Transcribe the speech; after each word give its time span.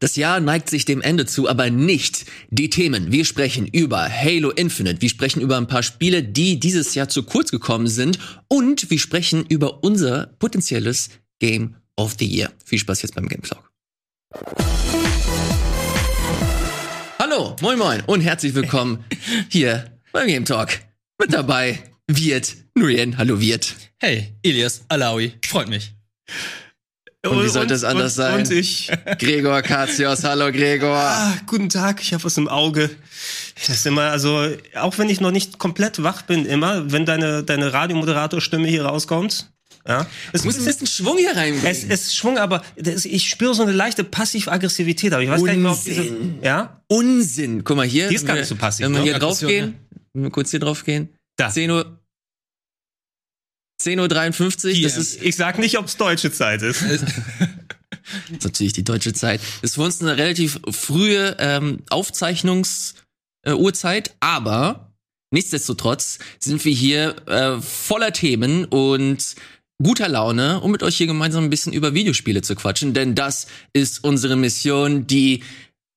Das 0.00 0.16
Jahr 0.16 0.40
neigt 0.40 0.70
sich 0.70 0.86
dem 0.86 1.02
Ende 1.02 1.26
zu, 1.26 1.46
aber 1.46 1.68
nicht 1.68 2.24
die 2.48 2.70
Themen. 2.70 3.12
Wir 3.12 3.26
sprechen 3.26 3.66
über 3.66 4.08
Halo 4.08 4.50
Infinite, 4.50 5.02
wir 5.02 5.10
sprechen 5.10 5.42
über 5.42 5.58
ein 5.58 5.66
paar 5.66 5.82
Spiele, 5.82 6.22
die 6.22 6.58
dieses 6.58 6.94
Jahr 6.94 7.10
zu 7.10 7.22
kurz 7.22 7.50
gekommen 7.50 7.86
sind 7.86 8.18
und 8.48 8.90
wir 8.90 8.98
sprechen 8.98 9.44
über 9.46 9.84
unser 9.84 10.28
potenzielles 10.38 11.10
Game 11.38 11.76
of 11.96 12.16
the 12.18 12.24
Year. 12.24 12.50
Viel 12.64 12.78
Spaß 12.78 13.02
jetzt 13.02 13.14
beim 13.14 13.28
Game 13.28 13.42
Talk. 13.42 13.70
Hallo, 17.18 17.54
moin 17.60 17.78
moin 17.78 18.00
und 18.06 18.22
herzlich 18.22 18.54
willkommen 18.54 19.04
hier 19.50 19.98
beim 20.12 20.28
Game 20.28 20.46
Talk. 20.46 20.70
Mit 21.20 21.34
dabei 21.34 21.78
Wirt, 22.10 22.56
Nuyen, 22.74 23.18
hallo 23.18 23.38
Wirt. 23.38 23.76
Hey, 23.98 24.32
Elias 24.42 24.80
Alawi, 24.88 25.34
freut 25.46 25.68
mich. 25.68 25.92
Und 27.26 27.44
wie 27.44 27.48
sollte 27.48 27.74
es 27.74 27.84
anders 27.84 28.12
und, 28.16 28.24
sein? 28.24 28.38
Und 28.38 28.50
ich. 28.50 28.90
Gregor 29.18 29.60
Katzios, 29.60 30.24
hallo 30.24 30.50
Gregor. 30.50 30.96
Ah, 30.96 31.34
guten 31.46 31.68
Tag, 31.68 32.00
ich 32.00 32.14
habe 32.14 32.24
was 32.24 32.38
im 32.38 32.48
Auge. 32.48 32.88
Das 33.56 33.68
ist 33.68 33.86
immer, 33.86 34.04
also, 34.04 34.48
auch 34.76 34.96
wenn 34.96 35.10
ich 35.10 35.20
noch 35.20 35.30
nicht 35.30 35.58
komplett 35.58 36.02
wach 36.02 36.22
bin, 36.22 36.46
immer, 36.46 36.90
wenn 36.90 37.04
deine, 37.04 37.42
deine 37.44 37.74
Radiomoderatorstimme 37.74 38.66
hier 38.68 38.86
rauskommt. 38.86 39.50
Ja, 39.86 40.06
es 40.32 40.42
Du 40.42 40.48
musst 40.48 40.60
ein 40.60 40.64
bisschen 40.64 40.86
Schwung 40.86 41.18
hier 41.18 41.36
reinbringen. 41.36 41.66
Es 41.70 41.84
ist 41.84 42.16
Schwung, 42.16 42.38
aber 42.38 42.62
das, 42.76 43.04
ich 43.04 43.28
spüre 43.28 43.54
so 43.54 43.62
eine 43.62 43.72
leichte 43.72 44.02
Passiv-Aggressivität. 44.04 45.12
Aber 45.12 45.22
ich 45.22 45.28
weiß 45.30 45.44
gar 45.44 45.52
nicht 45.52 45.62
mehr, 45.62 45.72
ob 45.72 45.84
diese. 45.84 46.00
Unsinn. 46.02 46.38
Ja? 46.42 46.82
Unsinn. 46.88 47.64
Guck 47.64 47.76
mal 47.76 47.86
hier. 47.86 48.08
Die 48.08 48.14
ist 48.14 48.22
wenn 48.22 48.28
gar 48.28 48.34
wir- 48.36 48.40
nicht 48.40 48.48
so 48.48 48.56
passiv, 48.56 48.84
Wenn 48.86 48.92
wir 48.92 48.98
ne? 49.00 49.04
hier 49.04 49.16
Aggression, 49.16 49.50
draufgehen, 49.50 49.74
wenn 50.14 50.22
wir 50.22 50.30
kurz 50.30 50.50
hier 50.50 50.60
draufgehen. 50.60 51.10
Da. 51.36 51.50
10 51.50 51.70
Uhr. 51.70 51.99
10.53 53.80 54.76
Uhr, 54.76 54.82
das 54.82 54.96
ist, 54.96 55.22
Ich 55.22 55.36
sag 55.36 55.58
nicht, 55.58 55.78
ob's 55.78 55.96
deutsche 55.96 56.32
Zeit 56.32 56.62
ist. 56.62 56.82
ist 56.82 57.04
natürlich 58.44 58.72
die 58.72 58.84
deutsche 58.84 59.12
Zeit. 59.12 59.40
Das 59.62 59.70
ist 59.70 59.74
für 59.76 59.82
uns 59.82 60.00
eine 60.00 60.16
relativ 60.16 60.60
frühe 60.70 61.36
ähm, 61.38 61.78
Aufzeichnungsuhrzeit, 61.90 64.08
äh, 64.08 64.12
aber 64.20 64.92
nichtsdestotrotz 65.30 66.18
sind 66.38 66.64
wir 66.64 66.72
hier 66.72 67.16
äh, 67.26 67.60
voller 67.60 68.12
Themen 68.12 68.64
und 68.66 69.34
guter 69.82 70.08
Laune, 70.08 70.60
um 70.60 70.70
mit 70.70 70.82
euch 70.82 70.96
hier 70.96 71.06
gemeinsam 71.06 71.44
ein 71.44 71.50
bisschen 71.50 71.72
über 71.72 71.94
Videospiele 71.94 72.42
zu 72.42 72.54
quatschen, 72.54 72.92
denn 72.92 73.14
das 73.14 73.46
ist 73.72 74.04
unsere 74.04 74.36
Mission, 74.36 75.06
die 75.06 75.42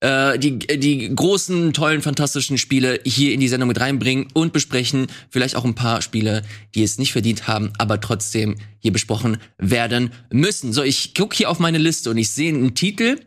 äh, 0.04 0.38
die, 0.38 0.60
die 0.60 1.16
großen, 1.16 1.72
tollen, 1.72 2.02
fantastischen 2.02 2.58
Spiele 2.58 3.00
hier 3.06 3.34
in 3.34 3.40
die 3.40 3.48
Sendung 3.48 3.70
mit 3.70 3.80
reinbringen 3.80 4.28
und 4.34 4.52
besprechen. 4.52 5.08
Vielleicht 5.30 5.56
auch 5.56 5.64
ein 5.64 5.76
paar 5.76 6.02
Spiele, 6.02 6.44
die 6.76 6.84
es 6.84 6.98
nicht 6.98 7.14
verdient 7.14 7.48
haben, 7.48 7.72
aber 7.78 8.02
trotzdem 8.02 8.58
hier 8.80 8.92
besprochen 8.92 9.38
werden 9.58 10.12
müssen. 10.30 10.74
So, 10.74 10.84
ich 10.84 11.16
gucke 11.16 11.38
hier 11.38 11.50
auf 11.50 11.60
meine 11.60 11.78
Liste 11.78 12.10
und 12.10 12.18
ich 12.18 12.30
sehe 12.32 12.50
einen 12.54 12.76
Titel, 12.76 13.18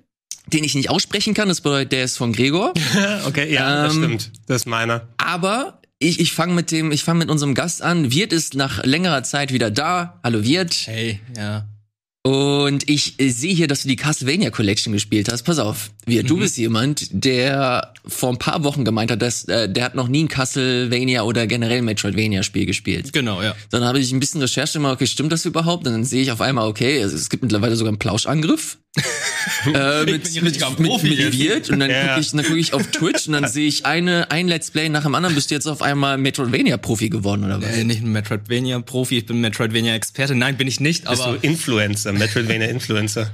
den 0.53 0.65
ich 0.65 0.75
nicht 0.75 0.91
aussprechen 0.91 1.33
kann. 1.33 1.49
Das 1.49 1.63
bedeutet, 1.63 1.93
der 1.93 2.05
ist 2.05 2.19
von 2.19 2.33
Gregor. 2.33 2.75
Okay, 3.27 3.53
ja, 3.53 3.85
das 3.85 3.95
Ähm, 3.95 4.03
stimmt. 4.03 4.33
Das 4.47 4.57
ist 4.63 4.67
meiner. 4.67 5.09
Aber 5.17 5.81
ich, 5.99 6.21
ich 6.21 6.35
fange 6.35 6.53
mit 6.53 6.71
dem, 6.73 6.93
ich 6.93 7.03
fange 7.05 7.21
mit 7.21 7.31
unserem 7.31 7.55
Gast 7.55 7.81
an. 7.81 8.13
Wirt 8.13 8.35
ist 8.35 8.55
nach 8.55 8.85
längerer 8.85 9.23
Zeit 9.23 9.51
wieder 9.51 9.71
da. 9.71 10.21
Hallo 10.23 10.45
Wirt. 10.45 10.75
Hey, 10.85 11.21
ja. 11.35 11.67
Und 12.23 12.89
ich 12.91 13.15
sehe 13.19 13.55
hier, 13.55 13.69
dass 13.69 13.83
du 13.83 13.89
die 13.89 13.97
Castlevania 13.97 14.51
Collection 14.51 14.93
gespielt 14.93 15.31
hast. 15.33 15.45
Pass 15.45 15.59
auf, 15.59 15.91
wir, 16.07 16.23
Mhm. 16.23 16.27
du 16.29 16.37
bist 16.39 16.57
jemand, 16.57 17.09
der 17.11 17.93
vor 18.07 18.31
ein 18.31 18.39
paar 18.39 18.63
Wochen 18.65 18.85
gemeint 18.85 19.11
hat, 19.11 19.21
dass 19.21 19.45
äh, 19.45 19.69
der 19.69 19.85
hat 19.85 19.95
noch 19.97 20.07
nie 20.09 20.25
ein 20.25 20.29
Castlevania 20.29 21.23
oder 21.23 21.47
generell 21.49 21.83
Metroidvania 21.83 22.43
Spiel 22.45 22.65
gespielt. 22.65 23.13
Genau, 23.13 23.43
ja. 23.43 23.55
Dann 23.71 23.85
habe 23.85 23.99
ich 23.99 24.13
ein 24.13 24.21
bisschen 24.21 24.41
Recherche 24.41 24.75
gemacht, 24.75 24.95
okay, 24.95 25.07
stimmt 25.07 25.33
das 25.33 25.45
überhaupt? 25.45 25.87
Und 25.87 25.93
dann 25.93 26.05
sehe 26.05 26.23
ich 26.23 26.31
auf 26.31 26.41
einmal, 26.41 26.69
okay, 26.69 27.03
also 27.03 27.17
es 27.17 27.29
gibt 27.29 27.43
mittlerweile 27.43 27.75
sogar 27.77 27.89
einen 27.91 27.99
Plauschangriff. 27.99 28.79
äh, 29.75 30.05
mit, 30.05 30.43
mit. 30.43 30.63
Und 31.71 31.81
dann 31.81 31.91
Ja. 31.91 32.07
gucke 32.09 32.21
ich, 32.21 32.31
dann 32.31 32.45
guck 32.47 32.57
ich 32.57 32.73
auf 32.73 32.87
Twitch 32.87 33.27
und 33.27 33.35
dann 33.35 33.47
sehe 33.49 33.67
ich 33.69 33.85
eine, 33.85 34.31
ein 34.31 34.49
Let's 34.49 34.71
Play 34.71 34.89
nach 34.89 35.03
dem 35.03 35.15
anderen. 35.15 35.35
Bist 35.35 35.51
du 35.51 35.55
jetzt 35.55 35.67
auf 35.67 35.83
einmal 35.83 36.17
Metroidvania-Profi 36.19 37.11
geworden 37.11 37.45
oder 37.45 37.61
was? 37.61 37.77
Äh, 37.77 37.85
nicht 37.85 38.03
ein 38.03 38.13
Metroidvania-Profi, 38.13 39.19
ich 39.19 39.27
bin 39.27 39.41
Metroidvania-Experte. 39.41 40.35
Nein, 40.35 40.57
bin 40.57 40.67
ich 40.69 40.81
nicht, 40.81 41.05
Bist 41.09 41.21
aber 41.23 41.37
du 41.37 41.47
Influencer, 41.47 42.13
Metroidvania-Influencer. 42.13 43.31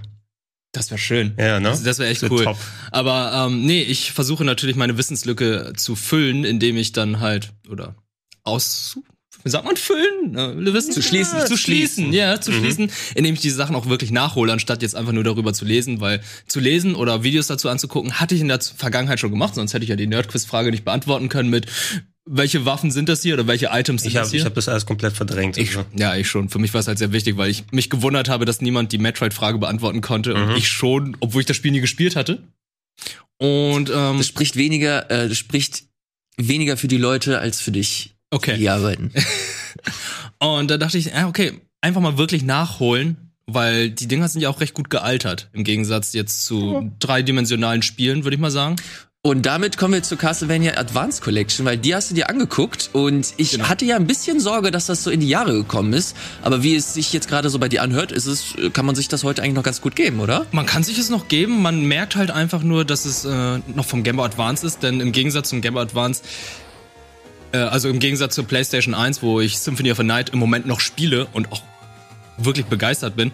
Das 0.73 0.91
wäre 0.91 0.99
schön. 0.99 1.35
Ja, 1.39 1.61
ne? 1.61 1.69
Das, 1.69 1.83
das 1.83 1.99
wäre 1.99 2.11
echt 2.11 2.23
Das 2.23 2.31
wär 2.31 2.39
cool. 2.39 2.45
top. 2.45 2.59
Aber 2.91 3.47
ähm, 3.47 3.65
nee, 3.65 3.83
ich 3.83 4.13
versuche 4.13 4.45
natürlich 4.45 4.75
meine 4.77 4.97
Wissenslücke 4.97 5.75
zu 5.77 5.97
füllen, 5.97 6.45
indem 6.45 6.77
ich 6.77 6.93
dann 6.93 7.21
halt, 7.21 7.53
oder 7.71 7.95
aus, 8.43 8.99
wie 9.45 9.51
sagt 9.51 9.67
man, 9.67 9.77
füllen? 9.77 10.35
Äh, 10.35 10.73
Wissen 10.73 10.93
Zu 10.93 11.03
schließen. 11.03 11.47
Zu 11.47 11.57
schließen, 11.59 12.13
ja, 12.13 12.41
zu 12.41 12.53
schließen, 12.53 12.91
indem 13.15 13.35
ich 13.35 13.41
diese 13.41 13.57
Sachen 13.57 13.77
auch 13.77 13.87
wirklich 13.87 14.11
nachhole, 14.13 14.53
anstatt 14.53 14.81
jetzt 14.83 14.97
einfach 14.97 15.13
nur 15.13 15.25
darüber 15.25 15.53
zu 15.53 15.65
lesen, 15.67 16.01
weil 16.01 16.23
zu 16.47 16.59
lesen 16.59 16.95
oder 16.95 17.23
Videos 17.23 17.49
dazu 17.49 17.69
anzugucken, 17.69 18.19
hatte 18.19 18.35
ich 18.35 18.41
in 18.41 18.49
der 18.49 18.61
Vergangenheit 18.61 19.21
schon 19.21 19.31
gemacht, 19.31 19.55
sonst 19.55 19.75
hätte 19.75 19.85
ich 19.85 19.91
ja 19.91 19.97
die 19.97 20.07
Nerdquiz-Frage 20.07 20.71
nicht 20.71 20.85
beantworten 20.85 21.29
können 21.29 21.51
mit, 21.51 21.67
welche 22.25 22.65
Waffen 22.65 22.91
sind 22.91 23.09
das 23.09 23.23
hier 23.23 23.35
oder 23.35 23.47
welche 23.49 23.67
Items 23.73 24.03
sind 24.03 24.09
Ich 24.11 24.15
das 24.15 24.23
habe 24.29 24.31
hier? 24.31 24.41
ich 24.41 24.47
hab 24.47 24.55
das 24.55 24.69
alles 24.69 24.87
komplett 24.87 25.13
verdrängt. 25.15 25.57
Ich, 25.59 25.77
also. 25.77 25.89
ja, 25.97 26.15
ich 26.15 26.29
schon. 26.29 26.49
Für 26.49 26.59
mich 26.61 26.73
war 26.73 26.81
es 26.81 26.87
halt 26.89 26.99
sehr 26.99 27.13
wichtig, 27.13 27.37
weil 27.37 27.51
ich 27.51 27.65
mich 27.73 27.91
gewundert 27.91 28.29
habe, 28.29 28.45
dass 28.45 28.61
niemand 28.61 28.93
die 28.93 28.99
Metroid-Frage 28.99 29.59
beantworten 29.59 30.01
konnte 30.03 30.35
Mhm. 30.35 30.43
und 30.51 30.57
ich 30.57 30.69
schon, 30.69 31.17
obwohl 31.21 31.41
ich 31.41 31.47
das 31.47 31.57
Spiel 31.57 31.73
nie 31.73 31.81
gespielt 31.81 32.15
hatte. 32.17 32.43
Und 33.39 33.91
ähm, 33.91 34.19
Das 34.19 34.27
spricht 34.29 34.55
weniger, 34.57 35.11
äh, 35.11 35.29
das 35.29 35.37
spricht 35.39 35.85
weniger 36.37 36.77
für 36.77 36.89
die 36.89 36.97
Leute 36.99 37.39
als 37.41 37.61
für 37.61 37.73
dich, 37.73 38.15
die 38.33 38.37
okay. 38.37 38.57
hier 38.57 38.75
arbeiten. 38.75 39.13
Und 40.39 40.71
da 40.71 40.79
dachte 40.79 40.99
ich, 40.99 41.07
ja, 41.07 41.29
okay, 41.29 41.61
einfach 41.81 42.01
mal 42.01 42.19
wirklich 42.19 42.43
nachholen, 42.43 43.33
weil 43.47 43.91
die 43.91 44.07
Dinger 44.09 44.29
sind 44.29 44.41
ja 44.43 44.49
auch 44.49 44.61
recht 44.61 44.75
gut 44.75 44.91
gealtert 44.91 45.51
im 45.53 45.65
Gegensatz 45.65 46.13
jetzt 46.13 46.45
zu 46.45 46.93
dreidimensionalen 47.01 47.83
Spielen, 47.83 48.25
würde 48.25 48.35
ich 48.37 48.41
mal 48.41 48.51
sagen. 48.51 48.77
Und 49.25 49.47
damit 49.47 49.77
kommen 49.77 49.95
wir 49.95 50.03
zur 50.03 50.19
Castlevania 50.19 50.77
Advance 50.77 51.23
Collection, 51.23 51.65
weil 51.65 51.79
die 51.79 51.95
hast 51.95 52.11
du 52.11 52.15
dir 52.15 52.29
angeguckt 52.29 52.91
und 52.93 53.35
ich 53.37 53.53
Genau. 53.53 53.69
hatte 53.69 53.85
ja 53.85 53.95
ein 53.95 54.09
bisschen 54.09 54.41
Sorge, 54.41 54.73
dass 54.73 54.87
das 54.87 55.05
so 55.05 55.13
in 55.13 55.21
die 55.21 55.29
Jahre 55.29 55.53
gekommen 55.53 55.93
ist. 55.93 56.17
Aber 56.43 56.65
wie 56.65 56.75
es 56.75 56.95
sich 56.95 57.13
jetzt 57.13 57.29
gerade 57.29 57.49
so 57.49 57.61
bei 57.61 57.69
dir 57.69 57.83
anhört, 57.83 58.11
ist 58.11 58.27
es, 58.27 58.55
kann 58.73 58.85
man 58.85 58.97
sich 58.97 59.07
das 59.07 59.23
heute 59.23 59.41
eigentlich 59.41 59.55
noch 59.55 59.63
ganz 59.63 59.81
gut 59.81 59.95
geben, 59.95 60.19
oder? 60.19 60.45
Man 60.51 60.67
kann 60.67 60.83
sich 60.83 60.99
es 60.99 61.09
noch 61.09 61.29
geben, 61.29 61.63
man 61.63 61.85
merkt 61.85 62.17
halt 62.17 62.33
einfach 62.33 62.65
nur, 62.65 62.85
dass 62.85 63.05
es 63.05 63.25
äh, 63.25 63.61
noch 63.77 63.85
vom 63.87 64.03
Game 64.03 64.17
Boy 64.17 64.27
Advance 64.27 64.67
ist, 64.67 64.83
denn 64.83 64.99
im 64.99 65.13
Gegensatz 65.13 65.51
zum 65.51 65.61
Game 65.61 65.75
Boy 65.75 65.85
Advance, 65.85 66.25
äh, 67.53 67.59
also 67.59 67.89
im 67.89 68.01
Gegensatz 68.01 68.35
zur 68.35 68.45
PlayStation 68.49 68.93
1, 68.93 69.23
wo 69.23 69.41
ich 69.41 69.61
Symphony 69.61 69.93
of 69.93 69.99
the 69.99 70.03
Night 70.03 70.31
im 70.31 70.41
Moment 70.41 70.67
noch 70.67 70.81
spiele 70.81 71.29
und 71.33 71.53
auch 71.53 71.63
wirklich 72.39 72.67
begeistert 72.67 73.15
bin, 73.15 73.31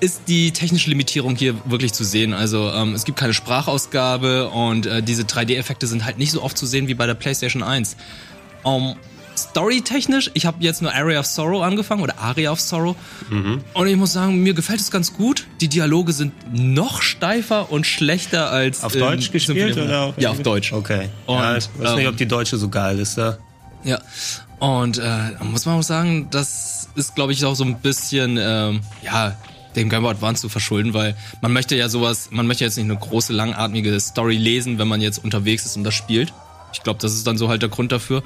ist 0.00 0.22
die 0.28 0.52
technische 0.52 0.90
Limitierung 0.90 1.36
hier 1.36 1.54
wirklich 1.64 1.92
zu 1.92 2.04
sehen. 2.04 2.32
Also 2.32 2.70
ähm, 2.70 2.94
es 2.94 3.04
gibt 3.04 3.18
keine 3.18 3.34
Sprachausgabe 3.34 4.48
und 4.50 4.86
äh, 4.86 5.02
diese 5.02 5.22
3D-Effekte 5.22 5.86
sind 5.86 6.04
halt 6.04 6.18
nicht 6.18 6.30
so 6.30 6.42
oft 6.42 6.56
zu 6.56 6.66
sehen 6.66 6.88
wie 6.88 6.94
bei 6.94 7.06
der 7.06 7.14
PlayStation 7.14 7.62
1. 7.62 7.96
Um, 8.62 8.96
Storytechnisch, 9.36 10.32
ich 10.34 10.46
habe 10.46 10.56
jetzt 10.60 10.82
nur 10.82 10.92
Area 10.92 11.20
of 11.20 11.26
Sorrow 11.26 11.62
angefangen 11.62 12.02
oder 12.02 12.18
Aria 12.18 12.50
of 12.50 12.60
Sorrow 12.60 12.96
und 13.72 13.86
ich 13.86 13.96
muss 13.96 14.12
sagen, 14.12 14.42
mir 14.42 14.52
gefällt 14.52 14.80
es 14.80 14.90
ganz 14.90 15.14
gut. 15.14 15.46
Die 15.60 15.68
Dialoge 15.68 16.12
sind 16.12 16.32
noch 16.52 17.02
steifer 17.02 17.70
und 17.70 17.86
schlechter 17.86 18.50
als 18.50 18.82
Auf 18.82 18.92
Deutsch 18.92 19.30
gespielt 19.30 19.78
oder? 19.78 20.06
Auf 20.06 20.18
Ja, 20.18 20.30
auf 20.30 20.42
Deutsch. 20.42 20.72
Okay. 20.72 21.08
Und, 21.26 21.36
ja, 21.36 21.56
ich 21.56 21.68
weiß 21.78 21.94
nicht, 21.94 22.04
ähm, 22.04 22.08
ob 22.08 22.16
die 22.16 22.26
deutsche 22.26 22.56
so 22.56 22.68
geil 22.68 22.98
ist. 22.98 23.16
Ja. 23.16 23.38
Ja. 23.84 24.00
Und 24.58 24.98
äh, 24.98 25.02
da 25.02 25.44
muss 25.44 25.66
man 25.66 25.78
auch 25.78 25.82
sagen, 25.82 26.28
das 26.30 26.88
ist, 26.96 27.14
glaube 27.14 27.32
ich, 27.32 27.44
auch 27.44 27.54
so 27.54 27.64
ein 27.64 27.78
bisschen, 27.78 28.38
ähm, 28.40 28.80
ja, 29.04 29.36
dem 29.76 29.88
Game 29.88 30.02
Boy 30.02 30.12
Advance 30.12 30.40
zu 30.42 30.48
verschulden, 30.48 30.94
weil 30.94 31.16
man 31.40 31.52
möchte 31.52 31.76
ja 31.76 31.88
sowas, 31.88 32.28
man 32.30 32.46
möchte 32.46 32.64
jetzt 32.64 32.76
nicht 32.76 32.86
eine 32.86 32.96
große, 32.96 33.32
langatmige 33.32 33.98
Story 34.00 34.36
lesen, 34.36 34.78
wenn 34.78 34.88
man 34.88 35.00
jetzt 35.00 35.22
unterwegs 35.22 35.64
ist 35.66 35.76
und 35.76 35.84
das 35.84 35.94
spielt. 35.94 36.32
Ich 36.72 36.82
glaube, 36.82 36.98
das 37.00 37.14
ist 37.14 37.26
dann 37.26 37.38
so 37.38 37.48
halt 37.48 37.62
der 37.62 37.68
Grund 37.68 37.92
dafür. 37.92 38.22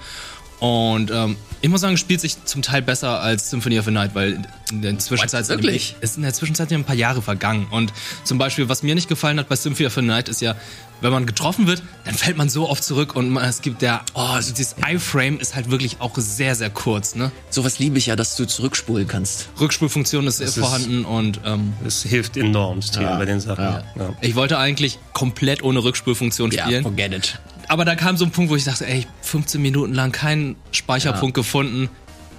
Und 0.59 1.11
ähm, 1.11 1.37
ich 1.63 1.69
muss 1.71 1.81
sagen, 1.81 1.95
es 1.95 2.01
spielt 2.01 2.21
sich 2.21 2.45
zum 2.45 2.61
Teil 2.61 2.83
besser 2.83 3.21
als 3.21 3.49
Symphony 3.51 3.79
of 3.79 3.85
the 3.87 3.91
Night, 3.93 4.15
weil 4.15 4.43
in 4.71 4.83
der 4.83 4.99
Zwischenzeit 4.99 5.49
What? 5.49 5.59
Wirklich? 5.63 5.97
es 6.01 6.11
ist 6.11 6.17
in 6.17 6.23
der 6.25 6.35
Zwischenzeit 6.35 6.71
ja 6.71 6.77
ein 6.77 6.85
paar 6.85 6.97
Jahre 6.97 7.23
vergangen. 7.23 7.67
Und 7.71 7.93
zum 8.25 8.37
Beispiel, 8.39 8.69
was 8.69 8.83
mir 8.83 8.95
nicht 8.95 9.09
gefallen 9.09 9.39
hat 9.39 9.49
bei 9.49 9.57
Symphony 9.57 9.87
of 9.87 9.95
the 9.95 10.03
Night, 10.03 10.29
ist 10.29 10.41
ja, 10.41 10.57
wenn 11.01 11.13
man 11.13 11.25
getroffen 11.27 11.67
wird, 11.67 11.83
dann 12.05 12.15
fällt 12.15 12.37
man 12.37 12.49
so 12.49 12.69
oft 12.69 12.83
zurück 12.85 13.15
und 13.17 13.31
man, 13.31 13.45
es 13.45 13.61
gibt 13.63 13.81
der, 13.83 14.03
oh, 14.15 14.37
dieses 14.39 14.75
iFrame 14.87 15.39
ist 15.41 15.55
halt 15.55 15.71
wirklich 15.71 15.97
auch 16.01 16.13
sehr, 16.17 16.55
sehr 16.55 16.71
kurz, 16.71 17.15
ne? 17.15 17.31
Sowas 17.51 17.79
liebe 17.79 17.97
ich 17.99 18.07
ja, 18.07 18.17
dass 18.17 18.37
du 18.37 18.45
zurückspulen 18.45 19.07
kannst. 19.09 19.49
Rückspulfunktion 19.61 20.27
ist, 20.27 20.41
ist- 20.41 20.59
vorhanden 20.59 21.05
und 21.05 21.41
ähm, 21.45 21.73
Das 21.85 22.03
hilft 22.03 22.37
enorm 22.37 22.81
Ja, 22.95 23.17
bei 23.19 23.25
den 23.25 23.41
Sachen. 23.41 23.65
ja. 23.65 23.83
Ja. 23.97 24.11
ich 24.21 24.35
wollte 24.35 24.59
eigentlich 24.59 24.99
komplett 25.13 25.63
ohne 25.63 25.83
Rückspulfunktion 25.85 26.51
spielen. 26.53 26.83
forget 26.83 27.13
it. 27.13 27.39
Aber 27.69 27.85
da 27.85 27.95
kam 27.95 28.17
so 28.17 28.25
ein 28.25 28.31
Punkt, 28.31 28.51
wo 28.51 28.57
ich 28.57 28.65
dachte, 28.65 28.87
ey, 28.87 29.07
15 29.23 29.61
Minuten 29.61 29.95
lang 29.95 30.13
keinen 30.13 30.57
Speicherpunkt 30.73 31.35
gefunden. 31.35 31.89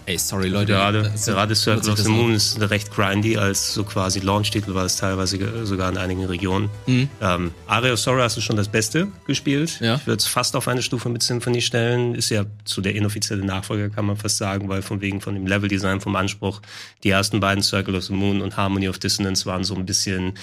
Ey, 0.05 0.17
sorry, 0.17 0.49
Leute. 0.49 0.73
Gerade, 0.73 1.03
das- 1.03 1.27
gerade 1.27 1.55
Circle 1.55 1.91
of 1.93 1.97
the. 1.97 2.09
Moon 2.09 2.33
ist 2.33 2.59
recht 2.59 2.91
grindy 2.91 3.37
als 3.37 3.73
so 3.73 3.85
quasi 3.85 4.19
Launch-Titel, 4.19 4.73
war 4.73 4.83
es 4.83 4.97
teilweise 4.97 5.65
sogar 5.65 5.89
in 5.89 5.97
einigen 5.97 6.25
Regionen. 6.25 6.69
Mhm. 6.87 7.07
Ähm, 7.21 7.51
Aria 7.67 7.93
of 7.93 7.99
Sorrow 7.99 8.21
hast 8.21 8.35
du 8.35 8.41
schon 8.41 8.57
das 8.57 8.67
Beste 8.67 9.07
gespielt. 9.27 9.79
Ja. 9.79 9.95
Ich 9.95 10.05
würde 10.05 10.17
es 10.19 10.27
fast 10.27 10.57
auf 10.57 10.67
eine 10.67 10.81
Stufe 10.81 11.07
mit 11.07 11.23
Symphony 11.23 11.61
stellen. 11.61 12.15
Ist 12.15 12.31
ja 12.31 12.43
so 12.65 12.81
der 12.81 12.95
inoffizielle 12.95 13.45
Nachfolger, 13.45 13.89
kann 13.89 14.03
man 14.05 14.17
fast 14.17 14.35
sagen, 14.37 14.67
weil 14.67 14.81
von 14.81 14.99
wegen 14.99 15.21
von 15.21 15.35
dem 15.35 15.47
Leveldesign, 15.47 16.01
vom 16.01 16.17
Anspruch, 16.17 16.61
die 17.05 17.09
ersten 17.09 17.39
beiden 17.39 17.63
Circle 17.63 17.95
of 17.95 18.03
the 18.03 18.13
Moon 18.13 18.41
und 18.41 18.57
Harmony 18.57 18.89
of 18.89 18.99
Dissonance 18.99 19.45
waren 19.45 19.63
so 19.63 19.73
ein 19.73 19.85
bisschen 19.85 20.33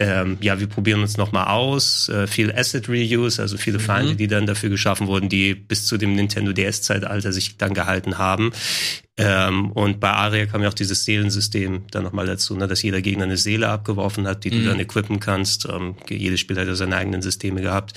ähm, 0.00 0.38
ja, 0.40 0.58
wir 0.58 0.66
probieren 0.66 1.02
uns 1.02 1.16
nochmal 1.16 1.46
aus. 1.46 2.08
Äh, 2.08 2.26
viel 2.26 2.52
Asset 2.52 2.88
Reuse, 2.88 3.40
also 3.40 3.56
viele 3.56 3.78
Feinde, 3.78 4.16
die 4.16 4.26
dann 4.26 4.46
dafür 4.46 4.68
geschaffen 4.68 5.06
wurden, 5.06 5.28
die 5.28 5.54
bis 5.54 5.86
zu 5.86 5.98
dem 5.98 6.16
Nintendo 6.16 6.52
DS-Zeitalter 6.52 7.32
sich 7.32 7.58
dann 7.58 7.74
gehalten 7.74 8.18
haben. 8.18 8.52
Ähm, 9.16 9.70
und 9.72 10.00
bei 10.00 10.10
Aria 10.10 10.46
kam 10.46 10.62
ja 10.62 10.68
auch 10.68 10.74
dieses 10.74 11.04
Seelensystem 11.04 11.84
dann 11.92 12.02
nochmal 12.02 12.26
dazu, 12.26 12.56
ne, 12.56 12.66
dass 12.66 12.82
jeder 12.82 13.00
Gegner 13.00 13.24
eine 13.24 13.36
Seele 13.36 13.68
abgeworfen 13.68 14.26
hat, 14.26 14.42
die 14.42 14.50
du 14.50 14.64
dann 14.64 14.80
equippen 14.80 15.20
kannst. 15.20 15.68
Ähm, 15.70 15.94
jedes 16.08 16.40
Spiel 16.40 16.58
hat 16.58 16.66
ja 16.66 16.74
seine 16.74 16.96
eigenen 16.96 17.22
Systeme 17.22 17.60
gehabt. 17.60 17.92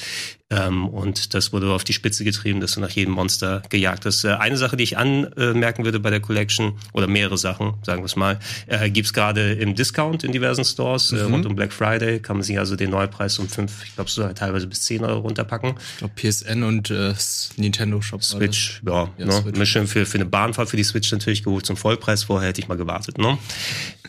Ähm, 0.50 0.88
und 0.88 1.34
das 1.34 1.52
wurde 1.52 1.72
auf 1.72 1.84
die 1.84 1.92
Spitze 1.92 2.24
getrieben, 2.24 2.62
dass 2.62 2.74
du 2.74 2.80
nach 2.80 2.92
jedem 2.92 3.14
Monster 3.14 3.62
gejagt 3.70 4.06
hast. 4.06 4.24
Äh, 4.24 4.30
eine 4.30 4.56
Sache, 4.56 4.78
die 4.78 4.84
ich 4.84 4.98
anmerken 4.98 5.84
würde 5.84 6.00
bei 6.00 6.10
der 6.10 6.22
Collection, 6.22 6.74
oder 6.94 7.08
mehrere 7.08 7.38
Sachen, 7.38 7.74
sagen 7.84 8.02
wir 8.02 8.06
es 8.06 8.16
mal, 8.16 8.40
äh, 8.68 8.90
gibt's 8.90 9.12
gerade 9.12 9.54
im 9.54 9.76
Discount 9.76 10.24
in 10.24 10.32
diversen 10.32 10.64
Stores. 10.64 11.12
Äh, 11.12 11.22
rund 11.22 11.46
um 11.46 11.56
Black 11.56 11.74
Friday 11.74 12.20
kann 12.20 12.38
man 12.38 12.44
sich 12.44 12.58
also 12.60 12.78
den 12.78 12.92
Neupreis 12.92 13.40
um 13.40 13.50
fünf, 13.50 13.84
ich 13.84 13.96
glaube, 13.96 14.10
so 14.10 14.26
teilweise 14.30 14.68
bis 14.68 14.84
zehn 14.84 15.04
Euro 15.04 15.20
runterpacken. 15.20 15.74
Ich 15.94 15.98
glaube, 15.98 16.14
PSN 16.16 16.64
und 16.64 16.92
äh, 16.92 17.14
Nintendo 17.58 18.02
Shop. 18.02 18.24
Switch, 18.24 18.82
ja, 18.86 19.10
Ja, 19.18 19.26
ne? 19.26 19.32
Switch. 19.34 19.58
Mir 19.58 19.66
schön 19.66 19.88
für, 19.88 20.06
für 20.06 20.18
eine 20.18 20.26
Bahnfahrt 20.26 20.70
für 20.70 20.78
die 20.78 20.84
Switch 20.86 21.07
natürlich 21.12 21.44
geholt 21.44 21.66
zum 21.66 21.78
Vollpreis. 21.78 22.24
Vorher 22.24 22.50
hätte 22.50 22.62
ich 22.62 22.68
mal 22.68 22.78
gewartet. 22.78 23.18
Ne? 23.18 23.38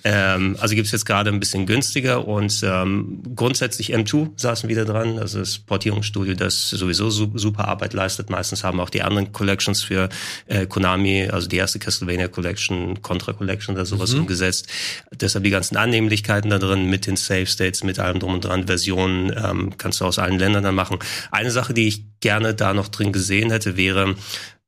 Ähm, 0.05 0.57
also 0.61 0.75
gibt's 0.75 0.93
jetzt 0.93 1.07
gerade 1.07 1.31
ein 1.31 1.41
bisschen 1.41 1.67
günstiger 1.67 2.27
und 2.27 2.61
ähm, 2.63 3.23
grundsätzlich 3.35 3.95
M2 3.95 4.31
saßen 4.37 4.69
wieder 4.69 4.85
dran. 4.85 5.19
Also 5.19 5.41
das 5.41 5.59
Portierungsstudio, 5.59 6.35
das 6.35 6.71
sowieso 6.71 7.11
su 7.11 7.31
super 7.35 7.69
Arbeit 7.69 7.93
leistet. 7.93 8.31
Meistens 8.31 8.65
haben 8.65 8.81
auch 8.81 8.91
die 8.91 9.03
anderen 9.03 9.33
Collections 9.33 9.83
für 9.83 10.09
äh, 10.47 10.67
Konami, 10.67 11.29
also 11.31 11.49
die 11.49 11.57
erste 11.57 11.79
Castlevania 11.79 12.29
Collection, 12.29 13.03
Contra 13.03 13.33
Collection 13.33 13.75
oder 13.75 13.87
sowas 13.87 14.15
umgesetzt. 14.15 14.69
Deshalb 15.21 15.45
die 15.45 15.51
ganzen 15.51 15.77
Annehmlichkeiten 15.77 16.51
da 16.51 16.59
drin 16.59 16.87
mit 16.87 17.07
den 17.07 17.17
Save 17.17 17.47
States, 17.47 17.83
mit 17.83 17.99
allem 17.99 18.21
drum 18.21 18.35
und 18.35 18.45
dran, 18.45 18.67
Versionen 18.67 19.33
ähm, 19.37 19.73
kannst 19.79 20.01
du 20.01 20.05
aus 20.05 20.19
allen 20.19 20.39
Ländern 20.39 20.65
dann 20.65 20.75
machen. 20.75 20.99
Eine 21.31 21.51
Sache, 21.51 21.75
die 21.75 21.89
ich 21.89 22.05
gerne 22.21 22.55
da 22.55 22.75
noch 22.75 22.89
drin 22.89 23.13
gesehen 23.13 23.51
hätte, 23.51 23.77
wäre 23.77 24.15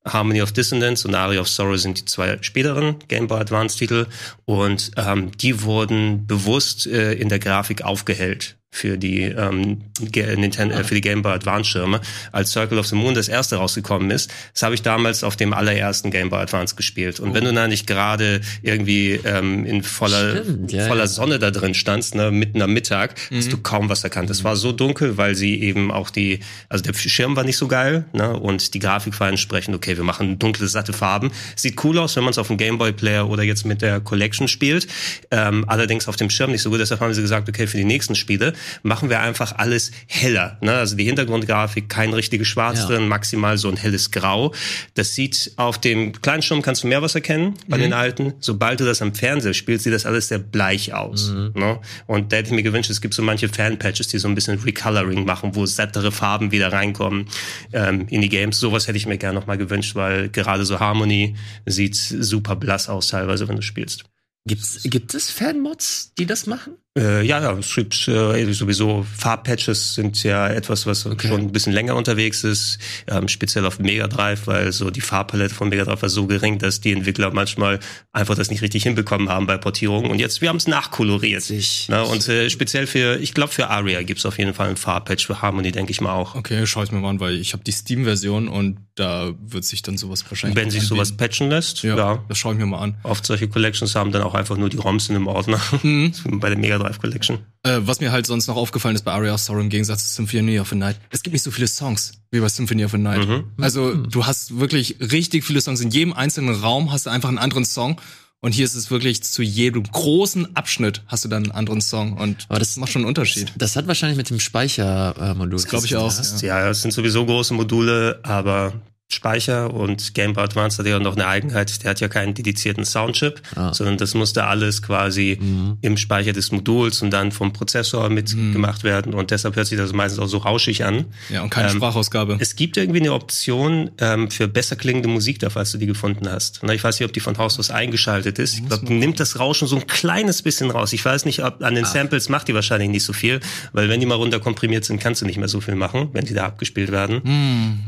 Harmony 0.05 0.41
of 0.43 0.52
Dissonance 0.52 1.06
und 1.06 1.14
Aria 1.14 1.41
of 1.41 1.49
Sorrow 1.49 1.76
sind 1.76 2.00
die 2.00 2.05
zwei 2.05 2.38
späteren 2.43 2.97
Game 3.08 3.26
Boy 3.26 3.41
Advance 3.41 3.76
Titel. 3.76 4.06
Und 4.44 4.93
ähm, 4.97 5.32
die 5.37 5.62
wurden 5.62 6.26
bewusst 6.26 6.87
äh, 6.87 7.12
in 7.12 7.29
der 7.29 7.38
Grafik 7.38 7.82
aufgehellt 7.82 8.56
für 8.70 8.96
die 8.96 9.22
ähm, 9.22 9.82
Nintendo, 10.14 10.76
äh, 10.76 10.84
für 10.84 10.94
die 10.94 11.00
Game 11.00 11.22
Boy 11.22 11.32
Advance 11.32 11.70
Schirme, 11.70 12.00
als 12.31 12.52
Circle 12.52 12.78
of 12.78 12.87
the 12.87 12.94
Moon 12.94 13.14
das 13.14 13.28
erste 13.28 13.56
rausgekommen 13.56 14.11
ist. 14.11 14.31
Das 14.55 14.62
habe 14.62 14.75
ich 14.75 14.82
damals 14.82 15.25
auf 15.25 15.37
dem 15.37 15.52
allerersten 15.52 16.11
Game 16.11 16.31
Boy 16.31 16.40
Advance 16.40 16.76
gespielt. 16.76 17.19
Und 17.19 17.34
wenn 17.34 17.44
du 17.44 17.52
da 17.52 17.67
nicht 17.67 17.87
gerade 17.87 18.40
irgendwie 18.62 19.20
ähm, 19.25 19.67
in 19.67 19.82
voller 19.82 20.43
Stimmt, 20.43 20.72
ja, 20.72 20.87
voller 20.87 21.00
ja. 21.00 21.08
Sonne 21.08 21.38
da 21.38 21.50
drin 21.50 21.75
standst, 21.75 22.14
ne, 22.14 22.31
mitten 22.31 22.62
am 22.62 22.72
Mittag, 22.72 23.14
hast 23.32 23.52
du 23.52 23.58
kaum 23.58 23.88
was 23.88 24.05
erkannt. 24.05 24.31
Es 24.31 24.44
war 24.44 24.55
so 24.55 24.72
dunkel, 24.72 25.17
weil 25.17 25.34
sie 25.34 25.61
eben 25.61 25.90
auch 25.90 26.11
die, 26.11 26.40
also 26.69 26.82
der 26.84 26.94
Schirm 26.94 27.34
war 27.34 27.44
nicht 27.44 27.56
so 27.56 27.67
geil, 27.67 28.05
ne, 28.12 28.38
und 28.38 28.72
die 28.75 28.78
Grafik 28.78 29.19
war 29.19 29.28
entsprechend, 29.28 29.75
okay, 29.75 29.96
wir 29.96 30.05
machen 30.05 30.38
dunkle, 30.38 30.69
satte 30.69 30.93
Farben. 30.93 31.32
Sieht 31.56 31.82
cool 31.84 31.99
aus, 31.99 32.14
wenn 32.14 32.25
man 32.25 32.31
es 32.31 32.38
auf 32.38 32.46
dem 32.46 32.56
Gameboy 32.56 32.93
Player 32.93 33.28
oder 33.28 33.43
jetzt 33.43 33.67
mit 33.67 33.82
der 33.82 34.00
Collection 34.00 34.46
spielt. 34.46 34.87
Ähm, 35.32 35.64
allerdings 35.67 36.06
auf 36.06 36.17
dem 36.17 36.31
Schirm 36.31 36.52
nicht 36.52 36.62
so 36.62 36.70
gut. 36.70 36.78
Deshalb 36.78 37.00
haben 37.00 37.12
sie 37.12 37.22
gesagt, 37.22 37.49
okay, 37.49 37.67
für 37.67 37.76
die 37.76 37.84
nächsten 37.84 38.14
Spiele 38.14 38.55
machen 38.82 39.10
wir 39.10 39.20
einfach 39.20 39.56
alles 39.58 39.90
heller. 40.06 40.58
Ne? 40.60 40.72
Also 40.72 40.96
die 40.96 41.04
Hintergrundgrafik, 41.04 41.88
kein 41.88 42.12
richtiges 42.12 42.48
Schwarz 42.48 42.80
Ja. 42.80 42.86
drin, 42.86 43.08
maximal 43.08 43.58
so 43.58 43.68
ein 43.68 43.76
helles 43.76 44.10
Grau. 44.10 44.54
Das 44.94 45.14
sieht 45.14 45.52
auf 45.56 45.78
dem 45.78 46.12
kleinen 46.20 46.42
Schirm 46.42 46.62
kannst 46.62 46.82
du 46.82 46.86
mehr 46.88 47.02
was 47.02 47.14
erkennen 47.14 47.54
bei 47.68 47.76
Mhm. 47.78 47.82
den 47.82 47.92
alten. 47.92 48.32
Sobald 48.40 48.80
du 48.80 48.84
das 48.84 49.02
am 49.02 49.14
Fernseher 49.14 49.54
spielst, 49.54 49.84
sieht 49.84 49.92
das 49.92 50.06
alles 50.06 50.28
sehr 50.28 50.38
bleich 50.38 50.92
aus. 50.94 51.30
Mhm. 51.30 51.52
Ne? 51.54 51.78
Und 52.06 52.32
da 52.32 52.36
hätte 52.38 52.48
ich 52.50 52.54
mir 52.54 52.62
gewünscht, 52.62 52.90
es 52.90 53.00
gibt 53.00 53.14
so 53.14 53.22
manche 53.22 53.48
Fan-Patches, 53.48 54.08
die 54.08 54.18
so 54.18 54.28
ein 54.28 54.34
bisschen 54.34 54.58
Recoloring 54.60 55.24
machen, 55.24 55.54
wo 55.54 55.66
sattere 55.66 56.12
Farben 56.12 56.50
wieder 56.52 56.72
reinkommen 56.72 57.26
ähm, 57.72 58.06
in 58.08 58.20
die 58.22 58.28
Games. 58.28 58.58
Sowas 58.58 58.86
hätte 58.88 58.98
ich 58.98 59.06
mir 59.06 59.18
gerne 59.18 59.38
noch 59.38 59.46
mal 59.46 59.58
gewünscht, 59.58 59.94
weil 59.94 60.28
gerade 60.28 60.64
so 60.64 60.80
Harmony 60.80 61.36
sieht 61.66 61.96
super 61.96 62.56
blass 62.56 62.88
aus 62.88 63.08
teilweise, 63.08 63.48
wenn 63.48 63.56
du 63.56 63.62
spielst. 63.62 64.04
Gibt's, 64.46 64.80
gibt 64.84 65.14
es 65.14 65.30
Fanmods, 65.30 66.12
die 66.18 66.24
das 66.26 66.46
machen? 66.46 66.72
Äh, 66.98 67.25
ja, 67.25 67.40
ja, 67.40 67.52
es 67.56 67.72
gibt 67.72 68.08
äh, 68.08 68.52
sowieso 68.52 69.06
Farbpatches 69.16 69.94
sind 69.94 70.20
ja 70.25 70.48
etwas, 70.48 70.87
was 70.87 71.02
schon 71.02 71.40
ein 71.40 71.52
bisschen 71.52 71.72
länger 71.72 71.94
unterwegs 71.94 72.42
ist, 72.42 72.78
ähm, 73.06 73.28
speziell 73.28 73.64
auf 73.64 73.78
Mega 73.78 74.08
Drive, 74.08 74.48
weil 74.48 74.72
so 74.72 74.90
die 74.90 75.00
Farbpalette 75.00 75.54
von 75.54 75.69
Mega 75.69 75.84
Drive 75.84 76.02
war 76.02 76.08
so 76.08 76.26
gering, 76.26 76.58
dass 76.58 76.81
die 76.81 76.90
Entwickler 76.90 77.32
manchmal 77.32 77.78
einfach 78.12 78.34
das 78.34 78.50
nicht 78.50 78.60
richtig 78.62 78.82
hinbekommen 78.82 79.28
haben 79.28 79.46
bei 79.46 79.56
Portierungen. 79.56 80.10
Und 80.10 80.19
jetzt, 80.19 80.40
wir 80.40 80.48
haben 80.48 80.56
es 80.56 80.66
nachkoloriert. 80.66 81.42
Sich- 81.42 81.88
Ne? 81.88 82.04
Und 82.04 82.28
äh, 82.28 82.50
speziell 82.50 82.88
für, 82.88 83.20
ich 83.20 83.34
glaube 83.34 83.52
für 83.52 83.69
Aria 83.69 84.02
gibt's 84.02 84.26
auf 84.26 84.38
jeden 84.38 84.52
Fall 84.54 84.66
einen 84.66 84.76
Farbpatch, 84.76 85.26
für 85.26 85.40
Harmony 85.43 85.70
denke 85.70 85.93
ich 85.93 86.00
mal 86.00 86.12
auch. 86.12 86.34
Okay, 86.34 86.66
schau 86.66 86.82
ich 86.82 86.90
mir 86.90 86.98
mal 86.98 87.10
an, 87.10 87.20
weil 87.20 87.34
ich 87.36 87.52
habe 87.52 87.62
die 87.62 87.70
Steam-Version 87.72 88.48
und 88.48 88.78
da 88.96 89.32
wird 89.40 89.64
sich 89.64 89.82
dann 89.82 89.96
sowas 89.96 90.25
wahrscheinlich. 90.28 90.56
Wenn 90.56 90.70
sich 90.70 90.82
sowas 90.82 91.12
patchen 91.16 91.48
lässt, 91.50 91.84
Ja, 91.84 91.96
ja. 91.96 92.25
das 92.28 92.36
schaue 92.36 92.54
ich 92.54 92.58
mir 92.58 92.66
mal 92.66 92.81
an. 92.81 92.96
Oft 93.04 93.25
solche 93.25 93.46
Collections 93.48 93.94
haben 93.94 94.10
dann 94.12 94.22
auch 94.22 94.34
einfach 94.34 94.56
nur 94.56 94.69
die 94.69 94.76
ROMs 94.76 95.08
in 95.08 95.14
einem 95.16 95.28
Ordner. 95.28 95.60
bei 96.25 96.48
der 96.48 96.58
Mega 96.58 96.80
Drive 96.81 96.99
Collection. 96.99 97.38
Äh, 97.62 97.79
was 97.82 98.00
mir 98.00 98.11
halt 98.12 98.27
sonst 98.27 98.47
noch 98.47 98.56
aufgefallen 98.56 98.97
ist 98.97 99.05
bei 99.05 99.12
Aria 99.12 99.35
of 99.35 99.41
Sorrow 99.41 99.61
im 99.62 99.69
Gegensatz 99.69 100.09
zu 100.09 100.15
Symphony 100.17 100.59
of 100.59 100.69
the 100.71 100.75
Night, 100.77 100.97
es 101.11 101.23
gibt 101.23 101.32
nicht 101.35 101.43
so 101.43 101.50
viele 101.50 101.69
Songs 101.69 102.12
wie 102.31 102.41
bei 102.41 102.49
Symphony 102.49 102.85
of 102.85 102.91
the 102.93 102.99
Night. 102.99 103.27
Also 103.61 103.94
du 103.94 104.27
hast 104.27 104.59
wirklich 104.59 104.97
richtig 105.00 105.44
viele 105.44 105.61
Songs. 105.61 105.81
In 105.81 105.91
jedem 105.91 106.12
einzelnen 106.12 106.55
Raum 106.55 106.91
hast 106.93 107.06
du 107.06 107.11
einfach 107.11 107.29
einen 107.29 107.38
anderen 107.38 107.65
Song. 107.65 108.00
Und 108.43 108.53
hier 108.53 108.65
ist 108.65 108.75
es 108.75 108.91
wirklich 108.91 109.23
zu 109.23 109.43
jedem 109.43 109.82
großen 109.82 110.56
Abschnitt 110.56 111.03
hast 111.09 111.27
du 111.27 111.29
dann 111.29 111.43
einen 111.43 111.53
anderen 111.53 111.82
Song. 111.82 112.15
Und 112.17 112.47
Aber 112.49 112.59
das- 112.59 112.79
macht 112.79 112.91
schon 112.91 113.03
einen 113.03 113.09
Unterschied. 113.09 113.53
Das 113.59 113.77
hat 113.77 113.87
wahrscheinlich 113.87 114.17
mit 114.17 114.31
dem 114.31 114.41
Speichermodul. 114.41 115.50
Das 115.61 115.67
glaub 115.69 115.85
ich 115.85 115.94
auch. 115.97 116.11
Ja, 116.41 116.61
ja, 116.61 116.71
es 116.71 116.81
sind 116.81 116.93
sowieso 116.93 117.27
große 117.27 117.53
Module, 117.53 118.19
aber 118.23 118.73
Speicher 119.12 119.74
und 119.74 120.14
Game 120.14 120.34
Boy 120.34 120.44
Advance 120.44 120.78
hat 120.78 120.86
ja 120.86 120.98
noch 121.00 121.14
eine 121.16 121.26
Eigenheit, 121.26 121.82
der 121.82 121.90
hat 121.90 122.00
ja 122.00 122.08
keinen 122.08 122.32
dedizierten 122.34 122.84
Soundchip, 122.84 123.42
Ah. 123.56 123.74
sondern 123.74 123.96
das 123.98 124.14
musste 124.14 124.44
alles 124.44 124.82
quasi 124.82 125.38
im 125.82 125.96
Speicher 125.96 126.32
des 126.32 126.52
Moduls 126.52 127.02
und 127.02 127.10
dann 127.10 127.32
vom 127.32 127.52
Prozessor 127.52 128.08
mitgemacht 128.08 128.84
werden 128.84 129.12
und 129.12 129.30
deshalb 129.32 129.56
hört 129.56 129.66
sich 129.66 129.76
das 129.78 129.92
meistens 129.92 130.20
auch 130.20 130.28
so 130.28 130.38
rauschig 130.38 130.84
an. 130.84 131.06
Ja, 131.28 131.42
und 131.42 131.50
keine 131.50 131.70
Ähm, 131.70 131.76
Sprachausgabe. 131.76 132.36
Es 132.40 132.54
gibt 132.56 132.76
irgendwie 132.76 133.00
eine 133.00 133.12
Option 133.12 133.90
ähm, 133.98 134.30
für 134.30 134.46
besser 134.46 134.76
klingende 134.76 135.08
Musik 135.08 135.40
da, 135.40 135.50
falls 135.50 135.72
du 135.72 135.78
die 135.78 135.86
gefunden 135.86 136.28
hast. 136.30 136.60
Na, 136.62 136.72
ich 136.72 136.84
weiß 136.84 137.00
nicht, 137.00 137.06
ob 137.06 137.12
die 137.12 137.20
von 137.20 137.36
Haus 137.38 137.58
aus 137.58 137.70
eingeschaltet 137.70 138.38
ist. 138.38 138.54
Ich 138.54 138.66
glaube, 138.68 138.92
nimmt 138.94 139.18
das 139.18 139.38
Rauschen 139.40 139.66
so 139.66 139.76
ein 139.76 139.86
kleines 139.88 140.42
bisschen 140.42 140.70
raus. 140.70 140.92
Ich 140.92 141.04
weiß 141.04 141.24
nicht, 141.24 141.42
ob 141.44 141.62
an 141.64 141.74
den 141.74 141.84
Samples 141.84 142.28
macht 142.28 142.46
die 142.48 142.54
wahrscheinlich 142.54 142.88
nicht 142.90 143.04
so 143.04 143.12
viel, 143.12 143.40
weil 143.72 143.88
wenn 143.88 143.98
die 144.00 144.06
mal 144.06 144.14
runterkomprimiert 144.14 144.84
sind, 144.84 145.00
kannst 145.00 145.20
du 145.20 145.26
nicht 145.26 145.36
mehr 145.38 145.48
so 145.48 145.60
viel 145.60 145.74
machen, 145.74 146.10
wenn 146.12 146.24
die 146.24 146.34
da 146.34 146.44
abgespielt 146.46 146.93
werden. 146.93 147.22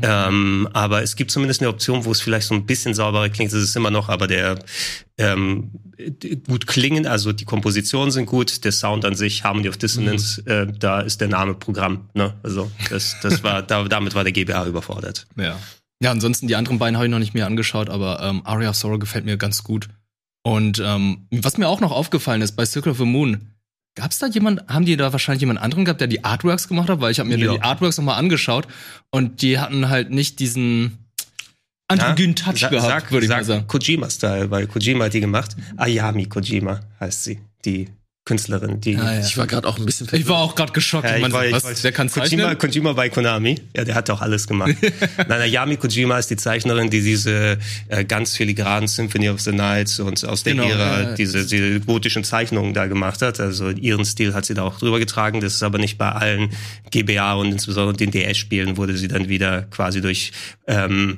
Ähm, 0.01 0.67
aber 0.73 1.01
es 1.01 1.12
gibt 1.15 1.31
zumindest 1.31 1.61
eine 1.61 1.69
Option, 1.69 2.05
wo 2.05 2.11
es 2.11 2.21
vielleicht 2.21 2.47
so 2.47 2.53
ein 2.55 2.65
bisschen 2.65 2.93
sauberer 2.93 3.29
klingt. 3.29 3.51
Das 3.53 3.61
ist 3.61 3.75
immer 3.75 3.91
noch, 3.91 4.09
aber 4.09 4.27
der 4.27 4.59
ähm, 5.17 5.71
gut 6.47 6.67
klingen, 6.67 7.05
also 7.07 7.31
die 7.31 7.45
Kompositionen 7.45 8.11
sind 8.11 8.25
gut, 8.25 8.63
der 8.65 8.71
Sound 8.71 9.05
an 9.05 9.15
sich, 9.15 9.43
Harmony 9.43 9.69
of 9.69 9.77
Dissonance, 9.77 10.41
äh, 10.45 10.67
da 10.77 11.01
ist 11.01 11.21
der 11.21 11.27
Name 11.27 11.53
Programm. 11.53 12.09
Ne? 12.13 12.33
Also 12.43 12.71
das, 12.89 13.15
das 13.21 13.43
war, 13.43 13.61
da, 13.61 13.83
damit 13.83 14.15
war 14.15 14.23
der 14.23 14.33
GBA 14.33 14.65
überfordert. 14.67 15.27
Ja. 15.37 15.59
Ja, 16.01 16.11
ansonsten 16.11 16.47
die 16.47 16.55
anderen 16.55 16.79
beiden 16.79 16.97
habe 16.97 17.05
ich 17.05 17.11
noch 17.11 17.19
nicht 17.19 17.33
mehr 17.33 17.45
angeschaut, 17.45 17.89
aber 17.89 18.21
ähm, 18.21 18.41
Aria 18.45 18.71
of 18.71 18.75
Sorrow 18.75 18.99
gefällt 18.99 19.23
mir 19.25 19.37
ganz 19.37 19.63
gut. 19.63 19.87
Und 20.43 20.81
ähm, 20.83 21.27
was 21.31 21.57
mir 21.57 21.69
auch 21.69 21.79
noch 21.79 21.91
aufgefallen 21.93 22.41
ist, 22.41 22.53
bei 22.57 22.65
Circle 22.65 22.91
of 22.91 22.97
the 22.97 23.05
Moon, 23.05 23.47
gab's 23.95 24.19
da 24.19 24.27
jemand, 24.27 24.67
haben 24.67 24.85
die 24.85 24.97
da 24.97 25.13
wahrscheinlich 25.13 25.39
jemand 25.41 25.61
anderen 25.61 25.85
gehabt, 25.85 26.01
der 26.01 26.09
die 26.09 26.25
Artworks 26.25 26.67
gemacht 26.67 26.89
hat? 26.89 26.99
Weil 26.99 27.11
ich 27.11 27.19
habe 27.19 27.29
mir 27.29 27.37
Ja. 27.37 27.53
die 27.53 27.61
Artworks 27.61 27.97
nochmal 27.97 28.17
angeschaut 28.19 28.67
und 29.11 29.41
die 29.41 29.59
hatten 29.59 29.87
halt 29.87 30.09
nicht 30.09 30.39
diesen 30.39 30.97
androgynen 31.87 32.35
Touch 32.35 32.59
Sa- 32.59 32.69
gehabt, 32.69 32.87
sag, 32.87 33.11
würde 33.11 33.25
ich 33.25 33.29
sag 33.29 33.37
mal 33.39 33.43
sagen. 33.45 33.67
Kojima-Style, 33.67 34.51
weil 34.51 34.67
Kojima 34.67 35.05
hat 35.05 35.13
die 35.13 35.19
gemacht. 35.19 35.55
Ayami 35.77 36.25
Kojima 36.25 36.79
heißt 36.99 37.23
sie, 37.25 37.39
die 37.65 37.89
Künstlerin, 38.25 38.79
die 38.79 38.95
Ah, 38.95 39.15
ja. 39.15 39.19
Ich 39.19 39.37
war 39.37 39.45
gerade 39.47 39.67
auch 39.67 39.77
ein 39.77 39.85
bisschen 39.85 40.07
Ich 40.13 40.25
war 40.29 40.37
auch 40.37 40.55
gerade 40.55 40.71
geschockt. 40.71 41.03
Ja, 41.03 41.09
ich 41.09 41.15
ich 41.17 41.21
meine, 41.23 41.33
war- 41.33 41.45
ich 41.45 41.51
was, 41.51 41.65
wollte- 41.65 41.81
der 41.81 41.91
kann 41.91 42.09
Kojima, 42.09 42.43
zeichnen? 42.43 42.57
Kojima 42.57 42.93
bei 42.93 43.09
Konami, 43.09 43.59
ja, 43.75 43.83
der 43.83 43.95
hat 43.95 44.09
auch 44.09 44.21
alles 44.21 44.47
gemacht. 44.47 44.73
Nein, 45.27 45.41
Ayami 45.41 45.75
Kojima 45.75 46.17
ist 46.19 46.29
die 46.29 46.37
Zeichnerin, 46.37 46.89
die 46.89 47.01
diese 47.01 47.57
äh, 47.89 48.05
ganz 48.05 48.37
filigranen 48.37 48.87
Symphony 48.87 49.27
of 49.29 49.41
the 49.41 49.51
Night 49.51 49.99
und 49.99 50.23
aus 50.25 50.43
der 50.43 50.53
Genau, 50.53 50.69
Ära 50.69 51.01
ja. 51.01 51.15
diese, 51.15 51.45
diese 51.45 51.81
gotischen 51.81 52.23
Zeichnungen 52.23 52.73
da 52.73 52.85
gemacht 52.85 53.21
hat. 53.21 53.41
Also 53.41 53.71
ihren 53.71 54.05
Stil 54.05 54.33
hat 54.33 54.45
sie 54.45 54.53
da 54.53 54.63
auch 54.63 54.79
drüber 54.79 54.99
getragen. 54.99 55.41
Das 55.41 55.53
ist 55.55 55.63
aber 55.63 55.77
nicht 55.77 55.97
bei 55.97 56.09
allen 56.13 56.49
GBA 56.91 57.33
und 57.33 57.51
insbesondere 57.51 57.97
den 57.97 58.11
DS-Spielen 58.11 58.77
wurde 58.77 58.95
sie 58.95 59.09
dann 59.09 59.27
wieder 59.27 59.63
quasi 59.63 59.99
durch 59.99 60.31
ähm, 60.65 61.17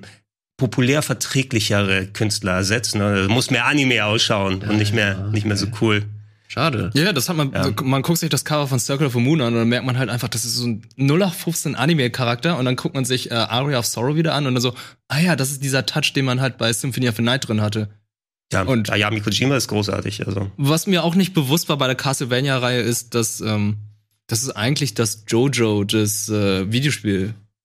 populär 0.57 1.01
verträglichere 1.01 2.07
Künstler 2.07 2.53
ersetzt. 2.53 2.95
Ne? 2.95 3.27
Muss 3.29 3.51
mehr 3.51 3.65
Anime 3.65 4.05
ausschauen 4.05 4.62
und 4.62 4.77
nicht 4.77 4.93
mehr 4.93 5.29
nicht 5.31 5.45
mehr 5.45 5.57
so 5.57 5.67
cool. 5.81 6.03
Schade. 6.47 6.91
Ja, 6.93 7.12
das 7.12 7.27
hat 7.27 7.35
man, 7.35 7.51
man 7.83 8.01
guckt 8.01 8.19
sich 8.19 8.29
das 8.29 8.45
Cover 8.45 8.67
von 8.67 8.79
Circle 8.79 9.07
of 9.07 9.13
the 9.13 9.19
Moon 9.19 9.41
an 9.41 9.53
und 9.53 9.59
dann 9.59 9.67
merkt 9.67 9.85
man 9.85 9.97
halt 9.97 10.09
einfach, 10.09 10.29
das 10.29 10.45
ist 10.45 10.55
so 10.55 10.67
ein 10.67 10.83
0815 10.97 11.75
Anime-Charakter 11.75 12.57
und 12.57 12.65
dann 12.65 12.75
guckt 12.77 12.95
man 12.95 13.03
sich 13.03 13.31
äh, 13.31 13.33
Aria 13.33 13.79
of 13.79 13.85
Sorrow 13.85 14.15
wieder 14.15 14.33
an 14.35 14.45
und 14.47 14.53
dann 14.53 14.62
so, 14.62 14.74
ah 15.09 15.19
ja, 15.19 15.35
das 15.35 15.51
ist 15.51 15.63
dieser 15.63 15.85
Touch, 15.85 16.13
den 16.13 16.24
man 16.24 16.39
halt 16.39 16.57
bei 16.57 16.71
Symphony 16.71 17.09
of 17.09 17.15
the 17.17 17.24
Night 17.24 17.47
drin 17.47 17.62
hatte. 17.62 17.89
Ja, 18.53 18.62
Und- 18.62 18.89
Ayami 18.91 19.21
Kojima 19.21 19.57
ist 19.57 19.67
großartig. 19.67 20.25
Also 20.27 20.50
Was 20.55 20.88
mir 20.88 21.03
auch 21.03 21.15
nicht 21.15 21.33
bewusst 21.33 21.67
war 21.67 21.77
bei 21.77 21.88
der 21.88 21.95
Castlevania-Reihe 21.95 22.79
ist, 22.81 23.15
dass 23.15 23.41
ähm, 23.41 23.77
dass 24.27 24.41
es 24.41 24.50
eigentlich 24.55 24.93
das 24.93 25.24
Jojo 25.27 25.83
des 25.83 26.29
äh, 26.29 26.71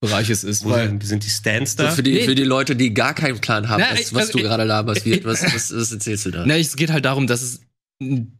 Videospielbereiches 0.02 0.44
ist. 0.44 0.64
Wo 0.64 0.70
Weil, 0.70 0.88
sind- 0.88 1.04
sind 1.04 1.24
die 1.24 1.28
Stands 1.30 1.72
So 1.76 1.82
da? 1.84 1.90
für, 1.90 2.02
die, 2.02 2.12
Nee. 2.12 2.24
für 2.24 2.34
die 2.34 2.44
Leute, 2.44 2.76
die 2.76 2.94
gar 2.94 3.14
keinen 3.14 3.38
Plan 3.40 3.68
haben, 3.68 3.80
Na, 3.86 3.98
was, 3.98 4.12
was 4.14 4.22
also 4.28 4.38
du 4.38 4.44
gerade 4.44 4.64
laberst, 4.64 5.04
wie, 5.04 5.22
was, 5.24 5.42
was, 5.42 5.74
was 5.74 5.92
erzählst 5.92 6.26
du 6.26 6.30
da? 6.30 6.44
na, 6.46 6.56
es 6.56 6.76
geht 6.76 6.90
halt 6.90 7.04
darum, 7.04 7.26
dass 7.26 7.42
es, 7.42 7.60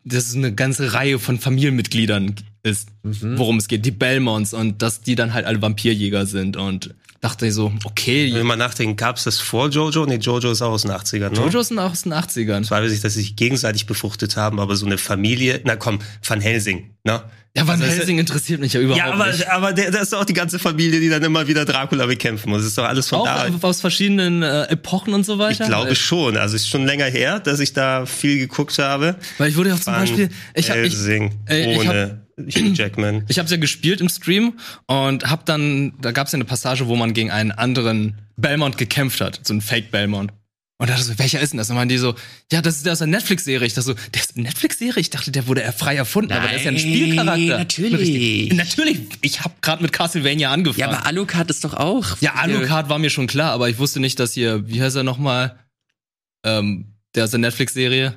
dass 0.05 0.29
es 0.29 0.35
eine 0.37 0.55
ganze 0.55 0.95
Reihe 0.95 1.19
von 1.19 1.39
Familienmitgliedern 1.39 2.35
ist, 2.63 2.89
Mhm. 3.03 3.39
worum 3.39 3.57
es 3.59 3.69
geht. 3.69 3.85
Die 3.87 3.91
Belmonts 3.91 4.53
und 4.55 4.83
dass 4.83 5.01
die 5.03 5.15
dann 5.15 5.33
halt 5.35 5.47
alle 5.47 5.61
Vampirjäger 5.63 6.27
sind 6.27 6.57
und 6.57 6.95
dachte 7.21 7.47
ich 7.47 7.55
so, 7.55 7.73
okay, 7.85 8.33
Wenn 8.35 8.47
man 8.47 8.59
nachdenkt, 8.59 8.99
gab 8.99 9.17
es 9.17 9.25
das 9.25 9.39
vor 9.39 9.69
Jojo? 9.69 10.07
Nee, 10.07 10.17
Jojo 10.17 10.51
ist 10.53 10.63
auch 10.63 10.71
aus 10.73 10.83
den 10.83 10.91
80ern, 10.91 11.31
ne? 11.31 11.37
Jojo 11.37 11.63
sind 11.63 11.79
auch 11.79 11.91
aus 11.93 12.03
den 12.03 12.13
80ern. 12.15 12.65
Zwar 12.65 12.83
weiß 12.83 12.93
ich, 12.93 13.01
dass 13.01 13.15
sie 13.15 13.21
sich 13.21 13.37
gegenseitig 13.37 13.87
befruchtet 13.87 14.37
haben, 14.37 14.59
aber 14.59 14.75
so 14.77 14.87
eine 14.87 14.97
Familie, 14.99 15.61
na 15.65 15.77
komm, 15.77 15.99
Van 16.27 16.41
Helsing, 16.41 16.91
ne? 17.05 17.23
Ja, 17.57 17.67
Van 17.67 17.81
Also 17.81 17.85
es- 17.85 17.99
Helsing 17.99 18.19
interessiert 18.21 18.61
mich 18.61 18.73
ja 18.75 18.81
überhaupt 18.81 19.05
Ja, 19.05 19.13
aber, 19.13 19.27
nicht. 19.27 19.51
aber 19.51 19.73
der, 19.73 19.91
das 19.91 20.03
ist 20.03 20.13
doch 20.13 20.25
die 20.25 20.33
ganze 20.35 20.59
Familie, 20.61 21.01
die 21.01 21.09
dann 21.09 21.23
immer 21.25 21.49
wieder 21.49 21.65
Dracula 21.65 22.07
bekämpfen 22.07 22.49
muss. 22.49 22.59
Das 22.61 22.69
ist 22.69 22.79
doch 22.79 22.85
alles 22.85 23.09
von 23.09 23.19
Auch 23.21 23.25
da. 23.25 23.49
aus 23.63 23.81
verschiedenen 23.81 24.43
äh, 24.45 24.63
Epochen 24.69 25.13
und 25.15 25.27
so 25.27 25.33
Ich 25.35 25.39
weiter. 25.41 25.67
glaube 25.67 25.89
Weil- 25.89 25.97
schon. 25.97 26.37
Also 26.37 26.55
es 26.55 26.63
ist 26.63 26.69
schon 26.69 26.87
länger 26.87 27.07
her, 27.07 27.41
dass 27.41 27.59
ich 27.59 27.73
da 27.73 28.07
viel 28.07 28.39
geguckt 28.39 28.79
habe. 28.79 29.17
Weil 29.39 29.51
ich 29.51 29.57
wurde 29.57 29.71
ja 29.71 29.75
auch 29.75 29.81
zum 29.81 29.93
Van 29.95 30.01
Beispiel, 30.03 30.29
ich 30.55 30.71
habe 30.71 30.83
ich, 30.83 30.93
Helsing 30.95 31.33
äh, 31.49 31.73
ich 31.73 31.79
ohne 31.81 32.25
Hugh 32.49 32.73
Jackman. 32.75 33.25
ich 33.29 33.39
hab's 33.39 33.51
ja 33.51 33.57
gespielt 33.57 34.01
im 34.01 34.09
Stream 34.09 34.55
und 34.87 35.31
hab 35.31 35.45
dann, 35.47 35.93
da 36.01 36.13
gab's 36.13 36.33
ja 36.33 36.37
eine 36.37 36.45
Passage, 36.45 36.87
wo 36.87 36.97
man 36.97 37.13
gegen 37.15 37.31
einen 37.31 37.53
anderen 37.53 38.19
Belmont 38.37 38.79
gekämpft 38.79 39.21
hat, 39.21 39.41
so 39.43 39.53
ein 39.55 39.61
Fake 39.61 39.91
Belmont. 39.91 40.33
Und 40.79 40.89
da 40.89 40.95
dachte 40.95 41.03
ich 41.11 41.15
so, 41.15 41.19
welcher 41.19 41.41
ist 41.43 41.53
denn 41.53 41.59
das? 41.59 41.69
Und 41.69 41.77
meinen 41.77 41.91
die 41.91 41.99
so, 41.99 42.15
ja, 42.51 42.63
das 42.63 42.77
ist 42.79 42.87
der 42.87 42.93
aus 42.95 42.99
der 43.01 43.07
Netflix-Serie. 43.07 43.67
Ich 43.67 43.75
dachte 43.75 43.89
so, 43.89 43.95
der 44.15 44.23
ist 44.23 44.35
eine 44.35 44.45
Netflix-Serie? 44.45 44.99
Ich 44.99 45.11
dachte, 45.11 45.31
der 45.31 45.47
wurde 45.47 45.63
er 45.63 45.75
frei 45.75 45.95
erfunden, 45.95 46.33
aber 46.33 46.47
der 46.49 46.57
ist 46.57 46.63
ja 46.65 46.71
ein 46.71 46.75
Nein, 46.77 46.83
Spielcharakter. 46.83 47.59
natürlich. 47.59 48.53
Natürlich, 48.55 48.99
ich 49.21 49.43
hab 49.43 49.61
gerade 49.61 49.83
mit 49.83 49.93
Castlevania 49.93 50.49
Ja, 50.49 50.53
angefangen. 50.55 50.95
aber 50.95 51.05
Alucard 51.05 51.51
ist 51.51 51.65
doch 51.65 51.75
auch. 51.75 52.17
Ja, 52.23 52.33
Alucard 52.37 52.89
war 52.89 52.99
mir 52.99 53.11
schon 53.11 53.27
klar, 53.27 53.53
aber 53.53 53.69
ich 53.69 53.77
wusste 53.77 54.01
nicht, 54.01 54.19
dass 54.21 54.33
hier, 54.33 54.67
wie 54.69 54.81
heißt 54.81 54.97
er 54.97 55.03
nochmal? 55.03 55.59
Ähm, 56.47 56.95
der 57.15 57.25
aus 57.25 57.31
der 57.33 57.41
Netflix-Serie. 57.41 58.17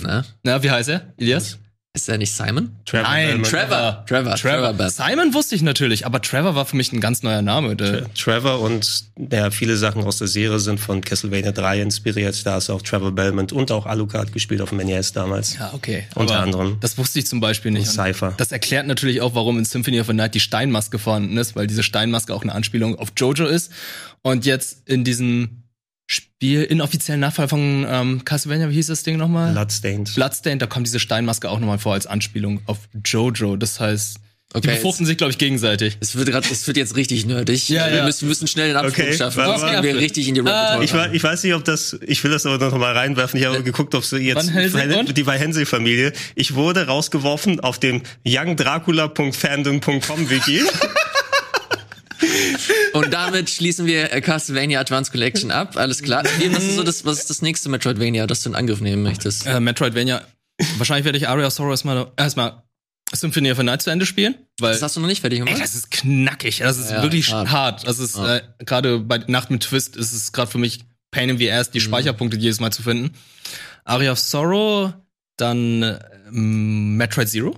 Na, 0.00 0.24
Na, 0.42 0.62
wie 0.62 0.70
heißt 0.70 0.88
er? 0.88 1.12
Ilias? 1.18 1.58
Ist 1.92 2.08
er 2.08 2.18
nicht 2.18 2.32
Simon? 2.32 2.70
Trevor 2.84 3.02
Nein. 3.02 3.42
Trevor. 3.42 4.04
Trevor. 4.06 4.36
Trevor. 4.36 4.72
Bell. 4.74 4.90
Simon 4.90 5.34
wusste 5.34 5.56
ich 5.56 5.62
natürlich, 5.62 6.06
aber 6.06 6.22
Trevor 6.22 6.54
war 6.54 6.64
für 6.64 6.76
mich 6.76 6.92
ein 6.92 7.00
ganz 7.00 7.24
neuer 7.24 7.42
Name. 7.42 7.74
Der, 7.74 8.12
Trevor 8.14 8.60
und 8.60 9.06
ja, 9.32 9.50
viele 9.50 9.76
Sachen 9.76 10.04
aus 10.04 10.18
der 10.18 10.28
Serie 10.28 10.60
sind 10.60 10.78
von 10.78 11.00
Castlevania 11.00 11.50
3 11.50 11.82
inspiriert. 11.82 12.46
Da 12.46 12.58
ist 12.58 12.70
auch 12.70 12.82
Trevor 12.82 13.10
Belmont 13.10 13.52
und 13.52 13.72
auch 13.72 13.86
Alucard 13.86 14.32
gespielt 14.32 14.60
auf 14.60 14.68
dem 14.68 14.78
NES 14.78 15.12
damals. 15.12 15.58
ja, 15.58 15.72
okay. 15.74 16.04
Unter 16.14 16.34
aber 16.34 16.44
anderem. 16.44 16.76
Das 16.80 16.96
wusste 16.96 17.18
ich 17.18 17.26
zum 17.26 17.40
Beispiel 17.40 17.72
nicht. 17.72 17.88
Und 17.88 17.98
Und 17.98 18.06
Cypher. 18.06 18.34
Das 18.36 18.52
erklärt 18.52 18.86
natürlich 18.86 19.20
auch, 19.20 19.34
warum 19.34 19.58
in 19.58 19.64
Symphony 19.64 20.00
of 20.00 20.06
the 20.06 20.12
Night 20.12 20.34
die 20.36 20.40
Steinmaske 20.40 21.00
vorhanden 21.00 21.36
ist, 21.38 21.56
weil 21.56 21.66
diese 21.66 21.82
Steinmaske 21.82 22.32
auch 22.32 22.42
eine 22.42 22.54
Anspielung 22.54 22.96
auf 22.98 23.08
Jojo 23.16 23.46
ist. 23.46 23.72
Und 24.22 24.46
jetzt 24.46 24.88
in 24.88 25.02
diesem 25.02 25.59
Spiel, 26.12 26.64
inoffiziellen 26.64 27.20
Nachfall 27.20 27.46
von 27.48 27.86
ähm, 27.88 28.24
Castlevania, 28.24 28.68
wie 28.68 28.74
hieß 28.74 28.88
das 28.88 29.04
Ding 29.04 29.16
nochmal? 29.16 29.52
Bloodstained. 29.52 30.12
Bloodstained, 30.16 30.60
da 30.60 30.66
kommt 30.66 30.84
diese 30.88 30.98
Steinmaske 30.98 31.48
auch 31.48 31.60
nochmal 31.60 31.78
vor 31.78 31.92
als 31.94 32.08
Anspielung 32.08 32.60
auf 32.66 32.78
Jojo. 33.04 33.54
Das 33.56 33.78
heißt, 33.78 34.16
die 34.16 34.20
Okay, 34.58 34.74
befruchten 34.74 35.06
sich, 35.06 35.16
glaube 35.16 35.30
ich, 35.30 35.38
gegenseitig. 35.38 35.96
Es 36.00 36.16
wird 36.16 36.28
gerade, 36.28 36.48
es 36.50 36.66
wird 36.66 36.76
jetzt 36.76 36.96
richtig 36.96 37.24
nerdig. 37.26 37.68
Ja, 37.68 37.88
wir 37.88 37.98
ja. 37.98 38.04
müssen, 38.04 38.26
müssen 38.26 38.48
schnell 38.48 38.66
den 38.66 38.76
Absprung 38.76 39.04
Okay, 39.06 39.16
schaffen. 39.16 39.44
Sonst 39.44 39.64
gehen 39.70 39.82
wir 39.84 39.96
richtig 39.98 40.26
in 40.26 40.34
die 40.34 40.40
Rabbit 40.40 40.74
Hole. 40.74 40.84
Ich, 40.84 40.92
wei- 40.92 41.10
ich 41.12 41.22
weiß 41.22 41.44
nicht, 41.44 41.54
ob 41.54 41.64
das, 41.64 41.96
ich 42.04 42.24
will 42.24 42.32
das 42.32 42.44
aber 42.44 42.58
noch 42.58 42.76
mal 42.76 42.92
reinwerfen. 42.92 43.38
Ich 43.38 43.46
habe 43.46 43.62
geguckt, 43.62 43.94
ob 43.94 44.04
so 44.04 44.16
jetzt 44.16 44.48
die 44.50 45.24
Van 45.26 45.36
Helsing 45.38 45.66
Familie. 45.66 46.12
Ich 46.34 46.56
wurde 46.56 46.88
rausgeworfen 46.88 47.60
auf 47.60 47.78
dem 47.78 48.02
youngdracula.fandom.com 48.26 50.28
Wiki. 50.30 50.62
Und 52.92 53.12
damit 53.12 53.50
schließen 53.50 53.86
wir 53.86 54.12
äh, 54.12 54.20
Castlevania 54.20 54.80
Advance 54.80 55.10
Collection 55.10 55.50
ab. 55.50 55.76
Alles 55.76 56.02
klar. 56.02 56.24
Was 56.24 56.64
ist 56.64 56.76
so 56.76 56.82
das, 56.82 57.04
was 57.04 57.18
ist 57.20 57.30
das 57.30 57.42
nächste 57.42 57.68
Metroidvania, 57.68 58.26
das 58.26 58.42
du 58.42 58.50
in 58.50 58.54
Angriff 58.56 58.80
nehmen 58.80 59.02
möchtest? 59.02 59.46
Äh, 59.46 59.60
Metroidvania. 59.60 60.22
Wahrscheinlich 60.78 61.04
werde 61.04 61.18
ich 61.18 61.28
Aria 61.28 61.46
of 61.46 61.52
Sorrow 61.52 61.70
erstmal, 61.70 62.10
erstmal 62.16 62.62
Symphony 63.12 63.50
of 63.50 63.56
the 63.58 63.64
Night 63.64 63.82
zu 63.82 63.90
Ende 63.90 64.06
spielen, 64.06 64.34
weil 64.60 64.72
Das 64.72 64.82
hast 64.82 64.96
du 64.96 65.00
noch 65.00 65.08
nicht 65.08 65.20
fertig 65.22 65.40
Ey, 65.40 65.44
gemacht? 65.46 65.62
das 65.62 65.74
ist 65.74 65.90
knackig. 65.90 66.58
Das 66.58 66.78
ist 66.78 66.90
Ja, 66.90 67.02
wirklich 67.02 67.32
hart. 67.32 67.50
hart. 67.50 67.86
Das 67.86 67.98
ist 67.98 68.16
Ja. 68.16 68.36
äh, 68.36 68.42
gerade 68.64 68.98
bei 69.00 69.18
Nacht 69.26 69.50
mit 69.50 69.62
Twist 69.62 69.96
ist 69.96 70.12
es 70.12 70.32
gerade 70.32 70.50
für 70.50 70.58
mich 70.58 70.80
Pain 71.10 71.28
in 71.28 71.38
the 71.38 71.50
Ass, 71.50 71.68
Mhm. 71.68 71.72
die 71.72 71.80
Speicherpunkte 71.80 72.36
jedes 72.36 72.60
Mal 72.60 72.70
zu 72.72 72.82
finden. 72.82 73.14
Aria 73.84 74.12
of 74.12 74.18
Sorrow, 74.20 74.92
dann 75.36 75.98
ähm, 76.28 76.96
Metroid 76.96 77.28
Zero. 77.28 77.56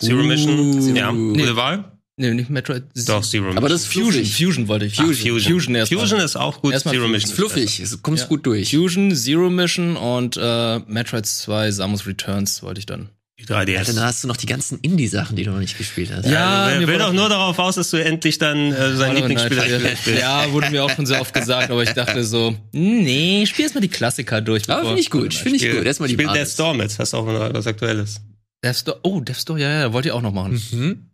Zero 0.00 0.22
Mission. 0.24 0.58
Uh. 0.80 0.94
ja, 0.96 1.12
Nee. 1.12 1.38
gute 1.40 1.56
Wahl. 1.56 1.92
Nee, 2.18 2.32
nicht 2.32 2.48
Metroid 2.48 2.84
Doch, 3.06 3.22
Zero 3.22 3.44
Mission. 3.44 3.58
Aber 3.58 3.68
das 3.68 3.82
ist 3.82 3.86
Fusion. 3.88 4.12
fluffig. 4.12 4.36
Fusion 4.36 4.68
wollte 4.68 4.86
ich. 4.86 4.98
Ach, 4.98 5.04
Fusion. 5.04 5.32
Fusion. 5.34 5.52
Fusion, 5.52 5.74
erstmal. 5.74 6.00
Fusion 6.00 6.20
ist 6.20 6.36
auch 6.36 6.62
gut. 6.62 6.72
Erstmal 6.72 6.94
Zero 6.94 7.02
Fusion. 7.04 7.12
Mission 7.12 7.30
Ist 7.30 7.36
fluffig, 7.36 7.80
es 7.80 8.02
kommst 8.02 8.22
Ja. 8.22 8.28
gut 8.28 8.46
durch. 8.46 8.70
Fusion, 8.70 9.14
Zero 9.14 9.50
Mission 9.50 9.96
und 9.96 10.38
äh, 10.40 10.78
Metroid 10.86 11.26
2, 11.26 11.70
Samus 11.72 12.06
Returns 12.06 12.62
wollte 12.62 12.78
ich 12.78 12.86
dann. 12.86 13.10
Die 13.38 13.44
3DS. 13.44 13.94
Dann 13.94 14.00
hast 14.02 14.24
du 14.24 14.28
noch 14.28 14.38
die 14.38 14.46
ganzen 14.46 14.78
Indie-Sachen, 14.80 15.36
die 15.36 15.44
du 15.44 15.50
noch 15.50 15.58
nicht 15.58 15.76
gespielt 15.76 16.10
hast. 16.10 16.24
Ja, 16.26 16.68
mir 16.78 16.86
will 16.88 16.94
wurde- 16.94 16.98
doch 17.04 17.12
nur 17.12 17.28
darauf 17.28 17.58
aus, 17.58 17.74
dass 17.74 17.90
du 17.90 17.98
endlich 18.02 18.38
dann 18.38 18.72
äh, 18.72 18.96
sein 18.96 19.10
Hollow 19.10 19.26
Lieblingsspiel 19.26 19.56
Knight, 19.58 19.98
spielst. 19.98 20.06
Ja, 20.22 20.50
wurde 20.52 20.70
mir 20.70 20.82
auch 20.82 20.90
schon 20.90 21.04
sehr 21.04 21.20
oft 21.20 21.34
gesagt, 21.34 21.70
aber 21.70 21.82
ich 21.82 21.90
dachte 21.90 22.24
so, 22.24 22.56
nee, 22.72 23.44
spiel 23.44 23.64
erst 23.64 23.74
mal 23.74 23.82
die 23.82 23.88
Klassiker 23.88 24.40
durch. 24.40 24.70
Aber 24.70 24.86
finde 24.86 25.00
ich 25.02 25.10
gut, 25.10 25.34
finde 25.34 25.56
ich 25.58 25.70
gut. 25.70 25.84
Erstmal 25.84 26.08
die 26.08 26.14
Spiel 26.14 26.28
Death. 26.32 26.48
Store 26.48 26.74
mit. 26.74 26.98
Hast 26.98 27.12
auch 27.12 27.26
noch 27.26 27.52
was 27.52 27.66
Aktuelles. 27.66 28.22
Death 28.64 28.76
Store, 28.76 29.00
oh, 29.02 29.20
Death 29.20 29.36
Store, 29.36 29.60
ja, 29.60 29.80
ja, 29.80 29.92
wollte 29.92 30.08
ich 30.08 30.12
auch 30.12 30.22
noch 30.22 30.32
machen. 30.32 30.58
Mhm. 30.72 31.10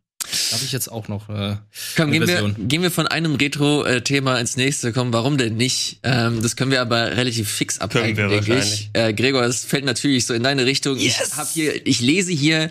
Habe 0.52 0.64
ich 0.64 0.72
jetzt 0.72 0.90
auch 0.90 1.08
noch. 1.08 1.28
Äh, 1.28 1.56
Komm, 1.96 2.10
gehen 2.10 2.22
wir, 2.22 2.28
Version. 2.28 2.68
gehen 2.68 2.82
wir 2.82 2.90
von 2.90 3.06
einem 3.06 3.34
Retro-Thema 3.34 4.38
ins 4.38 4.56
nächste. 4.56 4.92
Komm, 4.92 5.12
warum 5.12 5.36
denn 5.36 5.56
nicht? 5.56 5.98
Ähm, 6.02 6.42
das 6.42 6.56
können 6.56 6.70
wir 6.70 6.80
aber 6.80 7.16
relativ 7.16 7.50
fix 7.50 7.78
abhalten, 7.78 8.16
Können 8.16 8.30
wir 8.30 8.40
denke 8.40 8.58
ich. 8.62 8.90
Äh, 8.92 9.12
Gregor, 9.14 9.42
es 9.42 9.64
fällt 9.64 9.84
natürlich 9.84 10.26
so 10.26 10.34
in 10.34 10.42
deine 10.42 10.64
Richtung. 10.64 10.96
Ich 10.96 11.18
hab 11.18 11.48
hier, 11.48 11.86
ich 11.86 12.00
lese 12.00 12.32
hier 12.32 12.70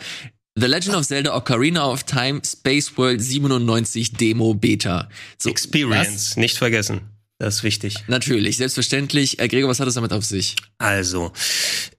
The 0.56 0.68
Legend 0.68 0.96
of 0.96 1.06
Zelda 1.08 1.36
Ocarina 1.36 1.86
of 1.86 2.04
Time 2.04 2.42
Space 2.46 2.98
World 2.98 3.22
97 3.22 4.14
Demo 4.14 4.54
Beta. 4.54 5.08
So, 5.38 5.50
Experience, 5.50 6.36
nicht 6.38 6.58
vergessen. 6.58 7.02
Das 7.42 7.56
ist 7.56 7.64
wichtig. 7.64 7.96
Natürlich, 8.06 8.58
selbstverständlich. 8.58 9.40
Äh, 9.40 9.48
Gregor, 9.48 9.68
was 9.68 9.80
hat 9.80 9.88
es 9.88 9.96
damit 9.96 10.14
auf 10.14 10.24
sich? 10.24 10.58
Also, 10.78 11.32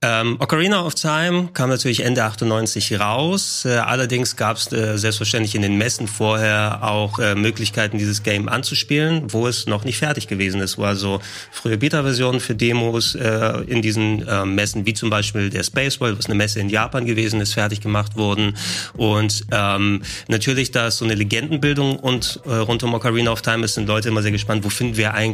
ähm, 0.00 0.36
Ocarina 0.38 0.86
of 0.86 0.94
Time 0.94 1.48
kam 1.52 1.68
natürlich 1.68 2.04
Ende 2.04 2.22
98 2.22 3.00
raus. 3.00 3.64
Äh, 3.64 3.70
allerdings 3.70 4.36
gab 4.36 4.58
es 4.58 4.70
äh, 4.70 4.96
selbstverständlich 4.96 5.56
in 5.56 5.62
den 5.62 5.76
Messen 5.78 6.06
vorher 6.06 6.84
auch 6.84 7.18
äh, 7.18 7.34
Möglichkeiten, 7.34 7.98
dieses 7.98 8.22
Game 8.22 8.48
anzuspielen, 8.48 9.32
wo 9.32 9.48
es 9.48 9.66
noch 9.66 9.82
nicht 9.84 9.98
fertig 9.98 10.28
gewesen 10.28 10.60
ist. 10.60 10.78
Wo 10.78 10.84
also 10.84 11.20
frühe 11.50 11.76
Beta-Versionen 11.76 12.38
für 12.38 12.54
Demos 12.54 13.16
äh, 13.16 13.64
in 13.66 13.82
diesen 13.82 14.24
äh, 14.28 14.44
Messen, 14.44 14.86
wie 14.86 14.94
zum 14.94 15.10
Beispiel 15.10 15.50
der 15.50 15.64
Space 15.64 16.00
World, 16.00 16.18
was 16.18 16.26
eine 16.26 16.36
Messe 16.36 16.60
in 16.60 16.68
Japan 16.68 17.04
gewesen 17.04 17.40
ist, 17.40 17.54
fertig 17.54 17.80
gemacht 17.80 18.14
wurden. 18.14 18.56
Und 18.94 19.44
ähm, 19.50 20.02
natürlich, 20.28 20.70
da 20.70 20.86
es 20.86 20.98
so 20.98 21.04
eine 21.04 21.14
Legendenbildung 21.14 21.96
und 21.96 22.38
äh, 22.46 22.54
rund 22.54 22.84
um 22.84 22.94
Ocarina 22.94 23.32
of 23.32 23.42
Time 23.42 23.64
ist, 23.64 23.74
sind 23.74 23.88
Leute 23.88 24.08
immer 24.08 24.22
sehr 24.22 24.30
gespannt, 24.30 24.62
wo 24.62 24.68
finden 24.68 24.96
wir 24.96 25.14
eigentlich 25.14 25.31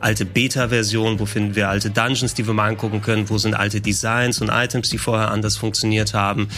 alte 0.00 0.24
Beta-Versionen, 0.24 1.18
wo 1.18 1.26
finden 1.26 1.54
wir 1.54 1.68
alte 1.68 1.90
Dungeons, 1.90 2.34
die 2.34 2.46
wir 2.46 2.54
mal 2.54 2.68
angucken 2.68 3.02
können, 3.02 3.28
wo 3.28 3.38
sind 3.38 3.54
alte 3.54 3.80
Designs 3.80 4.40
und 4.40 4.48
Items, 4.48 4.90
die 4.90 4.98
vorher 4.98 5.30
anders 5.30 5.56
funktioniert 5.56 6.14
haben. 6.14 6.48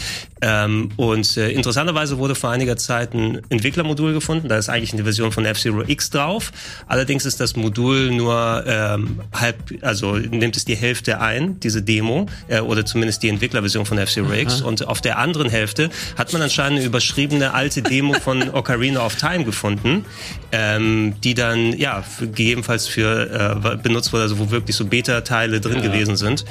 Ähm, 0.41 0.89
und 0.97 1.37
äh, 1.37 1.51
interessanterweise 1.51 2.17
wurde 2.17 2.35
vor 2.35 2.49
einiger 2.49 2.75
Zeit 2.77 3.13
ein 3.13 3.41
Entwicklermodul 3.49 4.13
gefunden, 4.13 4.47
da 4.49 4.57
ist 4.57 4.69
eigentlich 4.69 4.93
eine 4.93 5.03
Version 5.03 5.31
von 5.31 5.45
F-Zero 5.45 5.83
X 5.85 6.09
drauf. 6.09 6.51
Allerdings 6.87 7.25
ist 7.25 7.39
das 7.39 7.55
Modul 7.55 8.11
nur 8.11 8.63
ähm, 8.65 9.21
halb, 9.33 9.57
also 9.81 10.17
nimmt 10.17 10.57
es 10.57 10.65
die 10.65 10.75
Hälfte 10.75 11.19
ein, 11.21 11.59
diese 11.59 11.83
Demo, 11.83 12.25
äh, 12.47 12.59
oder 12.59 12.85
zumindest 12.85 13.21
die 13.23 13.29
Entwicklerversion 13.29 13.85
von 13.85 13.97
F-Zero 13.97 14.33
X. 14.33 14.61
Und 14.61 14.87
auf 14.87 15.01
der 15.01 15.19
anderen 15.19 15.49
Hälfte 15.49 15.89
hat 16.17 16.33
man 16.33 16.41
anscheinend 16.41 16.79
eine 16.79 16.87
überschriebene 16.87 17.53
alte 17.53 17.81
Demo 17.81 18.13
von 18.13 18.49
Ocarina 18.53 19.05
of 19.05 19.15
Time 19.15 19.43
gefunden, 19.43 20.05
ähm, 20.51 21.15
die 21.23 21.33
dann 21.33 21.77
ja 21.77 22.01
für, 22.01 22.27
gegebenenfalls 22.81 22.87
für 22.87 23.73
äh, 23.73 23.77
benutzt 23.77 24.13
wurde, 24.13 24.23
also 24.23 24.39
wo 24.39 24.51
wirklich 24.51 24.75
so 24.75 24.85
Beta-Teile 24.85 25.59
drin 25.59 25.81
gewesen 25.81 26.15
sind. 26.15 26.45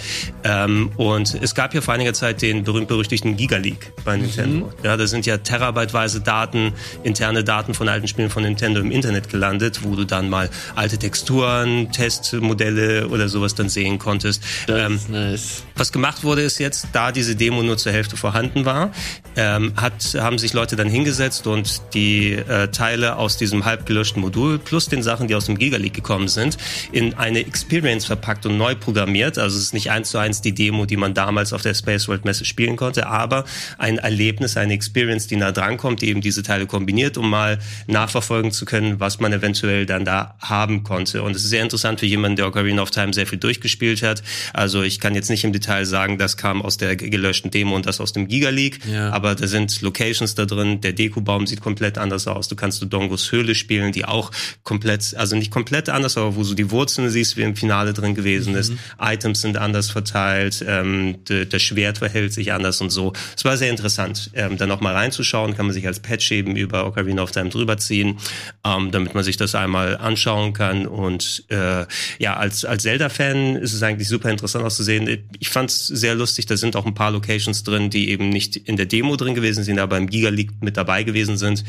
Ähm, 0.45 0.91
und 0.97 1.35
es 1.41 1.55
gab 1.55 1.75
ja 1.75 1.81
vor 1.81 1.95
einiger 1.95 2.13
Zeit 2.13 2.43
den 2.43 2.65
berühmt-berüchtigten 2.65 3.37
Giga 3.37 3.57
Leak 3.57 3.93
bei 4.05 4.17
Nintendo. 4.17 4.73
Ja, 4.83 4.97
da 4.97 5.07
sind 5.07 5.27
ja 5.27 5.39
terabyteweise 5.39 6.21
Daten, 6.21 6.73
interne 7.03 7.45
Daten 7.45 7.75
von 7.75 7.89
alten 7.89 8.09
Spielen 8.09 8.31
von 8.31 8.43
Nintendo 8.43 8.81
im 8.81 8.91
Internet 8.91 9.29
gelandet, 9.29 9.81
wo 9.83 9.95
du 9.95 10.05
dann 10.05 10.29
mal 10.29 10.51
alte 10.75 10.99
Texturen, 10.99 11.91
Testmodelle 11.93 13.09
oder 13.09 13.29
sowas 13.29 13.55
dann 13.55 13.69
sehen 13.69 13.99
konntest. 13.99 14.43
Ähm, 14.69 14.99
nice. 15.09 15.65
was 15.75 15.93
gemacht 15.93 16.25
wurde, 16.25 16.43
ist 16.43 16.59
jetzt, 16.59 16.89
da 16.93 17.13
diese 17.13 17.37
Demo 17.37 17.63
nur 17.63 17.77
zur 17.77 17.93
Hälfte 17.93 18.17
vorhanden 18.17 18.65
war, 18.65 18.91
ähm, 19.37 19.73
hat, 19.77 20.15
haben 20.19 20.39
sich 20.39 20.53
Leute 20.53 20.77
dann 20.77 20.89
hingesetzt 20.89 21.47
und 21.47 21.83
die 21.95 22.33
äh, 22.33 22.69
Teile 22.69 23.17
aus 23.17 23.37
diesem 23.37 23.65
halb 23.65 23.87
gelöschten 23.87 24.21
Modul 24.21 24.59
plus 24.59 24.89
den 24.89 25.03
Sachen, 25.03 25.29
die 25.29 25.35
aus 25.35 25.47
dem 25.47 25.59
Giga 25.59 25.77
Leak 25.77 25.95
gekommen 26.11 26.27
sind, 26.27 26.59
in 26.91 27.15
eine 27.15 27.39
Experience 27.39 28.05
verpackt 28.05 28.45
und 28.45 28.59
neu 28.59 28.75
programmiert. 28.75 29.39
Also 29.39 29.57
es 29.57 29.63
ist 29.63 29.75
nicht 29.75 29.93
eins 29.93 30.11
zu 30.11 30.19
eins 30.19 30.43
die 30.43 30.53
Demo, 30.53 30.85
die 30.85 30.97
man 30.97 31.15
damals 31.15 31.53
auf 31.53 31.63
der 31.63 31.73
Space 31.73 32.09
World 32.09 32.25
Messe 32.25 32.45
spielen 32.45 32.75
konnte, 32.75 33.07
aber 33.07 33.45
ein 33.79 33.99
Erlebnis, 33.99 34.57
eine 34.57 34.73
Experience, 34.73 35.29
die 35.29 35.37
nah 35.37 35.53
dran 35.53 35.77
kommt, 35.77 36.03
die 36.03 36.09
eben 36.09 36.21
diese 36.21 36.43
Teile 36.43 36.67
kombiniert, 36.67 37.17
um 37.17 37.31
mal 37.31 37.61
nachverfolgen 37.87 38.51
zu 38.51 38.65
können, 38.65 38.99
was 38.99 39.21
man 39.21 39.33
eventuell 39.33 39.87
dann 39.87 40.05
da 40.05 40.35
haben 40.41 40.83
konnte. 40.83 41.23
Und 41.23 41.37
es 41.37 41.45
ist 41.45 41.51
sehr 41.51 41.63
interessant 41.63 42.01
für 42.01 42.07
jemanden, 42.07 42.35
der 42.35 42.49
Ocarina 42.49 42.83
of 42.83 42.91
Time 42.91 43.13
sehr 43.13 43.29
viel 43.29 43.39
durchgespielt 43.39 44.03
hat. 44.03 44.25
Also 44.53 44.83
ich 44.83 44.99
kann 44.99 45.15
jetzt 45.15 45.31
nicht 45.31 45.45
im 45.45 45.53
Detail 45.53 45.85
sagen, 45.85 46.19
das 46.19 46.37
kam 46.37 46.61
aus 46.61 46.77
der 46.77 46.97
gelöschten 46.97 47.53
Demo 47.53 47.77
und 47.77 47.87
das 47.87 48.01
aus 48.01 48.13
dem 48.13 48.27
Giga 48.27 48.51
League, 48.51 48.81
ja. 48.91 49.11
aber 49.11 49.37
da 49.37 49.47
sind 49.47 49.81
Locations 49.81 50.35
da 50.35 50.45
drin. 50.45 50.81
Der 50.81 50.93
Dekobaum 50.93 51.47
sieht 51.47 51.61
komplett 51.61 51.99
anders 51.99 52.27
aus. 52.27 52.49
Du 52.49 52.57
kannst 52.57 52.83
du 52.83 52.87
Dongos 52.87 53.31
Höhle 53.31 53.55
spielen, 53.55 53.93
die 53.93 54.07
auch 54.07 54.33
komplett, 54.65 55.15
also 55.17 55.37
nicht 55.37 55.53
komplett 55.53 55.89
anders, 55.89 56.00
aber 56.05 56.37
wo 56.37 56.43
du 56.43 56.55
die 56.55 56.71
Wurzeln 56.71 57.11
siehst, 57.11 57.37
wie 57.37 57.43
im 57.43 57.57
Finale 57.57 57.93
drin 57.93 58.15
gewesen 58.15 58.55
ist. 58.55 58.71
Mhm. 58.71 58.79
Items 59.01 59.41
sind 59.41 59.57
anders 59.57 59.91
verteilt, 59.91 60.65
ähm, 60.67 61.19
das 61.25 61.63
Schwert 61.63 61.99
verhält 61.99 62.33
sich 62.33 62.53
anders 62.53 62.81
und 62.81 62.91
so. 62.91 63.13
Es 63.37 63.45
war 63.45 63.57
sehr 63.57 63.71
interessant, 63.71 64.31
ähm, 64.35 64.57
da 64.57 64.67
nochmal 64.67 64.95
reinzuschauen. 64.95 65.57
Kann 65.57 65.67
man 65.67 65.75
sich 65.75 65.87
als 65.87 66.01
Patch 66.01 66.31
eben 66.33 66.57
über 66.57 66.87
Ocarina 66.87 67.23
of 67.23 67.31
Time 67.31 67.51
drüber 67.51 67.77
ziehen, 67.79 68.19
ähm, 68.65 68.91
damit 68.91 69.15
man 69.15 69.25
sich 69.25 69.37
das 69.37 69.55
einmal 69.55 69.97
anschauen 69.97 70.53
kann. 70.53 70.87
Und 70.87 71.45
äh, 71.49 71.87
ja, 72.19 72.37
als, 72.37 72.65
als 72.65 72.83
Zelda-Fan 72.83 73.57
ist 73.57 73.73
es 73.73 73.83
eigentlich 73.83 74.09
super 74.09 74.31
interessant 74.31 74.65
auszusehen. 74.65 75.25
Ich 75.39 75.49
fand 75.49 75.71
es 75.71 75.87
sehr 75.87 76.15
lustig, 76.15 76.47
da 76.47 76.57
sind 76.57 76.77
auch 76.77 76.87
ein 76.87 76.95
paar 76.95 77.11
Locations 77.11 77.63
drin, 77.63 77.91
die 77.91 78.11
eben 78.11 78.29
nicht 78.29 78.57
in 78.57 78.77
der 78.77 78.87
Demo 78.87 79.17
drin 79.17 79.35
gewesen 79.35 79.65
sind, 79.65 79.79
aber 79.79 79.97
im 79.99 80.09
Giga 80.09 80.29
League 80.29 80.53
mit 80.61 80.77
dabei 80.77 81.03
gewesen 81.03 81.37
sind. 81.37 81.65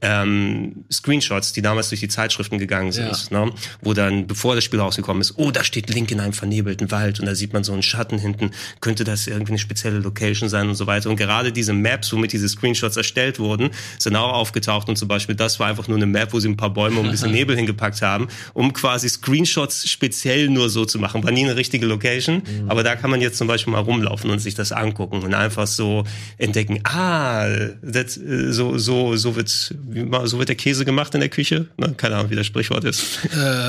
Ähm, 0.00 0.84
Screenshots, 0.90 1.52
die 1.52 1.62
damals 1.62 1.88
durch 1.88 2.00
die 2.00 2.08
Zeitschriften 2.08 2.58
gegangen 2.58 2.92
sind, 2.92 3.28
ja. 3.30 3.44
ne? 3.44 3.52
Wo 3.80 3.94
dann, 3.94 4.26
bevor 4.26 4.54
das 4.54 4.64
Spiel 4.64 4.80
rausgekommen 4.80 5.20
ist, 5.20 5.34
oh, 5.36 5.50
da 5.50 5.64
steht 5.64 5.90
Link 5.90 6.10
in 6.10 6.20
einem 6.20 6.32
vernebelten 6.32 6.90
Wald 6.90 7.20
und 7.20 7.26
da 7.26 7.34
sieht 7.34 7.52
man 7.52 7.64
so 7.64 7.72
einen 7.72 7.82
Schatten 7.82 8.18
hinten, 8.18 8.50
könnte 8.80 9.04
das 9.04 9.26
irgendwie 9.26 9.52
eine 9.52 9.58
spezielle 9.58 9.98
Location 9.98 10.48
sein 10.48 10.68
und 10.68 10.74
so 10.74 10.86
weiter. 10.86 11.10
Und 11.10 11.16
gerade 11.16 11.52
diese 11.52 11.72
Maps, 11.72 12.12
womit 12.12 12.32
diese 12.32 12.48
Screenshots 12.48 12.96
erstellt 12.96 13.38
wurden, 13.38 13.70
sind 13.98 14.16
auch 14.16 14.32
aufgetaucht 14.32 14.88
und 14.88 14.96
zum 14.96 15.08
Beispiel 15.08 15.34
das 15.34 15.60
war 15.60 15.68
einfach 15.68 15.88
nur 15.88 15.96
eine 15.96 16.06
Map, 16.06 16.32
wo 16.32 16.40
sie 16.40 16.48
ein 16.48 16.56
paar 16.56 16.70
Bäume 16.70 17.00
und 17.00 17.06
ein 17.06 17.10
bisschen 17.10 17.30
Nebel 17.36 17.56
hingepackt 17.56 18.02
haben, 18.02 18.28
um 18.54 18.72
quasi 18.72 19.08
Screenshots 19.08 19.88
speziell 19.88 20.48
nur 20.48 20.70
so 20.70 20.84
zu 20.84 20.98
machen. 20.98 21.22
War 21.24 21.30
nie 21.30 21.44
eine 21.44 21.56
richtige 21.56 21.86
Location, 21.86 22.36
mhm. 22.36 22.70
aber 22.70 22.82
da 22.82 22.96
kann 22.96 23.10
man 23.10 23.20
jetzt 23.20 23.38
zum 23.38 23.48
Beispiel 23.48 23.72
mal 23.72 23.80
rumlaufen 23.80 24.30
und 24.30 24.38
sich 24.38 24.54
das 24.54 24.72
angucken 24.72 25.22
und 25.22 25.34
einfach 25.34 25.66
so 25.66 26.04
entdecken, 26.38 26.80
ah, 26.84 27.46
das, 27.82 28.14
so, 28.14 28.78
so, 28.78 29.16
so 29.16 29.36
wird, 29.36 29.48
so 29.48 30.38
wird 30.38 30.48
der 30.48 30.56
Käse 30.56 30.84
gemacht 30.84 31.14
in 31.14 31.20
der 31.20 31.28
Küche. 31.28 31.68
Ne? 31.76 31.94
Keine 31.96 32.16
Ahnung, 32.16 32.30
wie 32.30 32.36
das 32.36 32.46
Sprichwort 32.46 32.84
ist. 32.84 33.24
Äh, 33.26 33.65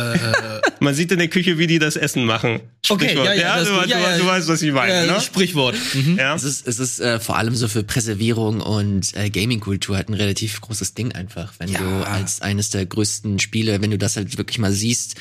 man 0.79 0.93
sieht 0.93 1.11
in 1.11 1.19
der 1.19 1.27
Küche, 1.27 1.57
wie 1.57 1.67
die 1.67 1.79
das 1.79 1.95
Essen 1.95 2.25
machen. 2.25 2.59
Okay, 2.89 3.15
ja, 3.15 3.23
ja, 3.25 3.33
ja, 3.33 3.57
das, 3.59 3.67
du, 3.67 3.73
ja, 3.89 3.99
ja, 3.99 4.17
du, 4.17 4.25
weißt, 4.25 4.47
was 4.47 4.61
ich 4.61 4.71
meine. 4.71 5.07
ne? 5.07 5.21
Sprichwort. 5.21 5.75
Mhm. 5.93 6.17
Ja. 6.17 6.35
Es 6.35 6.43
ist, 6.43 6.67
es 6.67 6.79
ist 6.79 6.99
äh, 6.99 7.19
vor 7.19 7.37
allem 7.37 7.55
so 7.55 7.67
für 7.67 7.83
Präservierung 7.83 8.61
und 8.61 9.15
äh, 9.15 9.29
Gaming-Kultur 9.29 9.95
halt 9.95 10.09
ein 10.09 10.13
relativ 10.13 10.61
großes 10.61 10.93
Ding 10.93 11.11
einfach, 11.13 11.53
wenn 11.59 11.69
ja. 11.69 11.79
du 11.79 12.07
als 12.07 12.41
eines 12.41 12.69
der 12.69 12.85
größten 12.85 13.39
Spiele, 13.39 13.81
wenn 13.81 13.91
du 13.91 13.97
das 13.97 14.15
halt 14.15 14.37
wirklich 14.37 14.59
mal 14.59 14.71
siehst, 14.71 15.15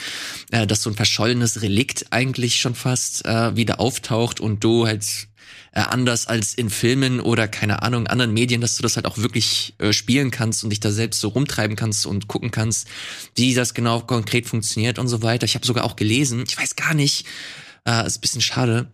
äh, 0.50 0.66
dass 0.66 0.82
so 0.82 0.90
ein 0.90 0.96
verschollenes 0.96 1.62
Relikt 1.62 2.06
eigentlich 2.10 2.56
schon 2.56 2.74
fast 2.74 3.24
äh, 3.24 3.56
wieder 3.56 3.80
auftaucht 3.80 4.40
und 4.40 4.62
du 4.62 4.86
halt 4.86 5.04
äh, 5.72 5.80
anders 5.80 6.26
als 6.26 6.54
in 6.54 6.70
Filmen 6.70 7.20
oder 7.20 7.48
keine 7.48 7.82
Ahnung, 7.82 8.06
anderen 8.06 8.32
Medien, 8.32 8.60
dass 8.60 8.76
du 8.76 8.82
das 8.82 8.96
halt 8.96 9.06
auch 9.06 9.18
wirklich 9.18 9.74
äh, 9.78 9.92
spielen 9.92 10.30
kannst 10.30 10.64
und 10.64 10.70
dich 10.70 10.80
da 10.80 10.90
selbst 10.90 11.20
so 11.20 11.28
rumtreiben 11.28 11.76
kannst 11.76 12.06
und 12.06 12.28
gucken 12.28 12.50
kannst, 12.50 12.88
wie 13.34 13.54
das 13.54 13.74
genau 13.74 14.00
konkret 14.00 14.46
funktioniert 14.46 14.98
und 14.98 15.08
so 15.08 15.22
weiter. 15.22 15.44
Ich 15.44 15.54
habe 15.54 15.66
sogar 15.66 15.84
auch 15.84 15.96
gelesen, 15.96 16.44
ich 16.48 16.58
weiß 16.58 16.76
gar 16.76 16.94
nicht, 16.94 17.26
äh, 17.86 18.06
ist 18.06 18.18
ein 18.18 18.20
bisschen 18.22 18.40
schade, 18.40 18.90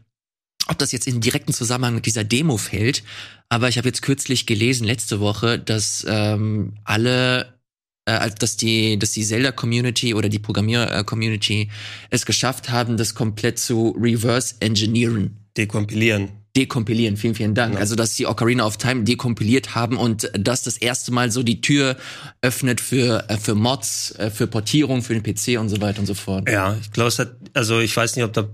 ob 0.66 0.78
das 0.78 0.92
jetzt 0.92 1.06
in 1.06 1.20
direkten 1.20 1.52
Zusammenhang 1.52 1.94
mit 1.94 2.06
dieser 2.06 2.24
Demo 2.24 2.56
fällt, 2.56 3.04
aber 3.48 3.68
ich 3.68 3.78
habe 3.78 3.88
jetzt 3.88 4.02
kürzlich 4.02 4.46
gelesen, 4.46 4.84
letzte 4.84 5.20
Woche, 5.20 5.58
dass 5.58 6.04
ähm, 6.08 6.74
alle 6.84 7.60
äh, 8.06 8.30
dass 8.38 8.56
die, 8.56 8.98
dass 8.98 9.12
die 9.12 9.24
Zelda-Community 9.24 10.14
oder 10.14 10.28
die 10.28 10.40
Programmier-Community 10.40 11.70
es 12.10 12.26
geschafft 12.26 12.70
haben, 12.70 12.96
das 12.96 13.14
komplett 13.14 13.60
zu 13.60 13.96
reverse 14.00 14.56
engineeren. 14.60 15.38
Dekompilieren 15.56 16.41
dekompilieren. 16.56 17.16
Vielen, 17.16 17.34
vielen 17.34 17.54
Dank. 17.54 17.74
Ja. 17.74 17.80
Also, 17.80 17.96
dass 17.96 18.16
sie 18.16 18.26
Ocarina 18.26 18.66
of 18.66 18.76
Time 18.76 19.04
dekompiliert 19.04 19.74
haben 19.74 19.96
und 19.96 20.30
das 20.38 20.62
das 20.62 20.76
erste 20.76 21.12
Mal 21.12 21.30
so 21.30 21.42
die 21.42 21.60
Tür 21.60 21.96
öffnet 22.42 22.80
für, 22.80 23.24
äh, 23.28 23.38
für 23.38 23.54
Mods, 23.54 24.14
äh, 24.18 24.30
für 24.30 24.46
Portierung, 24.46 25.02
für 25.02 25.18
den 25.18 25.22
PC 25.22 25.58
und 25.58 25.68
so 25.68 25.80
weiter 25.80 26.00
und 26.00 26.06
so 26.06 26.14
fort. 26.14 26.48
Ja, 26.50 26.76
ich 26.80 26.90
glaube, 26.90 27.08
es 27.08 27.18
hat, 27.18 27.34
also 27.54 27.80
ich 27.80 27.96
weiß 27.96 28.16
nicht, 28.16 28.24
ob 28.24 28.32
da 28.32 28.48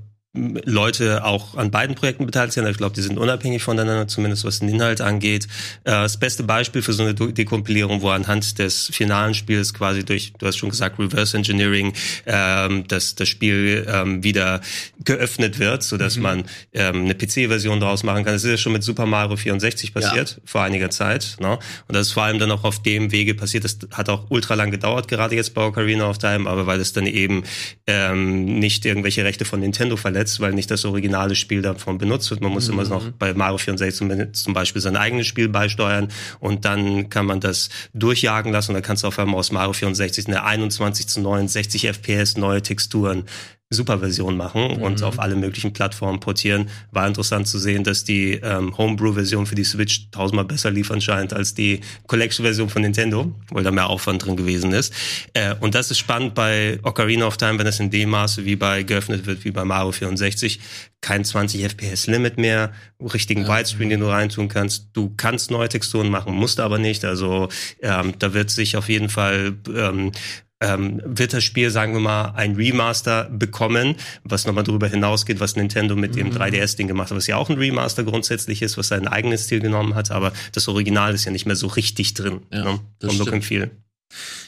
Leute 0.64 1.24
auch 1.24 1.56
an 1.56 1.70
beiden 1.70 1.94
Projekten 1.94 2.26
beteiligt 2.26 2.54
sind. 2.54 2.66
Ich 2.66 2.76
glaube, 2.76 2.94
die 2.94 3.02
sind 3.02 3.18
unabhängig 3.18 3.62
voneinander, 3.62 4.08
zumindest 4.08 4.44
was 4.44 4.60
den 4.60 4.68
Inhalt 4.68 5.00
angeht. 5.00 5.44
Äh, 5.84 5.90
das 5.90 6.18
beste 6.18 6.42
Beispiel 6.42 6.82
für 6.82 6.92
so 6.92 7.02
eine 7.02 7.14
Dekompilierung, 7.14 8.02
wo 8.02 8.10
anhand 8.10 8.58
des 8.58 8.90
finalen 8.92 9.34
Spiels 9.34 9.74
quasi 9.74 10.04
durch, 10.04 10.32
du 10.38 10.46
hast 10.46 10.56
schon 10.56 10.70
gesagt, 10.70 10.98
Reverse 10.98 11.36
Engineering, 11.36 11.92
ähm, 12.26 12.86
dass 12.88 13.14
das 13.14 13.28
Spiel 13.28 13.86
ähm, 13.88 14.22
wieder 14.22 14.60
geöffnet 15.04 15.58
wird, 15.58 15.82
so 15.82 15.96
dass 15.96 16.16
mhm. 16.16 16.22
man 16.22 16.44
ähm, 16.72 17.04
eine 17.04 17.14
PC-Version 17.14 17.80
daraus 17.80 18.02
machen 18.02 18.24
kann. 18.24 18.34
Das 18.34 18.44
ist 18.44 18.50
ja 18.50 18.56
schon 18.56 18.72
mit 18.72 18.82
Super 18.82 19.06
Mario 19.06 19.36
64 19.36 19.94
passiert, 19.94 20.30
ja. 20.30 20.36
vor 20.44 20.62
einiger 20.62 20.90
Zeit. 20.90 21.36
Ne? 21.40 21.52
Und 21.88 21.94
das 21.94 22.08
ist 22.08 22.12
vor 22.12 22.24
allem 22.24 22.38
dann 22.38 22.50
auch 22.50 22.64
auf 22.64 22.82
dem 22.82 23.12
Wege 23.12 23.34
passiert. 23.34 23.64
Das 23.64 23.78
hat 23.92 24.08
auch 24.08 24.26
ultra 24.30 24.54
lang 24.54 24.70
gedauert, 24.70 25.08
gerade 25.08 25.34
jetzt 25.34 25.54
bei 25.54 25.62
Ocarina 25.62 26.08
of 26.08 26.18
Time, 26.18 26.48
aber 26.48 26.66
weil 26.66 26.80
es 26.80 26.92
dann 26.92 27.06
eben 27.06 27.44
ähm, 27.86 28.58
nicht 28.58 28.84
irgendwelche 28.84 29.24
Rechte 29.24 29.44
von 29.44 29.60
Nintendo 29.60 29.96
verletzt, 29.96 30.27
verletzt, 30.28 30.40
weil 30.40 30.52
nicht 30.52 30.70
das 30.70 30.84
originale 30.84 31.34
Spiel 31.34 31.62
davon 31.62 31.98
benutzt 31.98 32.30
wird. 32.30 32.40
Man 32.40 32.52
muss 32.52 32.68
mhm. 32.68 32.74
immer 32.74 32.88
noch 32.88 33.10
bei 33.18 33.34
Mario 33.34 33.58
64 33.58 34.32
zum 34.32 34.54
Beispiel 34.54 34.82
sein 34.82 34.96
eigenes 34.96 35.26
Spiel 35.26 35.48
beisteuern 35.48 36.08
und 36.40 36.64
dann 36.64 37.08
kann 37.08 37.26
man 37.26 37.40
das 37.40 37.68
durchjagen 37.94 38.52
lassen 38.52 38.72
und 38.72 38.74
dann 38.74 38.82
kannst 38.82 39.02
du 39.02 39.08
auf 39.08 39.18
einmal 39.18 39.36
aus 39.36 39.52
Mario 39.52 39.72
64 39.72 40.26
eine 40.26 40.44
21 40.44 41.08
zu 41.08 41.20
69 41.20 41.86
FPS 41.88 42.36
neue 42.36 42.62
Texturen 42.62 43.24
Superversion 43.70 44.36
machen 44.36 44.76
mhm. 44.76 44.82
und 44.82 45.02
auf 45.02 45.18
alle 45.18 45.36
möglichen 45.36 45.74
Plattformen 45.74 46.20
portieren. 46.20 46.70
War 46.90 47.06
interessant 47.06 47.46
zu 47.46 47.58
sehen, 47.58 47.84
dass 47.84 48.02
die 48.02 48.32
ähm, 48.42 48.76
Homebrew-Version 48.78 49.44
für 49.44 49.54
die 49.54 49.64
Switch 49.64 50.10
tausendmal 50.10 50.46
besser 50.46 50.70
lief 50.70 50.90
anscheinend 50.90 51.34
als 51.34 51.52
die 51.52 51.80
Collection-Version 52.06 52.70
von 52.70 52.80
Nintendo, 52.80 53.34
weil 53.50 53.64
da 53.64 53.70
mehr 53.70 53.88
Aufwand 53.88 54.24
drin 54.24 54.36
gewesen 54.36 54.72
ist. 54.72 54.94
Äh, 55.34 55.54
und 55.60 55.74
das 55.74 55.90
ist 55.90 55.98
spannend 55.98 56.34
bei 56.34 56.78
Ocarina 56.82 57.26
of 57.26 57.36
Time, 57.36 57.58
wenn 57.58 57.66
es 57.66 57.78
in 57.78 57.90
dem 57.90 58.08
Maße 58.08 58.46
wie 58.46 58.56
bei 58.56 58.84
geöffnet 58.84 59.26
wird, 59.26 59.44
wie 59.44 59.50
bei 59.50 59.66
Mario 59.66 59.92
64, 59.92 60.60
kein 61.02 61.24
20 61.24 61.62
FPS 61.64 62.06
Limit 62.06 62.38
mehr, 62.38 62.72
richtigen 63.00 63.42
ja. 63.42 63.58
Widescreen, 63.58 63.90
den 63.90 64.00
du 64.00 64.06
reintun 64.06 64.48
kannst. 64.48 64.88
Du 64.94 65.12
kannst 65.16 65.50
neue 65.50 65.68
Texturen 65.68 66.08
machen, 66.08 66.34
musst 66.34 66.58
aber 66.58 66.78
nicht. 66.78 67.04
Also 67.04 67.48
ähm, 67.82 68.14
da 68.18 68.32
wird 68.32 68.50
sich 68.50 68.76
auf 68.76 68.88
jeden 68.88 69.10
Fall 69.10 69.54
ähm, 69.74 70.12
ähm, 70.60 71.00
wird 71.04 71.32
das 71.32 71.44
Spiel, 71.44 71.70
sagen 71.70 71.92
wir 71.92 72.00
mal, 72.00 72.32
ein 72.34 72.56
Remaster 72.56 73.24
bekommen, 73.30 73.96
was 74.24 74.46
nochmal 74.46 74.64
darüber 74.64 74.88
hinausgeht, 74.88 75.40
was 75.40 75.56
Nintendo 75.56 75.94
mit 75.94 76.16
dem 76.16 76.32
3DS-Ding 76.32 76.86
mhm. 76.86 76.88
gemacht 76.88 77.10
hat, 77.10 77.16
was 77.16 77.26
ja 77.26 77.36
auch 77.36 77.48
ein 77.48 77.58
Remaster 77.58 78.04
grundsätzlich 78.04 78.62
ist, 78.62 78.76
was 78.76 78.88
seinen 78.88 79.08
eigenen 79.08 79.38
Stil 79.38 79.60
genommen 79.60 79.94
hat, 79.94 80.10
aber 80.10 80.32
das 80.52 80.66
Original 80.68 81.14
ist 81.14 81.24
ja 81.24 81.30
nicht 81.30 81.46
mehr 81.46 81.56
so 81.56 81.68
richtig 81.68 82.14
drin. 82.14 82.40
Ja, 82.52 82.64
ne? 82.64 82.80
Vom 83.00 83.18
Look 83.18 83.32
and 83.32 83.44
Feel. 83.44 83.70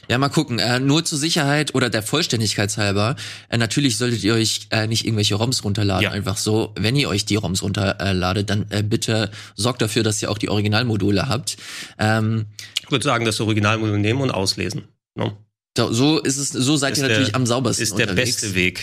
Ja, 0.08 0.18
mal 0.18 0.28
gucken. 0.28 0.58
Äh, 0.58 0.80
nur 0.80 1.04
zur 1.04 1.18
Sicherheit 1.18 1.74
oder 1.74 1.90
der 1.90 2.02
Vollständigkeit 2.02 2.76
halber, 2.76 3.14
äh, 3.48 3.58
natürlich 3.58 3.98
solltet 3.98 4.24
ihr 4.24 4.34
euch 4.34 4.66
äh, 4.70 4.86
nicht 4.86 5.04
irgendwelche 5.04 5.36
ROMs 5.36 5.62
runterladen. 5.62 6.02
Ja. 6.02 6.10
Einfach 6.10 6.36
so, 6.36 6.72
wenn 6.76 6.96
ihr 6.96 7.08
euch 7.08 7.26
die 7.26 7.36
ROMs 7.36 7.62
runterladet, 7.62 8.50
dann 8.50 8.66
äh, 8.70 8.82
bitte 8.82 9.30
sorgt 9.54 9.82
dafür, 9.82 10.02
dass 10.02 10.20
ihr 10.20 10.30
auch 10.30 10.38
die 10.38 10.48
Originalmodule 10.48 11.28
habt. 11.28 11.58
Ähm, 11.98 12.46
ich 12.82 12.90
würde 12.90 13.04
sagen, 13.04 13.24
das 13.24 13.40
Originalmodul 13.40 13.98
nehmen 13.98 14.20
und 14.20 14.30
auslesen. 14.30 14.88
Ne? 15.14 15.36
So 15.76 16.18
ist 16.18 16.36
es, 16.36 16.48
so 16.48 16.76
seid 16.76 16.92
ist 16.92 16.98
ihr 16.98 17.08
natürlich 17.08 17.28
der, 17.28 17.36
am 17.36 17.46
saubersten. 17.46 17.82
Ist 17.82 17.96
der 17.96 18.08
unterwegs. 18.08 18.40
beste 18.40 18.54
Weg. 18.54 18.82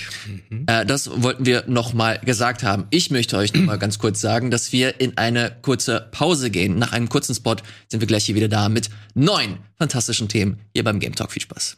Mhm. 0.50 0.63
Äh, 0.67 0.86
das 0.86 1.10
wollten 1.21 1.45
wir 1.45 1.65
nochmal 1.67 2.19
gesagt 2.19 2.63
haben. 2.63 2.86
Ich 2.91 3.12
möchte 3.12 3.38
euch 3.38 3.54
nochmal 3.54 3.78
ganz 3.78 4.00
kurz 4.00 4.21
sagen, 4.21 4.52
dass 4.52 4.71
wir 4.71 5.00
in 5.02 5.17
eine 5.17 5.52
kurze 5.62 6.08
Pause 6.12 6.50
gehen. 6.50 6.80
Nach 6.80 6.93
einem 6.93 7.10
kurzen 7.10 7.36
Spot 7.36 7.58
sind 7.89 8.00
wir 8.00 8.08
gleich 8.08 8.26
hier 8.26 8.36
wieder 8.36 8.47
da 8.47 8.69
mit 8.69 8.89
neun 9.13 9.60
fantastischen 9.78 10.30
Themen 10.30 10.60
hier 10.73 10.84
beim 10.86 11.00
Game 11.00 11.13
Talk. 11.13 11.32
Viel 11.34 11.41
Spaß. 11.41 11.78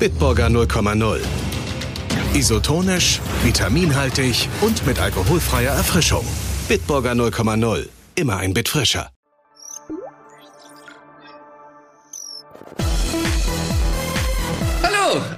Bitburger 0.00 0.46
0,0. 0.46 1.20
Isotonisch, 2.34 3.20
vitaminhaltig 3.44 4.48
und 4.62 4.84
mit 4.86 4.98
alkoholfreier 4.98 5.72
Erfrischung. 5.72 6.24
Bitburger 6.68 7.12
0,0. 7.12 7.86
Immer 8.16 8.38
ein 8.38 8.54
Bit 8.54 8.68
frischer. 8.68 9.10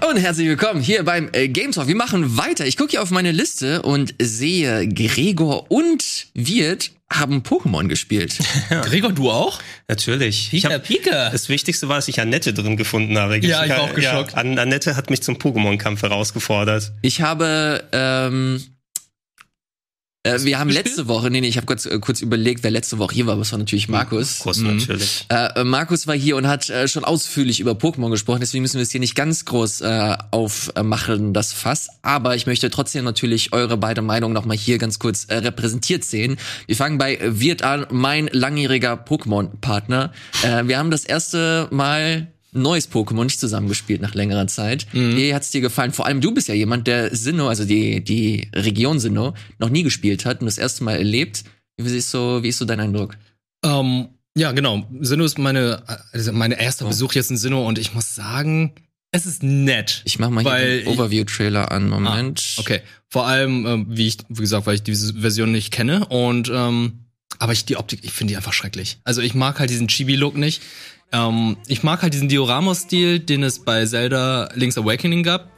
Und 0.08 0.16
herzlich 0.16 0.48
willkommen 0.48 0.80
hier 0.80 1.04
beim 1.04 1.28
äh, 1.32 1.48
Game 1.48 1.72
Talk. 1.72 1.88
Wir 1.88 1.96
machen 1.96 2.36
weiter. 2.36 2.66
Ich 2.66 2.76
gucke 2.76 2.90
hier 2.90 3.02
auf 3.02 3.10
meine 3.10 3.32
Liste 3.32 3.82
und 3.82 4.14
sehe, 4.20 4.88
Gregor 4.88 5.70
und 5.70 6.26
Wirt 6.34 6.90
haben 7.10 7.42
Pokémon 7.42 7.88
gespielt. 7.88 8.38
Gregor, 8.68 9.12
du 9.12 9.30
auch? 9.30 9.60
Natürlich. 9.88 10.52
Ich 10.52 10.64
hab, 10.66 10.84
Pika. 10.84 11.30
das 11.30 11.48
Wichtigste 11.48 11.88
war, 11.88 11.96
dass 11.96 12.08
ich 12.08 12.20
Annette 12.20 12.54
drin 12.54 12.76
gefunden 12.76 13.18
habe. 13.18 13.38
Ja, 13.38 13.64
ich 13.64 13.70
war 13.70 13.82
auch 13.82 13.94
geschockt. 13.94 14.32
Ja, 14.32 14.38
An 14.38 14.58
Annette 14.58 14.96
hat 14.96 15.10
mich 15.10 15.22
zum 15.22 15.36
Pokémon-Kampf 15.36 16.02
herausgefordert. 16.02 16.92
Ich 17.02 17.20
habe, 17.20 17.84
ähm, 17.92 18.62
äh, 20.24 20.38
wir 20.42 20.58
haben 20.58 20.70
letzte 20.70 21.08
Woche, 21.08 21.30
nee, 21.30 21.40
nee, 21.40 21.48
ich 21.48 21.56
habe 21.56 21.66
kurz, 21.66 21.86
äh, 21.86 21.98
kurz 21.98 22.20
überlegt, 22.20 22.62
wer 22.62 22.70
letzte 22.70 22.98
Woche 22.98 23.14
hier 23.14 23.26
war, 23.26 23.34
aber 23.34 23.42
es 23.42 23.52
war 23.52 23.58
natürlich 23.58 23.88
Markus. 23.88 24.38
Kurs 24.38 24.58
Mhm. 24.58 24.76
natürlich. 24.76 25.26
Äh, 25.28 25.64
Markus 25.64 26.06
war 26.06 26.14
hier 26.14 26.36
und 26.36 26.46
hat 26.46 26.68
äh, 26.70 26.88
schon 26.88 27.04
ausführlich 27.04 27.60
über 27.60 27.72
Pokémon 27.72 28.10
gesprochen, 28.10 28.40
deswegen 28.40 28.62
müssen 28.62 28.76
wir 28.76 28.82
es 28.82 28.90
hier 28.90 29.00
nicht 29.00 29.14
ganz 29.14 29.44
groß 29.44 29.80
äh, 29.82 30.16
aufmachen, 30.30 31.32
das 31.32 31.52
Fass. 31.52 31.88
Aber 32.02 32.34
ich 32.36 32.46
möchte 32.46 32.70
trotzdem 32.70 33.04
natürlich 33.04 33.52
eure 33.52 33.76
beide 33.76 34.02
Meinungen 34.02 34.34
nochmal 34.34 34.56
hier 34.56 34.78
ganz 34.78 34.98
kurz 34.98 35.24
äh, 35.26 35.36
repräsentiert 35.36 36.04
sehen. 36.04 36.36
Wir 36.66 36.76
fangen 36.76 36.98
bei 36.98 37.18
Wirt 37.22 37.62
an, 37.62 37.86
mein 37.90 38.28
langjähriger 38.32 38.94
Pokémon-Partner. 38.94 40.12
Äh, 40.42 40.66
wir 40.66 40.78
haben 40.78 40.90
das 40.90 41.04
erste 41.04 41.68
Mal 41.70 42.31
neues 42.52 42.90
Pokémon 42.90 43.24
nicht 43.24 43.40
zusammengespielt 43.40 44.00
nach 44.00 44.14
längerer 44.14 44.46
Zeit. 44.46 44.86
Wie 44.92 45.34
hat's 45.34 45.50
dir 45.50 45.60
gefallen? 45.60 45.92
Vor 45.92 46.06
allem 46.06 46.20
du 46.20 46.32
bist 46.32 46.48
ja 46.48 46.54
jemand, 46.54 46.86
der 46.86 47.14
Sinnoh, 47.14 47.48
also 47.48 47.64
die, 47.64 48.04
die 48.04 48.48
Region 48.54 49.00
Sinnoh, 49.00 49.34
noch 49.58 49.70
nie 49.70 49.82
gespielt 49.82 50.24
hat 50.24 50.40
und 50.40 50.46
das 50.46 50.58
erste 50.58 50.84
Mal 50.84 50.96
erlebt. 50.96 51.44
Wie 51.76 51.96
ist 51.96 52.10
so, 52.10 52.42
wie 52.42 52.48
ist 52.48 52.58
so 52.58 52.64
dein 52.64 52.80
Eindruck? 52.80 53.16
Ähm, 53.64 54.08
ja, 54.36 54.52
genau. 54.52 54.86
Sinnoh 55.00 55.24
ist 55.24 55.38
meine, 55.38 55.82
also 56.12 56.32
meine 56.32 56.60
erster 56.60 56.86
Besuch 56.86 57.14
jetzt 57.14 57.30
in 57.30 57.36
Sinnoh 57.36 57.66
und 57.66 57.78
ich 57.78 57.94
muss 57.94 58.14
sagen, 58.14 58.72
es 59.10 59.26
ist 59.26 59.42
nett. 59.42 60.02
Ich 60.04 60.18
mach 60.18 60.30
mal 60.30 60.42
hier 60.42 60.80
den 60.80 60.86
Overview-Trailer 60.88 61.70
an. 61.70 61.90
Moment. 61.90 62.54
Ah, 62.56 62.60
okay. 62.60 62.80
Vor 63.08 63.26
allem, 63.26 63.66
ähm, 63.66 63.86
wie 63.90 64.08
ich, 64.08 64.18
wie 64.28 64.40
gesagt, 64.40 64.66
weil 64.66 64.76
ich 64.76 64.82
diese 64.82 65.14
Version 65.14 65.52
nicht 65.52 65.70
kenne 65.70 66.06
und 66.06 66.50
ähm, 66.52 67.00
aber 67.38 67.52
ich 67.52 67.64
die 67.64 67.76
Optik, 67.76 68.00
ich 68.04 68.12
finde 68.12 68.32
die 68.32 68.36
einfach 68.36 68.52
schrecklich. 68.52 68.98
Also 69.04 69.20
ich 69.20 69.34
mag 69.34 69.58
halt 69.58 69.68
diesen 69.68 69.88
Chibi-Look 69.88 70.36
nicht. 70.36 70.62
Ähm, 71.12 71.56
ich 71.66 71.82
mag 71.82 72.02
halt 72.02 72.14
diesen 72.14 72.28
Diorama-Stil, 72.28 73.20
den 73.20 73.42
es 73.42 73.60
bei 73.60 73.84
Zelda 73.86 74.48
Link's 74.54 74.78
Awakening 74.78 75.22
gab. 75.22 75.50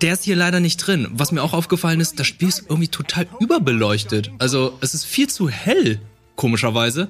Der 0.00 0.14
ist 0.14 0.24
hier 0.24 0.36
leider 0.36 0.60
nicht 0.60 0.78
drin. 0.78 1.08
Was 1.12 1.32
mir 1.32 1.42
auch 1.42 1.52
aufgefallen 1.52 2.00
ist, 2.00 2.18
das 2.18 2.26
Spiel 2.26 2.48
ist 2.48 2.64
irgendwie 2.68 2.88
total 2.88 3.26
überbeleuchtet. 3.38 4.30
Also 4.38 4.78
es 4.80 4.94
ist 4.94 5.04
viel 5.04 5.28
zu 5.28 5.48
hell, 5.48 6.00
komischerweise. 6.36 7.08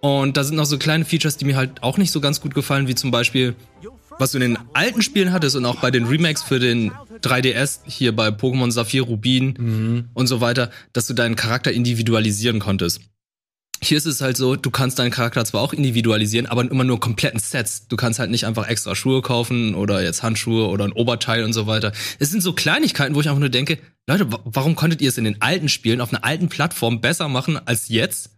Und 0.00 0.36
da 0.36 0.44
sind 0.44 0.56
noch 0.56 0.66
so 0.66 0.78
kleine 0.78 1.04
Features, 1.04 1.36
die 1.36 1.44
mir 1.44 1.56
halt 1.56 1.82
auch 1.82 1.98
nicht 1.98 2.12
so 2.12 2.20
ganz 2.20 2.40
gut 2.40 2.54
gefallen, 2.54 2.88
wie 2.88 2.94
zum 2.94 3.10
Beispiel, 3.10 3.54
was 4.18 4.32
du 4.32 4.38
in 4.38 4.42
den 4.52 4.58
alten 4.72 5.02
Spielen 5.02 5.32
hattest 5.32 5.56
und 5.56 5.64
auch 5.64 5.76
bei 5.76 5.90
den 5.90 6.06
Remakes 6.06 6.42
für 6.42 6.58
den 6.58 6.92
3DS, 7.22 7.80
hier 7.86 8.14
bei 8.14 8.28
Pokémon 8.28 8.70
Saphir, 8.70 9.02
Rubin 9.02 10.08
und 10.12 10.26
so 10.26 10.40
weiter, 10.40 10.70
dass 10.92 11.06
du 11.06 11.14
deinen 11.14 11.36
Charakter 11.36 11.72
individualisieren 11.72 12.58
konntest. 12.60 13.00
Hier 13.82 13.98
ist 13.98 14.06
es 14.06 14.20
halt 14.20 14.36
so, 14.36 14.56
du 14.56 14.70
kannst 14.70 14.98
deinen 14.98 15.10
Charakter 15.10 15.44
zwar 15.44 15.60
auch 15.60 15.72
individualisieren, 15.72 16.46
aber 16.46 16.62
immer 16.70 16.84
nur 16.84 16.98
kompletten 16.98 17.38
Sets. 17.40 17.88
Du 17.88 17.96
kannst 17.96 18.18
halt 18.18 18.30
nicht 18.30 18.44
einfach 18.46 18.66
extra 18.68 18.94
Schuhe 18.94 19.20
kaufen 19.22 19.74
oder 19.74 20.02
jetzt 20.02 20.22
Handschuhe 20.22 20.66
oder 20.68 20.84
ein 20.84 20.92
Oberteil 20.92 21.44
und 21.44 21.52
so 21.52 21.66
weiter. 21.66 21.92
Es 22.18 22.30
sind 22.30 22.42
so 22.42 22.52
Kleinigkeiten, 22.54 23.14
wo 23.14 23.20
ich 23.20 23.28
einfach 23.28 23.40
nur 23.40 23.48
denke, 23.50 23.78
Leute, 24.08 24.32
wa- 24.32 24.40
warum 24.44 24.76
konntet 24.76 25.02
ihr 25.02 25.08
es 25.10 25.18
in 25.18 25.24
den 25.24 25.42
alten 25.42 25.68
Spielen 25.68 26.00
auf 26.00 26.12
einer 26.12 26.24
alten 26.24 26.48
Plattform 26.48 27.00
besser 27.00 27.28
machen 27.28 27.58
als 27.66 27.88
jetzt? 27.88 28.30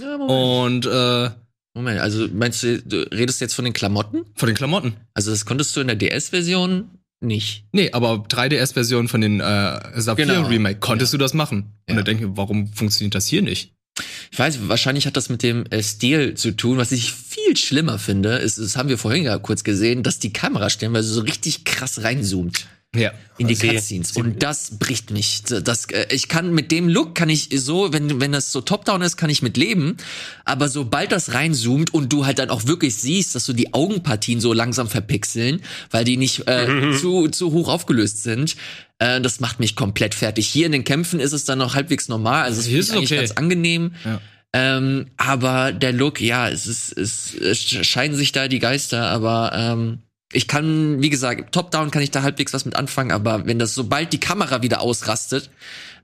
Ja, 0.00 0.16
Moment. 0.16 0.86
Und 0.86 0.92
äh, 0.92 1.30
Moment, 1.74 2.00
also 2.00 2.26
meinst 2.32 2.62
du, 2.62 2.80
du 2.82 3.02
redest 3.12 3.40
jetzt 3.40 3.54
von 3.54 3.64
den 3.64 3.74
Klamotten? 3.74 4.24
von 4.36 4.46
den 4.46 4.56
Klamotten. 4.56 4.94
Also 5.14 5.30
das 5.30 5.44
konntest 5.44 5.76
du 5.76 5.80
in 5.80 5.86
der 5.88 5.96
DS-Version 5.96 6.88
nicht. 7.20 7.64
Nee, 7.72 7.90
aber 7.92 8.24
3DS-Version 8.28 9.08
von 9.08 9.20
den 9.20 9.40
äh, 9.40 10.00
Saphir 10.00 10.26
Genau. 10.26 10.46
Remake 10.46 10.78
konntest 10.80 11.12
du 11.12 11.18
das 11.18 11.34
machen. 11.34 11.74
Und 11.88 11.94
Ja. 11.94 11.96
da 11.96 12.02
denke 12.02 12.24
ich, 12.24 12.30
warum 12.34 12.68
funktioniert 12.72 13.14
das 13.14 13.26
hier 13.26 13.42
nicht? 13.42 13.74
Ich 14.30 14.38
weiß, 14.38 14.68
wahrscheinlich 14.68 15.06
hat 15.06 15.16
das 15.16 15.28
mit 15.28 15.42
dem 15.42 15.64
äh, 15.70 15.82
Stil 15.82 16.34
zu 16.34 16.52
tun. 16.52 16.78
Was 16.78 16.92
ich 16.92 17.12
viel 17.12 17.56
schlimmer 17.56 17.98
finde, 17.98 18.36
ist, 18.36 18.58
das 18.58 18.76
haben 18.76 18.88
wir 18.88 18.98
vorhin 18.98 19.24
ja 19.24 19.38
kurz 19.38 19.64
gesehen, 19.64 20.02
dass 20.02 20.18
die 20.18 20.32
Kamera 20.32 20.70
stellenweise 20.70 21.12
so 21.12 21.20
richtig 21.20 21.64
krass 21.64 22.02
reinzoomt 22.02 22.66
Ja. 22.96 23.12
in 23.36 23.48
die 23.48 23.54
Sie- 23.54 23.68
Cutscenes. 23.68 24.12
Und 24.16 24.42
das 24.42 24.78
bricht 24.78 25.10
mich. 25.10 25.42
Das, 25.42 25.84
äh, 25.90 26.06
ich 26.10 26.28
kann 26.28 26.54
mit 26.54 26.72
dem 26.72 26.88
Look 26.88 27.14
kann 27.14 27.28
ich 27.28 27.50
so, 27.54 27.92
wenn, 27.92 28.18
wenn 28.20 28.32
das 28.32 28.50
so 28.50 28.62
top-down 28.62 29.02
ist, 29.02 29.16
kann 29.18 29.28
ich 29.28 29.42
mit 29.42 29.56
leben. 29.58 29.98
Aber 30.46 30.68
sobald 30.70 31.12
das 31.12 31.34
reinzoomt 31.34 31.92
und 31.92 32.12
du 32.12 32.24
halt 32.24 32.38
dann 32.38 32.48
auch 32.48 32.64
wirklich 32.66 32.96
siehst, 32.96 33.34
dass 33.34 33.44
so 33.44 33.52
die 33.52 33.74
Augenpartien 33.74 34.40
so 34.40 34.54
langsam 34.54 34.88
verpixeln, 34.88 35.60
weil 35.90 36.04
die 36.04 36.16
nicht 36.16 36.48
äh, 36.48 36.96
zu, 36.98 37.28
zu 37.28 37.52
hoch 37.52 37.68
aufgelöst 37.68 38.22
sind, 38.22 38.56
äh, 38.98 39.20
das 39.20 39.38
macht 39.40 39.60
mich 39.60 39.76
komplett 39.76 40.14
fertig. 40.14 40.48
Hier 40.48 40.64
in 40.66 40.72
den 40.72 40.84
Kämpfen 40.84 41.20
ist 41.20 41.32
es 41.32 41.44
dann 41.44 41.58
noch 41.58 41.74
halbwegs 41.74 42.08
normal. 42.08 42.44
Also 42.44 42.60
es 42.60 42.68
ist 42.68 42.90
eigentlich 42.90 43.12
okay. 43.12 43.20
ganz 43.20 43.32
angenehm. 43.32 43.92
Ja. 44.04 44.20
Ähm, 44.54 45.08
aber 45.18 45.72
der 45.72 45.92
Look, 45.92 46.22
ja, 46.22 46.48
es 46.48 46.66
ist, 46.66 46.96
es, 46.96 47.34
es 47.34 47.58
scheiden 47.86 48.16
sich 48.16 48.32
da 48.32 48.48
die 48.48 48.60
Geister, 48.60 49.08
aber 49.08 49.52
ähm, 49.54 49.98
ich 50.32 50.46
kann, 50.46 51.00
wie 51.00 51.10
gesagt, 51.10 51.52
Top-Down 51.52 51.90
kann 51.90 52.02
ich 52.02 52.10
da 52.10 52.22
halbwegs 52.22 52.52
was 52.52 52.64
mit 52.64 52.76
anfangen, 52.76 53.12
aber 53.12 53.46
wenn 53.46 53.58
das, 53.58 53.74
sobald 53.74 54.12
die 54.12 54.20
Kamera 54.20 54.62
wieder 54.62 54.80
ausrastet, 54.80 55.50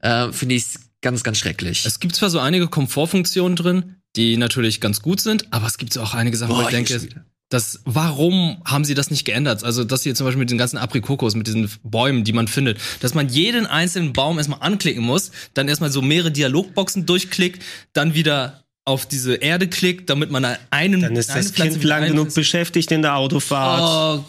äh, 0.00 0.32
finde 0.32 0.54
ich 0.54 0.62
es 0.62 0.80
ganz, 1.02 1.22
ganz 1.22 1.38
schrecklich. 1.38 1.84
Es 1.84 2.00
gibt 2.00 2.16
zwar 2.16 2.30
so 2.30 2.38
einige 2.38 2.68
Komfortfunktionen 2.68 3.56
drin, 3.56 3.96
die 4.16 4.36
natürlich 4.36 4.80
ganz 4.80 5.02
gut 5.02 5.20
sind, 5.20 5.52
aber 5.52 5.66
es 5.66 5.76
gibt 5.76 5.92
so 5.92 6.00
auch 6.00 6.14
einige 6.14 6.36
Sachen, 6.36 6.52
wo 6.52 6.56
Boah, 6.56 6.62
ich 6.62 6.68
denke, 6.70 6.88
hier 6.88 7.00
schon 7.00 7.10
wieder. 7.10 7.24
das, 7.50 7.80
warum 7.84 8.62
haben 8.64 8.84
sie 8.84 8.94
das 8.94 9.10
nicht 9.10 9.26
geändert? 9.26 9.62
Also, 9.62 9.84
das 9.84 10.02
hier 10.02 10.14
zum 10.14 10.24
Beispiel 10.24 10.40
mit 10.40 10.50
den 10.50 10.58
ganzen 10.58 10.78
Aprikokos, 10.78 11.34
mit 11.34 11.46
diesen 11.46 11.70
Bäumen, 11.82 12.24
die 12.24 12.32
man 12.32 12.48
findet, 12.48 12.78
dass 13.00 13.12
man 13.12 13.28
jeden 13.28 13.66
einzelnen 13.66 14.14
Baum 14.14 14.38
erstmal 14.38 14.60
anklicken 14.62 15.02
muss, 15.02 15.32
dann 15.52 15.68
erstmal 15.68 15.90
so 15.90 16.00
mehrere 16.00 16.30
Dialogboxen 16.30 17.04
durchklickt, 17.04 17.62
dann 17.92 18.14
wieder 18.14 18.63
auf 18.84 19.06
diese 19.06 19.36
Erde 19.36 19.68
klickt, 19.68 20.10
damit 20.10 20.30
man 20.30 20.44
einen 20.70 21.00
Dann 21.00 21.16
ist 21.16 21.30
das 21.30 21.50
Pflanze 21.50 21.78
Kind 21.78 21.84
lang 21.84 22.06
genug 22.06 22.34
beschäftigt 22.34 22.92
in 22.92 23.02
der 23.02 23.16
Autofahrt. 23.16 23.80
Oh 23.82 24.24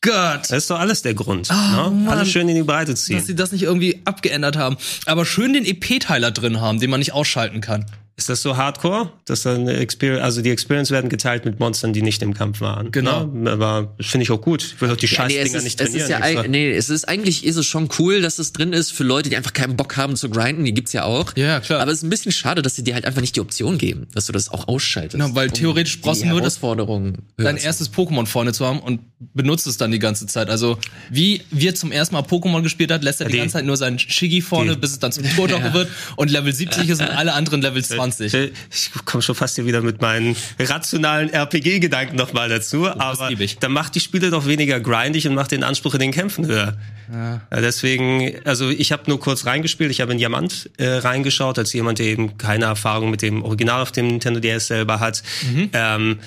Gott. 0.00 0.42
Das 0.42 0.50
ist 0.50 0.70
doch 0.70 0.78
alles 0.78 1.02
der 1.02 1.14
Grund. 1.14 1.48
Oh, 1.50 1.90
ne? 1.90 2.10
Alles 2.10 2.30
schön 2.30 2.48
in 2.48 2.56
die 2.56 2.62
Breite 2.62 2.92
dass 2.92 3.04
ziehen. 3.04 3.20
sie 3.20 3.34
das 3.34 3.52
nicht 3.52 3.62
irgendwie 3.62 4.00
abgeändert 4.04 4.56
haben. 4.56 4.76
Aber 5.06 5.26
schön 5.26 5.52
den 5.52 5.64
EP-Teiler 5.64 6.30
drin 6.30 6.60
haben, 6.60 6.80
den 6.80 6.90
man 6.90 7.00
nicht 7.00 7.12
ausschalten 7.12 7.60
kann. 7.60 7.84
Ist 8.20 8.28
das 8.28 8.42
so 8.42 8.54
hardcore? 8.58 9.10
Dass 9.24 9.44
dann 9.44 9.66
Experience, 9.66 10.22
also 10.22 10.42
die 10.42 10.50
Experience 10.50 10.90
werden 10.90 11.08
geteilt 11.08 11.46
mit 11.46 11.58
Monstern, 11.58 11.94
die 11.94 12.02
nicht 12.02 12.20
im 12.20 12.34
Kampf 12.34 12.60
waren. 12.60 12.90
Genau. 12.92 13.24
Ne? 13.24 13.50
Aber 13.50 13.94
das 13.96 14.08
finde 14.08 14.24
ich 14.24 14.30
auch 14.30 14.42
gut. 14.42 14.62
Ich 14.62 14.78
will 14.80 14.90
doch 14.90 14.96
die 14.98 15.06
Ja, 15.06 15.26
nee, 15.26 15.38
es 15.38 15.50
Scheißdinger 15.50 15.56
ist, 15.56 15.64
nicht 15.64 15.80
es 15.80 15.86
trainieren. 15.90 16.02
ist 16.04 16.10
ja 16.10 16.26
extra. 16.26 16.48
nee, 16.48 16.70
es 16.70 16.90
ist 16.90 17.08
eigentlich 17.08 17.46
ist 17.46 17.56
es 17.56 17.64
schon 17.64 17.88
cool, 17.98 18.20
dass 18.20 18.38
es 18.38 18.52
drin 18.52 18.74
ist 18.74 18.92
für 18.92 19.04
Leute, 19.04 19.30
die 19.30 19.36
einfach 19.38 19.54
keinen 19.54 19.74
Bock 19.74 19.96
haben 19.96 20.16
zu 20.16 20.28
grinden, 20.28 20.66
die 20.66 20.74
gibt's 20.74 20.92
ja 20.92 21.04
auch. 21.04 21.34
Ja, 21.34 21.60
klar. 21.60 21.80
Aber 21.80 21.90
es 21.92 21.98
ist 21.98 22.04
ein 22.04 22.10
bisschen 22.10 22.30
schade, 22.30 22.60
dass 22.60 22.74
sie 22.76 22.84
dir 22.84 22.92
halt 22.92 23.06
einfach 23.06 23.22
nicht 23.22 23.36
die 23.36 23.40
Option 23.40 23.78
geben, 23.78 24.06
dass 24.12 24.26
du 24.26 24.32
das 24.34 24.50
auch 24.50 24.68
ausschaltest. 24.68 25.14
Genau, 25.14 25.34
weil 25.34 25.48
um 25.48 25.54
theoretisch 25.54 25.98
brauchst 26.02 26.20
du 26.22 26.26
nur 26.26 26.42
das- 26.42 26.60
höher 26.60 27.14
dein 27.38 27.56
erstes 27.56 27.90
Pokémon 27.90 28.26
vorne 28.26 28.52
zu 28.52 28.66
haben 28.66 28.80
und 28.80 29.00
benutzt 29.32 29.66
es 29.66 29.78
dann 29.78 29.90
die 29.90 29.98
ganze 29.98 30.26
Zeit. 30.26 30.50
Also, 30.50 30.76
wie 31.10 31.40
wir 31.50 31.74
zum 31.74 31.90
ersten 31.90 32.14
Mal 32.14 32.22
Pokémon 32.22 32.60
gespielt 32.62 32.90
hat, 32.92 33.02
lässt 33.02 33.20
er 33.22 33.26
die, 33.28 33.32
Die- 33.32 33.38
ganze 33.38 33.54
Zeit 33.54 33.64
nur 33.64 33.78
seinen 33.78 33.98
Shiggy 33.98 34.42
vorne, 34.42 34.74
die- 34.74 34.78
bis 34.80 34.90
es 34.92 34.98
dann 34.98 35.10
zum 35.10 35.24
Turdocke 35.24 35.72
wird 35.72 35.88
und 36.16 36.30
Level 36.30 36.52
70 36.52 36.88
ist 36.90 37.00
und 37.00 37.08
alle 37.16 37.32
anderen 37.32 37.62
Level 37.62 37.82
20. 37.82 38.09
Ich, 38.18 38.34
ich 38.34 38.90
komme 39.04 39.22
schon 39.22 39.34
fast 39.34 39.56
hier 39.56 39.66
wieder 39.66 39.82
mit 39.82 40.00
meinen 40.00 40.34
rationalen 40.58 41.30
RPG-Gedanken 41.30 42.16
nochmal 42.16 42.48
dazu. 42.48 42.88
aber 42.88 43.28
lieb 43.28 43.40
ich. 43.40 43.58
dann 43.58 43.72
macht 43.72 43.94
die 43.94 44.00
Spiele 44.00 44.30
doch 44.30 44.46
weniger 44.46 44.80
grindig 44.80 45.28
und 45.28 45.34
macht 45.34 45.52
den 45.52 45.62
Anspruch 45.62 45.94
in 45.94 46.00
den 46.00 46.12
Kämpfen 46.12 46.46
höher. 46.46 46.76
Ja, 47.12 47.40
deswegen, 47.60 48.32
also 48.44 48.70
ich 48.70 48.92
habe 48.92 49.02
nur 49.06 49.20
kurz 49.20 49.46
reingespielt, 49.46 49.90
ich 49.90 50.00
habe 50.00 50.12
in 50.12 50.18
Diamant 50.18 50.70
äh, 50.78 50.86
reingeschaut, 50.86 51.58
als 51.58 51.72
jemand, 51.72 51.98
der 51.98 52.06
eben 52.06 52.38
keine 52.38 52.66
Erfahrung 52.66 53.10
mit 53.10 53.22
dem 53.22 53.42
Original 53.42 53.82
auf 53.82 53.92
dem 53.92 54.06
Nintendo 54.06 54.40
DS 54.40 54.68
selber 54.68 55.00
hat. 55.00 55.22
Mhm. 55.52 55.70
Ähm, 55.72 56.18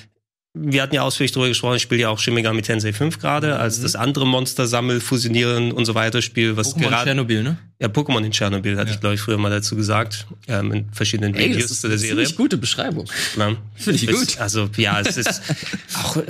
wir 0.56 0.82
hatten 0.82 0.94
ja 0.94 1.02
ausführlich 1.02 1.32
darüber 1.32 1.48
gesprochen, 1.48 1.76
ich 1.76 1.82
spiele 1.82 2.02
ja 2.02 2.08
auch 2.10 2.18
Shin 2.20 2.32
Megami 2.32 2.62
Tensei 2.62 2.92
5 2.92 3.18
gerade, 3.18 3.58
als 3.58 3.80
das 3.80 3.96
andere 3.96 4.24
Monster 4.24 4.68
sammel, 4.68 5.00
fusionieren 5.00 5.72
und 5.72 5.84
so 5.84 5.96
weiter 5.96 6.22
Spiel, 6.22 6.56
was 6.56 6.76
Mhm. 6.76 6.82
Pokémon 6.82 6.88
gerade 6.88 7.04
Tschernobyl, 7.06 7.42
ne? 7.42 7.58
ja 7.80 7.88
Pokémon 7.88 8.24
in 8.24 8.30
Tschernobyl 8.30 8.76
hatte 8.78 8.88
Ja. 8.90 8.94
ich 8.94 9.00
glaube 9.00 9.16
ich 9.16 9.20
früher 9.20 9.36
mal 9.36 9.50
dazu 9.50 9.74
gesagt, 9.74 10.26
ähm, 10.46 10.72
in 10.72 10.92
verschiedenen 10.92 11.34
Ey, 11.34 11.46
Videos 11.50 11.62
das 11.62 11.70
ist 11.72 11.80
zu 11.80 11.88
der 11.88 11.94
eine 11.94 11.98
Serie. 11.98 12.14
ziemlich 12.24 12.36
gute 12.36 12.56
Beschreibung. 12.56 13.06
Ja. 13.36 13.56
Finde 13.74 13.98
ich 13.98 14.06
gut. 14.06 14.38
Also 14.38 14.70
ja, 14.76 15.00
es 15.00 15.16
ist 15.16 15.42
auch, 16.04 16.16
äh, 16.18 16.24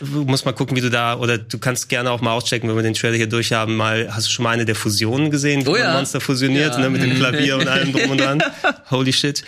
du 0.00 0.24
musst 0.24 0.44
mal 0.46 0.52
gucken, 0.52 0.76
wie 0.76 0.80
du 0.80 0.88
da, 0.90 1.18
oder 1.18 1.36
du 1.38 1.58
kannst 1.58 1.88
gerne 1.88 2.12
auch 2.12 2.20
mal 2.20 2.30
auschecken, 2.32 2.68
wenn 2.68 2.76
wir 2.76 2.82
den 2.84 2.94
Trailer 2.94 3.16
hier 3.16 3.26
durchhaben, 3.28 3.74
mal, 3.76 4.08
hast 4.14 4.28
du 4.28 4.30
schon 4.32 4.44
mal 4.44 4.50
eine 4.50 4.64
der 4.66 4.76
Fusionen 4.76 5.32
gesehen, 5.32 5.66
wie 5.66 5.70
Oh 5.70 5.74
ein 5.74 5.80
ja. 5.80 5.92
Monster 5.94 6.20
fusioniert, 6.20 6.74
Ja. 6.74 6.78
ne, 6.80 6.90
mit 6.90 7.02
dem 7.02 7.16
Klavier 7.16 7.56
und 7.58 7.66
allem 7.66 7.92
drum 7.92 8.10
und 8.10 8.20
dran. 8.20 8.40
Holy 8.92 9.12
shit. 9.12 9.42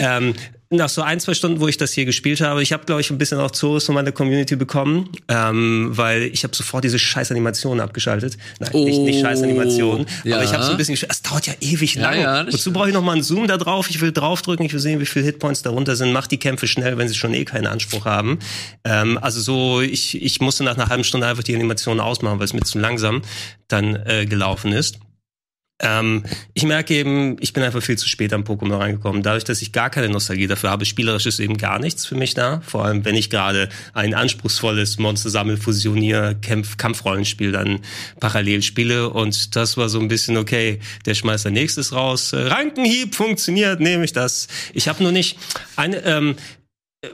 Ähm, 0.00 0.34
nach 0.72 0.88
so 0.88 1.02
ein, 1.02 1.18
zwei 1.18 1.34
Stunden, 1.34 1.58
wo 1.60 1.66
ich 1.66 1.78
das 1.78 1.92
hier 1.92 2.04
gespielt 2.04 2.40
habe, 2.40 2.62
ich 2.62 2.72
habe, 2.72 2.84
glaube 2.84 3.00
ich, 3.00 3.10
ein 3.10 3.18
bisschen 3.18 3.38
auch 3.40 3.50
Zores 3.50 3.84
von 3.86 3.94
meiner 3.96 4.12
Community 4.12 4.54
bekommen, 4.54 5.08
ähm, 5.26 5.88
weil 5.90 6.22
ich 6.22 6.44
habe 6.44 6.54
sofort 6.54 6.84
diese 6.84 6.98
scheiß 6.98 7.32
Animationen 7.32 7.80
abgeschaltet. 7.80 8.38
Nein, 8.60 8.70
nicht, 8.84 9.00
nicht 9.00 9.18
Oh, 9.18 9.22
scheiß 9.22 9.42
Animationen, 9.42 10.06
ja. 10.22 10.36
aber 10.36 10.44
ich 10.44 10.52
habe 10.52 10.62
so 10.62 10.70
ein 10.70 10.76
bisschen, 10.76 10.96
es 11.08 11.22
dauert 11.22 11.48
ja 11.48 11.54
ewig 11.60 11.96
Ja, 11.96 12.02
lang. 12.12 12.20
ja, 12.20 12.46
Wozu 12.52 12.72
brauche 12.72 12.86
ich 12.88 12.94
noch 12.94 13.02
mal 13.02 13.12
einen 13.14 13.24
Zoom 13.24 13.48
da 13.48 13.56
drauf? 13.56 13.90
Ich 13.90 14.00
will 14.00 14.12
draufdrücken, 14.12 14.64
ich 14.64 14.72
will 14.72 14.78
sehen, 14.78 15.00
wie 15.00 15.06
viele 15.06 15.24
Hitpoints 15.24 15.62
darunter 15.62 15.96
sind. 15.96 16.12
Mach 16.12 16.28
die 16.28 16.38
Kämpfe 16.38 16.68
schnell, 16.68 16.96
wenn 16.98 17.08
sie 17.08 17.16
schon 17.16 17.34
eh 17.34 17.44
keinen 17.44 17.66
Anspruch 17.66 18.04
haben. 18.04 18.38
Ähm, 18.84 19.18
also 19.20 19.40
so, 19.40 19.80
ich, 19.80 20.22
ich 20.22 20.40
musste 20.40 20.62
nach 20.62 20.76
einer 20.76 20.88
halben 20.88 21.02
Stunde 21.02 21.26
einfach 21.26 21.42
die 21.42 21.56
Animation 21.56 21.98
ausmachen, 21.98 22.38
weil 22.38 22.44
es 22.44 22.52
mir 22.52 22.60
zu 22.60 22.78
langsam 22.78 23.22
dann 23.66 23.96
äh, 24.06 24.24
gelaufen 24.24 24.70
ist. 24.72 25.00
Ähm, 25.80 26.24
ich 26.54 26.64
merke 26.64 26.94
eben, 26.94 27.36
ich 27.40 27.52
bin 27.52 27.62
einfach 27.62 27.82
viel 27.82 27.96
zu 27.96 28.08
spät 28.08 28.32
am 28.32 28.42
Pokémon 28.42 28.78
reingekommen. 28.78 29.22
Dadurch, 29.22 29.44
dass 29.44 29.62
ich 29.62 29.72
gar 29.72 29.90
keine 29.90 30.08
Nostalgie 30.08 30.46
dafür 30.46 30.70
habe, 30.70 30.84
spielerisch 30.84 31.26
ist 31.26 31.40
eben 31.40 31.56
gar 31.56 31.78
nichts 31.78 32.06
für 32.06 32.14
mich 32.14 32.34
da. 32.34 32.60
Vor 32.66 32.84
allem, 32.84 33.04
wenn 33.04 33.14
ich 33.14 33.30
gerade 33.30 33.68
ein 33.94 34.14
anspruchsvolles 34.14 34.98
Monster-Sammel-Fusionier, 34.98 36.36
Kampf 36.42 36.76
Kampfrollenspiel 36.76 37.52
dann 37.52 37.80
parallel 38.20 38.62
spiele. 38.62 39.10
Und 39.10 39.56
das 39.56 39.76
war 39.76 39.88
so 39.88 39.98
ein 40.00 40.08
bisschen, 40.08 40.36
okay, 40.36 40.80
der 41.06 41.14
schmeißt 41.14 41.46
ein 41.46 41.54
nächstes 41.54 41.92
raus. 41.92 42.32
Äh, 42.32 42.42
Rankenhieb 42.42 43.14
funktioniert, 43.14 43.80
nehme 43.80 44.04
ich 44.04 44.12
das. 44.12 44.48
Ich 44.74 44.88
habe 44.88 45.02
nur 45.02 45.12
nicht 45.12 45.38
eine, 45.76 46.04
ähm, 46.04 46.36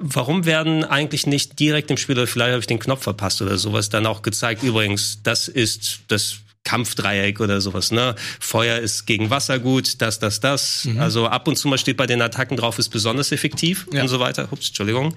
Warum 0.00 0.46
werden 0.46 0.82
eigentlich 0.82 1.28
nicht 1.28 1.60
direkt 1.60 1.92
im 1.92 1.96
Spiel, 1.96 2.16
oder 2.16 2.26
vielleicht 2.26 2.50
habe 2.50 2.58
ich 2.58 2.66
den 2.66 2.80
Knopf 2.80 3.04
verpasst 3.04 3.40
oder 3.40 3.56
sowas, 3.56 3.88
dann 3.88 4.04
auch 4.06 4.22
gezeigt, 4.22 4.64
übrigens, 4.64 5.20
das 5.22 5.46
ist 5.46 6.00
das 6.08 6.38
Kampfdreieck 6.66 7.40
oder 7.40 7.60
sowas, 7.60 7.92
ne? 7.92 8.14
Feuer 8.40 8.78
ist 8.78 9.06
gegen 9.06 9.30
Wasser 9.30 9.58
gut, 9.58 10.02
das, 10.02 10.18
das, 10.18 10.40
das. 10.40 10.86
Also 10.98 11.26
ab 11.28 11.48
und 11.48 11.56
zu 11.56 11.68
mal 11.68 11.78
steht 11.78 11.96
bei 11.96 12.06
den 12.06 12.20
Attacken 12.20 12.56
drauf, 12.56 12.78
ist 12.78 12.88
besonders 12.90 13.32
effektiv 13.32 13.86
Ja. 13.92 14.02
und 14.02 14.08
so 14.08 14.20
weiter. 14.20 14.48
Ups, 14.50 14.68
Entschuldigung. 14.68 15.14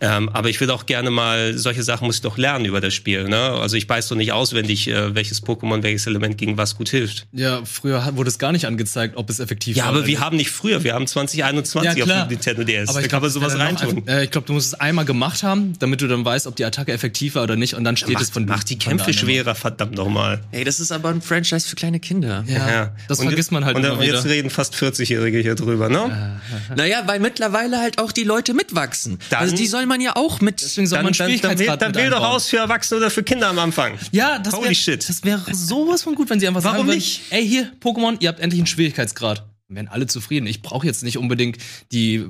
Ähm, 0.00 0.28
aber 0.28 0.48
ich 0.50 0.60
will 0.60 0.70
auch 0.70 0.86
gerne 0.86 1.10
mal, 1.10 1.56
solche 1.58 1.82
Sachen 1.82 2.06
muss 2.06 2.16
ich 2.16 2.22
doch 2.22 2.36
lernen 2.38 2.64
über 2.66 2.80
das 2.80 2.94
Spiel, 2.94 3.24
ne? 3.28 3.36
Also 3.40 3.76
ich 3.76 3.88
weiß 3.88 4.08
doch 4.08 4.16
nicht 4.16 4.32
auswendig, 4.32 4.88
äh, 4.88 5.14
welches 5.14 5.42
Pokémon, 5.42 5.82
welches 5.82 6.06
Element 6.06 6.38
gegen 6.38 6.56
was 6.56 6.76
gut 6.76 6.90
hilft. 6.90 7.26
Ja, 7.32 7.62
früher 7.64 8.06
wurde 8.16 8.28
es 8.28 8.38
gar 8.38 8.52
nicht 8.52 8.66
angezeigt, 8.66 9.16
ob 9.16 9.30
es 9.30 9.40
effektiv 9.40 9.76
Ja, 9.76 9.84
war. 9.84 9.90
aber 9.90 9.98
oder 10.00 10.06
wir 10.06 10.20
haben 10.20 10.36
nicht 10.36 10.50
früher, 10.50 10.84
wir 10.84 10.94
haben 10.94 11.06
2021 11.06 11.98
Ja, 11.98 12.04
klar. 12.04 12.22
auf 12.22 12.28
dem 12.28 12.34
Nintendo 12.34 12.64
DS. 12.64 12.88
Aber 12.90 13.00
da 13.00 13.06
ich 13.06 13.12
man 13.12 13.30
sowas 13.30 13.52
dann 13.52 13.62
reintun. 13.62 13.96
noch- 13.96 14.06
Äh, 14.06 14.24
ich 14.24 14.30
glaube, 14.30 14.46
du 14.46 14.52
musst 14.52 14.68
es 14.68 14.74
einmal 14.74 15.04
gemacht 15.04 15.42
haben, 15.42 15.72
damit 15.78 16.00
du 16.02 16.06
dann 16.08 16.24
weißt, 16.24 16.46
ob 16.46 16.56
die 16.56 16.64
Attacke 16.64 16.92
effektiv 16.92 17.34
war 17.34 17.42
oder 17.42 17.56
nicht. 17.56 17.74
Und 17.74 17.84
dann 17.84 17.96
steht 17.96 18.16
es 18.16 18.28
Macht, 18.28 18.32
von 18.34 18.44
macht 18.46 18.70
die 18.70 18.78
Kämpfe 18.78 19.12
schwerer, 19.12 19.54
verdammt 19.54 19.94
nochmal. 19.94 20.42
Ey, 20.52 20.64
das 20.64 20.80
ist 20.80 20.89
aber 20.92 21.10
ein 21.10 21.22
Franchise 21.22 21.68
für 21.68 21.76
kleine 21.76 22.00
Kinder. 22.00 22.44
Ja, 22.46 22.92
das 23.08 23.18
Und- 23.20 23.26
vergisst 23.26 23.52
man 23.52 23.64
halt 23.64 23.76
und, 23.76 23.84
immer 23.84 23.94
und 23.94 24.00
wieder. 24.02 24.14
jetzt 24.16 24.26
reden 24.26 24.50
fast 24.50 24.74
40-Jährige 24.74 25.38
hier 25.38 25.54
drüber, 25.54 25.88
ne? 25.88 26.40
Naja, 26.76 27.02
weil 27.06 27.20
mittlerweile 27.20 27.78
halt 27.78 27.98
auch 27.98 28.12
die 28.12 28.24
Leute 28.24 28.54
mitwachsen. 28.54 29.18
Dann- 29.30 29.40
also 29.40 29.56
die 29.56 29.66
soll 29.66 29.86
man 29.86 30.00
ja 30.00 30.16
auch 30.16 30.40
mit. 30.40 30.60
Deswegen 30.62 30.86
soll 30.86 30.98
Dann, 30.98 31.04
man 31.04 31.12
dann, 31.12 31.40
dann, 31.40 31.58
wähl, 31.58 31.76
dann 31.76 31.94
wähl 31.94 32.10
doch 32.10 32.22
aus 32.22 32.48
für 32.48 32.58
Erwachsene 32.58 33.00
oder 33.00 33.10
für 33.10 33.22
Kinder 33.22 33.48
am 33.48 33.58
Anfang. 33.58 33.94
Ja, 34.12 34.38
das 34.38 34.54
wäre 34.54 34.96
das 34.98 35.24
wäre 35.24 35.42
sowas 35.54 36.02
von 36.02 36.14
gut, 36.14 36.30
wenn 36.30 36.40
sie 36.40 36.48
einfach 36.48 36.62
Warum 36.64 36.78
sagen 36.78 36.88
würden, 36.88 36.96
nicht? 36.96 37.22
ey, 37.30 37.46
hier, 37.46 37.70
Pokémon, 37.82 38.16
ihr 38.20 38.28
habt 38.28 38.40
endlich 38.40 38.60
einen 38.60 38.66
Schwierigkeitsgrad. 38.66 39.44
Dann 39.68 39.76
wären 39.76 39.88
alle 39.88 40.06
zufrieden. 40.06 40.46
Ich 40.46 40.62
brauche 40.62 40.86
jetzt 40.86 41.02
nicht 41.02 41.18
unbedingt 41.18 41.58
die 41.92 42.26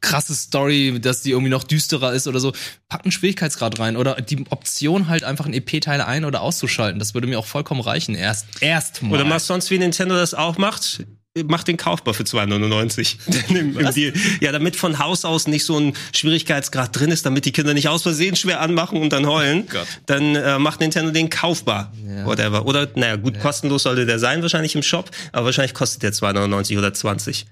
krasse 0.00 0.34
Story, 0.34 0.98
dass 1.00 1.22
die 1.22 1.30
irgendwie 1.30 1.50
noch 1.50 1.64
düsterer 1.64 2.12
ist 2.12 2.26
oder 2.26 2.40
so. 2.40 2.52
Pack 2.88 3.04
einen 3.04 3.12
Schwierigkeitsgrad 3.12 3.78
rein 3.78 3.96
oder 3.96 4.14
die 4.20 4.44
Option 4.50 5.08
halt 5.08 5.24
einfach 5.24 5.46
ein 5.46 5.52
EP-Teil 5.52 6.00
ein- 6.00 6.24
oder 6.24 6.40
auszuschalten. 6.40 6.98
Das 6.98 7.14
würde 7.14 7.26
mir 7.26 7.38
auch 7.38 7.46
vollkommen 7.46 7.80
reichen. 7.80 8.14
Erst, 8.14 8.46
erstmal. 8.60 9.12
Oder 9.12 9.24
machst 9.24 9.46
sonst, 9.46 9.70
wie 9.70 9.78
Nintendo 9.78 10.14
das 10.14 10.34
auch 10.34 10.58
macht, 10.58 11.04
mach 11.44 11.62
den 11.62 11.76
kaufbar 11.76 12.14
für 12.14 12.24
2,99. 12.24 13.16
Im, 13.50 13.78
im 13.78 13.94
Deal. 13.94 14.12
Ja, 14.40 14.52
damit 14.52 14.76
von 14.76 14.98
Haus 14.98 15.24
aus 15.24 15.46
nicht 15.46 15.64
so 15.64 15.78
ein 15.78 15.94
Schwierigkeitsgrad 16.12 16.98
drin 16.98 17.10
ist, 17.10 17.26
damit 17.26 17.44
die 17.44 17.52
Kinder 17.52 17.74
nicht 17.74 17.88
aus 17.88 18.02
Versehen 18.02 18.36
schwer 18.36 18.60
anmachen 18.60 19.00
und 19.00 19.12
dann 19.12 19.26
heulen, 19.26 19.66
Gott. 19.68 19.86
dann 20.06 20.34
äh, 20.34 20.58
macht 20.58 20.80
Nintendo 20.80 21.12
den 21.12 21.30
kaufbar. 21.30 21.92
Whatever. 22.24 22.66
Oder, 22.66 22.88
naja, 22.94 23.16
gut, 23.16 23.38
kostenlos 23.40 23.84
sollte 23.84 24.06
der 24.06 24.18
sein, 24.18 24.42
wahrscheinlich 24.42 24.74
im 24.74 24.82
Shop, 24.82 25.10
aber 25.32 25.46
wahrscheinlich 25.46 25.74
kostet 25.74 26.02
der 26.02 26.12
2,99 26.12 26.78
oder 26.78 26.92
20. 26.92 27.46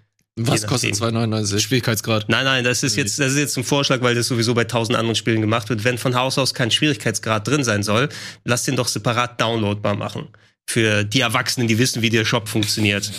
Was 0.47 0.67
kostet 0.67 0.99
nachdem. 1.01 1.17
2,99? 1.33 1.59
Schwierigkeitsgrad. 1.59 2.29
Nein, 2.29 2.45
nein, 2.45 2.65
das 2.65 2.83
ist 2.83 2.97
jetzt, 2.97 3.19
das 3.19 3.33
ist 3.33 3.39
jetzt 3.39 3.57
ein 3.57 3.65
Vorschlag, 3.65 4.01
weil 4.03 4.15
das 4.15 4.29
sowieso 4.29 4.55
bei 4.55 4.65
tausend 4.65 4.97
anderen 4.97 5.17
Spielen 5.17 5.41
gemacht 5.41 5.69
wird. 5.69 5.85
Wenn 5.85 5.99
von 5.99 6.15
Haus 6.15 6.39
aus 6.39 6.55
kein 6.55 6.71
Schwierigkeitsgrad 6.71 7.47
drin 7.47 7.65
sein 7.65 7.83
soll, 7.83 8.09
lass 8.45 8.65
den 8.65 8.77
doch 8.77 8.89
separat 8.89 9.41
downloadbar 9.41 9.95
machen. 9.95 10.29
Für 10.71 11.03
die 11.03 11.21
Erwachsenen, 11.21 11.67
die 11.67 11.79
wissen, 11.79 12.03
wie 12.03 12.11
der 12.11 12.27
Shop 12.27 12.47
funktioniert. 12.47 13.11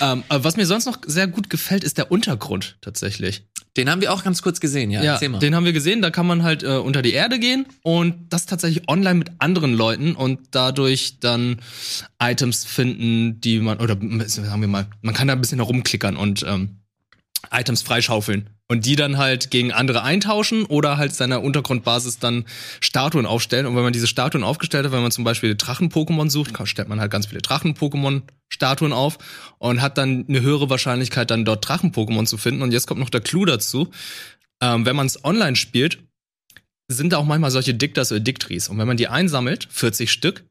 Ähm, 0.00 0.24
aber 0.30 0.44
was 0.44 0.56
mir 0.56 0.64
sonst 0.64 0.86
noch 0.86 0.96
sehr 1.06 1.26
gut 1.26 1.50
gefällt, 1.50 1.84
ist 1.84 1.98
der 1.98 2.10
Untergrund 2.10 2.78
tatsächlich. 2.80 3.44
Den 3.76 3.90
haben 3.90 4.00
wir 4.00 4.14
auch 4.14 4.24
ganz 4.24 4.40
kurz 4.40 4.60
gesehen, 4.60 4.90
ja. 4.90 5.02
Ja, 5.02 5.12
Erzähl 5.12 5.28
mal. 5.28 5.38
den 5.38 5.54
haben 5.54 5.66
wir 5.66 5.74
gesehen. 5.74 6.00
Da 6.00 6.08
kann 6.10 6.26
man 6.26 6.42
halt 6.42 6.62
äh, 6.62 6.78
unter 6.78 7.02
die 7.02 7.12
Erde 7.12 7.38
gehen 7.38 7.66
und 7.82 8.14
das 8.30 8.46
tatsächlich 8.46 8.88
online 8.88 9.16
mit 9.16 9.30
anderen 9.40 9.74
Leuten 9.74 10.16
und 10.16 10.40
dadurch 10.52 11.20
dann 11.20 11.60
Items 12.18 12.64
finden, 12.64 13.42
die 13.42 13.58
man 13.60 13.76
oder 13.78 13.98
sagen 14.26 14.62
wir 14.62 14.68
mal, 14.68 14.86
man 15.02 15.14
kann 15.14 15.28
da 15.28 15.34
ein 15.34 15.40
bisschen 15.42 15.58
herumklickern 15.58 16.16
und 16.16 16.46
ähm, 16.48 16.78
Items 17.50 17.82
freischaufeln 17.82 18.50
und 18.68 18.84
die 18.86 18.96
dann 18.96 19.16
halt 19.16 19.50
gegen 19.50 19.72
andere 19.72 20.02
eintauschen 20.02 20.64
oder 20.64 20.96
halt 20.96 21.14
seiner 21.14 21.42
Untergrundbasis 21.42 22.18
dann 22.18 22.44
Statuen 22.80 23.26
aufstellen. 23.26 23.66
Und 23.66 23.76
wenn 23.76 23.84
man 23.84 23.92
diese 23.92 24.06
Statuen 24.06 24.44
aufgestellt 24.44 24.84
hat, 24.84 24.92
wenn 24.92 25.02
man 25.02 25.12
zum 25.12 25.24
Beispiel 25.24 25.54
Drachen-Pokémon 25.54 26.30
sucht, 26.30 26.52
stellt 26.64 26.88
man 26.88 27.00
halt 27.00 27.10
ganz 27.10 27.26
viele 27.26 27.42
Drachen-Pokémon-Statuen 27.42 28.92
auf 28.92 29.18
und 29.58 29.82
hat 29.82 29.98
dann 29.98 30.24
eine 30.28 30.40
höhere 30.40 30.68
Wahrscheinlichkeit, 30.68 31.30
dann 31.30 31.44
dort 31.44 31.66
Drachen-Pokémon 31.68 32.26
zu 32.26 32.38
finden. 32.38 32.62
Und 32.62 32.72
jetzt 32.72 32.86
kommt 32.86 33.00
noch 33.00 33.10
der 33.10 33.20
Clou 33.20 33.44
dazu. 33.44 33.88
Ähm, 34.60 34.84
wenn 34.84 34.96
man 34.96 35.06
es 35.06 35.24
online 35.24 35.56
spielt, 35.56 35.98
sind 36.88 37.12
da 37.12 37.18
auch 37.18 37.24
manchmal 37.24 37.50
solche 37.50 37.74
Dictas 37.74 38.10
oder 38.10 38.20
Dictries. 38.20 38.68
Und 38.68 38.78
wenn 38.78 38.86
man 38.86 38.96
die 38.96 39.08
einsammelt, 39.08 39.68
40 39.70 40.10
Stück, 40.10 40.44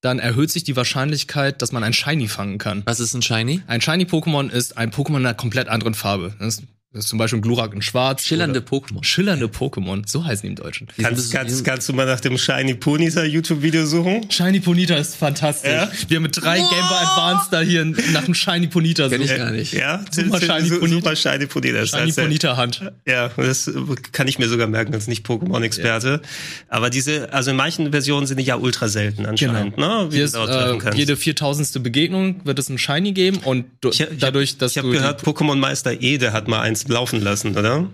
dann 0.00 0.18
erhöht 0.18 0.50
sich 0.50 0.64
die 0.64 0.76
Wahrscheinlichkeit, 0.76 1.60
dass 1.60 1.72
man 1.72 1.82
ein 1.82 1.92
Shiny 1.92 2.28
fangen 2.28 2.58
kann. 2.58 2.82
Was 2.86 3.00
ist 3.00 3.14
ein 3.14 3.22
Shiny? 3.22 3.62
Ein 3.66 3.80
Shiny-Pokémon 3.80 4.50
ist 4.50 4.76
ein 4.76 4.90
Pokémon 4.90 5.16
einer 5.16 5.34
komplett 5.34 5.68
anderen 5.68 5.94
Farbe. 5.94 6.34
Das 6.38 6.58
ist, 6.58 6.62
das 6.92 7.04
ist 7.04 7.10
zum 7.10 7.18
Beispiel 7.18 7.38
ein 7.38 7.42
Glurak 7.42 7.74
in 7.74 7.82
Schwarz. 7.82 8.24
Schillernde 8.24 8.60
Pokémon. 8.60 9.04
Schillernde 9.04 9.46
Pokémon, 9.46 10.08
so 10.08 10.24
heißen 10.24 10.42
die 10.42 10.48
im 10.48 10.54
Deutschen. 10.54 10.88
Kannst, 10.98 11.30
kannst, 11.30 11.62
kannst 11.62 11.86
du 11.86 11.92
mal 11.92 12.06
nach 12.06 12.20
dem 12.20 12.38
Shiny 12.38 12.74
Ponita 12.74 13.24
YouTube-Video 13.24 13.84
suchen? 13.84 14.30
Shiny 14.30 14.60
Ponita 14.60 14.96
ist 14.96 15.14
fantastisch. 15.16 15.70
Ja? 15.70 15.90
Wir 16.08 16.16
haben 16.16 16.22
mit 16.22 16.40
drei 16.40 16.56
Game 16.56 16.66
Boy 16.68 16.98
Advance 16.98 17.48
da 17.50 17.60
hier 17.60 17.84
nach 17.84 18.24
einem 18.24 18.34
Shiny 18.34 18.68
Ponita 18.68 19.10
Kenn 19.10 19.20
ich 19.20 19.28
suchen. 19.28 19.38
gar 19.38 19.50
nicht. 19.50 19.74
Ja, 19.74 20.02
Super 20.10 20.40
Shiny 20.40 20.70
Ponita. 20.70 20.88
Super 20.88 21.16
Shiny 21.16 21.46
Ponita. 21.46 21.78
Das 21.80 21.90
Shiny 21.90 22.10
äh, 22.10 22.12
Ponita 22.14 22.56
Hand. 22.56 22.92
Ja, 23.06 23.28
das 23.36 23.70
kann 24.12 24.26
ich 24.26 24.38
mir 24.38 24.48
sogar 24.48 24.66
merken 24.66 24.94
als 24.94 25.08
nicht 25.08 25.26
Pokémon-Experte. 25.26 26.22
Aber 26.68 26.88
diese, 26.88 27.34
also 27.34 27.50
in 27.50 27.58
manchen 27.58 27.90
Versionen 27.90 28.26
sind 28.26 28.38
die 28.40 28.44
ja 28.44 28.56
ultra 28.56 28.88
selten 28.88 29.26
anscheinend, 29.26 29.76
ne? 29.76 30.06
Wie 30.08 30.16
Hier 30.16 30.28
du 30.28 30.38
ist, 30.40 30.48
äh, 30.48 30.78
kannst. 30.78 30.96
jede 30.96 31.18
viertausendste 31.18 31.80
Begegnung 31.80 32.40
wird 32.44 32.58
es 32.58 32.70
ein 32.70 32.78
Shiny 32.78 33.12
geben 33.12 33.40
und 33.44 33.66
du, 33.82 33.90
ich, 33.90 34.00
ich 34.00 34.08
dadurch, 34.18 34.56
dass 34.56 34.70
ich 34.70 34.80
du 34.80 34.88
habe 34.88 34.96
gehört, 34.96 35.22
Pokémon 35.22 35.56
Meister 35.56 36.00
Ede 36.00 36.32
hat 36.32 36.48
mal 36.48 36.62
eins 36.84 36.88
laufen 36.88 37.20
lassen, 37.20 37.56
oder? 37.56 37.88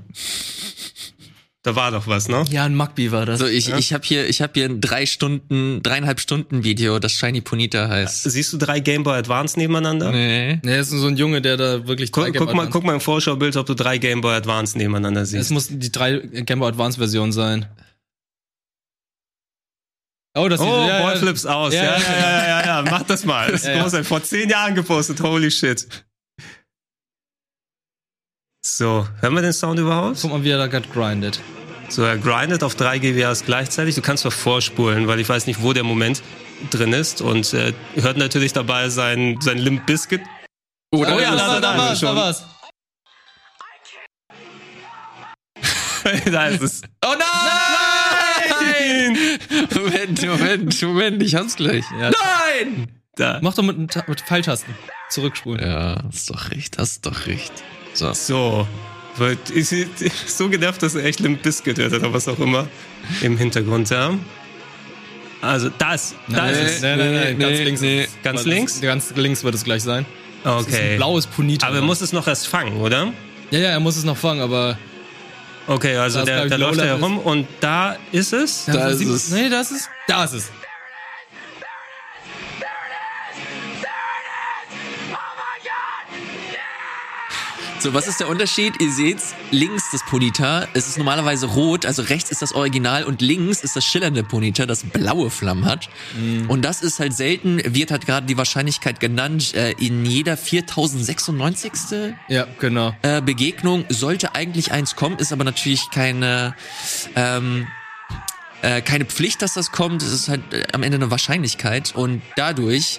Da 1.63 1.75
war 1.75 1.91
doch 1.93 2.07
was, 2.07 2.29
ne? 2.29 2.45
ja, 2.51 2.65
ein 2.65 2.75
Magby 2.75 3.11
war 3.11 3.25
das. 3.25 3.41
Also 3.41 3.51
ich, 3.51 3.71
ich 3.73 3.95
habe 3.95 4.05
hier, 4.05 4.29
ich 4.29 4.43
habe 4.43 4.53
hier 4.55 4.67
ein 4.67 4.83
drei 4.83 5.07
Stunden, 5.07 5.83
dreieinhalb 5.83 6.21
Stunden 6.21 6.63
Video, 6.63 6.99
das 6.99 7.13
Shiny 7.13 7.41
Ponita 7.41 7.89
heißt. 7.89 8.25
Siehst 8.25 8.53
du 8.53 8.59
drei 8.59 8.81
Game 8.81 9.03
Boy 9.03 9.17
Advance 9.17 9.59
nebeneinander? 9.59 10.13
Nee. 10.13 10.61
Nee, 10.63 10.77
das 10.77 10.93
ist 10.93 11.01
so 11.01 11.07
ein 11.07 11.17
Junge, 11.17 11.41
der 11.41 11.57
da 11.57 11.87
wirklich 11.87 12.13
drei 12.13 12.25
Guck, 12.27 12.33
Game 12.35 12.41
guck, 12.45 12.55
mal, 12.55 12.63
Advance- 12.65 12.71
guck 12.73 12.85
mal 12.85 12.93
im 12.95 13.01
Vorschaubild, 13.01 13.57
ob 13.57 13.65
du 13.65 13.73
drei 13.75 13.97
Game 13.97 14.21
Boy 14.21 14.35
Advance 14.35 14.77
nebeneinander 14.77 15.23
Es 15.23 15.31
siehst. 15.31 15.51
muss 15.53 15.69
die 15.71 15.91
drei 15.91 16.19
Game 16.19 16.59
Boy 16.59 16.69
Advance 16.69 16.99
Version 16.99 17.33
sein. 17.33 17.65
Oh, 20.37 20.49
das 20.49 20.61
Oh, 20.61 20.65
sieht, 20.65 20.89
ja, 20.89 21.01
Boy 21.03 21.15
ja. 21.15 21.19
flips 21.19 21.47
aus. 21.47 21.73
Ja, 21.73 21.83
Ja, 21.83 21.97
ja, 21.97 21.99
ja, 21.99 22.19
ja, 22.19 22.47
ja, 22.61 22.67
ja. 22.85 22.91
Mach 22.91 23.05
das 23.05 23.25
mal. 23.25 23.51
Das 23.53 23.63
ist 23.63 23.69
Ja, 23.69 23.87
ja. 23.89 24.03
Vor 24.03 24.23
zehn 24.23 24.51
Jahren 24.51 24.75
gepostet. 24.75 25.21
Holy 25.23 25.51
shit. 25.51 25.87
So, 28.67 29.07
hören 29.21 29.35
wir 29.35 29.43
den 29.43 29.53
Sound 29.53 29.79
überhaupt? 29.79 30.19
Guck 30.23 30.31
mal, 30.31 30.43
wie 30.43 30.49
er 30.49 30.57
da 30.57 30.69
gerade 30.69 30.89
grindet. 30.89 31.39
So, 31.91 32.03
er 32.03 32.17
grindet 32.17 32.63
auf 32.63 32.75
drei 32.75 32.99
GWAs 32.99 33.45
gleichzeitig. 33.45 33.95
Du 33.95 34.01
kannst 34.01 34.23
zwar 34.23 34.33
vorspulen, 34.33 35.07
weil 35.07 35.21
ich 35.21 35.29
weiß 35.29 35.47
nicht, 35.47 35.61
wo 35.63 35.75
der 35.75 35.85
Moment 35.85 36.23
drin 36.71 36.95
ist. 36.95 37.21
Und 37.21 37.53
äh, 37.53 37.75
hört 37.97 38.17
natürlich 38.17 38.55
dabei 38.55 38.89
sein, 38.89 39.37
sein 39.43 39.59
Limp 39.59 39.85
Biscuit. 39.85 40.23
Oh, 40.95 41.05
Oh 41.07 41.21
ja, 41.21 41.37
da- 41.37 41.39
da- 41.61 41.61
da- 41.61 41.77
war's, 41.79 42.01
da 42.01 42.17
war's. 42.17 42.45
da 46.33 46.47
ist 46.47 46.63
es. 46.63 46.83
Oh 47.05 47.15
nein! 47.19 49.19
Moment, 49.75 50.23
Moment, 50.27 50.83
Moment, 50.83 51.23
ich 51.23 51.35
hab's 51.35 51.57
gleich. 51.57 51.85
Ja. 52.01 52.11
Nein! 52.11 52.89
Da. 53.17 53.41
Mach 53.43 53.53
doch 53.55 53.63
mit, 53.63 53.77
mit 54.09 54.21
Pfeiltasten. 54.23 54.75
Zurückspulen. 55.11 55.61
Ja, 55.67 56.03
ist 56.09 56.31
doch 56.31 56.51
recht, 56.51 56.79
hast 56.79 57.05
doch 57.07 57.27
recht. 57.27 57.53
So. 57.95 58.13
So. 58.13 58.69
Weil 59.17 59.39
ist 59.53 59.73
so 60.27 60.49
genervt, 60.49 60.83
dass 60.83 60.95
er 60.95 61.05
echt 61.05 61.21
Limp 61.21 61.43
Biscuit 61.43 61.79
hört 61.79 61.93
oder 61.93 62.13
was 62.13 62.27
auch 62.29 62.39
immer 62.39 62.67
im 63.23 63.37
Hintergrund, 63.39 63.89
ja. 63.91 64.13
Also 65.41 65.69
das, 65.79 66.15
da 66.29 66.49
ist 66.49 66.59
es. 66.59 66.81
Nein, 66.83 66.99
nein, 66.99 67.15
nein, 67.15 67.37
Nee, 67.37 67.45
ganz 67.45 67.59
nee, 67.59 67.65
links. 67.65 67.81
nee. 67.83 68.03
ist. 68.05 68.23
Ganz 68.23 68.39
Weil 68.39 68.45
das- 68.45 68.55
links? 68.55 68.81
Ganz 68.81 69.13
links 69.15 69.45
wird 69.45 69.55
es 69.55 69.65
gleich 69.65 69.83
sein. 69.83 70.07
Das 70.43 70.63
ist 70.63 70.69
ein 70.69 70.75
Okay. 70.75 70.97
blaues 70.97 71.27
Ponita. 71.27 71.67
Aber 71.69 71.77
er 71.77 71.83
muss 71.83 72.01
es 72.01 72.13
noch 72.13 72.27
erst 72.27 72.49
fangen, 72.49 72.77
oder? 72.81 73.13
Ja, 73.51 73.59
ja, 73.59 73.69
er 73.71 73.81
muss 73.81 73.97
es 73.97 74.05
noch 74.05 74.17
fangen, 74.17 74.41
aber. 74.41 74.79
Okay, 75.67 75.97
also 75.97 76.19
Da 76.19 76.23
ist, 76.23 76.29
der, 76.29 76.47
da 76.49 76.57
läuft 76.57 76.79
er 76.81 76.85
Lola 76.87 76.99
herum 76.99 77.19
und 77.19 77.47
da 77.61 77.97
ist 78.13 78.33
es. 78.33 78.65
Da 78.67 78.89
ist 78.89 78.99
Sie- 78.99 79.09
es. 79.11 79.31
Nee, 79.31 79.49
da 79.49 79.61
ist 79.61 79.71
es. 79.71 79.89
Da 80.09 80.25
ist 80.25 80.33
es. 80.35 80.51
So, 87.85 87.93
was 87.93 88.09
ist 88.09 88.19
der 88.19 88.31
Unterschied? 88.31 88.81
Ihr 88.81 88.91
seht's, 88.91 89.35
links 89.51 89.91
das 89.93 90.03
Ponyta, 90.07 90.67
es 90.73 90.89
ist 90.89 90.97
normalerweise 90.97 91.45
rot, 91.45 91.85
also 91.85 92.01
rechts 92.01 92.31
ist 92.31 92.41
das 92.41 92.55
Original 92.55 93.05
und 93.05 93.21
links 93.21 93.63
ist 93.63 93.77
das 93.77 93.85
schillernde 93.85 94.25
Ponyta, 94.25 94.65
das 94.65 94.85
blaue 94.85 95.29
Flammen 95.29 95.67
hat. 95.67 95.91
Und 96.49 96.65
das 96.65 96.81
ist 96.81 96.99
halt 96.99 97.13
selten, 97.13 97.61
wird 97.63 97.91
halt 97.91 98.07
gerade 98.07 98.27
die 98.27 98.39
Wahrscheinlichkeit 98.39 99.01
genannt, 99.01 99.53
äh, 99.53 99.73
in 99.73 100.07
jeder 100.07 100.39
4096. 100.39 102.17
Ja, 102.29 102.47
genau. 102.59 102.97
äh, 103.03 103.21
Begegnung 103.21 103.85
sollte 103.91 104.35
eigentlich 104.35 104.73
eins 104.73 104.97
kommen, 104.97 105.19
ist 105.19 105.35
aber 105.35 105.45
natürlich 105.45 105.91
keine, 105.91 106.55
ähm, 107.17 107.67
äh, 108.65 108.81
keine 108.81 109.05
Pflicht, 109.05 109.43
dass 109.43 109.55
das 109.55 109.73
kommt. 109.73 110.03
Es 110.03 110.13
ist 110.13 110.29
halt 110.29 110.55
äh, 110.55 110.65
am 110.73 110.83
Ende 110.83 110.97
eine 110.97 111.11
Wahrscheinlichkeit 111.11 111.95
und 111.95 112.23
dadurch 112.37 112.99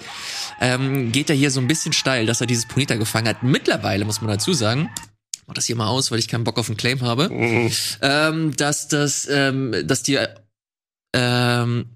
ähm, 0.60 1.10
geht 1.10 1.28
er 1.28 1.34
hier 1.34 1.50
so 1.50 1.60
ein 1.60 1.66
bisschen 1.66 1.92
steil, 1.92 2.24
dass 2.26 2.40
er 2.40 2.46
dieses 2.46 2.66
Ponita 2.66 2.94
gefangen 2.94 3.28
hat. 3.28 3.42
Mittlerweile 3.42 4.04
muss 4.04 4.20
man 4.20 4.30
dazu 4.30 4.52
sagen, 4.52 4.90
mach 5.46 5.54
das 5.54 5.66
hier 5.66 5.74
mal 5.74 5.88
aus, 5.88 6.12
weil 6.12 6.20
ich 6.20 6.28
keinen 6.28 6.44
Bock 6.44 6.58
auf 6.58 6.68
einen 6.68 6.76
Claim 6.76 7.00
habe, 7.02 7.28
ähm, 8.00 8.56
dass 8.56 8.86
das, 8.86 9.26
ähm, 9.28 9.74
dass 9.84 10.04
die 10.04 10.18
ähm, 11.12 11.95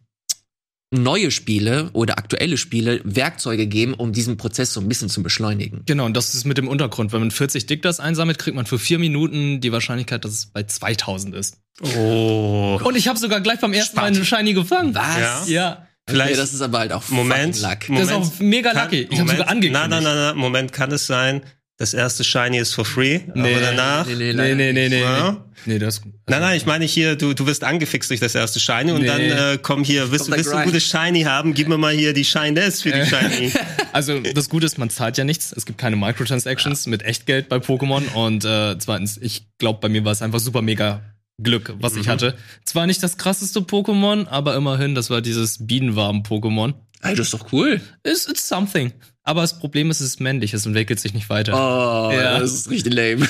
neue 0.92 1.30
Spiele 1.30 1.90
oder 1.92 2.18
aktuelle 2.18 2.56
Spiele 2.56 3.00
Werkzeuge 3.04 3.66
geben, 3.66 3.94
um 3.94 4.12
diesen 4.12 4.36
Prozess 4.36 4.72
so 4.72 4.80
ein 4.80 4.88
bisschen 4.88 5.08
zu 5.08 5.22
beschleunigen. 5.22 5.82
Genau, 5.86 6.04
und 6.04 6.16
das 6.16 6.34
ist 6.34 6.44
mit 6.44 6.58
dem 6.58 6.66
Untergrund. 6.68 7.12
Wenn 7.12 7.20
man 7.20 7.30
40 7.30 7.66
Diktas 7.66 8.00
einsammelt, 8.00 8.38
kriegt 8.38 8.56
man 8.56 8.66
für 8.66 8.78
vier 8.78 8.98
Minuten 8.98 9.60
die 9.60 9.70
Wahrscheinlichkeit, 9.72 10.24
dass 10.24 10.32
es 10.32 10.46
bei 10.46 10.64
2000 10.64 11.34
ist. 11.36 11.58
Oh. 11.96 12.80
Und 12.82 12.96
ich 12.96 13.06
habe 13.08 13.18
sogar 13.18 13.40
gleich 13.40 13.60
beim 13.60 13.72
ersten 13.72 13.96
Mal 13.96 14.06
einen 14.06 14.24
Shiny 14.24 14.52
gefangen. 14.52 14.94
Was? 14.94 15.16
Ja. 15.18 15.44
Ja. 15.48 15.86
Vielleicht. 16.08 16.32
Vielleicht- 16.32 16.40
das 16.40 16.54
ist 16.54 16.60
aber 16.62 16.80
halt 16.80 16.92
auch 16.92 17.08
Moment, 17.08 17.60
Luck. 17.62 17.88
Moment. 17.88 18.10
Das 18.10 18.26
ist 18.28 18.34
auch 18.34 18.40
mega 18.40 18.72
Kann- 18.72 18.84
lucky. 18.84 19.06
Ich 19.10 19.20
habe 19.20 19.30
sogar 19.30 19.48
angekündigt. 19.48 19.72
Nein, 19.80 19.90
nein, 19.90 20.02
nein, 20.02 20.16
nein, 20.16 20.36
Moment, 20.36 20.72
kann 20.72 20.90
es 20.90 21.06
sein, 21.06 21.42
das 21.80 21.94
erste 21.94 22.24
Shiny 22.24 22.58
ist 22.58 22.74
for 22.74 22.84
free, 22.84 23.20
Nee. 23.34 23.52
aber 23.54 23.60
danach... 23.62 24.06
Nee, 24.06 24.14
nee, 24.14 24.32
Nee, 24.34 24.54
nee, 24.54 24.72
nee, 24.74 24.88
nee. 24.90 25.00
Ja? 25.00 25.42
Nee, 25.64 25.78
das. 25.78 26.02
Nein, 26.28 26.40
nein, 26.40 26.56
ich 26.58 26.66
meine 26.66 26.84
hier, 26.84 27.16
du, 27.16 27.32
du 27.32 27.46
wirst 27.46 27.64
angefixt 27.64 28.10
durch 28.10 28.20
das 28.20 28.34
erste 28.34 28.60
Shiny 28.60 28.92
und 28.92 29.00
Nee. 29.00 29.06
dann 29.06 29.20
äh, 29.20 29.58
komm 29.60 29.82
hier, 29.82 30.10
willst, 30.12 30.30
willst 30.30 30.52
du 30.52 30.56
ein 30.56 30.66
gutes 30.66 30.84
Shiny 30.84 31.22
haben? 31.22 31.54
Gib 31.54 31.68
mir 31.68 31.78
mal 31.78 31.94
hier 31.94 32.12
die 32.12 32.24
Shines 32.24 32.82
für 32.82 32.92
die 32.92 33.04
Shiny. 33.06 33.52
Also 33.92 34.20
das 34.20 34.48
Gute 34.48 34.66
ist, 34.66 34.78
man 34.78 34.88
zahlt 34.88 35.18
ja 35.18 35.24
nichts. 35.24 35.52
Es 35.56 35.66
gibt 35.66 35.78
keine 35.78 35.96
Microtransactions 35.96 36.86
mit 36.86 37.02
Echtgeld 37.02 37.48
bei 37.48 37.56
Pokémon. 37.56 38.02
Und 38.14 38.44
äh, 38.44 38.78
zweitens, 38.78 39.18
ich 39.20 39.48
glaube, 39.58 39.80
bei 39.80 39.88
mir 39.88 40.04
war 40.04 40.12
es 40.12 40.22
einfach 40.22 40.38
super 40.38 40.62
mega 40.62 41.02
Glück, 41.42 41.74
was 41.80 41.96
ich 41.96 42.06
hatte. 42.08 42.36
Zwar 42.64 42.86
nicht 42.86 43.02
das 43.02 43.16
krasseste 43.16 43.60
Pokémon, 43.60 44.28
aber 44.28 44.54
immerhin, 44.54 44.94
das 44.94 45.10
war 45.10 45.22
dieses 45.22 45.66
Bienenwaben-Pokémon. 45.66 46.74
Ey, 47.02 47.16
das 47.16 47.26
ist 47.28 47.34
doch 47.34 47.52
cool. 47.52 47.80
It's, 48.06 48.28
it's 48.28 48.46
something. 48.46 48.92
Aber 49.22 49.42
das 49.42 49.58
Problem 49.58 49.90
ist, 49.90 50.00
es 50.00 50.06
ist 50.08 50.20
männlich, 50.20 50.54
es 50.54 50.64
entwickelt 50.64 50.98
sich 50.98 51.12
nicht 51.12 51.28
weiter. 51.28 51.52
Oh, 51.54 52.10
Ja. 52.12 52.38
das 52.38 52.52
ist 52.52 52.70
richtig 52.70 52.94
lame. 52.94 53.28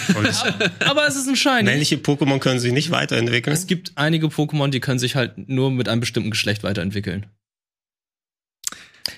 Aber 0.88 1.06
es 1.06 1.16
ist 1.16 1.28
ein 1.28 1.34
Shiny. 1.36 1.64
Männliche 1.64 1.96
Pokémon 1.96 2.38
können 2.38 2.60
sich 2.60 2.72
nicht 2.72 2.90
weiterentwickeln. 2.92 3.52
Es 3.54 3.66
gibt 3.66 3.92
einige 3.96 4.28
Pokémon, 4.28 4.68
die 4.68 4.80
können 4.80 5.00
sich 5.00 5.16
halt 5.16 5.48
nur 5.48 5.70
mit 5.70 5.88
einem 5.88 6.00
bestimmten 6.00 6.30
Geschlecht 6.30 6.62
weiterentwickeln. 6.62 7.26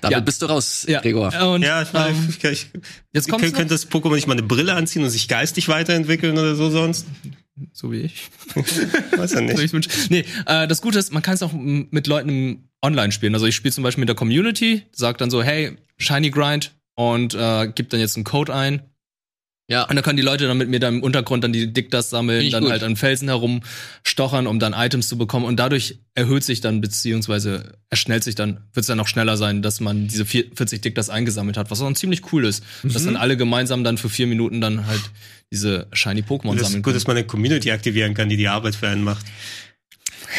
Damit 0.01 0.13
Ja. 0.19 0.21
bist 0.21 0.41
du 0.43 0.47
raus, 0.47 0.85
Ja. 0.89 1.01
Gregor. 1.01 1.33
Und, 1.53 1.63
ja, 1.63 1.83
ich 1.83 1.93
meine, 1.93 2.17
ähm, 2.17 2.29
ich, 2.31 2.43
ich, 2.45 2.67
jetzt 3.13 3.29
könnte, 3.29 3.53
könnte 3.53 3.75
das 3.75 3.91
Pokémon 3.91 4.15
nicht 4.15 4.27
mal 4.27 4.33
eine 4.35 4.43
Brille 4.43 4.75
anziehen 4.75 5.05
und 5.05 5.11
sich 5.11 5.29
geistig 5.29 5.69
weiterentwickeln 5.69 6.39
oder 6.39 6.55
so 6.55 6.71
sonst? 6.71 7.07
so 7.75 7.93
wie 7.93 8.01
ich. 8.01 8.31
Weiß 9.17 9.33
ja 9.33 9.39
So, 9.39 9.45
nicht. 9.45 9.59
ich 9.59 9.73
wünsch- 9.73 9.89
nee, 10.09 10.25
äh, 10.47 10.67
das 10.67 10.81
Gute 10.81 10.99
ist, 10.99 11.13
man 11.13 11.23
kann 11.23 11.35
es 11.35 11.43
auch 11.43 11.53
mit 11.53 12.07
Leuten 12.07 12.71
online 12.81 13.13
spielen. 13.13 13.35
Also 13.35 13.47
ich 13.47 13.55
spiele 13.55 13.73
zum 13.75 13.85
Beispiel 13.85 14.01
mit 14.01 14.09
der 14.09 14.17
Community, 14.17 14.83
sag 14.91 15.19
dann 15.19 15.31
so, 15.31 15.43
hey, 15.43 15.77
Shiny 16.03 16.31
Grind 16.31 16.73
und 16.95 17.35
äh, 17.35 17.71
gib 17.75 17.91
dann 17.91 18.01
jetzt 18.01 18.17
einen 18.17 18.25
Code 18.25 18.55
ein. 18.55 18.83
Ja. 19.69 19.85
Und 19.85 19.97
dann 19.97 20.05
können 20.05 20.17
die 20.19 20.23
Leute 20.23 20.47
dann 20.47 20.59
mit 20.59 20.69
mir 20.69 20.81
dann 20.81 20.97
im 20.97 21.03
Untergrund 21.03 21.45
dann 21.45 21.53
die 21.53 21.73
Diktas 21.73 22.11
sammeln, 22.11 22.51
dann 22.51 22.65
gut. 22.65 22.73
halt 22.73 22.83
an 22.83 22.97
Felsen 22.97 23.29
herumstochern, 23.29 24.47
um 24.47 24.59
dann 24.59 24.75
Items 24.75 25.09
zu 25.09 25.17
bekommen. 25.17 25.47
Und 25.47 25.57
dadurch 25.57 25.99
erhöht 26.15 26.45
sich 26.45 26.61
dann, 26.61 26.81
beziehungsweise 26.81 27.79
erschnellt 27.88 28.23
sich 28.23 28.35
dann, 28.35 28.65
wird 28.75 28.83
es 28.83 28.87
dann 28.88 28.99
noch 28.99 29.09
schneller 29.09 29.37
sein, 29.37 29.62
dass 29.62 29.81
man 29.81 30.09
diese 30.09 30.27
vier- 30.27 30.45
40 30.55 30.83
Diktas 30.83 31.09
eingesammelt 31.09 31.57
hat, 31.57 31.71
was 31.71 31.81
auch 31.81 31.93
ziemlich 31.95 32.33
cool 32.33 32.45
ist. 32.45 32.62
Dass 32.83 33.05
dann 33.05 33.17
alle 33.17 33.37
gemeinsam 33.37 33.83
dann 33.83 33.97
für 33.97 34.11
vier 34.11 34.27
Minuten 34.27 34.61
dann 34.61 34.87
halt 34.87 35.03
diese 35.51 35.87
Shiny 35.93 36.21
Pokémon 36.21 36.53
Das 36.53 36.62
ist 36.62 36.67
sammeln 36.69 36.83
gut, 36.83 36.95
dass 36.95 37.07
man 37.07 37.17
eine 37.17 37.27
Community 37.27 37.71
aktivieren 37.71 38.15
kann, 38.15 38.29
die 38.29 38.37
die 38.37 38.49
Arbeit 38.49 38.75
für 38.75 38.88
einen 38.88 39.05
macht. 39.05 39.25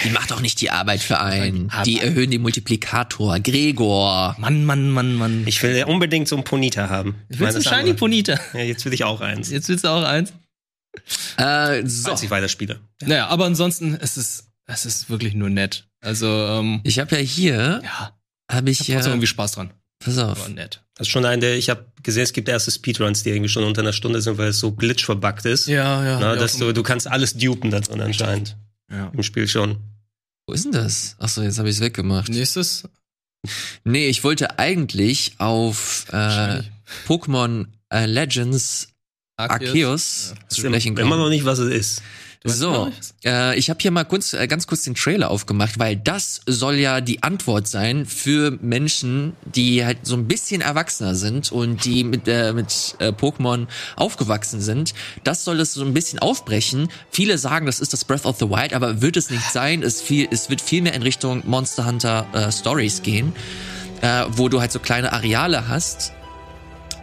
Die 0.04 0.10
macht 0.10 0.32
doch 0.32 0.42
nicht 0.42 0.60
die 0.62 0.70
Arbeit 0.72 1.02
für 1.02 1.20
einen. 1.20 1.72
Die 1.86 2.00
erhöhen 2.02 2.32
den 2.32 2.42
Multiplikator. 2.42 3.40
Gregor. 3.40 4.36
Mann, 4.40 4.66
Mann, 4.66 4.90
Mann, 4.90 5.14
Mann. 5.16 5.44
Ich 5.46 5.62
will 5.64 5.76
ja 5.76 5.86
unbedingt 5.86 6.28
so 6.28 6.36
einen 6.36 6.44
Ponita 6.44 6.90
haben. 6.90 7.16
Ich 7.30 7.40
meine, 7.40 7.40
will 7.40 7.48
ein 7.48 7.54
das 7.56 7.64
Shiny 7.66 7.76
andere- 7.82 7.96
Ponita. 7.96 8.40
Ja, 8.54 8.60
jetzt 8.62 8.84
will 8.86 8.94
ich 8.94 9.04
auch 9.04 9.22
eins. 9.22 9.50
Jetzt 9.52 9.70
willst 9.70 9.84
du 9.84 9.90
auch 9.90 10.04
eins. 10.04 10.34
Äh, 11.38 11.86
so. 11.86 12.10
Falls 12.10 12.24
ich 12.24 12.30
weiterspiele. 12.30 12.80
Naja, 13.04 13.28
aber 13.28 13.46
ansonsten, 13.46 13.96
es 14.00 14.18
ist, 14.18 14.48
es 14.66 14.86
ist 14.86 15.10
wirklich 15.10 15.34
nur 15.34 15.50
nett. 15.50 15.88
Also, 16.02 16.28
ähm, 16.28 16.82
Ich 16.84 17.00
habe 17.00 17.16
ja 17.16 17.22
hier, 17.22 17.82
ja, 17.84 18.12
habe 18.52 18.70
ich 18.70 18.82
ich 18.82 18.88
ja, 18.90 19.00
hab 19.00 19.08
irgendwie 19.08 19.28
Spaß 19.28 19.54
dran. 19.54 19.72
pass 20.04 20.18
auf. 20.18 20.40
Aber 20.40 20.50
nett. 20.50 20.82
Das 20.96 21.08
ist 21.08 21.12
schon 21.12 21.26
ein 21.26 21.40
der, 21.42 21.58
ich 21.58 21.70
habe 21.72 21.86
gesehen, 22.04 22.24
es 22.24 22.34
gibt 22.34 22.48
erste 22.50 22.70
Speedruns, 22.70 23.24
die 23.24 23.30
irgendwie 23.32 23.50
schon 23.50 23.64
unter 23.64 23.82
einer 23.82 23.94
Stunde 23.94 24.22
sind, 24.22 24.38
weil 24.38 24.50
es 24.50 24.60
so 24.60 24.72
glitch 24.72 25.04
verbuggt 25.06 25.46
ist. 25.46 25.68
Ja, 25.68 26.04
ja. 26.06 26.20
Na, 26.20 26.34
ja, 26.34 26.36
dass 26.36 26.58
du, 26.58 26.72
du 26.72 26.84
kannst 26.84 27.08
alles 27.08 27.34
dupen 27.36 27.72
da 27.72 27.80
drin 27.80 28.00
anscheinend. 28.02 28.56
Ja. 28.94 29.12
Im 29.14 29.24
Spiel 29.24 29.48
schon. 29.48 29.78
Wo 30.48 30.54
ist 30.54 30.66
denn 30.66 30.72
das? 30.72 31.16
Achso, 31.20 31.42
jetzt 31.42 31.58
habe 31.58 31.70
ich 31.70 31.76
es 31.76 31.82
weggemacht. 31.82 32.30
Nächstes. 32.30 32.84
Nee, 33.84 34.08
ich 34.08 34.24
wollte 34.24 34.60
eigentlich 34.60 35.34
auf 35.40 36.06
äh. 36.12 36.62
Pokémon 37.08 37.68
äh, 37.90 38.06
Legends 38.06 38.90
Arceus 39.38 40.34
zu 40.48 40.62
Ist 40.62 40.68
sprechen 40.68 40.90
immer, 40.90 41.02
kommen. 41.02 41.14
immer 41.14 41.24
noch 41.24 41.30
nicht, 41.30 41.46
was 41.46 41.60
es 41.60 41.74
ist. 41.74 42.04
So, 42.46 42.92
äh, 43.24 43.58
ich 43.58 43.70
habe 43.70 43.80
hier 43.82 43.92
mal 43.92 44.04
kurz, 44.04 44.34
äh, 44.34 44.48
ganz 44.48 44.68
kurz 44.68 44.84
den 44.84 44.96
Trailer 44.96 45.32
aufgemacht, 45.32 45.80
weil 45.80 45.96
das 45.96 46.42
soll 46.46 46.76
ja 46.76 47.00
die 47.00 47.24
Antwort 47.24 47.70
sein 47.70 48.06
für 48.06 48.58
Menschen, 48.62 49.34
die 49.46 49.86
halt 49.86 50.00
so 50.04 50.16
ein 50.16 50.28
bisschen 50.28 50.60
erwachsener 50.60 51.16
sind 51.16 51.54
und 51.54 51.86
die 51.86 52.04
mit, 52.04 52.28
äh, 52.28 52.52
mit 52.52 52.96
äh, 53.00 53.10
Pokémon 53.10 53.68
aufgewachsen 53.96 54.60
sind. 54.60 54.94
Das 55.24 55.46
soll 55.46 55.62
es 55.62 55.74
so 55.74 55.86
ein 55.86 55.94
bisschen 55.94 56.20
aufbrechen. 56.20 56.90
Viele 57.12 57.38
sagen, 57.38 57.66
das 57.66 57.80
ist 57.80 57.94
das 57.94 58.04
Breath 58.04 58.26
of 58.26 58.38
the 58.40 58.50
Wild, 58.50 58.74
aber 58.74 59.02
wird 59.02 59.16
es 59.16 59.30
nicht 59.30 59.50
sein. 59.50 59.82
Es, 59.82 60.02
viel, 60.02 60.28
es 60.30 60.50
wird 60.50 60.60
viel 60.60 60.82
mehr 60.82 60.96
in 60.96 61.02
Richtung 61.02 61.44
Monster 61.46 61.86
Hunter 61.86 62.28
äh, 62.34 62.52
Stories 62.52 63.04
gehen, 63.04 63.34
äh, 64.02 64.26
wo 64.28 64.50
du 64.50 64.60
halt 64.60 64.74
so 64.74 64.80
kleine 64.80 65.14
Areale 65.14 65.70
hast 65.70 66.12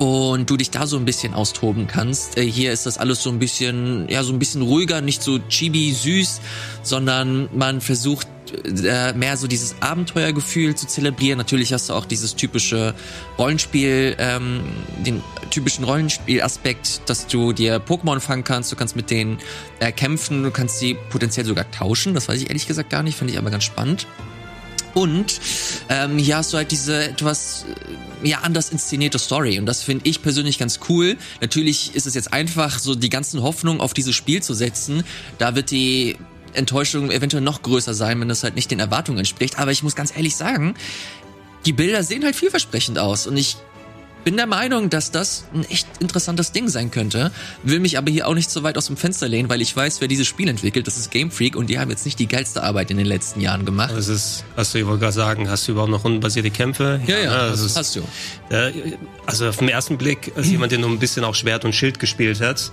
und 0.00 0.48
du 0.48 0.56
dich 0.56 0.70
da 0.70 0.86
so 0.86 0.96
ein 0.96 1.04
bisschen 1.04 1.34
austoben 1.34 1.86
kannst. 1.86 2.38
Äh, 2.38 2.50
hier 2.50 2.72
ist 2.72 2.86
das 2.86 2.96
alles 2.96 3.22
so 3.22 3.28
ein 3.28 3.38
bisschen, 3.38 4.08
ja, 4.08 4.24
so 4.24 4.32
ein 4.32 4.38
bisschen 4.38 4.62
ruhiger, 4.62 5.02
nicht 5.02 5.22
so 5.22 5.38
chibi 5.38 5.92
süß, 5.92 6.40
sondern 6.82 7.50
man 7.52 7.82
versucht 7.82 8.26
äh, 8.64 9.12
mehr 9.12 9.36
so 9.36 9.46
dieses 9.46 9.76
Abenteuergefühl 9.80 10.74
zu 10.74 10.86
zelebrieren. 10.86 11.36
Natürlich 11.36 11.74
hast 11.74 11.90
du 11.90 11.92
auch 11.92 12.06
dieses 12.06 12.34
typische 12.34 12.94
Rollenspiel, 13.38 14.16
ähm, 14.18 14.62
den 15.04 15.22
typischen 15.50 15.84
Rollenspielaspekt, 15.84 17.02
dass 17.04 17.26
du 17.26 17.52
dir 17.52 17.78
Pokémon 17.78 18.20
fangen 18.20 18.42
kannst, 18.42 18.72
du 18.72 18.76
kannst 18.76 18.96
mit 18.96 19.10
denen 19.10 19.36
äh, 19.80 19.92
kämpfen, 19.92 20.42
du 20.42 20.50
kannst 20.50 20.78
sie 20.78 20.96
potenziell 21.10 21.44
sogar 21.44 21.70
tauschen. 21.72 22.14
Das 22.14 22.26
weiß 22.26 22.40
ich 22.40 22.48
ehrlich 22.48 22.66
gesagt 22.66 22.88
gar 22.88 23.02
nicht, 23.02 23.18
finde 23.18 23.34
ich 23.34 23.38
aber 23.38 23.50
ganz 23.50 23.64
spannend. 23.64 24.06
Und 24.94 25.40
ähm, 25.88 26.18
hier 26.18 26.36
hast 26.36 26.52
du 26.52 26.56
halt 26.56 26.70
diese 26.70 27.04
etwas 27.04 27.64
äh, 28.22 28.28
ja 28.28 28.38
anders 28.38 28.70
inszenierte 28.70 29.18
Story 29.18 29.58
und 29.58 29.66
das 29.66 29.82
finde 29.82 30.08
ich 30.08 30.22
persönlich 30.22 30.58
ganz 30.58 30.80
cool. 30.88 31.16
Natürlich 31.40 31.94
ist 31.94 32.06
es 32.06 32.14
jetzt 32.14 32.32
einfach 32.32 32.78
so 32.78 32.94
die 32.94 33.10
ganzen 33.10 33.42
Hoffnungen 33.42 33.80
auf 33.80 33.94
dieses 33.94 34.14
Spiel 34.14 34.42
zu 34.42 34.54
setzen. 34.54 35.04
Da 35.38 35.54
wird 35.54 35.70
die 35.70 36.16
Enttäuschung 36.52 37.10
eventuell 37.10 37.42
noch 37.42 37.62
größer 37.62 37.94
sein, 37.94 38.20
wenn 38.20 38.28
das 38.28 38.42
halt 38.42 38.56
nicht 38.56 38.70
den 38.70 38.80
Erwartungen 38.80 39.18
entspricht. 39.18 39.58
Aber 39.58 39.70
ich 39.70 39.82
muss 39.82 39.94
ganz 39.94 40.14
ehrlich 40.16 40.36
sagen, 40.36 40.74
die 41.66 41.72
Bilder 41.72 42.02
sehen 42.02 42.24
halt 42.24 42.36
vielversprechend 42.36 42.98
aus 42.98 43.26
und 43.26 43.36
ich 43.36 43.56
bin 44.24 44.36
der 44.36 44.46
Meinung, 44.46 44.90
dass 44.90 45.10
das 45.10 45.44
ein 45.54 45.64
echt 45.70 45.88
interessantes 46.00 46.52
Ding 46.52 46.68
sein 46.68 46.90
könnte. 46.90 47.30
Will 47.62 47.80
mich 47.80 47.98
aber 47.98 48.10
hier 48.10 48.26
auch 48.28 48.34
nicht 48.34 48.50
so 48.50 48.62
weit 48.62 48.76
aus 48.76 48.86
dem 48.86 48.96
Fenster 48.96 49.28
lehnen, 49.28 49.48
weil 49.48 49.60
ich 49.60 49.74
weiß, 49.76 50.00
wer 50.00 50.08
dieses 50.08 50.26
Spiel 50.26 50.48
entwickelt. 50.48 50.86
Das 50.86 50.96
ist 50.96 51.10
Game 51.10 51.30
Freak 51.30 51.56
und 51.56 51.68
die 51.68 51.78
haben 51.78 51.90
jetzt 51.90 52.04
nicht 52.04 52.18
die 52.18 52.26
geilste 52.26 52.62
Arbeit 52.62 52.90
in 52.90 52.96
den 52.96 53.06
letzten 53.06 53.40
Jahren 53.40 53.64
gemacht. 53.64 53.92
Es 53.92 54.08
ist, 54.08 54.44
hast 54.56 54.74
du, 54.74 54.78
ich 54.78 54.86
wollte 54.86 55.00
gerade 55.00 55.12
sagen, 55.12 55.48
hast 55.50 55.66
du 55.68 55.72
überhaupt 55.72 55.90
noch 55.90 56.04
rundenbasierte 56.04 56.50
Kämpfe? 56.50 57.00
Ja, 57.06 57.18
ja, 57.18 57.48
das 57.48 57.60
ist, 57.60 57.76
hast 57.76 57.96
du. 57.96 58.00
äh, 58.50 58.72
also 59.26 59.48
auf 59.48 59.56
den 59.56 59.68
ersten 59.68 59.98
Blick, 59.98 60.32
als 60.36 60.48
jemand, 60.50 60.72
der 60.72 60.78
nur 60.78 60.90
ein 60.90 60.98
bisschen 60.98 61.24
auch 61.24 61.34
Schwert 61.34 61.64
und 61.64 61.74
Schild 61.74 61.98
gespielt 61.98 62.40
hat, 62.40 62.72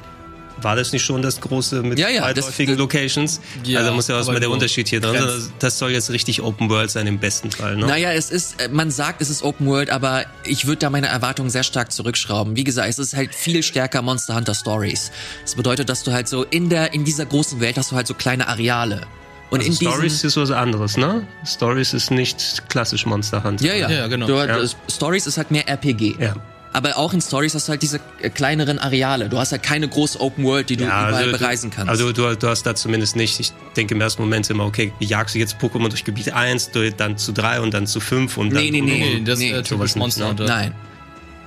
war 0.61 0.75
das 0.75 0.91
nicht 0.91 1.03
schon 1.03 1.21
das 1.21 1.39
große 1.41 1.81
mit 1.83 1.99
Ja, 1.99 2.09
ja, 2.09 2.21
weitläufigen 2.23 2.75
das- 2.75 2.79
Locations? 2.79 3.41
Ja, 3.63 3.79
also 3.79 3.93
muss 3.93 4.07
ja 4.07 4.23
mit 4.31 4.41
der 4.41 4.49
Unterschied 4.49 4.87
hier 4.87 4.99
drin. 5.01 5.15
sein. 5.21 5.51
Das 5.59 5.77
soll 5.77 5.91
jetzt 5.91 6.09
richtig 6.09 6.41
Open 6.41 6.69
World 6.69 6.89
sein 6.91 7.07
im 7.07 7.19
besten 7.19 7.51
Fall, 7.51 7.75
ne? 7.77 7.85
Naja, 7.85 8.11
es 8.11 8.31
ist, 8.31 8.59
äh, 8.61 8.69
man 8.69 8.89
sagt, 8.91 9.21
es 9.21 9.29
ist 9.29 9.43
Open 9.43 9.67
World, 9.67 9.89
aber 9.89 10.25
ich 10.43 10.65
würde 10.65 10.79
da 10.79 10.89
meine 10.89 11.07
Erwartungen 11.07 11.49
sehr 11.49 11.63
stark 11.63 11.91
zurückschrauben. 11.91 12.55
Wie 12.55 12.63
gesagt, 12.63 12.89
es 12.89 12.99
ist 12.99 13.15
halt 13.15 13.33
viel 13.35 13.61
stärker 13.63 14.01
Monster 14.01 14.35
Hunter 14.35 14.55
Stories. 14.55 15.11
Das 15.43 15.55
bedeutet, 15.55 15.89
dass 15.89 16.03
du 16.03 16.11
halt 16.11 16.27
so 16.27 16.43
in 16.43 16.69
der, 16.69 16.93
in 16.93 17.03
dieser 17.05 17.25
großen 17.25 17.59
Welt 17.59 17.77
hast 17.77 17.91
du 17.91 17.95
halt 17.95 18.07
so 18.07 18.13
kleine 18.13 18.47
Areale. 18.47 19.01
Und 19.49 19.59
Also 19.59 19.71
in 19.71 19.75
Stories 19.91 20.23
ist 20.25 20.35
was 20.35 20.51
anderes, 20.51 20.97
ne? 20.97 21.25
Stories 21.45 21.93
ist 21.93 22.11
nicht 22.11 22.63
klassisch 22.69 23.05
Monster 23.05 23.43
Hunter. 23.43 23.63
ja, 23.65 23.73
ja, 23.75 23.89
Ja, 23.89 24.07
genau. 24.07 24.27
Du, 24.27 24.33
Ja. 24.35 24.59
Stories 24.89 25.25
ist 25.25 25.37
halt 25.37 25.51
mehr 25.51 25.67
RPG. 25.69 26.15
Ja. 26.19 26.35
Aber 26.77 26.95
auch 26.95 27.11
in 27.11 27.21
Stories 27.21 27.55
hast 27.55 27.67
du 27.67 27.71
halt 27.71 27.81
diese 27.81 27.99
äh, 28.21 28.29
kleineren 28.29 28.77
Areale. 28.77 29.29
Du 29.29 29.39
hast 29.39 29.51
halt 29.51 29.63
keine 29.63 29.87
große 29.87 30.21
Open 30.21 30.43
World, 30.43 30.69
die 30.69 30.77
du 30.77 30.83
Ja, 30.83 31.09
überall 31.09 31.23
also, 31.25 31.37
bereisen 31.39 31.71
kannst. 31.71 31.89
Also 31.89 32.11
du, 32.11 32.35
du 32.35 32.47
hast 32.47 32.63
da 32.67 32.75
zumindest 32.75 33.15
nicht, 33.15 33.39
ich 33.39 33.51
denke 33.75 33.95
im 33.95 34.01
ersten 34.01 34.21
Moment 34.21 34.47
immer, 34.51 34.63
okay, 34.65 34.93
jagst 34.99 35.33
du 35.33 35.39
jetzt 35.39 35.55
Pokémon 35.57 35.89
durch 35.89 36.03
Gebiet 36.03 36.31
1, 36.33 36.69
durch- 36.71 36.93
dann 36.95 37.17
zu 37.17 37.31
3 37.31 37.61
und 37.61 37.73
dann 37.73 37.87
zu 37.87 37.99
5 37.99 38.37
und 38.37 38.51
dann... 38.53 38.61
Nee, 38.63 38.69
nee, 38.69 38.81
nee. 38.81 39.15
Nee, 39.15 39.23
das 39.25 39.39
Nee, 39.39 39.51
ist 39.53 39.57
äh, 39.57 39.63
typisch 39.63 39.95
nicht, 39.95 39.97
Monster 39.97 40.33
ne? 40.35 40.45
Nein. 40.45 40.73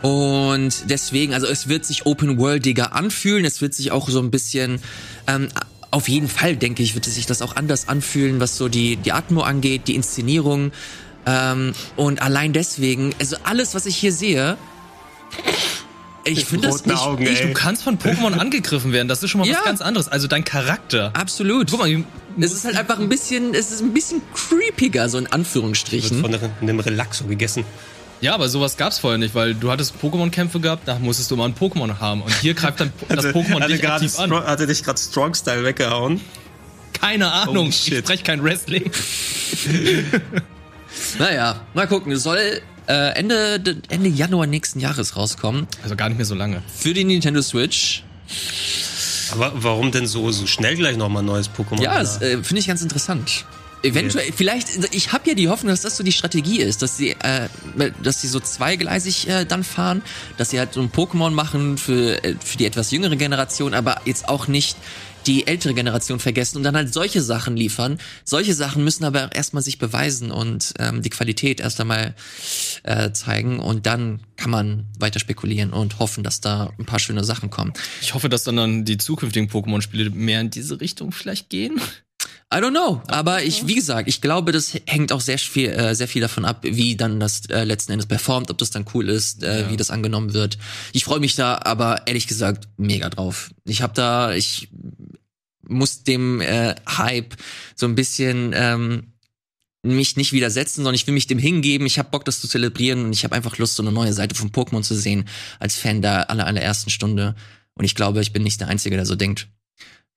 Und 0.03 0.91
deswegen, 0.91 1.33
also 1.35 1.47
es 1.47 1.69
wird 1.69 1.85
sich 1.85 2.07
Open 2.07 2.39
Worldiger 2.39 2.95
anfühlen. 2.95 3.45
Es 3.45 3.61
wird 3.61 3.75
sich 3.75 3.93
auch 3.93 4.09
so 4.09 4.19
ein 4.21 4.31
bisschen, 4.33 4.81
ähm, 5.27 5.49
auf 5.93 6.09
jeden 6.09 6.29
Fall 6.29 6.57
denke 6.57 6.83
ich, 6.83 6.95
wird 6.95 7.05
sich 7.05 7.27
das 7.27 7.43
auch 7.43 7.55
anders 7.55 7.87
anfühlen, 7.89 8.41
was 8.41 8.57
so 8.57 8.69
die 8.69 8.97
die 8.97 9.13
Atmo 9.13 9.43
angeht, 9.43 9.83
die 9.89 9.95
Inszenierung. 9.95 10.73
Ähm, 11.27 11.73
und 11.97 12.23
allein 12.23 12.53
deswegen, 12.53 13.15
also 13.21 13.37
alles, 13.45 13.75
was 13.75 13.85
ich 13.87 13.97
hier 13.97 14.13
sehe, 14.13 14.57
ich 16.25 16.45
finde 16.45 16.69
das 16.69 16.85
nicht 16.85 16.99
Augen, 16.99 17.23
ich, 17.27 17.41
ey. 17.41 17.47
Du 17.49 17.55
kannst 17.55 17.83
von 17.83 17.99
Pokémon 17.99 18.33
angegriffen 18.39 18.93
werden, 18.93 19.09
das 19.09 19.23
ist 19.23 19.31
schon 19.31 19.41
mal 19.41 19.49
Ja. 19.49 19.57
was 19.59 19.65
ganz 19.65 19.81
anderes. 19.81 20.09
Also 20.09 20.27
dein 20.29 20.45
Charakter. 20.45 21.11
absolut. 21.15 21.71
Guck 21.71 21.81
mal, 21.81 22.05
es 22.39 22.53
ist 22.53 22.65
halt 22.65 22.77
einfach 22.77 22.99
ein 22.99 23.09
bisschen, 23.09 23.55
es 23.55 23.71
ist 23.71 23.81
ein 23.81 23.93
bisschen 23.95 24.21
creepiger, 24.35 25.09
so 25.09 25.19
in 25.19 25.27
Anführungsstrichen. 25.27 26.21
Von 26.21 26.37
einem 26.61 26.81
Relaxo 26.81 27.25
gegessen. 27.25 27.65
ja, 28.21 28.35
aber 28.35 28.49
sowas 28.51 28.77
gab's 28.77 28.99
vorher 28.99 29.19
nicht, 29.19 29.35
weil 29.35 29.55
du 29.55 29.71
hattest 29.71 29.95
Pokémon-Kämpfe 30.03 30.61
gehabt, 30.61 30.87
da 30.87 30.99
musstest 30.99 31.31
du 31.31 31.37
mal 31.37 31.47
ein 31.47 31.55
Pokémon 31.55 31.99
haben. 31.99 32.23
Und 32.23 32.35
hier 32.41 32.55
greift 32.55 32.81
dann 32.81 32.93
das 33.09 33.25
Pokémon 33.27 33.61
hatte, 33.63 33.73
dich 33.73 33.81
gerade 33.81 34.05
aktiv 34.05 34.19
an. 34.19 34.33
Hatte 34.33 34.67
dich 34.67 34.83
gerade 34.85 35.01
Strong 35.01 35.35
Style 35.35 35.65
weggehauen. 35.65 36.21
Keine 36.93 37.33
Ahnung, 37.33 37.67
Oh, 37.67 37.69
ich 37.71 37.97
spreche 37.99 38.23
kein 38.25 38.45
Wrestling. 38.45 38.91
Naja, 41.19 41.61
mal 41.75 41.87
gucken. 41.87 42.13
Es 42.13 42.23
soll 42.25 42.61
äh, 42.91 43.11
Ende, 43.13 43.77
Ende 43.89 44.09
Januar 44.09 44.47
nächsten 44.47 44.81
Jahres 44.81 45.17
rauskommen. 45.17 45.67
Also 45.83 45.95
gar 45.97 46.09
nicht 46.09 46.19
mehr 46.19 46.27
so 46.27 46.35
lange. 46.35 46.63
Für 46.75 46.93
die 46.93 47.05
Nintendo 47.05 47.41
Switch. 47.41 48.03
Aber 49.33 49.53
warum 49.55 49.93
denn 49.93 50.07
so, 50.07 50.31
so 50.33 50.47
schnell 50.47 50.77
gleich 50.77 50.97
nochmal 50.97 51.23
ein 51.23 51.27
neues 51.27 51.49
Pokémon? 51.49 51.81
Ja, 51.81 51.99
das 52.01 52.21
äh, 52.21 52.43
finde 52.43 52.61
ich 52.61 52.67
ganz 52.67 52.83
interessant. 52.83 53.45
Eventuell, 53.83 54.31
vielleicht, 54.33 54.95
ich 54.95 55.13
habe 55.13 55.31
ja 55.31 55.35
die 55.35 55.49
Hoffnung, 55.49 55.71
dass 55.71 55.81
das 55.81 55.97
so 55.97 56.05
die 56.05 56.13
Strategie 56.13 56.61
ist, 56.61 56.83
dass 56.83 56.99
sie, 56.99 57.13
äh, 57.13 57.49
dass 58.03 58.21
sie 58.21 58.29
so 58.29 58.39
zweigleisig 58.39 59.29
äh, 59.29 59.47
dann 59.47 59.65
fahren, 59.65 60.03
dass 60.37 60.51
sie 60.51 60.59
halt 60.59 60.75
so 60.75 60.83
ein 60.83 60.91
Pokémon 60.91 61.31
machen 61.31 61.79
für, 61.79 62.23
äh, 62.23 62.35
für 62.45 62.59
die 62.59 62.67
etwas 62.67 62.91
jüngere 62.91 63.17
Generation, 63.17 63.73
aber 63.73 64.03
jetzt 64.05 64.29
auch 64.29 64.49
nicht 64.49 64.77
die 65.31 65.47
ältere 65.47 65.75
Generation 65.75 66.19
vergessen 66.19 66.57
und 66.57 66.65
dann 66.65 66.75
halt 66.75 66.93
solche 66.93 67.23
Sachen 67.23 67.57
liefern. 67.57 67.99
Solche 68.25 68.53
Sachen 68.53 68.83
müssen 68.83 69.05
aber 69.05 69.33
erstmal 69.33 69.63
sich 69.63 69.79
beweisen 69.79 70.33
und 70.33 70.75
ähm, 70.81 71.03
die 71.03 71.11
Qualität 71.11 71.61
erst 71.61 71.81
einmal 71.81 72.17
äh, 72.83 73.13
zeigen 73.13 73.61
und 73.61 73.87
dann 73.87 74.21
kann 74.37 74.51
man 74.51 74.87
weiter 74.99 75.21
spekulieren 75.21 75.71
und 75.71 76.01
hoffen, 76.01 76.25
dass 76.25 76.41
da 76.41 76.73
ein 76.81 76.85
paar 76.85 76.99
schöne 76.99 77.23
Sachen 77.23 77.49
kommen. 77.49 77.73
Ich 78.01 78.15
hoffe, 78.15 78.29
dass 78.29 78.43
dann, 78.43 78.57
dann 78.57 78.85
die 78.85 78.99
zukünftigen 78.99 79.49
Pokémon-Spiele 79.49 80.11
mehr 80.11 80.41
in 80.41 80.51
diese 80.51 80.81
Richtung 80.81 81.13
vielleicht 81.13 81.49
gehen. 81.49 81.81
I 82.53 82.57
don't 82.57 82.71
know, 82.71 83.01
aber 83.07 83.45
ich, 83.45 83.69
wie 83.69 83.77
gesagt, 83.77 84.09
ich 84.09 84.21
glaube, 84.21 84.51
das 84.51 84.75
hängt 84.87 85.13
auch 85.13 85.21
sehr 85.21 85.39
viel, 85.39 85.69
äh, 85.69 85.95
sehr 85.95 86.09
viel 86.09 86.21
davon 86.21 86.45
ab, 86.45 86.59
wie 86.63 86.97
dann 86.97 87.21
das 87.21 87.47
äh, 87.47 87.63
letzten 87.63 87.93
Endes 87.93 88.07
performt, 88.07 88.51
ob 88.51 88.59
das 88.59 88.71
dann 88.71 88.87
cool 88.93 89.09
ist, 89.09 89.45
äh, 89.45 89.71
wie 89.71 89.77
das 89.77 89.93
angenommen 89.93 90.35
wird. 90.35 90.59
Ich 90.93 91.05
freue 91.05 91.21
mich 91.21 91.37
da, 91.37 91.61
aber 91.63 92.09
ehrlich 92.09 92.27
gesagt 92.27 92.67
mega 92.77 93.09
drauf. 93.09 93.53
Ich 93.65 93.83
habe 93.83 93.95
da, 93.95 94.35
ich 94.35 94.69
muss 95.67 96.03
dem 96.03 96.41
äh, 96.41 96.75
Hype 96.89 97.37
so 97.75 97.87
ein 97.87 97.95
bisschen 97.95 98.53
ähm, 98.55 99.13
mich 99.83 100.17
nicht 100.17 100.33
widersetzen, 100.33 100.77
sondern 100.77 100.95
ich 100.95 101.07
will 101.07 101.15
mich 101.15 101.27
dem 101.27 101.39
hingeben. 101.39 101.87
Ich 101.87 101.99
habe 101.99 102.11
Bock, 102.11 102.25
das 102.25 102.41
zu 102.41 102.49
zelebrieren 102.49 103.05
und 103.07 103.13
ich 103.13 103.25
habe 103.25 103.35
einfach 103.35 103.59
Lust, 103.59 103.77
so 103.77 103.83
eine 103.83 103.93
neue 103.93 104.13
Seite 104.13 104.35
von 104.35 104.51
Pokémon 104.51 104.83
zu 104.83 104.95
sehen 104.95 105.27
als 105.59 105.77
Fan 105.77 106.03
der 106.03 106.31
aller 106.31 106.47
allerersten 106.47 106.91
Stunde. 106.91 107.35
Und 107.75 107.85
ich 107.85 107.95
glaube, 107.95 108.21
ich 108.21 108.33
bin 108.33 108.43
nicht 108.43 108.61
der 108.61 108.69
Einzige, 108.69 108.97
der 108.97 109.07
so 109.07 109.17
denkt. 109.17 109.49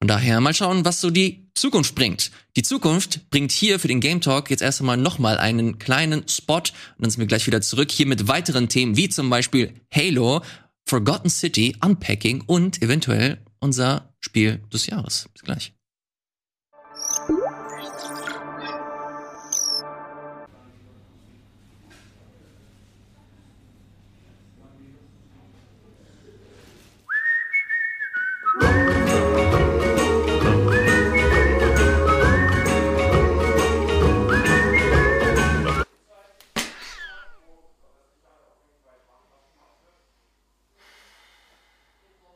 Von 0.02 0.10
daher 0.10 0.42
mal 0.42 0.54
schauen, 0.54 0.84
was 0.84 1.00
so 1.00 1.10
die 1.10 1.50
Zukunft 1.54 1.96
bringt. 1.96 2.32
Die 2.58 2.64
Zukunft 2.64 3.30
bringt 3.30 3.54
hier 3.54 3.80
für 3.80 3.88
den 3.88 4.02
Game 4.02 4.20
Talk 4.20 4.50
jetzt 4.50 4.62
erst 4.62 4.82
einmal 4.82 4.98
nochmal 4.98 5.38
einen 5.38 5.80
kleinen 5.80 6.28
Spot 6.28 6.58
und 6.58 6.66
dann 6.98 7.10
sind 7.10 7.22
wir 7.22 7.28
gleich 7.28 7.48
wieder 7.48 7.62
zurück 7.62 7.90
hier 7.90 8.06
mit 8.06 8.28
weiteren 8.28 8.68
Themen 8.68 8.98
wie 8.98 9.08
zum 9.08 9.30
Beispiel 9.30 9.74
Halo, 9.94 10.42
Forgotten 10.86 11.30
City, 11.30 11.78
Unpacking 11.82 12.42
und 12.46 12.82
eventuell 12.82 13.38
unser 13.60 14.13
Spiel 14.24 14.60
des 14.72 14.88
Jahres. 14.88 15.28
Bis 15.34 15.44
gleich. 15.44 15.74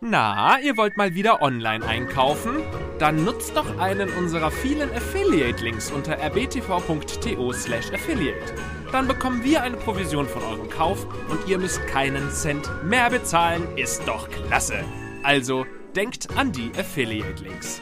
Na, 0.10 0.58
ihr 0.62 0.78
wollt 0.78 0.96
mal 0.96 1.16
wieder 1.16 1.42
online 1.42 1.86
einkaufen? 1.86 2.64
Dann 2.98 3.26
nutzt 3.26 3.58
doch 3.58 3.78
einen 3.78 4.10
unserer 4.12 4.52
vielen 4.52 4.90
Affiliate-Links 4.94 5.92
unter 5.92 6.18
rbtv.to 6.18 7.52
slash 7.52 7.92
affiliate. 7.92 8.56
Dann 8.94 9.06
bekommen 9.06 9.44
wir 9.44 9.64
eine 9.64 9.76
Provision 9.76 10.26
von 10.26 10.44
eurem 10.44 10.70
Kauf 10.70 11.06
und 11.28 11.50
ihr 11.50 11.58
müsst 11.58 11.86
keinen 11.88 12.32
Cent 12.32 12.70
mehr 12.86 13.10
bezahlen. 13.10 13.68
Ist 13.76 14.08
doch 14.08 14.30
klasse. 14.30 14.86
Also, 15.24 15.66
denkt 15.94 16.30
an 16.38 16.54
die 16.54 16.72
Affiliate-Links. 16.78 17.82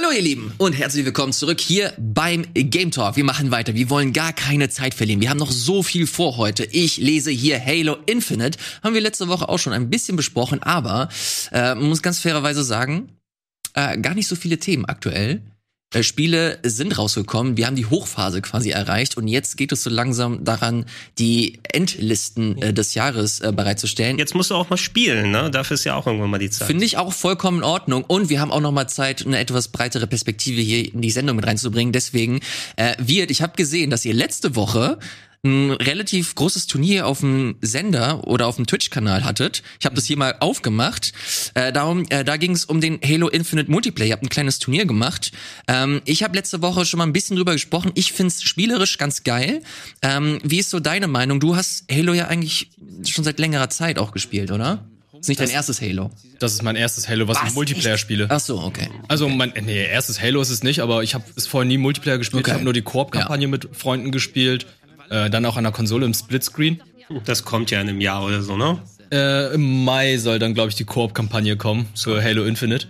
Hallo 0.00 0.12
ihr 0.12 0.22
Lieben 0.22 0.52
und 0.58 0.74
herzlich 0.74 1.04
willkommen 1.04 1.32
zurück 1.32 1.58
hier 1.58 1.92
beim 1.98 2.46
Game 2.54 2.92
Talk. 2.92 3.16
Wir 3.16 3.24
machen 3.24 3.50
weiter. 3.50 3.74
Wir 3.74 3.90
wollen 3.90 4.12
gar 4.12 4.32
keine 4.32 4.68
Zeit 4.68 4.94
verlieren. 4.94 5.20
Wir 5.20 5.28
haben 5.28 5.38
noch 5.38 5.50
so 5.50 5.82
viel 5.82 6.06
vor 6.06 6.36
heute. 6.36 6.64
Ich 6.66 6.98
lese 6.98 7.32
hier 7.32 7.60
Halo 7.60 7.96
Infinite. 8.06 8.60
Haben 8.84 8.94
wir 8.94 9.00
letzte 9.00 9.26
Woche 9.26 9.48
auch 9.48 9.58
schon 9.58 9.72
ein 9.72 9.90
bisschen 9.90 10.14
besprochen, 10.14 10.62
aber 10.62 11.08
äh, 11.50 11.74
man 11.74 11.88
muss 11.88 12.00
ganz 12.00 12.20
fairerweise 12.20 12.62
sagen, 12.62 13.18
äh, 13.74 13.98
gar 13.98 14.14
nicht 14.14 14.28
so 14.28 14.36
viele 14.36 14.58
Themen 14.58 14.84
aktuell. 14.84 15.42
Äh, 15.94 16.02
Spiele 16.02 16.58
sind 16.64 16.98
rausgekommen, 16.98 17.56
wir 17.56 17.66
haben 17.66 17.76
die 17.76 17.86
Hochphase 17.86 18.42
quasi 18.42 18.70
erreicht 18.70 19.16
und 19.16 19.26
jetzt 19.26 19.56
geht 19.56 19.72
es 19.72 19.82
so 19.82 19.88
langsam 19.88 20.44
daran, 20.44 20.84
die 21.18 21.60
Endlisten 21.62 22.60
äh, 22.60 22.74
des 22.74 22.92
Jahres 22.92 23.40
äh, 23.40 23.52
bereitzustellen. 23.52 24.18
Jetzt 24.18 24.34
musst 24.34 24.50
du 24.50 24.54
auch 24.54 24.68
mal 24.68 24.76
spielen, 24.76 25.30
ne? 25.30 25.50
Dafür 25.50 25.76
ist 25.76 25.84
ja 25.84 25.94
auch 25.94 26.06
irgendwann 26.06 26.28
mal 26.28 26.38
die 26.38 26.50
Zeit. 26.50 26.66
Finde 26.66 26.84
ich 26.84 26.98
auch 26.98 27.14
vollkommen 27.14 27.58
in 27.58 27.64
Ordnung. 27.64 28.04
Und 28.04 28.28
wir 28.28 28.38
haben 28.38 28.52
auch 28.52 28.60
noch 28.60 28.72
mal 28.72 28.86
Zeit, 28.86 29.24
eine 29.24 29.38
etwas 29.38 29.68
breitere 29.68 30.06
Perspektive 30.06 30.60
hier 30.60 30.92
in 30.92 31.00
die 31.00 31.10
Sendung 31.10 31.36
mit 31.36 31.46
reinzubringen. 31.46 31.92
Deswegen 31.92 32.40
äh, 32.76 32.94
wird, 32.98 33.30
ich 33.30 33.40
habe 33.40 33.56
gesehen, 33.56 33.88
dass 33.88 34.04
ihr 34.04 34.12
letzte 34.12 34.56
Woche 34.56 34.98
ein 35.44 35.70
relativ 35.70 36.34
großes 36.34 36.66
Turnier 36.66 37.06
auf 37.06 37.20
dem 37.20 37.56
Sender 37.60 38.26
oder 38.26 38.46
auf 38.46 38.56
dem 38.56 38.66
Twitch-Kanal 38.66 39.24
hattet. 39.24 39.62
Ich 39.78 39.86
habe 39.86 39.94
das 39.94 40.04
hier 40.04 40.16
mal 40.16 40.34
aufgemacht. 40.40 41.12
Äh, 41.54 41.72
darum, 41.72 42.04
äh, 42.10 42.24
da 42.24 42.36
ging 42.36 42.52
es 42.52 42.64
um 42.64 42.80
den 42.80 42.98
Halo 43.04 43.28
Infinite 43.28 43.70
Multiplayer. 43.70 44.08
Ihr 44.08 44.12
habt 44.14 44.24
ein 44.24 44.28
kleines 44.28 44.58
Turnier 44.58 44.84
gemacht. 44.84 45.30
Ähm, 45.68 46.02
ich 46.04 46.22
habe 46.22 46.36
letzte 46.36 46.60
Woche 46.60 46.84
schon 46.84 46.98
mal 46.98 47.06
ein 47.06 47.12
bisschen 47.12 47.36
drüber 47.36 47.52
gesprochen. 47.52 47.92
Ich 47.94 48.12
find's 48.12 48.42
spielerisch 48.42 48.98
ganz 48.98 49.22
geil. 49.22 49.62
Ähm, 50.02 50.40
wie 50.42 50.58
ist 50.58 50.70
so 50.70 50.80
deine 50.80 51.06
Meinung? 51.06 51.38
Du 51.38 51.54
hast 51.54 51.84
Halo 51.90 52.14
ja 52.14 52.26
eigentlich 52.26 52.70
schon 53.06 53.24
seit 53.24 53.38
längerer 53.38 53.70
Zeit 53.70 53.98
auch 53.98 54.10
gespielt, 54.10 54.50
oder? 54.50 54.84
ist 55.20 55.28
nicht 55.28 55.40
dein 55.40 55.50
erstes 55.50 55.80
Halo. 55.80 56.10
Das 56.38 56.52
ist 56.52 56.62
mein 56.62 56.76
erstes 56.76 57.08
Halo, 57.08 57.28
was, 57.28 57.38
Was? 57.38 57.48
ich 57.48 57.54
Multiplayer 57.54 57.98
spiele. 57.98 58.26
Ach 58.28 58.40
so, 58.40 58.60
okay. 58.60 58.88
Also 59.08 59.28
mein 59.28 59.52
nee, 59.64 59.84
erstes 59.84 60.20
Halo 60.20 60.40
ist 60.40 60.50
es 60.50 60.62
nicht, 60.62 60.80
aber 60.80 61.02
ich 61.02 61.14
habe 61.14 61.24
es 61.36 61.46
vorher 61.46 61.66
nie 61.66 61.78
Multiplayer 61.78 62.18
gespielt. 62.18 62.40
Okay. 62.40 62.50
Ich 62.50 62.54
habe 62.54 62.64
nur 62.64 62.72
die 62.72 62.82
Koop-Kampagne 62.82 63.48
mit 63.48 63.68
Freunden 63.72 64.12
gespielt. 64.12 64.66
Äh, 65.10 65.30
dann 65.30 65.44
auch 65.46 65.56
an 65.56 65.64
der 65.64 65.72
Konsole 65.72 66.04
im 66.06 66.14
Splitscreen. 66.14 66.82
Das 67.24 67.44
kommt 67.44 67.70
ja 67.70 67.80
in 67.80 67.88
einem 67.88 68.00
Jahr 68.00 68.24
oder 68.24 68.42
so, 68.42 68.56
ne? 68.56 68.82
Äh, 69.10 69.54
Im 69.54 69.84
Mai 69.84 70.18
soll 70.18 70.38
dann, 70.38 70.52
glaube 70.52 70.68
ich, 70.68 70.74
die 70.74 70.84
Koop-Kampagne 70.84 71.56
kommen 71.56 71.88
für 71.96 72.22
Halo 72.22 72.44
Infinite. 72.44 72.88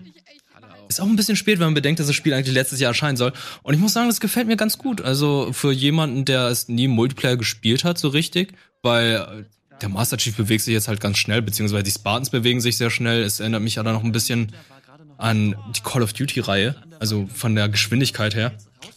Ist 0.88 1.00
auch 1.00 1.06
ein 1.06 1.16
bisschen 1.16 1.36
spät, 1.36 1.58
wenn 1.58 1.66
man 1.66 1.74
bedenkt, 1.74 2.00
dass 2.00 2.06
das 2.08 2.16
Spiel 2.16 2.32
eigentlich 2.34 2.54
letztes 2.54 2.80
Jahr 2.80 2.88
erscheinen 2.90 3.16
soll. 3.16 3.32
Und 3.62 3.74
ich 3.74 3.80
muss 3.80 3.92
sagen, 3.92 4.08
das 4.08 4.20
gefällt 4.20 4.46
mir 4.48 4.56
ganz 4.56 4.78
gut. 4.78 5.00
Also 5.02 5.50
für 5.52 5.70
jemanden, 5.70 6.24
der 6.24 6.48
es 6.48 6.66
nie 6.68 6.88
Multiplayer 6.88 7.36
gespielt 7.36 7.84
hat, 7.84 7.98
so 7.98 8.08
richtig, 8.08 8.54
weil 8.82 9.46
der 9.80 9.90
Master 9.90 10.16
Chief 10.16 10.34
bewegt 10.34 10.64
sich 10.64 10.72
jetzt 10.72 10.88
halt 10.88 11.00
ganz 11.00 11.18
schnell, 11.18 11.42
beziehungsweise 11.42 11.84
die 11.84 11.90
Spartans 11.92 12.30
bewegen 12.30 12.60
sich 12.60 12.76
sehr 12.78 12.90
schnell. 12.90 13.22
Es 13.22 13.38
erinnert 13.38 13.62
mich 13.62 13.78
aber 13.78 13.92
noch 13.92 14.02
ein 14.02 14.10
bisschen 14.12 14.50
an 15.18 15.54
die 15.76 15.80
Call 15.82 16.02
of 16.02 16.12
Duty 16.14 16.40
Reihe, 16.40 16.74
also 16.98 17.28
von 17.32 17.54
der 17.54 17.68
Geschwindigkeit 17.68 18.34
her. 18.34 18.52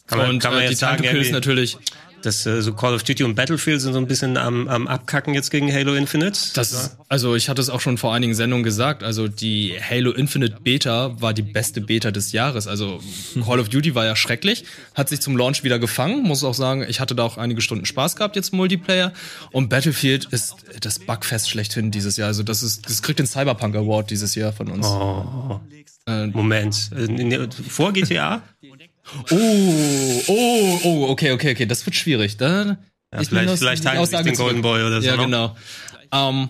Kann 0.08 0.18
man- 0.18 0.30
und 0.32 0.40
kann 0.40 0.54
man 0.54 0.64
äh, 0.64 0.68
die 0.68 0.74
ist 0.74 0.82
irgendwie- 0.82 1.32
natürlich 1.32 1.78
Das 2.22 2.46
äh, 2.46 2.62
so 2.62 2.74
Call 2.74 2.94
of 2.94 3.04
Duty 3.04 3.24
und 3.24 3.36
Battlefield 3.36 3.82
sind 3.82 3.94
so 3.94 4.00
ein 4.00 4.08
bisschen 4.08 4.38
am, 4.38 4.68
am 4.68 4.88
Abkacken 4.88 5.34
jetzt 5.34 5.52
gegen 5.52 5.72
Halo 5.74 5.94
Infinite. 5.96 6.40
Das, 6.54 6.98
also 7.10 7.36
ich 7.36 7.50
hatte 7.50 7.62
es 7.62 7.70
auch 7.70 7.82
schon 7.82 7.98
vor 7.98 8.14
einigen 8.14 8.34
Sendungen 8.34 8.64
gesagt, 8.64 9.04
also 9.04 9.28
die 9.28 9.74
Halo 9.82 10.12
Infinite 10.12 10.58
Beta 10.64 11.20
war 11.22 11.34
die 11.34 11.42
beste 11.42 11.82
Beta 11.82 12.12
des 12.12 12.32
Jahres. 12.32 12.68
Also 12.68 13.00
Call 13.46 13.60
of 13.60 13.70
Duty 13.70 13.96
war 13.96 14.06
ja 14.06 14.16
schrecklich, 14.16 14.66
hat 14.96 15.10
sich 15.10 15.22
zum 15.22 15.38
Launch 15.38 15.64
wieder 15.64 15.80
gefangen, 15.80 16.24
muss 16.24 16.44
auch 16.44 16.54
sagen, 16.54 16.86
ich 16.88 17.00
hatte 17.00 17.16
da 17.16 17.24
auch 17.24 17.38
einige 17.38 17.62
Stunden 17.62 17.86
Spaß 17.86 18.16
gehabt 18.16 18.36
jetzt 18.36 18.52
im 18.54 18.58
Multiplayer 18.58 19.14
und 19.52 19.70
Battlefield 19.70 20.26
ist 20.26 20.56
das 20.80 21.00
Bugfest 21.00 21.50
schlechthin 21.50 21.92
dieses 21.92 22.18
Jahr. 22.18 22.28
Also 22.28 22.44
das 22.44 22.64
ist, 22.64 22.90
das 22.90 23.02
kriegt 23.02 23.20
den 23.20 23.28
Cyberpunk 23.28 23.76
Award 23.76 24.10
dieses 24.12 24.36
Jahr 24.36 24.54
von 24.54 24.70
uns. 24.70 24.86
Oh, 24.88 25.60
Äh, 26.08 26.28
Moment. 26.28 26.90
Äh, 26.96 27.48
Vor 27.68 27.94
GTA? 27.94 28.42
Oh, 29.32 30.24
oh, 30.28 30.80
oh, 30.84 31.08
okay, 31.10 31.32
okay, 31.32 31.52
okay, 31.52 31.66
das 31.66 31.86
wird 31.86 31.96
schwierig. 31.96 32.38
Da, 32.38 32.78
ich 33.20 33.28
vielleicht- 33.28 33.58
vielleicht 33.58 33.84
teilen 33.84 34.06
sich 34.06 34.20
den. 34.20 34.36
Golden 34.36 34.62
Boy 34.62 34.84
oder 34.84 35.02
so, 35.02 35.08
Ja, 35.08 35.18
ne? 35.18 35.24
genau. 35.26 35.56
Ähm, 36.14 36.50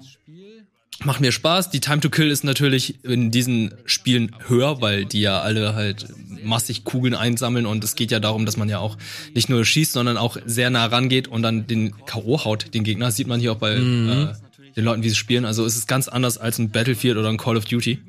macht 1.04 1.22
mir 1.22 1.32
Spaß. 1.32 1.70
Die 1.72 1.80
Time 1.80 2.00
to 2.02 2.10
Kill 2.10 2.30
ist 2.30 2.44
natürlich 2.44 3.04
in 3.04 3.32
diesen 3.32 3.74
Spielen 3.86 4.36
höher, 4.48 4.82
weil 4.82 5.06
die 5.06 5.22
ja 5.22 5.42
alle 5.42 5.74
halt 5.74 6.06
massig 6.44 6.84
Kugeln 6.84 7.14
einsammeln 7.16 7.66
und 7.66 7.84
es 7.84 7.96
geht 7.96 8.12
ja 8.12 8.20
darum, 8.20 8.46
dass 8.46 8.58
man 8.58 8.70
ja 8.70 8.80
auch 8.80 8.98
nicht 9.34 9.50
nur 9.50 9.64
schießt, 9.66 9.92
sondern 9.94 10.18
auch 10.18 10.38
sehr 10.46 10.70
nah 10.70 10.86
rangeht 10.86 11.28
und 11.28 11.42
dann 11.44 11.68
den 11.68 11.94
K.O. 12.06 12.44
haut, 12.46 12.74
den 12.74 12.84
Gegner. 12.84 13.08
Das 13.08 13.16
sieht 13.16 13.28
man 13.28 13.40
hier 13.40 13.52
auch 13.54 13.58
bei 13.58 13.74
äh, 13.74 14.28
den 14.76 14.86
Leuten, 14.86 15.04
wie 15.04 15.10
sie 15.10 15.16
spielen. 15.16 15.46
Also 15.46 15.66
es 15.66 15.76
ist 15.76 15.88
ganz 15.88 16.08
anders 16.08 16.38
als 16.38 16.58
ein 16.60 16.72
Battlefield 16.72 17.18
oder 17.18 17.30
ein 17.30 17.38
Call 17.38 17.58
of 17.58 17.66
Duty. 17.66 18.00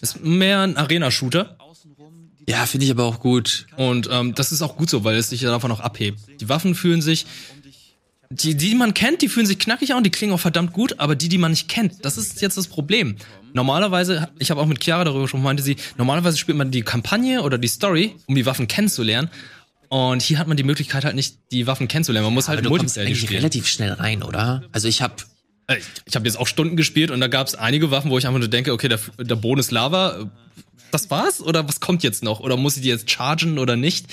Ist 0.00 0.24
mehr 0.24 0.60
ein 0.60 0.76
Arena-Shooter. 0.76 1.56
Ja, 2.48 2.66
finde 2.66 2.86
ich 2.86 2.90
aber 2.90 3.04
auch 3.04 3.20
gut. 3.20 3.66
Und 3.76 4.08
ähm, 4.10 4.34
das 4.34 4.52
ist 4.52 4.62
auch 4.62 4.76
gut 4.76 4.90
so, 4.90 5.04
weil 5.04 5.16
es 5.16 5.30
sich 5.30 5.42
ja 5.42 5.50
davon 5.50 5.70
auch 5.70 5.80
abhebt. 5.80 6.18
Die 6.40 6.48
Waffen 6.48 6.74
fühlen 6.74 7.00
sich, 7.00 7.26
die, 8.30 8.56
die 8.56 8.74
man 8.74 8.94
kennt, 8.94 9.22
die 9.22 9.28
fühlen 9.28 9.46
sich 9.46 9.58
knackig 9.58 9.92
an 9.92 9.98
und 9.98 10.04
die 10.04 10.10
klingen 10.10 10.32
auch 10.32 10.40
verdammt 10.40 10.72
gut, 10.72 10.98
aber 10.98 11.14
die, 11.14 11.28
die 11.28 11.38
man 11.38 11.50
nicht 11.52 11.68
kennt, 11.68 12.04
das 12.04 12.16
ist 12.18 12.40
jetzt 12.40 12.56
das 12.56 12.66
Problem. 12.66 13.16
Normalerweise, 13.52 14.28
ich 14.38 14.50
habe 14.50 14.60
auch 14.60 14.66
mit 14.66 14.82
Chiara 14.82 15.04
darüber 15.04 15.28
schon 15.28 15.42
meinte 15.42 15.62
sie, 15.62 15.76
normalerweise 15.98 16.38
spielt 16.38 16.56
man 16.56 16.70
die 16.70 16.82
Kampagne 16.82 17.42
oder 17.42 17.58
die 17.58 17.68
Story, 17.68 18.16
um 18.26 18.34
die 18.34 18.46
Waffen 18.46 18.66
kennenzulernen. 18.66 19.28
Und 19.88 20.22
hier 20.22 20.38
hat 20.38 20.48
man 20.48 20.56
die 20.56 20.62
Möglichkeit 20.62 21.04
halt 21.04 21.14
nicht, 21.14 21.36
die 21.50 21.66
Waffen 21.66 21.86
kennenzulernen. 21.86 22.24
Man 22.24 22.32
muss 22.32 22.48
halt 22.48 22.60
Aber 22.60 22.64
du 22.64 22.70
kommst 22.70 22.96
Multiplayer 22.96 23.06
eigentlich 23.06 23.20
spielen. 23.20 23.40
relativ 23.40 23.68
schnell 23.68 23.92
rein, 23.92 24.22
oder? 24.22 24.64
Also 24.72 24.88
ich 24.88 25.02
habe 25.02 25.16
Ich, 25.78 25.84
ich 26.06 26.16
habe 26.16 26.26
jetzt 26.26 26.36
auch 26.38 26.46
Stunden 26.46 26.76
gespielt 26.76 27.10
und 27.10 27.20
da 27.20 27.28
gab 27.28 27.46
es 27.46 27.54
einige 27.54 27.90
Waffen, 27.90 28.10
wo 28.10 28.18
ich 28.18 28.26
einfach 28.26 28.40
nur 28.40 28.48
denke, 28.48 28.72
okay, 28.72 28.88
der, 28.88 29.00
der 29.18 29.36
Boden 29.36 29.60
ist 29.60 29.70
Lava. 29.70 30.30
Das 30.90 31.10
war's? 31.10 31.40
Oder 31.40 31.66
was 31.66 31.80
kommt 31.80 32.02
jetzt 32.02 32.22
noch? 32.22 32.40
Oder 32.40 32.56
muss 32.56 32.76
ich 32.76 32.82
die 32.82 32.88
jetzt 32.88 33.10
chargen 33.10 33.58
oder 33.58 33.76
nicht? 33.76 34.06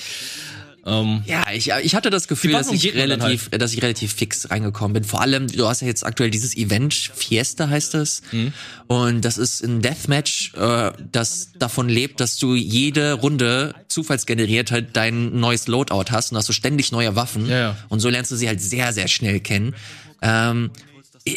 Ähm, 0.86 1.22
Ja, 1.26 1.44
ich, 1.52 1.70
ich 1.82 1.94
hatte 1.94 2.10
das 2.10 2.28
Gefühl, 2.28 2.52
dass 2.52 2.70
ich 2.72 2.82
dann 2.82 2.92
relativ, 2.92 3.50
dass 3.50 3.72
ich 3.72 3.82
relativ 3.82 4.14
fix 4.14 4.50
reingekommen 4.50 4.94
bin. 4.94 5.04
Vor 5.04 5.20
allem, 5.20 5.46
du 5.46 5.66
hast 5.68 5.82
ja 5.82 5.86
jetzt 5.86 6.04
aktuell 6.04 6.30
dieses 6.30 6.56
Event, 6.56 6.94
Fiesta 6.94 7.68
heißt 7.68 7.94
es. 7.96 8.22
Mhm. 8.32 8.52
Und 8.86 9.24
das 9.24 9.38
ist 9.38 9.62
ein 9.62 9.82
Deathmatch, 9.82 10.54
äh, 10.54 10.92
das 11.12 11.50
davon 11.58 11.88
lebt, 11.88 12.20
dass 12.20 12.38
du 12.38 12.54
jede 12.54 13.14
Runde 13.14 13.74
zufallsgeneriert 13.88 14.70
halt 14.70 14.96
dein 14.96 15.38
neues 15.38 15.66
Loadout 15.66 16.10
hast 16.10 16.32
und 16.32 16.38
hast 16.38 16.48
du 16.48 16.52
ständig 16.52 16.92
neue 16.92 17.14
Waffen. 17.16 17.46
Ja, 17.46 17.58
ja. 17.58 17.76
Und 17.88 18.00
so 18.00 18.08
lernst 18.08 18.30
du 18.30 18.36
sie 18.36 18.48
halt 18.48 18.60
sehr, 18.60 18.92
sehr 18.92 19.08
schnell 19.08 19.40
kennen. 19.40 19.74
Ähm, 20.22 20.70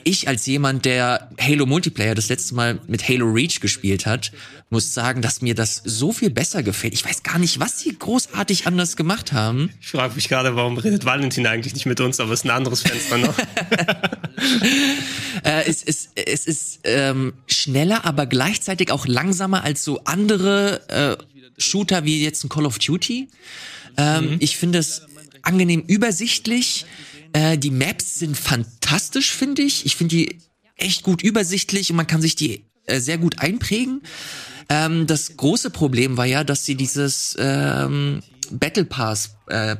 ich 0.03 0.27
als 0.27 0.45
jemand, 0.45 0.85
der 0.85 1.29
Halo 1.39 1.65
Multiplayer 1.65 2.15
das 2.15 2.29
letzte 2.29 2.55
Mal 2.55 2.79
mit 2.87 3.07
Halo 3.07 3.25
Reach 3.31 3.59
gespielt 3.59 4.05
hat, 4.05 4.31
muss 4.69 4.93
sagen, 4.93 5.21
dass 5.21 5.41
mir 5.41 5.55
das 5.55 5.81
so 5.85 6.11
viel 6.11 6.29
besser 6.29 6.63
gefällt. 6.63 6.93
Ich 6.93 7.05
weiß 7.05 7.23
gar 7.23 7.37
nicht, 7.39 7.59
was 7.59 7.79
sie 7.79 7.97
großartig 7.97 8.65
anders 8.65 8.95
gemacht 8.95 9.31
haben. 9.31 9.69
Ich 9.79 9.89
frage 9.89 10.15
mich 10.15 10.29
gerade, 10.29 10.55
warum 10.55 10.77
redet 10.77 11.05
Valentin 11.05 11.45
eigentlich 11.47 11.73
nicht 11.73 11.85
mit 11.85 12.01
uns, 12.01 12.19
aber 12.19 12.33
es 12.33 12.39
ist 12.39 12.45
ein 12.45 12.51
anderes 12.51 12.81
Fenster 12.81 13.17
noch. 13.17 13.35
Äh, 15.43 15.63
es 15.67 15.83
ist, 15.83 16.11
es 16.15 16.45
ist 16.47 16.79
ähm, 16.83 17.33
schneller, 17.47 18.05
aber 18.05 18.25
gleichzeitig 18.25 18.91
auch 18.91 19.07
langsamer 19.07 19.63
als 19.63 19.83
so 19.83 20.01
andere 20.05 21.17
äh, 21.17 21.61
Shooter 21.61 22.05
wie 22.05 22.23
jetzt 22.23 22.43
ein 22.43 22.49
Call 22.49 22.65
of 22.65 22.79
Duty. 22.79 23.27
Ähm, 23.97 24.37
Ich 24.39 24.57
finde 24.57 24.79
es 24.79 25.03
angenehm 25.41 25.83
übersichtlich. 25.87 26.85
Äh, 27.33 27.57
die 27.57 27.71
Maps 27.71 28.15
sind 28.15 28.37
fantastisch, 28.37 29.31
finde 29.31 29.61
ich. 29.61 29.85
Ich 29.85 29.95
finde 29.95 30.15
die 30.15 30.37
echt 30.77 31.03
gut 31.03 31.21
übersichtlich 31.21 31.89
und 31.89 31.97
man 31.97 32.07
kann 32.07 32.21
sich 32.21 32.35
die 32.35 32.65
äh, 32.85 32.99
sehr 32.99 33.17
gut 33.17 33.39
einprägen. 33.39 34.01
Ähm, 34.69 35.07
das 35.07 35.35
große 35.35 35.69
Problem 35.69 36.17
war 36.17 36.25
ja, 36.25 36.43
dass 36.43 36.65
sie 36.65 36.75
dieses 36.75 37.35
ähm, 37.39 38.21
Battle 38.51 38.85
Pass 38.85 39.35
äh, 39.47 39.75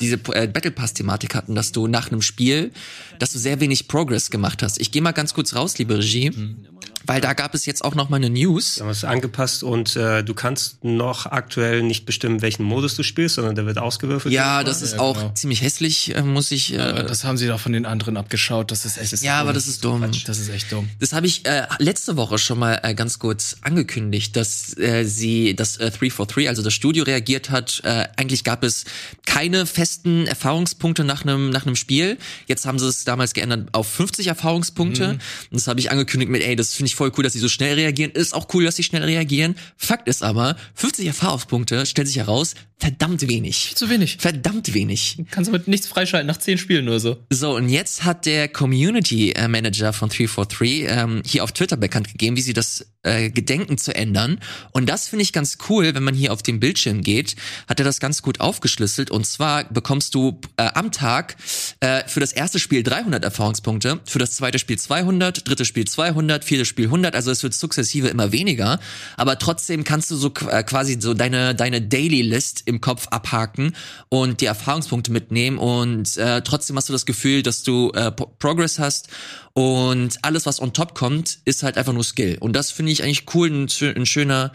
diese 0.00 0.16
äh, 0.32 0.46
Battle 0.46 0.70
Pass 0.70 0.92
Thematik 0.94 1.34
hatten, 1.34 1.54
dass 1.54 1.72
du 1.72 1.86
nach 1.86 2.10
einem 2.10 2.22
Spiel, 2.22 2.72
dass 3.18 3.32
du 3.32 3.38
sehr 3.38 3.60
wenig 3.60 3.88
Progress 3.88 4.30
gemacht 4.30 4.62
hast. 4.62 4.80
Ich 4.80 4.90
gehe 4.90 5.02
mal 5.02 5.12
ganz 5.12 5.34
kurz 5.34 5.54
raus, 5.54 5.78
liebe 5.78 5.98
Regie, 5.98 6.32
weil 7.08 7.22
da 7.22 7.32
gab 7.32 7.54
es 7.54 7.64
jetzt 7.64 7.82
auch 7.82 7.94
noch 7.94 8.10
mal 8.10 8.16
eine 8.16 8.28
News. 8.28 8.76
Wir 8.76 8.84
haben 8.84 8.90
es 8.90 9.02
angepasst 9.02 9.62
und 9.62 9.96
äh, 9.96 10.22
du 10.22 10.34
kannst 10.34 10.84
noch 10.84 11.24
aktuell 11.24 11.82
nicht 11.82 12.04
bestimmen, 12.04 12.42
welchen 12.42 12.64
Modus 12.64 12.96
du 12.96 13.02
spielst, 13.02 13.36
sondern 13.36 13.54
der 13.54 13.64
wird 13.64 13.78
ausgewürfelt. 13.78 14.34
Ja, 14.34 14.62
das 14.62 14.82
ist 14.82 14.92
Ja, 14.92 14.98
auch 15.00 15.16
genau. 15.16 15.32
ziemlich 15.32 15.62
hässlich, 15.62 16.14
äh, 16.14 16.20
muss 16.22 16.50
ich. 16.50 16.74
Äh, 16.74 17.04
das 17.04 17.24
haben 17.24 17.38
sie 17.38 17.46
doch 17.46 17.60
von 17.60 17.72
den 17.72 17.86
anderen 17.86 18.18
abgeschaut. 18.18 18.70
Das 18.70 18.84
ist 18.84 18.98
echt. 18.98 19.22
ja, 19.22 19.40
aber 19.40 19.54
das 19.54 19.66
ist 19.66 19.82
dumm. 19.82 20.04
Das 20.26 20.38
ist 20.38 20.50
echt 20.50 20.70
dumm. 20.70 20.90
Das 21.00 21.14
habe 21.14 21.26
ich 21.26 21.46
äh, 21.46 21.66
letzte 21.78 22.16
Woche 22.18 22.36
schon 22.36 22.58
mal 22.58 22.78
äh, 22.82 22.94
ganz 22.94 23.18
kurz 23.18 23.56
angekündigt, 23.62 24.36
dass 24.36 24.76
äh, 24.76 25.04
sie, 25.04 25.56
dass 25.56 25.78
äh, 25.78 25.90
343, 25.90 26.46
also 26.50 26.62
das 26.62 26.74
Studio 26.74 27.04
reagiert 27.04 27.48
hat. 27.48 27.80
Äh, 27.84 28.08
eigentlich 28.16 28.44
gab 28.44 28.62
es 28.64 28.84
keine 29.24 29.64
festen 29.64 30.26
Erfahrungspunkte 30.26 31.04
nach 31.04 31.22
einem 31.22 31.48
nach 31.48 31.64
einem 31.64 31.74
Spiel. 31.76 32.18
Jetzt 32.48 32.66
haben 32.66 32.78
sie 32.78 32.86
es 32.86 33.04
damals 33.04 33.32
geändert 33.32 33.70
auf 33.72 33.88
50 33.88 34.26
Erfahrungspunkte. 34.26 35.12
Und 35.12 35.20
das 35.52 35.66
habe 35.68 35.80
ich 35.80 35.90
angekündigt 35.90 36.30
mit, 36.30 36.42
ey, 36.42 36.54
das 36.54 36.74
finde 36.74 36.88
ich 36.88 36.97
voll 36.98 37.12
cool, 37.16 37.24
dass 37.24 37.32
sie 37.32 37.38
so 37.38 37.48
schnell 37.48 37.74
reagieren. 37.74 38.10
Ist 38.12 38.34
auch 38.34 38.48
cool, 38.52 38.64
dass 38.64 38.76
sie 38.76 38.82
schnell 38.82 39.04
reagieren. 39.04 39.54
Fakt 39.76 40.08
ist 40.08 40.22
aber, 40.22 40.56
50 40.74 41.06
Erfahrungspunkte 41.06 41.86
stellt 41.86 42.08
sich 42.08 42.18
heraus, 42.18 42.54
verdammt 42.78 43.28
wenig. 43.28 43.72
Zu 43.74 43.90
wenig. 43.90 44.18
Verdammt 44.20 44.72
wenig. 44.72 45.18
Kannst 45.30 45.48
du 45.48 45.52
mit 45.52 45.68
nichts 45.68 45.88
freischalten 45.88 46.26
nach 46.26 46.38
zehn 46.38 46.58
Spielen 46.58 46.84
nur 46.84 47.00
so. 47.00 47.16
So, 47.30 47.56
und 47.56 47.68
jetzt 47.68 48.04
hat 48.04 48.26
der 48.26 48.48
Community 48.48 49.32
äh, 49.32 49.48
Manager 49.48 49.92
von 49.92 50.08
343 50.08 50.86
ähm, 50.88 51.22
hier 51.26 51.44
auf 51.44 51.52
Twitter 51.52 51.76
bekannt 51.76 52.08
gegeben, 52.08 52.36
wie 52.36 52.42
sie 52.42 52.52
das 52.52 52.86
äh, 53.02 53.30
gedenken 53.30 53.78
zu 53.78 53.94
ändern. 53.94 54.40
Und 54.72 54.88
das 54.88 55.08
finde 55.08 55.22
ich 55.22 55.32
ganz 55.32 55.58
cool, 55.68 55.94
wenn 55.94 56.02
man 56.02 56.14
hier 56.14 56.32
auf 56.32 56.42
den 56.42 56.60
Bildschirm 56.60 57.02
geht, 57.02 57.36
hat 57.66 57.80
er 57.80 57.84
das 57.84 58.00
ganz 58.00 58.22
gut 58.22 58.40
aufgeschlüsselt. 58.40 59.10
Und 59.10 59.26
zwar 59.26 59.64
bekommst 59.64 60.14
du 60.14 60.40
äh, 60.56 60.68
am 60.74 60.92
Tag 60.92 61.36
äh, 61.80 62.06
für 62.06 62.20
das 62.20 62.32
erste 62.32 62.58
Spiel 62.58 62.82
300 62.82 63.24
Erfahrungspunkte, 63.24 64.00
für 64.04 64.18
das 64.18 64.32
zweite 64.32 64.58
Spiel 64.58 64.78
200, 64.78 65.48
drittes 65.48 65.66
Spiel 65.66 65.86
200, 65.86 66.44
viertes 66.44 66.68
Spiel 66.68 66.86
100. 66.86 67.14
Also 67.14 67.30
es 67.30 67.42
wird 67.42 67.54
sukzessive 67.54 68.08
immer 68.08 68.32
weniger. 68.32 68.78
Aber 69.16 69.38
trotzdem 69.38 69.84
kannst 69.84 70.10
du 70.10 70.16
so 70.16 70.32
äh, 70.50 70.62
quasi 70.62 70.98
so 71.00 71.14
deine, 71.14 71.54
deine 71.54 71.82
Daily 71.82 72.22
List 72.22 72.67
im 72.68 72.80
Kopf 72.80 73.08
abhaken 73.08 73.74
und 74.08 74.40
die 74.40 74.46
Erfahrungspunkte 74.46 75.10
mitnehmen. 75.10 75.58
Und 75.58 76.16
äh, 76.18 76.42
trotzdem 76.42 76.76
hast 76.76 76.88
du 76.88 76.92
das 76.92 77.06
Gefühl, 77.06 77.42
dass 77.42 77.62
du 77.62 77.90
äh, 77.94 78.12
Pro- 78.12 78.32
Progress 78.38 78.78
hast. 78.78 79.08
Und 79.54 80.18
alles, 80.22 80.46
was 80.46 80.60
on 80.60 80.72
top 80.72 80.94
kommt, 80.94 81.38
ist 81.44 81.64
halt 81.64 81.76
einfach 81.76 81.92
nur 81.92 82.04
Skill. 82.04 82.36
Und 82.38 82.52
das 82.54 82.70
finde 82.70 82.92
ich 82.92 83.02
eigentlich 83.02 83.24
cool, 83.34 83.48
ein, 83.50 83.68
ein 83.96 84.06
schöner 84.06 84.52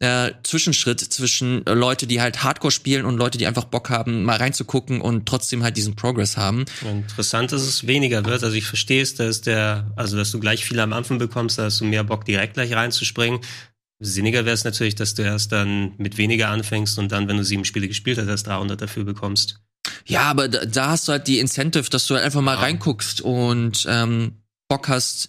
äh, 0.00 0.32
Zwischenschritt 0.42 1.00
zwischen 1.00 1.66
äh, 1.66 1.74
Leute, 1.74 2.06
die 2.06 2.22
halt 2.22 2.42
Hardcore 2.42 2.70
spielen 2.70 3.04
und 3.04 3.18
Leute, 3.18 3.36
die 3.36 3.46
einfach 3.46 3.64
Bock 3.64 3.90
haben, 3.90 4.24
mal 4.24 4.38
reinzugucken 4.38 5.02
und 5.02 5.26
trotzdem 5.26 5.62
halt 5.62 5.76
diesen 5.76 5.94
Progress 5.94 6.38
haben. 6.38 6.64
Interessant, 6.82 7.52
dass 7.52 7.60
es 7.60 7.86
weniger 7.86 8.24
wird. 8.24 8.42
Also 8.42 8.56
ich 8.56 8.64
verstehe 8.64 9.02
es, 9.02 9.14
dass 9.14 9.42
der, 9.42 9.92
also 9.96 10.16
dass 10.16 10.30
du 10.30 10.40
gleich 10.40 10.64
viel 10.64 10.80
am 10.80 10.94
Anfang 10.94 11.18
bekommst, 11.18 11.58
da 11.58 11.64
hast 11.64 11.82
du 11.82 11.84
mehr 11.84 12.02
Bock, 12.02 12.24
direkt 12.24 12.54
gleich 12.54 12.72
reinzuspringen. 12.72 13.40
Sinniger 14.00 14.46
wäre 14.46 14.54
es 14.54 14.64
natürlich, 14.64 14.94
dass 14.94 15.14
du 15.14 15.22
erst 15.22 15.52
dann 15.52 15.92
mit 15.98 16.16
weniger 16.16 16.48
anfängst 16.48 16.98
und 16.98 17.12
dann, 17.12 17.28
wenn 17.28 17.36
du 17.36 17.44
sieben 17.44 17.66
Spiele 17.66 17.86
gespielt 17.86 18.18
hast, 18.18 18.28
erst 18.28 18.46
300 18.46 18.80
dafür 18.80 19.04
bekommst. 19.04 19.60
Ja, 20.06 20.22
aber 20.22 20.48
da, 20.48 20.64
da 20.64 20.90
hast 20.90 21.06
du 21.06 21.12
halt 21.12 21.26
die 21.26 21.38
Incentive, 21.38 21.88
dass 21.90 22.06
du 22.06 22.14
halt 22.14 22.24
einfach 22.24 22.40
mal 22.40 22.56
reinguckst 22.56 23.20
und 23.20 23.86
ähm, 23.88 24.42
Bock 24.68 24.88
hast, 24.88 25.28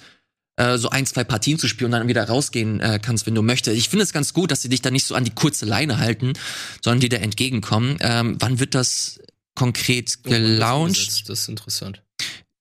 äh, 0.56 0.78
so 0.78 0.90
ein, 0.90 1.06
zwei 1.06 1.24
Partien 1.24 1.60
zu 1.60 1.68
spielen 1.68 1.94
und 1.94 2.00
dann 2.00 2.08
wieder 2.08 2.24
rausgehen 2.24 2.80
äh, 2.80 3.00
kannst, 3.02 3.26
wenn 3.26 3.36
du 3.36 3.42
möchtest. 3.42 3.78
Ich 3.78 3.90
finde 3.90 4.04
es 4.04 4.14
ganz 4.14 4.34
gut, 4.34 4.52
dass 4.52 4.62
sie 4.62 4.70
dich 4.70 4.82
da 4.82 4.90
nicht 4.90 5.06
so 5.06 5.16
an 5.16 5.26
die 5.26 5.36
kurze 5.36 5.66
Leine 5.66 5.98
halten, 5.98 6.34
sondern 6.82 7.02
dir 7.02 7.10
da 7.10 7.18
entgegenkommen. 7.18 7.98
Ähm, 8.00 8.38
wann 8.40 8.60
wird 8.60 8.76
das 8.76 9.20
konkret 9.56 10.24
gelauncht? 10.24 11.30
Das 11.30 11.40
ist 11.42 11.50
interessant. 11.50 12.04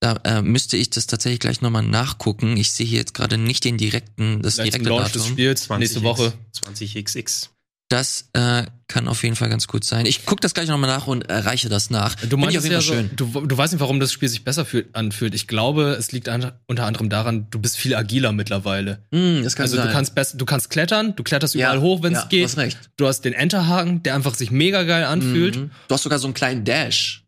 Da 0.01 0.19
äh, 0.25 0.43
müsste 0.43 0.77
ich 0.79 0.89
das 0.91 1.07
tatsächlich 1.07 1.41
gleich 1.41 1.61
nochmal 1.61 1.83
nachgucken. 1.83 2.57
Ich 2.57 2.73
sehe 2.73 2.87
hier 2.87 2.99
jetzt 2.99 3.13
gerade 3.15 3.37
nicht 3.37 3.65
den 3.65 3.77
direkten, 3.77 4.41
das 4.43 4.55
Vielleicht 4.55 4.75
direkte 4.75 4.89
Launch 4.89 5.13
des. 5.13 5.27
Spiels 5.27 5.69
nächste 5.69 6.03
Woche. 6.03 6.33
20xx. 6.55 7.49
Das 7.91 8.29
äh, 8.35 8.67
kann 8.87 9.09
auf 9.09 9.25
jeden 9.25 9.35
Fall 9.35 9.49
ganz 9.49 9.67
gut 9.67 9.83
sein. 9.85 10.07
Ich 10.07 10.25
gucke 10.25 10.41
das 10.41 10.55
gleich 10.55 10.69
nochmal 10.69 10.89
nach 10.89 11.09
und 11.09 11.23
äh, 11.23 11.35
reiche 11.35 11.69
das 11.69 11.91
nach. 11.91 12.15
Du 12.15 12.37
meinst 12.37 12.57
auf 12.57 12.63
jeden 12.63 12.75
ja 12.75 12.81
so, 12.81 12.93
schön. 12.93 13.11
du, 13.17 13.27
du 13.27 13.59
weißt 13.59 13.73
nicht, 13.73 13.81
warum 13.81 13.99
das 13.99 14.13
Spiel 14.13 14.29
sich 14.29 14.45
besser 14.45 14.65
fühlt, 14.65 14.95
anfühlt. 14.95 15.35
Ich 15.35 15.49
glaube, 15.49 15.97
es 15.99 16.13
liegt 16.13 16.29
an, 16.29 16.53
unter 16.69 16.85
anderem 16.87 17.11
daran, 17.11 17.49
du 17.51 17.59
bist 17.59 17.77
viel 17.77 17.97
agiler 17.97 18.31
mittlerweile. 18.31 19.03
Hm, 19.13 19.43
das 19.43 19.57
kann 19.57 19.65
Also 19.65 19.77
sein. 19.77 19.89
du 19.89 19.93
kannst 19.93 20.15
best, 20.15 20.41
du 20.41 20.45
kannst 20.45 20.71
klettern, 20.71 21.17
du 21.17 21.25
kletterst 21.25 21.57
Ja, 21.57 21.67
überall 21.67 21.81
hoch, 21.81 22.03
wenn 22.05 22.13
es 22.15 22.21
ja, 22.23 22.27
geht. 22.29 22.45
Du 22.45 22.49
hast 22.49 22.57
recht. 22.59 22.79
Du 22.97 23.07
hast 23.09 23.21
den 23.23 23.33
Enterhaken, 23.33 24.05
der 24.05 24.15
einfach 24.15 24.35
sich 24.37 24.53
mega 24.53 24.85
geil 24.85 25.03
anfühlt. 25.05 25.57
Mhm. 25.57 25.71
Du 25.89 25.95
hast 25.95 26.05
sogar 26.05 26.21
so 26.21 26.29
einen 26.29 26.35
kleinen 26.35 26.65
Dash. 26.65 27.25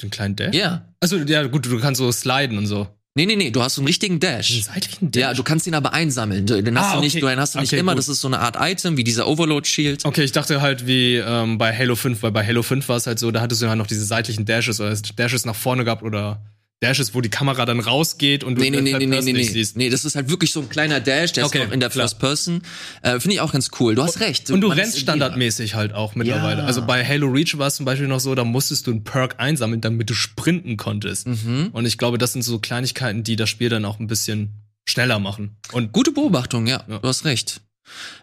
Den 0.00 0.10
kleinen 0.10 0.36
Dash. 0.36 0.54
Ja. 0.54 0.87
Also 1.00 1.16
ja, 1.18 1.44
gut, 1.46 1.66
du 1.66 1.78
kannst 1.80 1.98
so 1.98 2.10
sliden 2.12 2.58
und 2.58 2.66
so. 2.66 2.88
Nee, 3.14 3.26
nee, 3.26 3.34
nee, 3.36 3.50
du 3.50 3.60
hast 3.62 3.74
so 3.74 3.80
einen 3.80 3.88
richtigen 3.88 4.20
Dash. 4.20 4.62
seitlichen 4.62 5.10
Dash. 5.10 5.20
Ja, 5.20 5.34
du 5.34 5.42
kannst 5.42 5.66
ihn 5.66 5.74
aber 5.74 5.92
einsammeln. 5.92 6.46
Den 6.46 6.78
hast 6.78 6.92
Ah, 6.92 6.94
du 6.96 7.00
nicht, 7.00 7.16
okay. 7.16 7.26
den 7.26 7.40
hast 7.40 7.54
du 7.54 7.58
nicht 7.60 7.72
Okay, 7.72 7.80
immer. 7.80 7.92
gut. 7.92 7.98
Das 7.98 8.08
ist 8.08 8.20
so 8.20 8.28
eine 8.28 8.38
Art 8.38 8.56
Item, 8.60 8.96
wie 8.96 9.02
dieser 9.02 9.26
Overload 9.26 9.66
Shield. 9.66 10.04
Okay, 10.04 10.22
ich 10.22 10.30
dachte 10.30 10.60
halt 10.60 10.86
wie 10.86 11.16
ähm, 11.16 11.58
bei 11.58 11.76
Halo 11.76 11.96
5, 11.96 12.22
weil 12.22 12.30
bei 12.30 12.46
Halo 12.46 12.62
5 12.62 12.88
war 12.88 12.96
es 12.96 13.08
halt 13.08 13.18
so, 13.18 13.30
da 13.32 13.40
hattest 13.40 13.60
du 13.62 13.66
ja 13.66 13.74
noch 13.74 13.88
diese 13.88 14.04
seitlichen 14.04 14.44
Dashes 14.44 14.80
oder 14.80 14.94
Dashes 15.16 15.44
nach 15.46 15.56
vorne 15.56 15.84
gehabt 15.84 16.04
oder 16.04 16.42
Dashes, 16.80 17.12
wo 17.12 17.20
die 17.20 17.28
Kamera 17.28 17.66
dann 17.66 17.80
rausgeht 17.80 18.44
und 18.44 18.54
du 18.54 18.60
Nee, 18.60 18.70
nee, 18.70 18.80
nee, 18.80 18.92
nee, 18.92 18.98
nee, 18.98 19.06
Person 19.08 19.24
nee, 19.32 19.38
nicht 19.38 19.48
nee. 19.48 19.52
siehst. 19.52 19.76
Nee, 19.76 19.90
das 19.90 20.04
ist 20.04 20.14
halt 20.14 20.28
wirklich 20.30 20.52
so 20.52 20.60
ein 20.60 20.68
kleiner 20.68 21.00
Dash, 21.00 21.32
der 21.32 21.44
Okay, 21.46 21.58
ist 21.58 21.68
auch 21.68 21.72
in 21.72 21.80
der 21.80 21.90
klar. 21.90 22.04
First 22.04 22.20
Person. 22.20 22.62
Äh, 23.02 23.18
Finde 23.18 23.34
ich 23.34 23.40
auch 23.40 23.52
ganz 23.52 23.70
cool. 23.80 23.96
Du 23.96 24.02
hast 24.04 24.20
recht. 24.20 24.48
Und 24.52 24.60
du 24.60 24.68
Man 24.68 24.78
ist 24.78 24.84
rennst 24.84 25.00
standardmäßig 25.00 25.74
halt 25.74 25.92
auch 25.92 26.14
mittlerweile. 26.14 26.60
Ja. 26.60 26.66
Also 26.66 26.86
bei 26.86 27.04
Halo 27.04 27.26
Reach 27.26 27.58
war 27.58 27.66
es 27.66 27.74
zum 27.76 27.84
Beispiel 27.84 28.06
noch 28.06 28.20
so, 28.20 28.34
da 28.36 28.44
musstest 28.44 28.86
du 28.86 28.92
einen 28.92 29.02
Perk 29.02 29.34
einsammeln, 29.38 29.80
damit 29.80 30.08
du 30.08 30.14
sprinten 30.14 30.76
konntest. 30.76 31.26
Mhm. 31.26 31.70
Und 31.72 31.84
ich 31.84 31.98
glaube, 31.98 32.16
das 32.16 32.32
sind 32.32 32.42
so 32.42 32.60
Kleinigkeiten, 32.60 33.24
die 33.24 33.34
das 33.34 33.48
Spiel 33.50 33.70
dann 33.70 33.84
auch 33.84 33.98
ein 33.98 34.06
bisschen 34.06 34.50
schneller 34.88 35.18
machen. 35.18 35.56
Und 35.72 35.92
Gute 35.92 36.12
Beobachtung, 36.12 36.68
ja, 36.68 36.84
Ja. 36.88 36.98
du 37.00 37.08
hast 37.08 37.24
recht. 37.24 37.60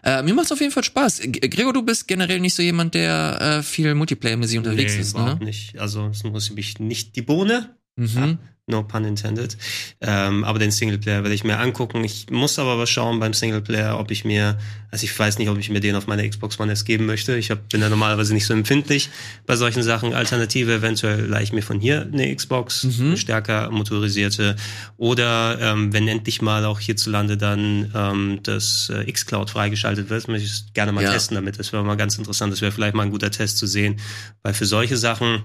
Äh, 0.02 0.22
mir 0.22 0.32
macht's 0.32 0.52
auf 0.52 0.60
jeden 0.60 0.72
Fall 0.72 0.84
Spaß. 0.84 1.20
G 1.24 1.40
Gregor, 1.48 1.72
du 1.74 1.82
bist 1.82 2.08
generell 2.08 2.40
nicht 2.40 2.54
so 2.54 2.62
jemand, 2.62 2.94
der 2.94 3.58
äh, 3.58 3.62
viel 3.62 3.92
Multiplayer-mäßig 3.94 4.58
unterwegs 4.58 4.94
nee, 4.94 5.00
ist, 5.00 5.10
überhaupt 5.12 5.40
ne? 5.40 5.46
nicht. 5.46 5.78
Also 5.78 6.06
es 6.06 6.22
muss 6.24 6.50
mich 6.52 6.78
nicht 6.78 7.16
die 7.16 7.22
Bohne. 7.22 7.76
Mhm. 7.96 8.38
No 8.68 8.82
pun 8.82 9.04
intended. 9.04 9.56
Ähm, 10.00 10.42
aber 10.42 10.58
den 10.58 10.72
Singleplayer 10.72 11.22
werde 11.22 11.36
ich 11.36 11.44
mir 11.44 11.56
angucken. 11.60 12.02
Ich 12.02 12.30
muss 12.30 12.58
aber 12.58 12.76
was 12.80 12.90
schauen 12.90 13.20
beim 13.20 13.32
Singleplayer, 13.32 13.96
ob 13.96 14.10
ich 14.10 14.24
mir, 14.24 14.58
also 14.90 15.04
ich 15.04 15.16
weiß 15.16 15.38
nicht, 15.38 15.48
ob 15.48 15.56
ich 15.58 15.70
mir 15.70 15.78
den 15.78 15.94
auf 15.94 16.08
meine 16.08 16.28
Xbox 16.28 16.58
One 16.58 16.72
S 16.72 16.84
geben 16.84 17.06
möchte. 17.06 17.36
Ich 17.36 17.52
hab, 17.52 17.68
bin 17.68 17.80
da 17.80 17.88
normalerweise 17.88 18.34
nicht 18.34 18.44
so 18.44 18.52
empfindlich 18.54 19.08
bei 19.46 19.54
solchen 19.54 19.84
Sachen. 19.84 20.14
Alternative 20.14 20.74
eventuell 20.74 21.26
leih 21.26 21.44
ich 21.44 21.52
mir 21.52 21.62
von 21.62 21.78
hier 21.78 22.08
eine 22.12 22.34
Xbox, 22.34 22.82
Mhm. 22.82 23.06
eine 23.06 23.16
stärker 23.16 23.70
motorisierte. 23.70 24.56
Oder 24.96 25.58
ähm, 25.60 25.92
wenn 25.92 26.08
endlich 26.08 26.42
mal 26.42 26.64
auch 26.64 26.80
hierzulande 26.80 27.36
dann 27.36 27.92
ähm, 27.94 28.40
das 28.42 28.90
äh, 28.90 29.04
Xcloud 29.10 29.48
freigeschaltet 29.48 30.10
wird, 30.10 30.26
möchte 30.26 30.44
ich 30.44 30.50
es 30.52 30.66
gerne 30.74 30.90
mal 30.90 31.04
Ja. 31.04 31.12
testen 31.12 31.36
damit. 31.36 31.60
Das 31.60 31.72
wäre 31.72 31.84
mal 31.84 31.96
ganz 31.96 32.18
interessant. 32.18 32.52
Das 32.52 32.60
wäre 32.62 32.72
vielleicht 32.72 32.96
mal 32.96 33.04
ein 33.04 33.12
guter 33.12 33.30
Test 33.30 33.58
zu 33.58 33.68
sehen. 33.68 34.00
Weil 34.42 34.54
für 34.54 34.66
solche 34.66 34.96
Sachen 34.96 35.44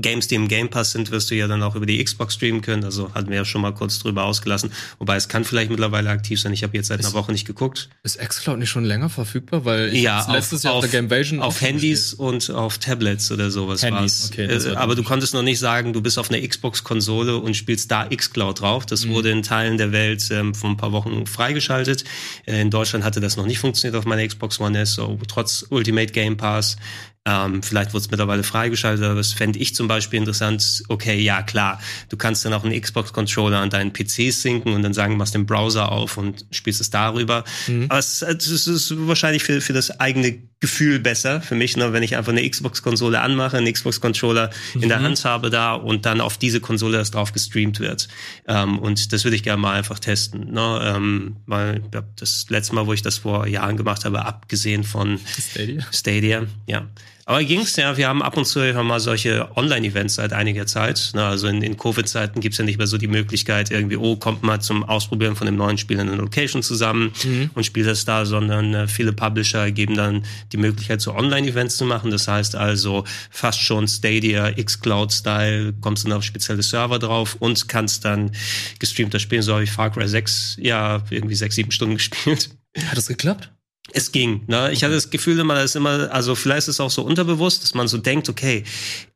Games, 0.00 0.28
die 0.28 0.34
im 0.36 0.48
Game 0.48 0.68
Pass 0.68 0.92
sind, 0.92 1.10
wirst 1.10 1.30
du 1.30 1.34
ja 1.34 1.46
dann 1.48 1.62
auch 1.62 1.74
über 1.74 1.86
die 1.86 2.02
Xbox 2.02 2.34
streamen 2.34 2.60
können. 2.62 2.84
Also 2.84 3.12
hatten 3.14 3.28
wir 3.30 3.36
ja 3.36 3.44
schon 3.44 3.60
mal 3.60 3.72
kurz 3.74 3.98
drüber 3.98 4.24
ausgelassen. 4.24 4.72
Wobei 4.98 5.16
es 5.16 5.28
kann 5.28 5.44
vielleicht 5.44 5.70
mittlerweile 5.70 6.10
aktiv 6.10 6.40
sein. 6.40 6.52
Ich 6.52 6.62
habe 6.62 6.76
jetzt 6.76 6.88
seit 6.88 7.00
einer 7.00 7.08
Ist- 7.08 7.14
Woche 7.14 7.32
nicht 7.32 7.46
geguckt. 7.46 7.88
ist 8.02 8.18
xCloud 8.18 8.58
nicht 8.58 8.70
schon 8.70 8.84
länger 8.84 9.08
verfügbar? 9.08 9.64
Weil 9.64 9.88
ich 9.94 10.02
Ja, 10.02 10.20
auf- 10.22 10.32
letztes 10.32 10.62
Jahr 10.62 10.74
auf, 10.74 10.84
auf- 10.84 10.90
der 10.90 11.00
Gamevasion 11.00 11.40
Auf 11.40 11.60
Handys 11.60 12.14
und 12.14 12.50
auf 12.50 12.78
Tablets 12.78 13.30
oder 13.32 13.50
sowas 13.50 13.82
Handys, 13.82 14.22
war's. 14.22 14.30
okay, 14.32 14.44
Äh, 14.72 14.76
Aber 14.76 14.94
du 14.94 15.02
konntest 15.02 15.34
noch 15.34 15.42
nicht 15.42 15.58
sagen, 15.58 15.92
du 15.92 16.00
bist 16.00 16.18
auf 16.18 16.30
einer 16.30 16.46
Xbox-Konsole 16.46 17.36
und 17.38 17.54
spielst 17.56 17.90
da 17.90 18.04
Xcloud 18.08 18.60
drauf. 18.60 18.86
Das 18.86 19.04
Mhm. 19.04 19.10
wurde 19.10 19.30
in 19.30 19.42
Teilen 19.42 19.78
der 19.78 19.92
Welt 19.92 20.26
ähm, 20.30 20.54
vor 20.54 20.70
ein 20.70 20.76
paar 20.76 20.92
Wochen 20.92 21.26
freigeschaltet. 21.26 22.04
Äh, 22.46 22.60
in 22.60 22.70
Deutschland 22.70 23.04
hatte 23.04 23.20
das 23.20 23.36
noch 23.36 23.46
nicht 23.46 23.58
funktioniert 23.58 23.96
auf 23.98 24.04
meiner 24.04 24.26
Xbox 24.26 24.60
One 24.60 24.78
S, 24.78 24.94
so 24.94 25.18
trotz 25.26 25.66
Ultimate 25.70 26.12
Game 26.12 26.36
Pass. 26.36 26.76
Ähm, 27.24 27.62
vielleicht 27.62 27.92
wurde 27.92 28.04
es 28.04 28.10
mittlerweile 28.10 28.42
freigeschaltet, 28.42 29.04
aber 29.04 29.16
das 29.16 29.32
fände 29.32 29.58
ich 29.58 29.74
zum 29.74 29.88
Beispiel 29.88 30.18
interessant. 30.18 30.82
Okay, 30.88 31.20
ja 31.20 31.42
klar, 31.42 31.80
du 32.08 32.16
kannst 32.16 32.44
dann 32.44 32.52
auch 32.52 32.64
einen 32.64 32.80
Xbox-Controller 32.80 33.58
an 33.58 33.70
deinen 33.70 33.92
PC 33.92 34.32
sinken 34.32 34.72
und 34.72 34.82
dann 34.82 34.94
sagen, 34.94 35.16
machst 35.16 35.34
den 35.34 35.46
Browser 35.46 35.92
auf 35.92 36.16
und 36.16 36.46
spielst 36.50 36.80
es 36.80 36.90
darüber. 36.90 37.44
Mhm. 37.66 37.86
Aber 37.88 37.98
es, 37.98 38.22
es 38.22 38.66
ist 38.66 38.94
wahrscheinlich 39.06 39.42
für, 39.42 39.60
für 39.60 39.72
das 39.72 40.00
eigene 40.00 40.38
Gefühl 40.60 40.98
besser 40.98 41.40
für 41.40 41.54
mich, 41.54 41.76
ne, 41.76 41.92
wenn 41.92 42.02
ich 42.02 42.16
einfach 42.16 42.32
eine 42.32 42.48
Xbox-Konsole 42.48 43.20
anmache, 43.20 43.56
einen 43.58 43.72
Xbox-Controller 43.72 44.50
in 44.74 44.80
Mhm. 44.80 44.88
der 44.88 45.00
Hand 45.02 45.24
habe 45.24 45.50
da 45.50 45.74
und 45.74 46.04
dann 46.04 46.20
auf 46.20 46.36
diese 46.36 46.60
Konsole 46.60 46.98
erst 46.98 47.14
drauf 47.14 47.32
gestreamt 47.32 47.78
wird. 47.78 48.08
Ähm, 48.48 48.78
und 48.80 49.12
das 49.12 49.22
würde 49.22 49.36
ich 49.36 49.44
gerne 49.44 49.62
mal 49.62 49.74
einfach 49.74 50.00
testen. 50.00 50.52
Ne? 50.52 50.80
Ähm, 50.96 51.36
weil 51.46 51.82
ja, 51.94 52.02
das 52.16 52.46
letzte 52.48 52.74
Mal, 52.74 52.86
wo 52.88 52.92
ich 52.92 53.02
das 53.02 53.18
vor 53.18 53.46
Jahren 53.46 53.76
gemacht 53.76 54.04
habe, 54.04 54.24
abgesehen 54.26 54.82
von 54.82 55.20
Stadia. 55.50 55.86
Stadia, 55.92 56.46
ja. 56.66 56.88
Aber 57.28 57.44
ging's 57.44 57.76
ja, 57.76 57.94
wir 57.98 58.08
haben 58.08 58.22
ab 58.22 58.38
und 58.38 58.46
zu 58.46 58.60
ja 58.60 58.82
mal 58.82 59.00
solche 59.00 59.54
Online-Events 59.54 60.14
seit 60.14 60.32
einiger 60.32 60.66
Zeit. 60.66 61.10
Ne? 61.12 61.22
Also 61.22 61.46
in, 61.46 61.60
in 61.60 61.76
Covid-Zeiten 61.76 62.40
gibt's 62.40 62.56
ja 62.56 62.64
nicht 62.64 62.78
mehr 62.78 62.86
so 62.86 62.96
die 62.96 63.06
Möglichkeit, 63.06 63.70
irgendwie, 63.70 63.98
oh, 63.98 64.16
kommt 64.16 64.42
mal 64.42 64.62
zum 64.62 64.82
Ausprobieren 64.82 65.36
von 65.36 65.44
dem 65.44 65.56
neuen 65.56 65.76
Spiel 65.76 65.98
in 65.98 66.08
einer 66.08 66.16
Location 66.16 66.62
zusammen 66.62 67.12
und 67.54 67.66
spielt 67.66 67.86
das 67.86 68.06
da, 68.06 68.24
sondern 68.24 68.72
äh, 68.72 68.88
viele 68.88 69.12
Publisher 69.12 69.70
geben 69.70 69.94
dann 69.94 70.24
die 70.52 70.56
Möglichkeit, 70.56 71.02
so 71.02 71.14
Online-Events 71.14 71.76
zu 71.76 71.84
machen. 71.84 72.10
Das 72.10 72.28
heißt 72.28 72.56
also 72.56 73.04
fast 73.30 73.60
schon 73.60 73.86
Stadia, 73.88 74.50
Xcloud-Style, 74.52 75.74
kommst 75.82 76.06
dann 76.06 76.12
auf 76.12 76.24
spezielle 76.24 76.62
Server 76.62 76.98
drauf 76.98 77.36
und 77.40 77.68
kannst 77.68 78.06
dann 78.06 78.30
gestreamt 78.78 79.12
das 79.12 79.20
spielen. 79.20 79.42
So 79.42 79.52
habe 79.52 79.64
ich 79.64 79.70
Far 79.70 79.90
Cry 79.90 80.08
6, 80.08 80.56
ja, 80.62 81.02
irgendwie 81.10 81.34
sechs, 81.34 81.56
sieben 81.56 81.72
Stunden 81.72 81.94
gespielt. 81.98 82.48
Hat 82.74 82.96
das 82.96 83.08
geklappt? 83.08 83.50
Es 83.92 84.12
ging. 84.12 84.42
Ne? 84.46 84.70
Ich 84.72 84.84
hatte 84.84 84.94
das 84.94 85.08
Gefühl 85.10 85.38
immer, 85.38 85.54
dass 85.54 85.74
immer, 85.74 86.12
also 86.12 86.34
vielleicht 86.34 86.68
ist 86.68 86.74
es 86.74 86.80
auch 86.80 86.90
so 86.90 87.02
unterbewusst, 87.02 87.62
dass 87.62 87.72
man 87.74 87.88
so 87.88 87.96
denkt, 87.96 88.28
okay, 88.28 88.64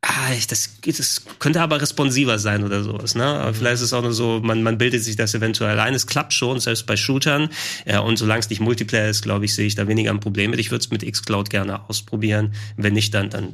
ah, 0.01 0.33
ich- 0.35 0.47
das, 0.47 0.69
das 0.83 1.21
könnte 1.39 1.61
aber 1.61 1.79
responsiver 1.79 2.39
sein 2.39 2.63
oder 2.63 2.83
sowas. 2.83 3.13
Ne? 3.13 3.23
Aber 3.23 3.53
vielleicht 3.53 3.75
ist 3.75 3.81
es 3.81 3.93
auch 3.93 4.01
nur 4.01 4.13
so, 4.13 4.39
man, 4.43 4.63
man 4.63 4.77
bildet 4.79 5.03
sich 5.03 5.15
das 5.15 5.33
eventuell 5.35 5.79
ein. 5.79 5.93
Es 5.93 6.07
klappt 6.07 6.33
schon, 6.33 6.59
selbst 6.59 6.87
bei 6.87 6.97
Shootern. 6.97 7.49
Ja, 7.85 7.99
und 7.99 8.17
solange 8.17 8.39
es 8.39 8.49
nicht 8.49 8.61
Multiplayer 8.61 9.09
ist, 9.09 9.21
glaube 9.21 9.45
ich, 9.45 9.53
sehe 9.53 9.67
ich 9.67 9.75
da 9.75 9.87
weniger 9.87 10.11
ein 10.11 10.19
Problem 10.19 10.51
mit. 10.51 10.59
Ich 10.59 10.71
würde 10.71 10.83
es 10.83 10.89
mit 10.89 11.09
xCloud 11.09 11.49
gerne 11.51 11.87
ausprobieren. 11.89 12.53
Wenn 12.75 12.93
nicht, 12.93 13.13
dann, 13.13 13.29
dann 13.29 13.53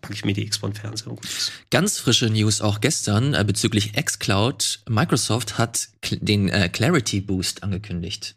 packe 0.00 0.14
ich 0.14 0.24
mir 0.24 0.32
die 0.32 0.48
gut 0.48 1.24
ist. 1.24 1.52
Ganz 1.70 1.98
frische 1.98 2.30
News 2.30 2.60
auch 2.60 2.80
gestern 2.80 3.34
äh, 3.34 3.44
bezüglich 3.44 3.94
xCloud. 3.94 4.80
Microsoft 4.88 5.58
hat 5.58 5.88
den 6.10 6.48
äh, 6.48 6.68
Clarity 6.68 7.20
Boost 7.20 7.62
angekündigt. 7.64 8.36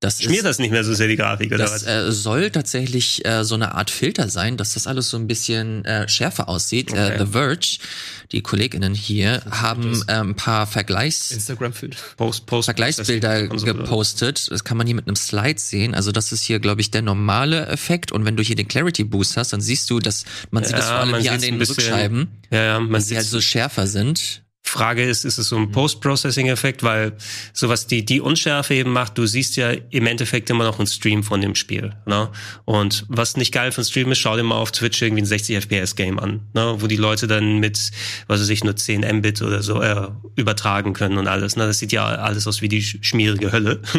Das 0.00 0.20
Schmiert 0.22 0.40
ist, 0.40 0.44
das 0.44 0.58
nicht 0.58 0.72
mehr 0.72 0.84
so 0.84 0.92
sehr 0.92 1.08
die 1.08 1.16
Grafik, 1.16 1.48
oder 1.48 1.64
das 1.64 1.72
was? 1.72 1.86
äh, 1.86 2.12
soll 2.12 2.50
tatsächlich 2.50 3.24
äh, 3.24 3.44
so 3.44 3.54
eine 3.54 3.74
Art 3.74 3.90
Filter 3.90 4.28
sein, 4.28 4.58
dass 4.58 4.74
das 4.74 4.86
alles 4.86 5.08
so 5.08 5.16
ein 5.16 5.26
bisschen 5.26 5.86
äh, 5.86 6.06
schärfer 6.06 6.50
aussieht. 6.50 6.90
Okay. 6.90 7.14
Äh, 7.14 7.18
The 7.18 7.32
Verge, 7.32 7.78
die 8.30 8.42
KollegInnen 8.42 8.92
hier, 8.92 9.42
haben 9.50 10.02
äh, 10.06 10.12
ein 10.12 10.34
paar 10.36 10.66
Vergleichs 10.66 11.30
Instagram-Filter. 11.30 11.96
Post, 12.18 12.44
Post, 12.44 12.66
Vergleichsbilder 12.66 13.48
Konsole. 13.48 13.72
gepostet. 13.74 14.50
Das 14.50 14.64
kann 14.64 14.76
man 14.76 14.86
hier 14.86 14.96
mit 14.96 15.06
einem 15.06 15.16
Slide 15.16 15.58
sehen. 15.58 15.94
Also 15.94 16.12
das 16.12 16.30
ist 16.30 16.42
hier, 16.42 16.58
glaube 16.60 16.82
ich, 16.82 16.90
der 16.90 17.00
normale 17.00 17.66
Effekt. 17.68 18.12
Und 18.12 18.26
wenn 18.26 18.36
du 18.36 18.42
hier 18.42 18.56
den 18.56 18.68
Clarity 18.68 19.04
Boost 19.04 19.38
hast, 19.38 19.54
dann 19.54 19.62
siehst 19.62 19.88
du, 19.88 19.98
dass 19.98 20.24
man 20.50 20.62
sieht 20.62 20.72
Ja, 20.72 20.78
das 20.78 20.88
vor 20.88 20.96
allem 20.98 21.10
man 21.12 21.22
hier 21.22 21.32
an 21.32 21.40
den 21.40 21.56
Rückscheiben, 21.62 22.28
Ja, 22.50 22.62
ja, 22.62 22.80
man 22.80 22.92
dass 22.92 23.06
sie 23.08 23.16
halt 23.16 23.24
sieht 23.24 23.32
so 23.32 23.40
schärfer 23.40 23.86
sind. 23.86 24.42
Frage 24.68 25.04
ist, 25.04 25.24
ist 25.24 25.38
es 25.38 25.48
so 25.48 25.56
ein 25.56 25.70
Post-Processing-Effekt, 25.70 26.82
weil 26.82 27.12
sowas 27.52 27.86
die, 27.86 28.04
die 28.04 28.20
Unschärfe 28.20 28.74
eben 28.74 28.92
macht, 28.92 29.16
du 29.16 29.26
siehst 29.26 29.56
ja 29.56 29.70
im 29.70 30.06
Endeffekt 30.06 30.50
immer 30.50 30.64
noch 30.64 30.78
einen 30.78 30.86
Stream 30.86 31.22
von 31.22 31.40
dem 31.40 31.54
Spiel. 31.54 31.94
Ne? 32.06 32.28
Und 32.64 33.04
was 33.08 33.36
nicht 33.36 33.52
geil 33.52 33.72
einen 33.74 33.84
Stream 33.84 34.10
ist, 34.12 34.18
schau 34.18 34.36
dir 34.36 34.42
mal 34.42 34.56
auf 34.56 34.72
Twitch 34.72 35.00
irgendwie 35.02 35.22
ein 35.22 35.26
60 35.26 35.56
FPS-Game 35.56 36.18
an, 36.18 36.40
ne? 36.54 36.76
wo 36.78 36.86
die 36.86 36.96
Leute 36.96 37.26
dann 37.26 37.58
mit, 37.58 37.90
was 38.26 38.40
weiß 38.40 38.48
ich, 38.48 38.64
nur 38.64 38.76
10 38.76 39.02
Mbit 39.18 39.42
oder 39.42 39.62
so 39.62 39.80
äh, 39.80 40.08
übertragen 40.34 40.92
können 40.92 41.18
und 41.18 41.28
alles. 41.28 41.56
Ne? 41.56 41.66
Das 41.66 41.78
sieht 41.78 41.92
ja 41.92 42.04
alles 42.04 42.46
aus 42.46 42.60
wie 42.60 42.68
die 42.68 42.82
sch- 42.82 43.02
schmierige 43.02 43.52
Hölle. 43.52 43.80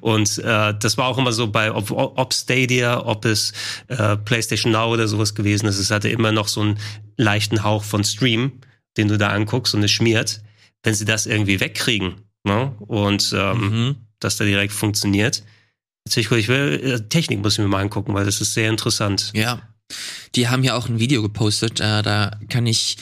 Und 0.00 0.38
äh, 0.38 0.74
das 0.80 0.98
war 0.98 1.06
auch 1.06 1.18
immer 1.18 1.32
so 1.32 1.46
bei 1.46 1.72
ob, 1.72 1.90
ob 1.92 2.34
Stadia, 2.34 3.04
ob 3.04 3.24
es 3.24 3.52
äh, 3.86 4.16
PlayStation 4.16 4.72
Now 4.72 4.92
oder 4.92 5.06
sowas 5.06 5.34
gewesen 5.36 5.66
ist. 5.66 5.78
Es 5.78 5.90
hatte 5.92 6.08
immer 6.08 6.32
noch 6.32 6.48
so 6.48 6.62
einen 6.62 6.78
leichten 7.16 7.62
Hauch 7.62 7.84
von 7.84 8.02
Stream, 8.02 8.52
den 8.96 9.08
du 9.08 9.18
da 9.18 9.28
anguckst 9.28 9.74
und 9.74 9.82
es 9.82 9.90
schmiert. 9.90 10.42
Wenn 10.82 10.94
sie 10.94 11.04
das 11.04 11.26
irgendwie 11.26 11.60
wegkriegen 11.60 12.16
ne? 12.44 12.74
und 12.80 13.32
ähm, 13.36 13.58
Mhm. 13.60 13.96
das 14.20 14.36
da 14.36 14.44
direkt 14.44 14.72
funktioniert, 14.72 15.42
natürlich 16.06 16.28
gut. 16.28 16.38
Ich 16.38 16.48
will 16.48 16.80
äh, 16.82 17.08
Technik 17.08 17.40
muss 17.40 17.54
ich 17.54 17.58
mir 17.60 17.68
mal 17.68 17.80
angucken, 17.82 18.14
weil 18.14 18.24
das 18.24 18.40
ist 18.40 18.54
sehr 18.54 18.68
interessant. 18.68 19.30
Ja. 19.34 19.62
Die 20.34 20.48
haben 20.48 20.64
ja 20.64 20.74
auch 20.74 20.88
ein 20.88 20.98
Video 20.98 21.22
gepostet. 21.22 21.78
Äh, 21.80 22.02
da 22.02 22.38
kann 22.48 22.66
ich 22.66 22.96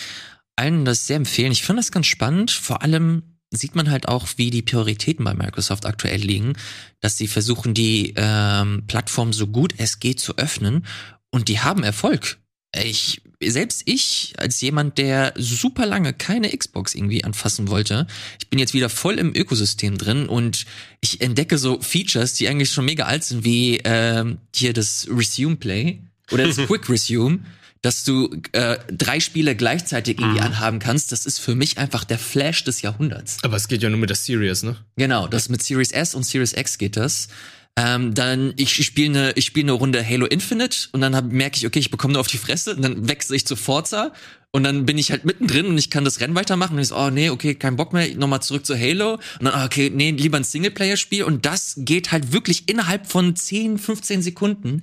allen 0.57 0.85
das 0.85 1.07
sehr 1.07 1.17
empfehlen. 1.17 1.53
Ich 1.53 1.63
finde 1.63 1.81
das 1.81 1.93
ganz 1.93 2.07
spannend. 2.07 2.51
Vor 2.51 2.83
allem 2.83 3.23
sieht 3.53 3.75
man 3.75 3.91
halt 3.91 4.09
auch, 4.09 4.27
wie 4.37 4.51
die 4.51 4.63
Prioritäten 4.63 5.25
bei 5.25 5.35
Microsoft 5.35 5.87
aktuell 5.87 6.21
liegen, 6.21 6.53
dass 7.01 7.17
sie 7.17 7.29
versuchen, 7.29 7.75
die 7.75 8.13
ähm, 8.17 8.85
Plattform 8.89 9.33
so 9.33 9.47
gut 9.47 9.75
es 9.79 10.01
geht 10.01 10.21
zu 10.21 10.37
öffnen. 10.37 10.85
Und 11.31 11.49
die 11.49 11.61
haben 11.61 11.83
Erfolg. 11.85 12.39
Ich, 12.75 13.23
selbst 13.43 13.83
ich, 13.87 14.35
als 14.39 14.61
jemand, 14.61 14.99
der 14.99 15.33
super 15.37 15.87
lange 15.87 16.13
keine 16.13 16.57
Xbox 16.57 16.95
irgendwie 16.95 17.25
anfassen 17.25 17.69
wollte, 17.69 18.07
ich 18.39 18.49
bin 18.49 18.59
jetzt 18.59 18.75
wieder 18.75 18.89
voll 18.89 19.19
im 19.19 19.35
Ökosystem 19.35 19.99
drin 19.99 20.27
und 20.27 20.67
ich 21.01 21.21
entdecke 21.21 21.59
so 21.59 21.81
Features, 21.81 22.35
die 22.35 22.49
eigentlich 22.49 22.71
schon 22.71 22.85
mega 22.85 23.05
alt 23.05 23.25
sind, 23.25 23.45
wie 23.45 23.81
ähm, 23.85 24.39
hier 24.55 24.73
das 24.73 25.09
Resume 25.11 25.57
Play 25.57 26.01
oder 26.31 26.47
das 26.47 26.57
Quick 26.67 26.89
Resume, 26.89 27.41
dass 27.83 28.05
du 28.05 28.31
äh, 28.53 28.77
drei 28.93 29.21
Spiele 29.21 29.57
gleichzeitig 29.57 30.21
irgendwie 30.21 30.41
anhaben 30.41 30.79
kannst. 30.79 31.13
Das 31.13 31.25
ist 31.27 31.41
für 31.41 31.55
mich 31.55 31.79
einfach 31.79 32.05
der 32.05 32.19
Flash 32.19 32.63
des 32.65 32.83
Jahrhunderts. 32.83 33.39
Aber 33.43 33.57
es 33.57 33.69
geht 33.69 33.83
ja 33.83 33.89
nur 33.89 33.99
mit 33.99 34.11
der 34.11 34.17
Series, 34.17 34.63
ne? 34.63 34.77
Genau, 34.97 35.27
das 35.27 35.49
mit 35.49 35.63
Series 35.63 35.91
S 35.91 36.15
und 36.15 36.25
Series 36.25 36.53
X 36.53 36.77
geht 36.79 36.97
das. 36.97 37.29
Ähm, 37.77 38.15
dann 38.15 38.53
ich 38.57 38.75
spiele 38.85 39.19
eine 39.19 39.33
ich 39.37 39.47
spiele 39.47 39.67
eine 39.67 39.73
Runde 39.73 40.05
Halo 40.05 40.27
Infinite 40.27 40.89
und 40.93 41.01
dann 41.01 41.29
merke 41.29 41.57
ich 41.57 41.67
okay 41.67 41.79
ich 41.79 41.91
bekomme 41.91 42.15
nur 42.15 42.21
auf 42.21 42.27
die 42.27 42.39
Fresse 42.39 42.75
und 42.75 42.83
dann 42.83 43.09
wechsle 43.09 43.37
ich 43.37 43.47
zu 43.47 43.55
Forza 43.55 44.13
und 44.51 44.65
dann 44.65 44.87
bin 44.87 44.99
ich 44.99 45.13
halt 45.13 45.25
mittendrin 45.25 45.67
und 45.67 45.79
ich 45.79 45.89
kann 45.89 46.05
das 46.05 46.21
Rennen 46.21 46.35
weitermachen 46.35 46.75
und 46.75 46.81
ich 46.81 46.89
so 46.89 46.97
oh 46.97 47.11
nee 47.11 47.31
okay 47.31 47.55
kein 47.55 47.77
Bock 47.77 47.93
mehr 47.93 48.13
nochmal 48.17 48.43
zurück 48.43 48.67
zu 48.67 48.77
Halo 48.77 49.15
und 49.15 49.23
dann 49.45 49.55
ah, 49.55 49.65
okay 49.65 49.89
nee 49.95 50.11
lieber 50.11 50.37
ein 50.37 50.45
Singleplayer 50.45 50.97
Spiel 50.97 51.23
und 51.23 51.47
das 51.47 51.75
geht 51.79 52.11
halt 52.11 52.33
wirklich 52.33 52.69
innerhalb 52.69 53.07
von 53.07 53.37
10 53.37 53.79
15 53.79 54.23
Sekunden 54.23 54.83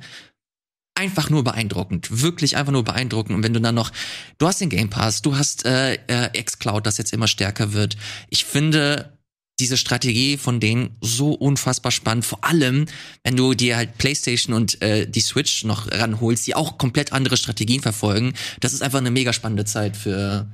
einfach 0.98 1.30
nur 1.30 1.44
beeindruckend, 1.44 2.24
wirklich 2.24 2.58
einfach 2.58 2.72
nur 2.72 2.84
beeindruckend. 2.84 3.36
Und 3.36 3.44
wenn 3.44 3.54
du 3.54 3.62
dann 3.62 3.76
noch, 3.76 3.92
du 4.40 4.48
hast 4.48 4.62
den 4.62 4.70
Game 4.70 4.90
Pass, 4.90 5.22
du 5.22 5.38
hast 5.38 5.66
äh, 5.66 5.94
äh, 6.08 6.44
xCloud, 6.44 6.86
das 6.86 6.98
jetzt 6.98 7.14
immer 7.14 7.28
stärker 7.28 7.74
wird. 7.74 7.98
Ich 8.30 8.46
finde 8.46 9.17
diese 9.60 9.78
Strategie 9.78 10.38
von 10.38 10.60
denen 10.60 10.96
so 11.02 11.34
unfassbar 11.34 11.92
spannend. 11.92 12.26
Vor 12.26 12.44
allem, 12.44 12.86
wenn 13.24 13.36
du 13.36 13.54
dir 13.54 13.78
halt 13.78 13.98
PlayStation 13.98 14.56
und 14.56 14.82
äh, 14.82 15.08
die 15.08 15.22
Switch 15.22 15.64
noch 15.64 15.92
ranholst, 15.92 16.46
die 16.48 16.56
auch 16.56 16.78
komplett 16.78 17.12
andere 17.14 17.38
Strategien 17.38 17.82
verfolgen. 17.82 18.34
Das 18.60 18.74
ist 18.74 18.84
einfach 18.84 19.00
eine 19.00 19.12
mega 19.12 19.34
spannende 19.34 19.66
Zeit 19.66 19.98
für 19.98 20.48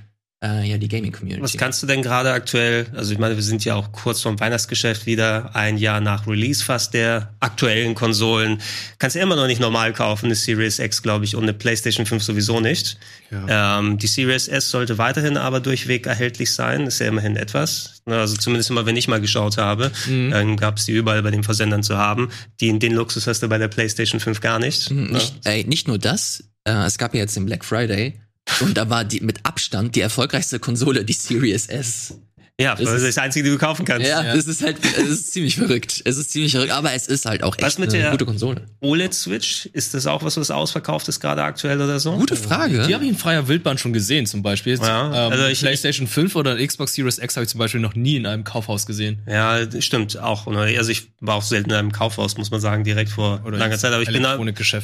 äh, 0.43 0.69
ja 0.69 0.77
die 0.77 0.87
Gaming 0.87 1.11
Community. 1.11 1.41
Was 1.41 1.57
kannst 1.57 1.81
du 1.81 1.87
denn 1.87 2.01
gerade 2.01 2.31
aktuell, 2.31 2.87
also 2.93 3.13
ich 3.13 3.19
meine, 3.19 3.35
wir 3.35 3.43
sind 3.43 3.63
ja 3.63 3.75
auch 3.75 3.91
kurz 3.91 4.21
vorm 4.21 4.39
Weihnachtsgeschäft 4.39 5.05
wieder, 5.05 5.55
ein 5.55 5.77
Jahr 5.77 6.01
nach 6.01 6.27
Release 6.27 6.63
fast 6.63 6.93
der 6.93 7.33
aktuellen 7.39 7.95
Konsolen. 7.95 8.59
Kannst 8.99 9.15
du 9.15 9.19
immer 9.21 9.35
noch 9.35 9.47
nicht 9.47 9.61
normal 9.61 9.93
kaufen, 9.93 10.25
eine 10.25 10.35
Series 10.35 10.79
X, 10.79 11.01
glaube 11.01 11.25
ich, 11.25 11.35
und 11.35 11.43
eine 11.43 11.53
PlayStation 11.53 12.05
5 12.05 12.21
sowieso 12.21 12.59
nicht. 12.59 12.97
Ja. 13.31 13.79
Ähm, 13.79 13.97
die 13.97 14.07
Series 14.07 14.47
S 14.47 14.69
sollte 14.69 14.97
weiterhin 14.97 15.37
aber 15.37 15.61
durchweg 15.61 16.05
erhältlich 16.05 16.53
sein, 16.53 16.87
ist 16.87 16.99
ja 16.99 17.07
immerhin 17.07 17.37
etwas. 17.37 18.01
Also 18.05 18.35
zumindest 18.35 18.69
immer, 18.69 18.85
wenn 18.85 18.97
ich 18.97 19.07
mal 19.07 19.21
geschaut 19.21 19.57
habe, 19.57 19.91
mhm. 20.07 20.31
dann 20.31 20.57
gab 20.57 20.77
es 20.77 20.85
die 20.85 20.91
überall 20.91 21.23
bei 21.23 21.31
den 21.31 21.43
Versendern 21.43 21.83
zu 21.83 21.97
haben. 21.97 22.29
Die, 22.59 22.77
den 22.77 22.93
Luxus 22.93 23.27
hast 23.27 23.41
du 23.43 23.47
bei 23.47 23.57
der 23.57 23.69
PlayStation 23.69 24.19
5 24.19 24.41
gar 24.41 24.59
nicht. 24.59 24.91
Mhm, 24.91 25.13
nicht, 25.13 25.35
ey, 25.45 25.63
nicht 25.63 25.87
nur 25.87 25.97
das, 25.97 26.43
äh, 26.65 26.85
es 26.85 26.97
gab 26.97 27.13
ja 27.13 27.21
jetzt 27.21 27.35
den 27.35 27.45
Black 27.45 27.63
Friday 27.63 28.19
und 28.61 28.77
da 28.77 28.89
war 28.89 29.05
die 29.05 29.21
mit 29.21 29.45
Abstand 29.45 29.95
die 29.95 30.01
erfolgreichste 30.01 30.59
Konsole 30.59 31.05
die 31.05 31.13
Series 31.13 31.67
S. 31.67 32.19
Ja, 32.62 32.76
das, 32.76 32.86
das 32.86 33.01
ist 33.01 33.08
das 33.08 33.18
Einzige, 33.18 33.45
die 33.45 33.49
du 33.49 33.58
kaufen 33.58 33.84
kannst. 33.84 34.08
Ja, 34.08 34.24
ja. 34.24 34.36
es 34.36 34.45
ist 34.45 34.62
halt, 34.62 34.78
es 34.86 35.10
ist 35.10 35.34
ziemlich 35.34 35.56
verrückt. 35.56 36.04
Es 36.06 36.18
ist 36.18 36.32
ziemlich 36.32 36.51
verrückt, 36.51 36.72
aber 36.72 36.93
es 36.93 37.08
ist 37.08 37.26
halt 37.26 37.41
auch 37.41 37.56
echt 37.56 37.66
was 37.66 37.80
mit 37.80 37.91
eine 37.91 38.04
der 38.04 38.12
gute 38.12 38.26
Konsole. 38.26 38.62
OLED-Switch, 38.80 39.66
ist 39.74 39.95
das 39.95 40.06
auch 40.06 40.22
was, 40.22 40.38
was 40.38 40.51
ausverkauft 40.51 41.08
ist 41.08 41.20
gerade 41.20 41.41
aktuell 41.41 41.82
oder 41.82 41.99
so? 41.99 42.12
Gute 42.16 42.36
Frage. 42.36 42.86
Die 42.88 42.93
habe 42.93 43.06
ich 43.06 43.10
in 43.10 43.18
freier 43.18 43.47
Wildbahn 43.47 43.80
schon 43.80 43.91
gesehen, 43.91 44.28
zum 44.28 44.43
Beispiel. 44.43 44.78
Ja, 44.78 45.08
ähm, 45.08 45.32
also 45.32 45.45
ich, 45.47 45.62
PlayStation 45.62 46.06
5 46.06 46.36
oder 46.36 46.56
Xbox 46.64 46.93
Series 46.93 47.18
X 47.18 47.36
habe 47.36 47.45
ich 47.45 47.49
zum 47.49 47.58
Beispiel 47.58 47.82
noch 47.82 47.95
nie 47.95 48.18
in 48.18 48.28
einem 48.28 48.43
Kaufhaus 48.43 48.86
gesehen. 48.86 49.24
Ja, 49.28 49.60
stimmt, 49.82 50.20
auch. 50.20 50.45
Also 50.45 50.91
ich 50.91 51.08
war 51.22 51.36
auch 51.36 51.41
selten 51.41 51.72
in 51.72 51.76
einem 51.76 51.91
Kaufhaus, 51.91 52.38
muss 52.38 52.51
man 52.51 52.62
sagen, 52.62 52.84
direkt 52.84 53.10
vor 53.10 53.41
oder 53.45 53.58
langer 53.58 53.80
Zeit. 53.80 53.93
Aber 53.93 54.04
ich 54.04 54.10
bin 54.10 54.22
da 54.22 54.38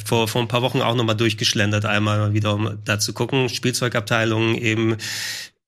vor, 0.04 0.26
vor 0.26 0.42
ein 0.42 0.48
paar 0.48 0.62
Wochen 0.62 0.80
auch 0.80 0.96
nochmal 0.96 1.16
durchgeschlendert, 1.16 1.84
einmal 1.84 2.34
wieder, 2.34 2.52
um 2.52 2.78
da 2.84 2.98
zu 2.98 3.12
gucken. 3.12 3.48
Spielzeugabteilungen 3.48 4.56
eben 4.56 4.96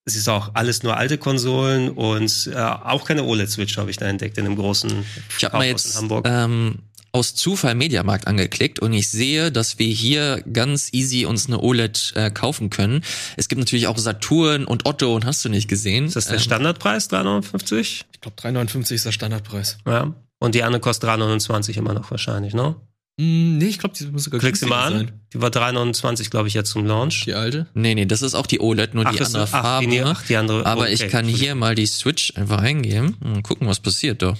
es 0.05 0.17
ist 0.17 0.29
auch 0.29 0.51
alles 0.55 0.83
nur 0.83 0.97
alte 0.97 1.17
Konsolen 1.17 1.91
und 1.91 2.51
äh, 2.53 2.57
auch 2.57 3.05
keine 3.05 3.25
OLED-Switch 3.25 3.77
habe 3.79 3.91
ich 3.91 3.97
da 3.97 4.07
entdeckt 4.07 4.37
in 4.39 4.47
einem 4.47 4.57
großen 4.57 5.05
Ich 5.39 5.45
habe 5.45 5.59
mal 5.59 5.67
jetzt 5.67 5.97
ähm, 6.25 6.79
aus 7.13 7.35
Zufall 7.35 7.75
Mediamarkt 7.75 8.27
angeklickt 8.27 8.81
und 8.81 8.93
ich 8.93 9.11
sehe, 9.11 9.53
dass 9.53 9.79
wir 9.79 9.87
hier 9.87 10.43
ganz 10.53 10.89
easy 10.93 11.25
uns 11.27 11.47
eine 11.47 11.61
OLED 11.61 12.15
äh, 12.17 12.31
kaufen 12.31 12.71
können. 12.71 13.05
Es 13.37 13.49
gibt 13.49 13.61
natürlich 13.61 13.87
auch 13.87 13.99
Saturn 13.99 14.65
und 14.65 14.87
Otto 14.87 15.15
und 15.15 15.25
hast 15.25 15.45
du 15.45 15.49
nicht 15.49 15.69
gesehen. 15.69 16.07
Ist 16.07 16.17
das 16.17 16.27
der 16.27 16.35
ähm, 16.35 16.41
Standardpreis 16.41 17.09
359? 17.09 18.07
Ich 18.13 18.21
glaube 18.21 18.37
359 18.37 18.97
ist 18.97 19.07
der 19.07 19.13
Standardpreis. 19.13 19.79
Ja. 19.87 20.15
Und 20.41 20.57
die 20.57 20.65
andere 20.65 20.81
kostet 20.81 21.05
329 21.05 21.77
immer 21.77 21.95
noch 21.95 22.11
wahrscheinlich, 22.11 22.55
ne? 22.55 22.75
Mm, 23.19 23.59
nee, 23.59 23.67
ich 23.67 23.79
glaube, 23.79 23.95
die 23.99 24.07
muss 24.07 24.25
sogar 24.25 24.41
Klickst 24.41 24.63
du 24.63 24.67
mal 24.67 24.85
an? 24.85 24.93
Sein. 24.99 25.13
Die 25.35 25.41
war 25.41 25.51
329, 25.51 26.31
glaube 26.31 26.49
ich, 26.49 26.55
jetzt 26.55 26.71
zum 26.71 26.87
Launch. 26.87 27.25
Die 27.25 27.35
alte? 27.35 27.67
Nee, 27.75 27.95
nee, 27.95 28.07
das 28.07 28.23
ist 28.23 28.35
auch 28.35 28.47
die 28.47 28.61
OLED, 28.61 28.95
nur 28.95 29.07
ach, 29.07 29.13
die 29.13 29.21
andere 29.21 29.47
Farbe. 29.47 29.87
Ach, 29.87 29.91
die, 29.91 30.03
ach, 30.03 30.23
die 30.27 30.37
andere. 30.37 30.67
Aber 30.67 30.83
okay. 30.83 30.93
ich 30.93 31.09
kann 31.09 31.27
hier 31.27 31.55
mal 31.55 31.75
die 31.75 31.87
Switch 31.87 32.33
einfach 32.37 32.59
eingeben 32.59 33.17
und 33.21 33.43
gucken, 33.43 33.69
was 33.69 33.81
passiert 33.81 34.23
da. 34.23 34.37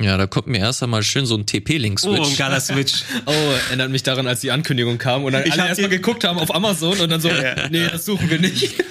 Ja, 0.00 0.16
da 0.16 0.26
kommt 0.26 0.48
mir 0.48 0.58
erst 0.58 0.82
einmal 0.82 1.04
schön 1.04 1.24
so 1.24 1.36
ein 1.36 1.46
TP-Link-Switch. 1.46 2.20
Oh, 2.20 2.24
ein 2.24 2.36
geiler 2.36 2.60
Switch. 2.60 3.04
oh, 3.26 3.32
erinnert 3.68 3.90
mich 3.90 4.02
daran, 4.02 4.26
als 4.26 4.40
die 4.40 4.50
Ankündigung 4.50 4.98
kam 4.98 5.24
und 5.24 5.32
dann 5.32 5.44
ich 5.44 5.52
alle 5.52 5.68
erstmal 5.68 5.90
geguckt 5.90 6.24
haben 6.24 6.38
auf 6.38 6.52
Amazon 6.52 6.98
und 6.98 7.10
dann 7.10 7.20
so, 7.20 7.28
ja. 7.30 7.68
nee, 7.70 7.86
das 7.88 8.04
suchen 8.04 8.28
wir 8.28 8.40
nicht. 8.40 8.74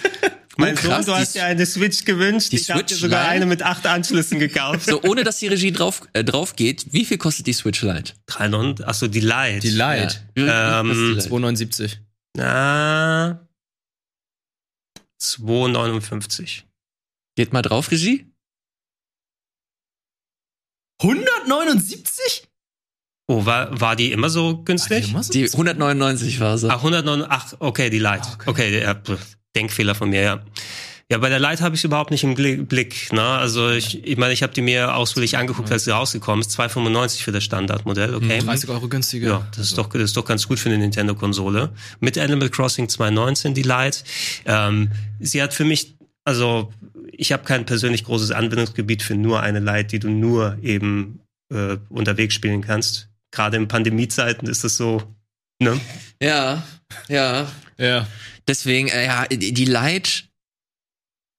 Mein 0.57 0.73
oh, 0.73 0.77
krass, 0.77 1.05
Sohn, 1.05 1.15
du 1.15 1.19
hast 1.19 1.33
dir 1.33 1.45
eine 1.45 1.65
Switch 1.65 2.05
gewünscht. 2.05 2.51
Die 2.51 2.57
ich 2.57 2.69
habe 2.69 2.83
dir 2.83 2.95
sogar 2.95 3.23
Lite? 3.23 3.31
eine 3.31 3.45
mit 3.47 3.63
acht 3.63 3.87
Anschlüssen 3.87 4.39
gekauft. 4.39 4.85
So, 4.85 5.01
ohne 5.01 5.23
dass 5.23 5.39
die 5.39 5.47
Regie 5.47 5.71
drauf, 5.71 6.01
äh, 6.13 6.23
drauf 6.23 6.55
geht, 6.55 6.93
wie 6.93 7.05
viel 7.05 7.17
kostet 7.17 7.47
die 7.47 7.53
Switch 7.53 7.81
Lite? 7.81 8.13
300, 8.27 8.83
achso, 8.87 9.07
die 9.07 9.21
Lite. 9.21 9.59
Die 9.59 9.69
Lite. 9.69 10.15
Ja. 10.37 10.81
Ähm, 10.81 11.19
279. 11.19 11.99
Na, 12.35 13.47
259. 15.19 16.65
Geht 17.35 17.53
mal 17.53 17.61
drauf, 17.61 17.89
Regie. 17.89 18.27
179? 21.01 22.47
Oh, 23.27 23.45
war, 23.45 23.79
war 23.79 23.95
die 23.95 24.11
immer 24.11 24.29
so 24.29 24.63
günstig? 24.63 25.09
Immer 25.09 25.23
so 25.23 25.33
die 25.33 25.45
199 25.45 26.39
war 26.39 26.57
sie. 26.57 26.69
Ach, 26.69 26.77
109, 26.77 27.25
ach, 27.29 27.53
okay, 27.59 27.89
die 27.89 27.99
Lite. 27.99 28.27
Okay, 28.33 28.49
okay 28.49 28.81
ja, 28.81 29.01
Denkfehler 29.55 29.95
von 29.95 30.09
mir, 30.09 30.21
ja. 30.21 30.43
Ja, 31.11 31.17
bei 31.19 31.29
der 31.29 31.39
Light 31.39 31.61
habe 31.61 31.75
ich 31.75 31.83
überhaupt 31.83 32.11
nicht 32.11 32.23
im 32.23 32.33
Blick. 32.33 33.11
Ne? 33.11 33.21
Also 33.21 33.69
ich, 33.69 34.03
ich 34.03 34.17
meine, 34.17 34.33
ich 34.33 34.41
habe 34.41 34.53
die 34.53 34.61
mir 34.61 34.95
ausführlich 34.95 35.37
angeguckt, 35.37 35.71
als 35.71 35.83
sie 35.83 35.91
rausgekommen 35.91 36.41
ist. 36.41 36.57
2,95 36.57 37.21
für 37.21 37.31
das 37.31 37.43
Standardmodell, 37.43 38.15
okay. 38.15 38.39
30 38.39 38.69
Euro 38.69 38.87
günstiger. 38.87 39.27
Ja, 39.27 39.47
das 39.55 39.67
ist 39.67 39.77
doch, 39.77 39.89
das 39.89 40.01
ist 40.01 40.17
doch 40.17 40.25
ganz 40.25 40.47
gut 40.47 40.59
für 40.59 40.69
eine 40.69 40.77
Nintendo-Konsole. 40.79 41.71
Mit 41.99 42.17
Animal 42.17 42.49
Crossing 42.49 42.87
2.19 42.87 43.53
die 43.53 43.61
Light. 43.61 44.03
Ähm, 44.45 44.91
sie 45.19 45.43
hat 45.43 45.53
für 45.53 45.65
mich, 45.65 45.95
also 46.23 46.71
ich 47.11 47.31
habe 47.31 47.43
kein 47.43 47.65
persönlich 47.65 48.05
großes 48.05 48.31
Anwendungsgebiet 48.31 49.03
für 49.03 49.15
nur 49.15 49.41
eine 49.41 49.59
Light, 49.59 49.91
die 49.91 49.99
du 49.99 50.09
nur 50.09 50.57
eben 50.63 51.19
äh, 51.53 51.77
unterwegs 51.89 52.33
spielen 52.33 52.61
kannst. 52.61 53.09
Gerade 53.29 53.57
in 53.57 53.67
Pandemiezeiten 53.67 54.47
ist 54.47 54.63
das 54.63 54.77
so, 54.77 55.03
ne? 55.59 55.79
Ja, 56.21 56.63
ja. 57.07 57.51
Ja. 57.77 58.07
Deswegen, 58.47 58.87
äh, 58.89 59.05
ja, 59.05 59.25
die 59.27 59.65
Light 59.65 60.25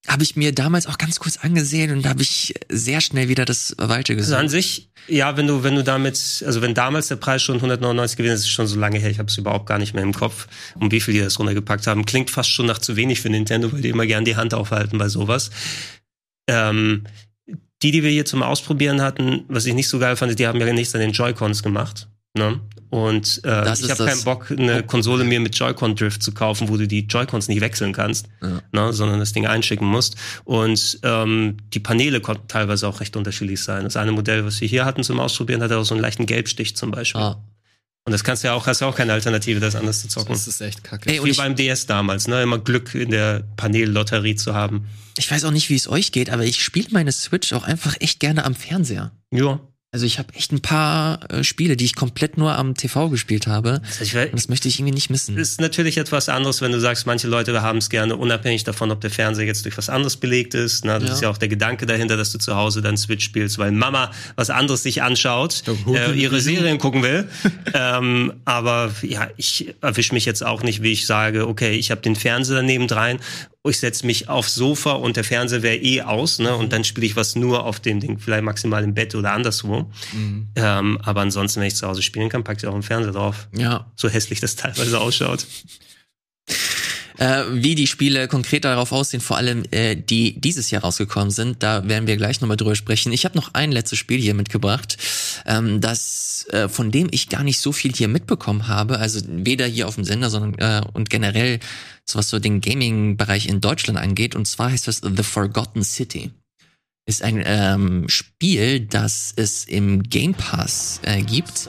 habe 0.06 0.22
ich 0.22 0.36
mir 0.36 0.52
damals 0.52 0.86
auch 0.86 0.98
ganz 0.98 1.18
kurz 1.18 1.38
angesehen 1.38 1.90
und 1.90 2.04
da 2.04 2.10
habe 2.10 2.22
ich 2.22 2.54
sehr 2.68 3.00
schnell 3.00 3.28
wieder 3.28 3.44
das 3.44 3.74
Weite 3.78 4.14
gesucht. 4.14 4.34
Also 4.34 4.42
an 4.42 4.48
sich, 4.48 4.90
ja, 5.08 5.36
wenn 5.36 5.46
du, 5.46 5.62
wenn 5.62 5.74
du 5.74 5.82
damit, 5.82 6.42
also 6.46 6.60
wenn 6.60 6.74
damals 6.74 7.08
der 7.08 7.16
Preis 7.16 7.42
schon 7.42 7.56
199 7.56 8.16
gewesen 8.16 8.34
ist, 8.34 8.40
ist 8.40 8.50
schon 8.50 8.66
so 8.66 8.78
lange 8.78 8.98
her, 8.98 9.10
ich 9.10 9.18
habe 9.18 9.30
es 9.30 9.38
überhaupt 9.38 9.66
gar 9.66 9.78
nicht 9.78 9.94
mehr 9.94 10.02
im 10.02 10.12
Kopf, 10.12 10.46
um 10.74 10.90
wie 10.90 11.00
viel 11.00 11.14
die 11.14 11.20
das 11.20 11.38
runtergepackt 11.38 11.86
haben. 11.86 12.04
Klingt 12.04 12.30
fast 12.30 12.50
schon 12.50 12.66
nach 12.66 12.78
zu 12.78 12.96
wenig 12.96 13.20
für 13.20 13.30
Nintendo, 13.30 13.72
weil 13.72 13.80
die 13.80 13.88
immer 13.88 14.06
gern 14.06 14.24
die 14.24 14.36
Hand 14.36 14.52
aufhalten 14.52 14.98
bei 14.98 15.08
sowas. 15.08 15.50
Ähm, 16.48 17.04
die, 17.82 17.90
die 17.90 18.02
wir 18.02 18.10
hier 18.10 18.24
zum 18.24 18.42
Ausprobieren 18.42 19.00
hatten, 19.00 19.44
was 19.48 19.66
ich 19.66 19.74
nicht 19.74 19.88
so 19.88 19.98
geil 19.98 20.16
fand, 20.16 20.38
die 20.38 20.46
haben 20.46 20.60
ja 20.60 20.72
nichts 20.72 20.94
an 20.94 21.00
den 21.00 21.12
Joy-Cons 21.12 21.62
gemacht. 21.62 22.08
Ne? 22.36 22.60
Und 22.90 23.40
äh, 23.44 23.72
ich 23.72 23.90
habe 23.90 24.06
keinen 24.06 24.22
Bock, 24.22 24.50
eine 24.50 24.82
Konsole 24.82 25.24
mir 25.24 25.40
mit 25.40 25.56
Joy-Con 25.56 25.96
Drift 25.96 26.22
zu 26.22 26.32
kaufen, 26.32 26.68
wo 26.68 26.76
du 26.76 26.86
die 26.86 27.00
Joy-Cons 27.06 27.48
nicht 27.48 27.60
wechseln 27.60 27.92
kannst, 27.92 28.28
ja. 28.40 28.60
ne, 28.70 28.92
sondern 28.92 29.18
das 29.18 29.32
Ding 29.32 29.46
einschicken 29.46 29.86
musst. 29.86 30.16
Und 30.44 31.00
ähm, 31.02 31.56
die 31.72 31.80
Paneele 31.80 32.20
konnten 32.20 32.46
teilweise 32.46 32.86
auch 32.86 33.00
recht 33.00 33.16
unterschiedlich 33.16 33.62
sein. 33.62 33.84
Das 33.84 33.96
eine 33.96 34.12
Modell, 34.12 34.44
was 34.44 34.60
wir 34.60 34.68
hier 34.68 34.84
hatten 34.84 35.02
zum 35.02 35.18
Ausprobieren, 35.18 35.62
hatte 35.62 35.76
auch 35.76 35.84
so 35.84 35.94
einen 35.94 36.02
leichten 36.02 36.26
Gelbstich 36.26 36.76
zum 36.76 36.92
Beispiel. 36.92 37.20
Ah. 37.20 37.42
Und 38.06 38.12
das 38.12 38.22
kannst 38.22 38.44
du 38.44 38.48
ja 38.48 38.54
auch, 38.54 38.66
hast 38.66 38.80
ja 38.80 38.86
auch 38.86 38.94
keine 38.94 39.12
Alternative, 39.12 39.60
das 39.60 39.74
anders 39.76 40.02
zu 40.02 40.08
zocken. 40.08 40.32
Das 40.32 40.46
ist 40.46 40.60
echt 40.60 40.84
kacke. 40.84 41.10
Ey, 41.10 41.24
Wie 41.24 41.32
beim 41.32 41.56
DS 41.56 41.86
damals, 41.86 42.28
ne? 42.28 42.42
Immer 42.42 42.58
Glück 42.58 42.94
in 42.94 43.10
der 43.10 43.44
Panellotterie 43.56 44.36
zu 44.36 44.54
haben. 44.54 44.86
Ich 45.16 45.30
weiß 45.30 45.44
auch 45.44 45.50
nicht, 45.50 45.70
wie 45.70 45.74
es 45.74 45.88
euch 45.88 46.12
geht, 46.12 46.30
aber 46.30 46.44
ich 46.44 46.62
spiele 46.62 46.88
meine 46.90 47.12
Switch 47.12 47.52
auch 47.54 47.64
einfach 47.64 47.96
echt 48.00 48.20
gerne 48.20 48.44
am 48.44 48.54
Fernseher. 48.54 49.10
Ja. 49.32 49.58
Also 49.94 50.06
ich 50.06 50.18
habe 50.18 50.34
echt 50.34 50.50
ein 50.50 50.60
paar 50.60 51.20
äh, 51.30 51.44
Spiele, 51.44 51.76
die 51.76 51.84
ich 51.84 51.94
komplett 51.94 52.36
nur 52.36 52.56
am 52.56 52.74
TV 52.74 53.10
gespielt 53.10 53.46
habe. 53.46 53.80
Also 53.86 54.02
ich 54.02 54.16
Und 54.16 54.32
das 54.32 54.48
möchte 54.48 54.66
ich 54.66 54.80
irgendwie 54.80 54.92
nicht 54.92 55.08
missen. 55.08 55.38
ist 55.38 55.60
natürlich 55.60 55.98
etwas 55.98 56.28
anderes, 56.28 56.60
wenn 56.62 56.72
du 56.72 56.80
sagst, 56.80 57.06
manche 57.06 57.28
Leute 57.28 57.62
haben 57.62 57.78
es 57.78 57.90
gerne, 57.90 58.16
unabhängig 58.16 58.64
davon, 58.64 58.90
ob 58.90 59.00
der 59.00 59.12
Fernseher 59.12 59.46
jetzt 59.46 59.64
durch 59.64 59.78
was 59.78 59.88
anderes 59.88 60.16
belegt 60.16 60.54
ist. 60.54 60.84
Na, 60.84 60.98
das 60.98 61.08
Ja. 61.10 61.14
ist 61.14 61.20
ja 61.20 61.30
auch 61.30 61.38
der 61.38 61.46
Gedanke 61.46 61.86
dahinter, 61.86 62.16
dass 62.16 62.32
du 62.32 62.38
zu 62.38 62.56
Hause 62.56 62.82
dann 62.82 62.96
Switch 62.96 63.24
spielst, 63.24 63.56
weil 63.58 63.70
Mama 63.70 64.10
was 64.34 64.50
anderes 64.50 64.82
sich 64.82 65.00
anschaut, 65.00 65.62
äh, 65.86 66.10
ihre 66.18 66.40
Serien 66.40 66.78
gucken 66.78 67.04
will. 67.04 67.28
ähm, 67.72 68.32
aber 68.44 68.90
ja, 69.02 69.28
ich 69.36 69.76
erwische 69.80 70.12
mich 70.12 70.24
jetzt 70.24 70.44
auch 70.44 70.64
nicht, 70.64 70.82
wie 70.82 70.90
ich 70.90 71.06
sage, 71.06 71.46
okay, 71.46 71.70
ich 71.76 71.92
habe 71.92 72.00
den 72.00 72.16
Fernseher 72.16 72.56
daneben 72.56 72.88
drein, 72.88 73.20
ich 73.70 73.78
setze 73.78 74.04
mich 74.04 74.28
aufs 74.28 74.54
Sofa 74.54 74.92
und 74.92 75.16
der 75.16 75.24
Fernseher 75.24 75.62
wäre 75.62 75.76
eh 75.76 76.02
aus, 76.02 76.38
ne? 76.38 76.54
Und 76.54 76.72
dann 76.72 76.84
spiele 76.84 77.06
ich 77.06 77.16
was 77.16 77.34
nur 77.34 77.64
auf 77.64 77.80
dem 77.80 78.00
Ding, 78.00 78.18
vielleicht 78.18 78.44
maximal 78.44 78.84
im 78.84 78.94
Bett 78.94 79.14
oder 79.14 79.32
anderswo. 79.32 79.90
Ähm, 80.54 80.98
aber 81.02 81.22
ansonsten, 81.22 81.60
wenn 81.60 81.68
ich 81.68 81.76
zu 81.76 81.86
Hause 81.86 82.02
spielen 82.02 82.28
kann, 82.28 82.44
packe 82.44 82.58
ich 82.58 82.66
auch 82.66 82.74
einen 82.74 82.82
Fernseher 82.82 83.12
drauf. 83.12 83.48
Ja. 83.56 83.90
So 83.96 84.08
hässlich 84.08 84.40
das 84.40 84.56
teilweise 84.56 85.00
ausschaut. 85.00 85.46
Äh, 87.18 87.44
wie 87.52 87.76
die 87.76 87.86
Spiele 87.86 88.26
konkret 88.26 88.64
darauf 88.64 88.90
aussehen, 88.90 89.20
vor 89.20 89.36
allem 89.36 89.62
äh, 89.70 89.94
die 89.94 90.40
dieses 90.40 90.70
Jahr 90.70 90.82
rausgekommen 90.82 91.30
sind, 91.30 91.62
da 91.62 91.86
werden 91.88 92.08
wir 92.08 92.16
gleich 92.16 92.40
nochmal 92.40 92.56
drüber 92.56 92.74
sprechen. 92.74 93.12
Ich 93.12 93.24
habe 93.24 93.36
noch 93.36 93.54
ein 93.54 93.70
letztes 93.70 94.00
Spiel 94.00 94.20
hier 94.20 94.34
mitgebracht, 94.34 94.96
ähm, 95.46 95.80
das 95.80 96.46
äh, 96.50 96.68
von 96.68 96.90
dem 96.90 97.08
ich 97.12 97.28
gar 97.28 97.44
nicht 97.44 97.60
so 97.60 97.72
viel 97.72 97.92
hier 97.92 98.08
mitbekommen 98.08 98.66
habe, 98.66 98.98
also 98.98 99.20
weder 99.26 99.66
hier 99.66 99.86
auf 99.86 99.94
dem 99.94 100.04
Sender, 100.04 100.28
sondern 100.28 100.54
äh, 100.58 100.86
und 100.92 101.08
generell 101.08 101.60
so 102.04 102.18
was 102.18 102.28
so 102.28 102.38
den 102.38 102.60
Gaming-Bereich 102.60 103.46
in 103.46 103.60
Deutschland 103.60 103.98
angeht. 103.98 104.34
Und 104.34 104.46
zwar 104.46 104.70
heißt 104.70 104.88
das 104.88 105.00
The 105.04 105.22
Forgotten 105.22 105.84
City. 105.84 106.30
Ist 107.06 107.22
ein 107.22 107.42
ähm, 107.44 108.08
Spiel, 108.08 108.80
das 108.80 109.32
es 109.36 109.64
im 109.64 110.02
Game 110.02 110.34
Pass 110.34 111.00
äh, 111.02 111.20
gibt 111.22 111.68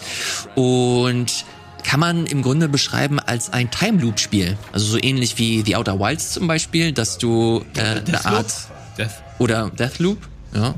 und 0.55 1.45
kann 1.85 1.99
man 1.99 2.25
im 2.25 2.41
Grunde 2.41 2.67
beschreiben 2.67 3.19
als 3.19 3.53
ein 3.53 3.69
Time 3.69 4.01
Loop 4.01 4.19
Spiel. 4.19 4.57
Also 4.71 4.85
so 4.85 4.97
ähnlich 5.01 5.37
wie 5.37 5.61
The 5.65 5.75
Outer 5.75 5.99
Wilds 5.99 6.31
zum 6.31 6.47
Beispiel, 6.47 6.91
dass 6.91 7.17
du 7.17 7.63
äh, 7.75 7.81
eine 7.81 8.25
Art 8.25 8.53
Death. 8.97 9.11
oder 9.37 9.69
Deathloop, 9.69 10.17
ja. 10.53 10.73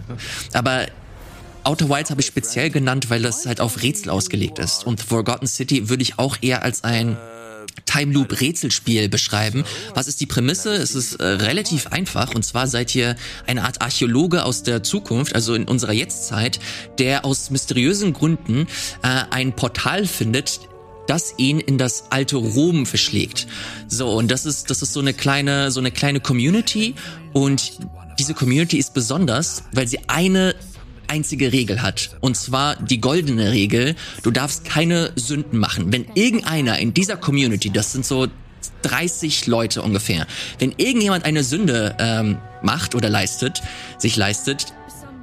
Aber 0.54 0.86
Outer 1.64 1.90
Wilds 1.90 2.12
habe 2.12 2.22
ich 2.22 2.28
speziell 2.28 2.70
genannt, 2.70 3.10
weil 3.10 3.22
das 3.22 3.46
halt 3.46 3.62
auf 3.62 3.82
Rätsel 3.82 4.10
ausgelegt 4.10 4.60
ist. 4.60 4.86
Und 4.86 5.02
Forgotten 5.02 5.48
City 5.48 5.90
würde 5.90 6.04
ich 6.04 6.20
auch 6.20 6.38
eher 6.42 6.64
als 6.64 6.84
ein 6.84 7.18
Time 7.86 8.14
Loop 8.14 8.40
Rätselspiel 8.42 9.08
beschreiben. 9.08 9.64
Was 9.94 10.08
ist 10.08 10.20
die 10.20 10.26
Prämisse? 10.26 10.74
Es 10.74 10.94
ist 10.94 11.16
äh, 11.16 11.26
relativ 11.26 11.88
einfach 11.88 12.34
und 12.36 12.44
zwar 12.44 12.68
seid 12.68 12.94
ihr 12.96 13.16
eine 13.46 13.64
Art 13.64 13.82
Archäologe 13.82 14.44
aus 14.44 14.64
der 14.64 14.84
Zukunft, 14.84 15.36
also 15.36 15.54
in 15.54 15.66
unserer 15.66 15.94
Jetztzeit, 15.94 16.60
der 17.00 17.24
aus 17.24 17.50
mysteriösen 17.50 18.14
Gründen 18.14 18.68
äh, 19.04 19.24
ein 19.30 19.54
Portal 19.54 20.06
findet, 20.06 20.60
das 21.08 21.34
ihn 21.38 21.60
in 21.60 21.78
das 21.78 22.12
alte 22.12 22.38
Rom 22.38 22.86
verschlägt. 22.86 23.48
So 23.88 24.12
und 24.12 24.30
das 24.30 24.46
ist 24.46 24.70
das 24.70 24.82
ist 24.82 24.94
so 24.94 25.00
eine 25.00 25.14
kleine 25.14 25.72
so 25.72 25.80
eine 25.80 25.92
kleine 25.92 26.20
Community 26.20 26.96
und 27.34 27.80
diese 28.20 28.34
Community 28.34 28.78
ist 28.78 28.94
besonders, 28.94 29.64
weil 29.74 29.88
sie 29.88 30.00
eine 30.08 30.56
einzige 31.08 31.52
Regel 31.52 31.82
hat. 31.82 32.18
Und 32.20 32.36
zwar 32.36 32.76
die 32.76 33.00
goldene 33.00 33.52
Regel, 33.52 33.96
du 34.24 34.32
darfst 34.32 34.66
keine 34.66 35.12
Sünden 35.16 35.60
machen. 35.60 35.92
Wenn 35.94 36.06
irgendeiner 36.16 36.80
in 36.80 36.94
dieser 36.94 37.18
Community, 37.18 37.70
das 37.70 37.92
sind 37.92 38.06
so 38.06 38.28
30 38.82 39.48
Leute 39.48 39.82
ungefähr, 39.82 40.28
wenn 40.60 40.74
irgendjemand 40.78 41.26
eine 41.26 41.44
Sünde 41.44 41.96
ähm, 42.00 42.38
macht 42.62 42.96
oder 42.96 43.10
leistet, 43.10 43.62
sich 43.98 44.16
leistet, 44.16 44.74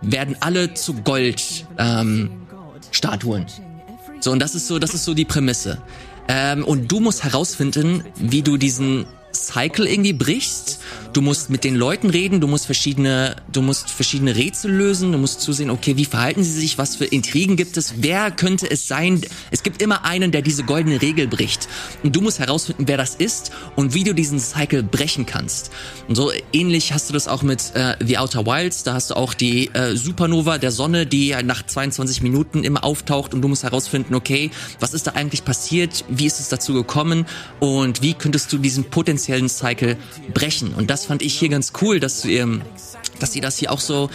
werden 0.03 0.37
alle 0.41 0.75
zu 0.75 0.95
Gold 0.95 1.67
ähm, 1.79 2.31
Statuen. 2.91 3.47
So, 4.25 4.33
und 4.33 4.39
das 4.39 4.55
ist 4.55 4.69
so, 4.69 4.79
das 4.79 4.95
ist 4.95 5.05
so 5.05 5.13
die 5.13 5.27
Prämisse. 5.27 5.77
Ähm, 6.29 6.65
und 6.65 6.91
du 6.91 6.99
musst 6.99 7.25
herausfinden, 7.25 8.05
wie 8.17 8.41
du 8.41 8.57
diesen 8.57 9.05
Cycle 9.49 9.87
irgendwie 9.87 10.13
brichst. 10.13 10.81
Du 11.13 11.21
musst 11.21 11.49
mit 11.49 11.63
den 11.63 11.77
Leuten 11.77 12.11
reden, 12.11 12.41
du 12.41 12.49
musst 12.49 12.67
verschiedene, 12.67 13.37
du 13.53 13.63
musst 13.63 13.89
verschiedene 13.89 14.35
Rätsel 14.35 14.73
lösen, 14.73 15.13
du 15.13 15.19
musst 15.19 15.41
zusehen, 15.41 15.71
okay, 15.71 15.97
wie 15.97 16.05
verhalten 16.05 16.43
sie 16.43 16.51
sich, 16.51 16.77
was 16.77 16.97
für 16.97 17.05
Intrigen 17.05 17.55
gibt 17.55 17.77
es, 17.77 17.95
wer 17.99 18.33
könnte 18.33 18.69
es 18.69 18.89
sein? 18.89 19.21
Es 19.53 19.63
gibt 19.63 19.81
immer 19.81 20.05
einen, 20.05 20.33
der 20.33 20.43
diese 20.43 20.65
goldene 20.65 21.01
Regel 21.01 21.29
bricht. 21.29 21.69
Und 22.03 22.17
du 22.17 22.21
musst 22.21 22.41
herausfinden, 22.41 22.89
wer 22.89 22.97
das 22.97 23.15
ist 23.15 23.53
und 23.77 23.95
wie 23.95 24.03
du 24.03 24.13
diesen 24.13 24.41
Cycle 24.41 24.83
brechen 24.83 25.25
kannst. 25.25 25.71
Und 26.09 26.17
so 26.17 26.33
ähnlich 26.53 26.93
hast 26.93 27.09
du 27.09 27.13
das 27.13 27.29
auch 27.29 27.43
mit 27.43 27.75
äh, 27.75 27.97
The 28.05 28.19
Outer 28.19 28.45
Wilds, 28.45 28.83
da 28.83 28.95
hast 28.95 29.11
du 29.11 29.17
auch 29.17 29.35
die 29.35 29.69
äh, 29.73 29.95
Supernova 29.97 30.59
der 30.59 30.73
Sonne, 30.73 31.07
die 31.07 31.35
nach 31.45 31.65
22 31.65 32.23
Minuten 32.23 32.65
immer 32.65 32.85
auftaucht 32.85 33.35
und 33.35 33.43
du 33.43 33.49
musst 33.49 33.63
herausfinden, 33.63 34.15
okay, 34.15 34.51
was 34.81 34.95
ist 34.95 35.07
da 35.07 35.13
eigentlich 35.13 35.45
passiert, 35.45 36.05
wie 36.09 36.27
ist 36.27 36.41
es 36.41 36.49
dazu 36.49 36.75
gekommen 36.75 37.27
und 37.61 38.03
wie 38.03 38.15
könntest 38.15 38.53
du 38.53 38.59
diesen 38.59 38.85
potenziellen 38.85 39.34
Cycle 39.49 39.97
brechen. 40.33 40.75
Und 40.75 40.91
das 40.91 41.07
fand 41.07 41.23
ich 41.23 41.39
hier 41.39 41.49
ganz 41.49 41.73
cool, 41.81 42.01
dass 42.01 42.25
ähm, 42.25 42.63
dass 43.19 43.33
sie 43.33 43.41
das 43.41 43.59
hier 43.59 43.71
auch 43.73 43.81
so 43.81 44.11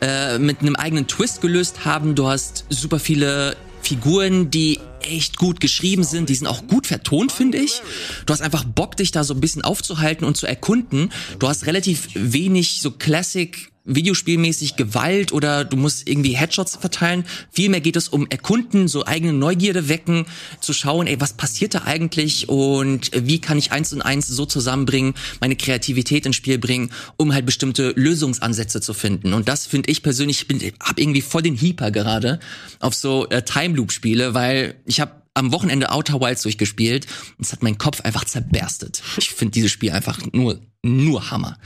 äh, 0.00 0.38
mit 0.38 0.60
einem 0.60 0.76
eigenen 0.76 1.06
Twist 1.06 1.40
gelöst 1.40 1.84
haben. 1.84 2.14
Du 2.14 2.28
hast 2.28 2.64
super 2.68 2.98
viele 2.98 3.56
Figuren, 3.82 4.50
die 4.50 4.80
echt 5.02 5.38
gut 5.38 5.60
geschrieben 5.60 6.04
sind, 6.04 6.28
die 6.28 6.34
sind 6.34 6.46
auch 6.46 6.66
gut 6.66 6.86
vertont, 6.86 7.32
finde 7.32 7.58
ich. 7.58 7.80
Du 8.26 8.32
hast 8.32 8.42
einfach 8.42 8.64
Bock, 8.64 8.96
dich 8.96 9.12
da 9.12 9.24
so 9.24 9.34
ein 9.34 9.40
bisschen 9.40 9.62
aufzuhalten 9.62 10.24
und 10.24 10.36
zu 10.36 10.46
erkunden. 10.46 11.10
Du 11.38 11.48
hast 11.48 11.66
relativ 11.66 12.08
wenig 12.14 12.80
so 12.80 12.90
Classic 12.90 13.69
Videospielmäßig 13.84 14.76
Gewalt 14.76 15.32
oder 15.32 15.64
du 15.64 15.76
musst 15.76 16.08
irgendwie 16.08 16.36
Headshots 16.36 16.76
verteilen. 16.76 17.24
Vielmehr 17.50 17.80
geht 17.80 17.96
es 17.96 18.08
um 18.08 18.26
Erkunden, 18.28 18.88
so 18.88 19.06
eigene 19.06 19.32
Neugierde 19.32 19.88
wecken, 19.88 20.26
zu 20.60 20.72
schauen, 20.72 21.06
ey, 21.06 21.20
was 21.20 21.32
passiert 21.32 21.74
da 21.74 21.82
eigentlich 21.84 22.48
und 22.48 23.10
wie 23.14 23.40
kann 23.40 23.58
ich 23.58 23.72
eins 23.72 23.92
und 23.92 24.02
eins 24.02 24.28
so 24.28 24.46
zusammenbringen, 24.46 25.14
meine 25.40 25.56
Kreativität 25.56 26.26
ins 26.26 26.36
Spiel 26.36 26.58
bringen, 26.58 26.90
um 27.16 27.32
halt 27.32 27.46
bestimmte 27.46 27.92
Lösungsansätze 27.96 28.80
zu 28.80 28.94
finden. 28.94 29.32
Und 29.32 29.48
das 29.48 29.66
finde 29.66 29.90
ich 29.90 30.02
persönlich, 30.02 30.42
ich 30.42 30.48
bin, 30.48 30.60
hab 30.80 30.98
irgendwie 30.98 31.22
voll 31.22 31.42
den 31.42 31.60
Hyper 31.60 31.90
gerade 31.90 32.40
auf 32.80 32.94
so 32.94 33.28
äh, 33.30 33.42
Time 33.42 33.76
Loop 33.76 33.92
Spiele, 33.92 34.34
weil 34.34 34.74
ich 34.84 35.00
habe 35.00 35.20
am 35.34 35.52
Wochenende 35.52 35.90
Outer 35.90 36.20
Wilds 36.20 36.42
durchgespielt 36.42 37.06
und 37.38 37.46
es 37.46 37.52
hat 37.52 37.62
meinen 37.62 37.78
Kopf 37.78 38.00
einfach 38.02 38.24
zerberstet. 38.24 39.02
Ich 39.16 39.30
finde 39.30 39.52
dieses 39.52 39.70
Spiel 39.70 39.92
einfach 39.92 40.20
nur 40.32 40.60
nur 40.82 41.30
Hammer. 41.30 41.58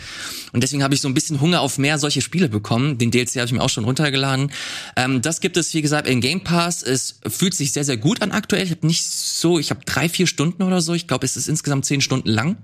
Und 0.54 0.62
deswegen 0.62 0.84
habe 0.84 0.94
ich 0.94 1.00
so 1.00 1.08
ein 1.08 1.14
bisschen 1.14 1.40
Hunger 1.40 1.60
auf 1.60 1.78
mehr 1.78 1.98
solche 1.98 2.22
Spiele 2.22 2.48
bekommen. 2.48 2.96
Den 2.96 3.10
DLC 3.10 3.34
habe 3.36 3.46
ich 3.46 3.52
mir 3.52 3.60
auch 3.60 3.68
schon 3.68 3.82
runtergeladen. 3.82 4.52
Ähm, 4.94 5.20
das 5.20 5.40
gibt 5.40 5.56
es, 5.56 5.74
wie 5.74 5.82
gesagt, 5.82 6.06
im 6.06 6.20
Game 6.20 6.44
Pass. 6.44 6.84
Es 6.84 7.18
fühlt 7.26 7.54
sich 7.54 7.72
sehr, 7.72 7.84
sehr 7.84 7.96
gut 7.96 8.22
an 8.22 8.30
aktuell. 8.30 8.62
Ich 8.62 8.70
habe 8.70 8.86
nicht 8.86 9.04
so, 9.04 9.58
ich 9.58 9.70
habe 9.70 9.84
drei, 9.84 10.08
vier 10.08 10.28
Stunden 10.28 10.62
oder 10.62 10.80
so. 10.80 10.94
Ich 10.94 11.08
glaube, 11.08 11.26
es 11.26 11.36
ist 11.36 11.48
insgesamt 11.48 11.86
zehn 11.86 12.00
Stunden 12.00 12.28
lang. 12.28 12.56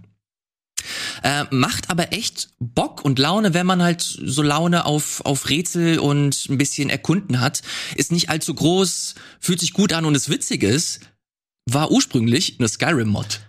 Äh, 1.25 1.47
macht 1.51 1.91
aber 1.91 2.13
echt 2.13 2.51
Bock 2.61 3.05
und 3.05 3.19
Laune, 3.19 3.55
wenn 3.55 3.67
man 3.67 3.83
halt 3.83 4.03
so 4.03 4.43
Laune 4.43 4.87
auf, 4.87 5.21
auf 5.25 5.49
Rätsel 5.49 5.99
und 5.99 6.49
ein 6.49 6.59
bisschen 6.59 6.91
Erkunden 6.91 7.41
hat. 7.41 7.61
Ist 7.97 8.13
nicht 8.13 8.31
allzu 8.31 8.55
groß, 8.55 9.17
fühlt 9.41 9.59
sich 9.59 9.73
gut 9.73 9.93
an 9.93 10.05
und 10.05 10.15
das 10.15 10.29
Witzige 10.29 10.69
ist, 10.69 11.01
war 11.69 11.91
ursprünglich 11.91 12.55
eine 12.61 12.69
Skyrim-Mod. 12.69 13.41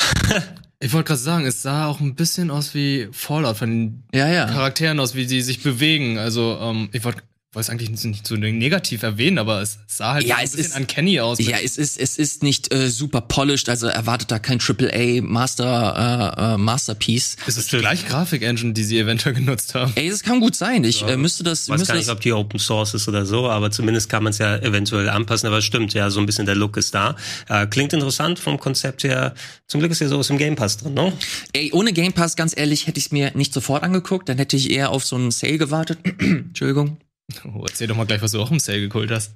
Ich 0.78 0.92
wollte 0.92 1.08
gerade 1.08 1.20
sagen, 1.20 1.46
es 1.46 1.62
sah 1.62 1.86
auch 1.86 2.00
ein 2.00 2.14
bisschen 2.14 2.50
aus 2.50 2.74
wie 2.74 3.08
Fallout 3.10 3.56
von 3.56 3.70
den 3.70 4.02
Ja, 4.14 4.28
ja. 4.28 4.46
Charakteren 4.46 5.00
aus, 5.00 5.14
wie 5.14 5.24
sie 5.24 5.40
sich 5.40 5.62
bewegen. 5.62 6.18
Also, 6.18 6.58
ähm, 6.60 6.90
ich 6.92 7.02
wollte 7.04 7.22
wollte 7.56 7.66
es 7.66 7.70
eigentlich 7.70 7.90
nicht, 7.90 8.04
nicht 8.04 8.26
so 8.26 8.36
negativ 8.36 9.02
erwähnen, 9.02 9.38
aber 9.38 9.62
es 9.62 9.78
sah 9.86 10.12
halt 10.14 10.26
Ja, 10.26 10.36
ein 10.36 10.44
es 10.44 10.52
bisschen 10.52 10.70
ist- 10.72 10.76
uncanny 10.78 11.18
aus. 11.20 11.38
Ja, 11.40 11.56
es 11.64 11.78
ist, 11.78 11.98
es 11.98 12.18
ist 12.18 12.42
nicht 12.42 12.72
äh, 12.72 12.88
super 12.90 13.22
polished, 13.22 13.68
also 13.68 13.86
erwartet 13.86 14.30
da 14.30 14.38
kein 14.38 14.60
AAA 14.60 15.22
Master, 15.22 16.34
äh, 16.38 16.54
äh, 16.54 16.58
Masterpiece. 16.58 17.36
es 17.46 17.56
ist 17.56 17.72
die 17.72 17.78
gleiche 17.78 18.06
Grafik-Engine, 18.06 18.74
die 18.74 18.84
sie 18.84 18.98
eventuell 18.98 19.34
genutzt 19.34 19.74
haben. 19.74 19.92
Ey, 19.96 20.10
das 20.10 20.22
kann 20.22 20.38
gut 20.40 20.54
sein. 20.54 20.84
Ich 20.84 21.02
äh, 21.02 21.16
müsste 21.16 21.42
das, 21.44 21.64
Ich 21.64 21.68
weiß 21.70 21.78
müsste 21.78 21.92
gar 21.94 21.98
nicht, 21.98 22.10
ob 22.10 22.20
die 22.20 22.32
Open 22.32 22.60
Source 22.60 22.94
ist 22.94 23.08
oder 23.08 23.24
so, 23.26 23.48
aber 23.48 23.70
zumindest 23.70 24.08
kann 24.10 24.22
man 24.22 24.30
es 24.32 24.38
ja 24.38 24.56
eventuell 24.58 25.08
anpassen. 25.08 25.46
Aber 25.46 25.58
es 25.58 25.64
stimmt, 25.64 25.94
ja, 25.94 26.10
so 26.10 26.20
ein 26.20 26.26
bisschen 26.26 26.44
der 26.46 26.54
Look 26.56 26.76
ist 26.76 26.94
da. 26.94 27.16
Äh, 27.48 27.66
klingt 27.66 27.92
interessant 27.94 28.38
vom 28.38 28.58
Konzept 28.60 29.02
her. 29.04 29.34
Zum 29.66 29.80
Glück 29.80 29.92
ist 29.92 30.00
ja 30.00 30.08
sowas 30.08 30.28
im 30.30 30.36
Game 30.38 30.56
Pass 30.56 30.76
drin, 30.76 30.92
ne? 30.94 31.12
Ey, 31.54 31.72
ohne 31.72 31.92
Game 31.94 32.12
Pass, 32.12 32.36
ganz 32.36 32.54
ehrlich, 32.56 32.86
hätte 32.86 32.98
ich 32.98 33.06
es 33.06 33.12
mir 33.12 33.32
nicht 33.34 33.54
sofort 33.54 33.82
angeguckt. 33.82 34.28
Dann 34.28 34.36
hätte 34.36 34.56
ich 34.56 34.70
eher 34.70 34.90
auf 34.90 35.06
so 35.06 35.16
einen 35.16 35.30
Sale 35.30 35.56
gewartet. 35.56 35.98
Entschuldigung. 36.20 36.98
Oh, 37.44 37.64
erzähl 37.66 37.86
doch 37.86 37.96
mal 37.96 38.06
gleich, 38.06 38.22
was 38.22 38.32
du 38.32 38.40
auch 38.40 38.50
im 38.50 38.60
Sale 38.60 38.88
geholt 38.88 39.10
hast. 39.10 39.34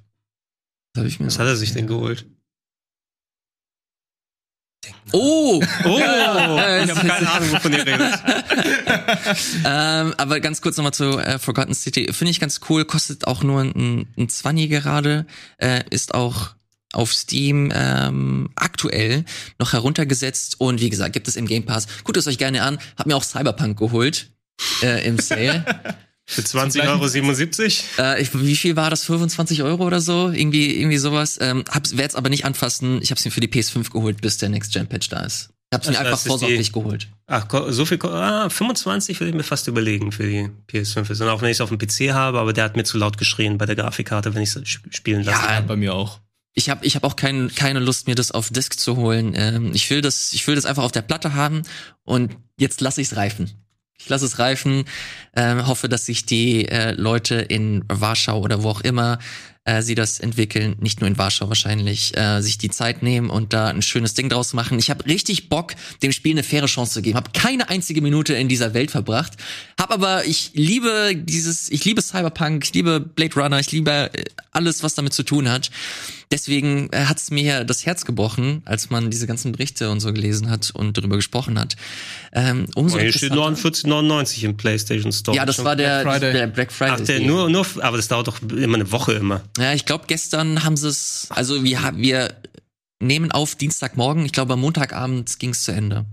Was 0.94 1.00
habe 1.00 1.08
ich 1.08 1.20
mir? 1.20 1.26
Was 1.26 1.38
hat 1.38 1.46
er 1.46 1.56
sich 1.56 1.72
denn 1.72 1.86
geholt? 1.86 2.26
Oh! 5.12 5.62
Oh, 5.84 5.98
ich 5.98 6.04
habe 6.04 7.06
keine 7.06 7.30
Ahnung, 7.30 7.52
wovon 7.52 7.72
ihr 7.72 7.86
redet. 7.86 8.18
ähm, 9.64 10.14
aber 10.16 10.40
ganz 10.40 10.62
kurz 10.62 10.76
nochmal 10.76 10.94
zu 10.94 11.18
äh, 11.18 11.38
Forgotten 11.38 11.74
City. 11.74 12.12
Finde 12.12 12.30
ich 12.30 12.40
ganz 12.40 12.60
cool. 12.68 12.84
Kostet 12.84 13.26
auch 13.26 13.42
nur 13.42 13.60
ein, 13.60 14.06
ein 14.16 14.28
20 14.28 14.70
gerade. 14.70 15.26
Äh, 15.58 15.84
ist 15.90 16.14
auch 16.14 16.50
auf 16.92 17.12
Steam 17.12 17.72
ähm, 17.74 18.50
aktuell 18.56 19.24
noch 19.58 19.72
heruntergesetzt. 19.72 20.60
Und 20.60 20.80
wie 20.80 20.90
gesagt, 20.90 21.12
gibt 21.12 21.28
es 21.28 21.36
im 21.36 21.46
Game 21.46 21.66
Pass. 21.66 21.86
Guckt 22.04 22.16
es 22.16 22.26
euch 22.26 22.38
gerne 22.38 22.62
an. 22.62 22.78
Hab 22.96 23.06
mir 23.06 23.16
auch 23.16 23.24
Cyberpunk 23.24 23.78
geholt 23.78 24.30
äh, 24.82 25.06
im 25.06 25.18
Sale. 25.18 25.64
Für 26.30 26.44
20 26.44 26.82
Euro 26.88 27.06
77? 27.08 27.84
Äh, 27.98 28.22
ich, 28.22 28.30
wie 28.40 28.54
viel 28.56 28.76
war 28.76 28.88
das? 28.90 29.04
25 29.04 29.62
Euro 29.64 29.84
oder 29.84 30.00
so? 30.00 30.30
Irgendwie, 30.30 30.76
irgendwie 30.78 30.98
sowas. 30.98 31.38
Ähm, 31.40 31.64
hab's, 31.70 31.96
werde 31.96 32.10
es 32.10 32.14
aber 32.14 32.28
nicht 32.28 32.44
anfassen. 32.44 33.00
Ich 33.02 33.10
habe 33.10 33.18
es 33.18 33.24
mir 33.24 33.30
für 33.32 33.40
die 33.40 33.48
PS5 33.48 33.90
geholt, 33.90 34.20
bis 34.20 34.38
der 34.38 34.48
Next 34.48 34.72
Gen 34.72 34.86
Patch 34.86 35.08
da 35.08 35.20
ist. 35.24 35.50
Ich 35.72 35.74
habe 35.76 35.82
es 35.84 35.90
mir 35.90 35.98
Also 35.98 36.08
einfach 36.10 36.26
vorsorglich 36.26 36.66
die- 36.68 36.72
geholt. 36.72 37.08
Ach, 37.26 37.46
so 37.70 37.84
viel, 37.84 37.98
ah, 38.06 38.48
25 38.48 39.18
würde 39.20 39.30
ich 39.30 39.36
mir 39.36 39.42
fast 39.44 39.66
überlegen 39.68 40.12
für 40.12 40.24
die 40.24 40.48
PS5. 40.68 41.10
ist. 41.10 41.20
Und 41.20 41.28
auch 41.28 41.42
wenn 41.42 41.48
ich 41.50 41.56
es 41.56 41.60
auf 41.60 41.68
dem 41.70 41.78
PC 41.78 42.12
habe, 42.12 42.38
aber 42.40 42.52
der 42.52 42.64
hat 42.64 42.76
mir 42.76 42.84
zu 42.84 42.96
laut 42.98 43.18
geschrien 43.18 43.58
bei 43.58 43.66
der 43.66 43.76
Grafikkarte, 43.76 44.34
wenn 44.34 44.42
ich 44.42 44.54
es 44.54 44.62
spielen 44.90 45.24
lasse. 45.24 45.44
Ja, 45.46 45.60
Bei 45.60 45.76
mir 45.76 45.94
auch. 45.94 46.20
Ich 46.54 46.68
habe 46.70 46.84
ich 46.84 46.96
hab 46.96 47.04
auch 47.04 47.14
kein, 47.14 47.52
keine 47.54 47.78
Lust, 47.78 48.08
mir 48.08 48.16
das 48.16 48.32
auf 48.32 48.50
Disk 48.50 48.78
zu 48.78 48.96
holen. 48.96 49.34
Ähm, 49.36 49.70
ich 49.72 49.88
will 49.90 50.00
das, 50.00 50.32
ich 50.32 50.44
will 50.48 50.56
das 50.56 50.64
einfach 50.66 50.82
auf 50.82 50.90
der 50.92 51.02
Platte 51.02 51.34
haben 51.34 51.62
und 52.02 52.36
jetzt 52.58 52.80
lasse 52.80 53.00
ich 53.00 53.06
es 53.08 53.16
reifen. 53.16 53.50
Ich 54.02 54.08
lasse 54.08 54.24
es 54.24 54.38
reifen, 54.38 54.84
ähm, 55.36 55.66
hoffe, 55.66 55.88
dass 55.88 56.06
sich 56.06 56.24
die 56.24 56.66
äh, 56.66 56.92
Leute 56.92 57.34
in 57.34 57.84
Warschau 57.86 58.40
oder 58.40 58.62
wo 58.62 58.70
auch 58.70 58.80
immer 58.80 59.18
äh, 59.70 59.82
sie 59.82 59.94
das 59.94 60.18
entwickeln, 60.20 60.74
nicht 60.80 61.00
nur 61.00 61.08
in 61.08 61.16
Warschau 61.18 61.48
wahrscheinlich, 61.48 62.16
äh, 62.16 62.40
sich 62.40 62.58
die 62.58 62.70
Zeit 62.70 63.02
nehmen 63.02 63.30
und 63.30 63.52
da 63.52 63.68
ein 63.68 63.82
schönes 63.82 64.14
Ding 64.14 64.28
draus 64.28 64.52
machen. 64.52 64.78
Ich 64.78 64.90
habe 64.90 65.06
richtig 65.06 65.48
Bock, 65.48 65.74
dem 66.02 66.12
Spiel 66.12 66.32
eine 66.32 66.42
faire 66.42 66.66
Chance 66.66 66.94
zu 66.94 67.02
geben. 67.02 67.16
Habe 67.16 67.30
keine 67.32 67.68
einzige 67.68 68.00
Minute 68.02 68.34
in 68.34 68.48
dieser 68.48 68.74
Welt 68.74 68.90
verbracht, 68.90 69.34
habe 69.78 69.94
aber 69.94 70.24
ich 70.26 70.50
liebe 70.54 71.12
dieses, 71.14 71.70
ich 71.70 71.84
liebe 71.84 72.02
Cyberpunk, 72.02 72.64
ich 72.64 72.74
liebe 72.74 73.00
Blade 73.00 73.34
Runner, 73.34 73.60
ich 73.60 73.70
liebe 73.72 74.10
äh, 74.12 74.24
alles, 74.52 74.82
was 74.82 74.94
damit 74.94 75.12
zu 75.14 75.22
tun 75.22 75.48
hat. 75.48 75.70
Deswegen 76.32 76.88
äh, 76.92 77.06
hat 77.06 77.18
es 77.18 77.30
mir 77.32 77.64
das 77.64 77.86
Herz 77.86 78.04
gebrochen, 78.04 78.62
als 78.64 78.88
man 78.90 79.10
diese 79.10 79.26
ganzen 79.26 79.50
Berichte 79.50 79.90
und 79.90 79.98
so 79.98 80.12
gelesen 80.12 80.48
hat 80.48 80.70
und 80.72 80.96
darüber 80.96 81.16
gesprochen 81.16 81.58
hat. 81.58 81.74
Ähm, 82.32 82.66
umso 82.76 82.98
Oh, 82.98 83.00
hier 83.00 83.12
steht 83.12 83.32
interessanter- 83.32 83.88
49,99 83.88 84.44
im 84.44 84.56
PlayStation 84.56 85.10
Store. 85.12 85.36
ja, 85.36 85.44
das 85.44 85.64
war 85.64 85.74
der 85.74 86.02
Black 86.02 86.14
Friday. 86.14 86.32
der 86.32 86.46
Black 86.46 86.72
Friday. 86.72 86.96
Ach, 87.00 87.04
der, 87.04 87.20
nur, 87.20 87.50
nur, 87.50 87.66
aber 87.80 87.96
das 87.96 88.06
dauert 88.06 88.28
doch 88.28 88.40
immer 88.42 88.76
eine 88.76 88.92
Woche 88.92 89.14
immer. 89.14 89.40
Ja, 89.60 89.74
ich 89.74 89.84
glaube, 89.84 90.04
gestern 90.06 90.64
haben 90.64 90.76
sie 90.76 90.88
es, 90.88 91.26
also 91.30 91.62
wir, 91.62 91.92
wir 91.96 92.34
nehmen 93.00 93.30
auf 93.30 93.54
Dienstagmorgen, 93.54 94.24
ich 94.24 94.32
glaube 94.32 94.54
am 94.54 94.60
Montagabend 94.60 95.38
ging 95.38 95.50
es 95.50 95.64
zu 95.64 95.72
Ende. 95.72 96.06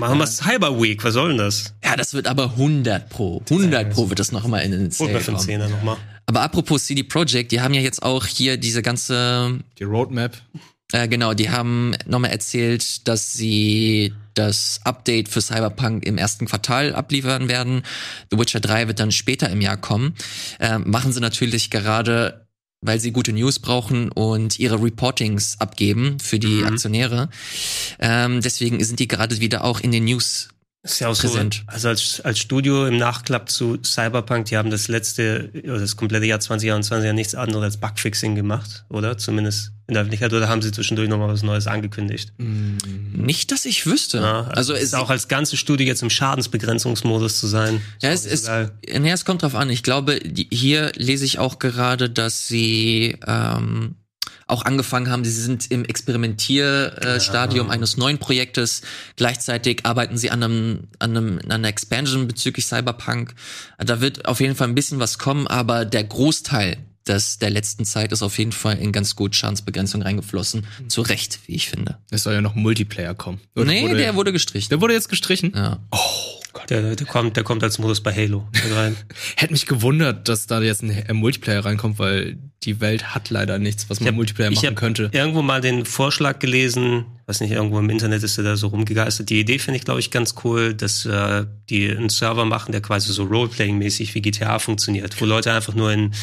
Machen 0.00 0.18
wir 0.18 0.26
Cyber 0.26 0.80
Week, 0.80 1.02
was 1.04 1.14
soll 1.14 1.28
denn 1.28 1.38
das? 1.38 1.74
Ja, 1.84 1.96
das 1.96 2.14
wird 2.14 2.26
aber 2.26 2.50
100 2.50 3.08
pro. 3.08 3.40
100 3.48 3.90
pro 3.90 4.08
wird 4.08 4.18
das 4.18 4.32
noch 4.32 4.46
mal 4.48 4.58
in 4.58 4.72
den 4.72 4.80
einen 4.80 4.90
kommen. 4.90 5.38
Zehner 5.38 5.68
nochmal. 5.68 5.96
Aber 6.26 6.40
apropos 6.40 6.84
CD 6.84 7.02
Projekt, 7.02 7.52
die 7.52 7.60
haben 7.60 7.74
ja 7.74 7.80
jetzt 7.80 8.02
auch 8.02 8.26
hier 8.26 8.56
diese 8.56 8.82
ganze 8.82 9.60
Die 9.78 9.84
Roadmap. 9.84 10.36
Äh, 10.94 11.08
genau, 11.08 11.34
die 11.34 11.50
haben 11.50 11.96
nochmal 12.06 12.30
erzählt, 12.30 13.08
dass 13.08 13.32
sie 13.32 14.14
das 14.34 14.78
Update 14.84 15.28
für 15.28 15.40
Cyberpunk 15.40 16.06
im 16.06 16.18
ersten 16.18 16.46
Quartal 16.46 16.94
abliefern 16.94 17.48
werden. 17.48 17.82
The 18.30 18.38
Witcher 18.38 18.60
3 18.60 18.86
wird 18.86 19.00
dann 19.00 19.10
später 19.10 19.50
im 19.50 19.60
Jahr 19.60 19.76
kommen. 19.76 20.14
Ähm, 20.60 20.84
machen 20.86 21.12
sie 21.12 21.18
natürlich 21.18 21.70
gerade, 21.70 22.46
weil 22.80 23.00
sie 23.00 23.10
gute 23.10 23.32
News 23.32 23.58
brauchen 23.58 24.12
und 24.12 24.60
ihre 24.60 24.80
Reportings 24.80 25.56
abgeben 25.58 26.20
für 26.20 26.38
die 26.38 26.62
Mhm. 26.62 26.66
Aktionäre. 26.66 27.28
Ähm, 27.98 28.40
deswegen 28.40 28.82
sind 28.84 29.00
die 29.00 29.08
gerade 29.08 29.40
wieder 29.40 29.64
auch 29.64 29.80
in 29.80 29.90
den 29.90 30.04
News. 30.04 30.50
Ist 30.84 31.00
ja 31.00 31.08
auch 31.08 31.18
Präsent. 31.18 31.64
so, 31.66 31.72
also 31.72 31.88
als, 31.88 32.20
als 32.20 32.38
Studio 32.38 32.86
im 32.86 32.98
Nachklapp 32.98 33.48
zu 33.48 33.78
Cyberpunk, 33.82 34.44
die 34.46 34.58
haben 34.58 34.68
das 34.68 34.88
letzte, 34.88 35.50
oder 35.64 35.78
das 35.78 35.96
komplette 35.96 36.26
Jahr 36.26 36.40
2021 36.40 37.06
ja 37.06 37.12
nichts 37.14 37.34
anderes 37.34 37.64
als 37.64 37.76
Bugfixing 37.78 38.34
gemacht, 38.34 38.84
oder? 38.90 39.16
Zumindest 39.16 39.72
in 39.86 39.94
der 39.94 40.02
Öffentlichkeit, 40.02 40.34
oder 40.34 40.46
haben 40.46 40.60
sie 40.60 40.72
zwischendurch 40.72 41.08
nochmal 41.08 41.28
was 41.28 41.42
Neues 41.42 41.66
angekündigt? 41.66 42.34
Nicht, 42.36 43.50
dass 43.50 43.64
ich 43.64 43.86
wüsste. 43.86 44.18
Ja, 44.18 44.42
also 44.48 44.74
es 44.74 44.80
es 44.80 44.84
ist 44.88 44.94
auch 44.94 45.08
als 45.08 45.28
ganze 45.28 45.56
Studio 45.56 45.86
jetzt 45.86 46.02
im 46.02 46.10
Schadensbegrenzungsmodus 46.10 47.40
zu 47.40 47.46
sein. 47.46 47.80
Ja, 48.02 48.10
Ist 48.10 48.26
es, 48.26 48.44
egal. 48.44 48.72
nee, 48.98 49.10
es 49.10 49.24
kommt 49.24 49.42
drauf 49.42 49.54
an. 49.54 49.70
Ich 49.70 49.82
glaube, 49.82 50.20
hier 50.50 50.92
lese 50.96 51.24
ich 51.24 51.38
auch 51.38 51.58
gerade, 51.58 52.10
dass 52.10 52.46
sie 52.46 53.16
ähm, 53.26 53.94
auch 54.46 54.64
angefangen 54.64 55.10
haben, 55.10 55.24
sie 55.24 55.30
sind 55.30 55.70
im 55.70 55.84
Experimentierstadium 55.84 57.16
äh, 57.16 57.20
Stadium 57.20 57.70
eines 57.70 57.96
neuen 57.96 58.18
Projektes. 58.18 58.82
Gleichzeitig 59.16 59.84
arbeiten 59.84 60.16
sie 60.16 60.30
an 60.30 60.42
einem, 60.42 60.88
an 60.98 61.16
einem 61.16 61.38
an 61.44 61.50
einer 61.50 61.68
Expansion 61.68 62.26
bezüglich 62.26 62.66
Cyberpunk. 62.66 63.34
Da 63.78 64.00
wird 64.00 64.26
auf 64.26 64.40
jeden 64.40 64.54
Fall 64.54 64.68
ein 64.68 64.74
bisschen 64.74 64.98
was 64.98 65.18
kommen, 65.18 65.46
aber 65.46 65.84
der 65.84 66.04
Großteil 66.04 66.78
des, 67.06 67.38
der 67.38 67.50
letzten 67.50 67.84
Zeit 67.84 68.12
ist 68.12 68.22
auf 68.22 68.38
jeden 68.38 68.52
Fall 68.52 68.78
in 68.78 68.92
ganz 68.92 69.14
gut 69.14 69.34
Schadensbegrenzung 69.34 70.02
reingeflossen. 70.02 70.66
Zu 70.88 71.02
Recht, 71.02 71.40
wie 71.46 71.54
ich 71.54 71.68
finde. 71.68 71.98
Es 72.10 72.22
soll 72.22 72.34
ja 72.34 72.40
noch 72.40 72.56
ein 72.56 72.62
Multiplayer 72.62 73.14
kommen. 73.14 73.40
Oder 73.54 73.66
nee, 73.66 73.94
der 73.94 74.14
wurde 74.14 74.32
gestrichen. 74.32 74.70
Der 74.70 74.80
wurde 74.80 74.94
jetzt 74.94 75.08
gestrichen. 75.08 75.52
ja. 75.54 75.78
Der, 76.68 76.94
der, 76.96 77.06
kommt, 77.06 77.36
der 77.36 77.44
kommt 77.44 77.62
als 77.62 77.78
Modus 77.78 78.00
bei 78.02 78.12
Halo 78.14 78.46
rein. 78.74 78.96
Hätte 79.36 79.52
mich 79.52 79.66
gewundert, 79.66 80.28
dass 80.28 80.46
da 80.46 80.60
jetzt 80.62 80.82
ein 80.82 80.90
äh, 80.90 81.12
Multiplayer 81.12 81.64
reinkommt, 81.64 81.98
weil 81.98 82.38
die 82.62 82.80
Welt 82.80 83.14
hat 83.14 83.30
leider 83.30 83.58
nichts, 83.58 83.90
was 83.90 84.00
man 84.00 84.08
hab- 84.08 84.14
Multiplayer 84.14 84.50
ich 84.50 84.62
machen 84.62 84.74
könnte. 84.74 85.10
irgendwo 85.12 85.42
mal 85.42 85.60
den 85.60 85.84
Vorschlag 85.84 86.38
gelesen, 86.38 87.04
weiß 87.26 87.40
nicht, 87.40 87.50
irgendwo 87.52 87.78
im 87.78 87.90
Internet 87.90 88.22
ist 88.22 88.38
er 88.38 88.44
da 88.44 88.56
so 88.56 88.68
rumgegeistert. 88.68 89.28
Die 89.30 89.40
Idee 89.40 89.58
finde 89.58 89.78
ich, 89.78 89.84
glaube 89.84 90.00
ich, 90.00 90.10
ganz 90.10 90.34
cool, 90.44 90.74
dass 90.74 91.04
äh, 91.04 91.44
die 91.68 91.90
einen 91.90 92.08
Server 92.08 92.44
machen, 92.44 92.72
der 92.72 92.80
quasi 92.80 93.12
so 93.12 93.24
Roleplaying-mäßig 93.24 94.14
wie 94.14 94.22
GTA 94.22 94.58
funktioniert, 94.58 95.20
wo 95.20 95.24
Leute 95.26 95.52
einfach 95.52 95.74
nur 95.74 95.92
in 95.92 96.14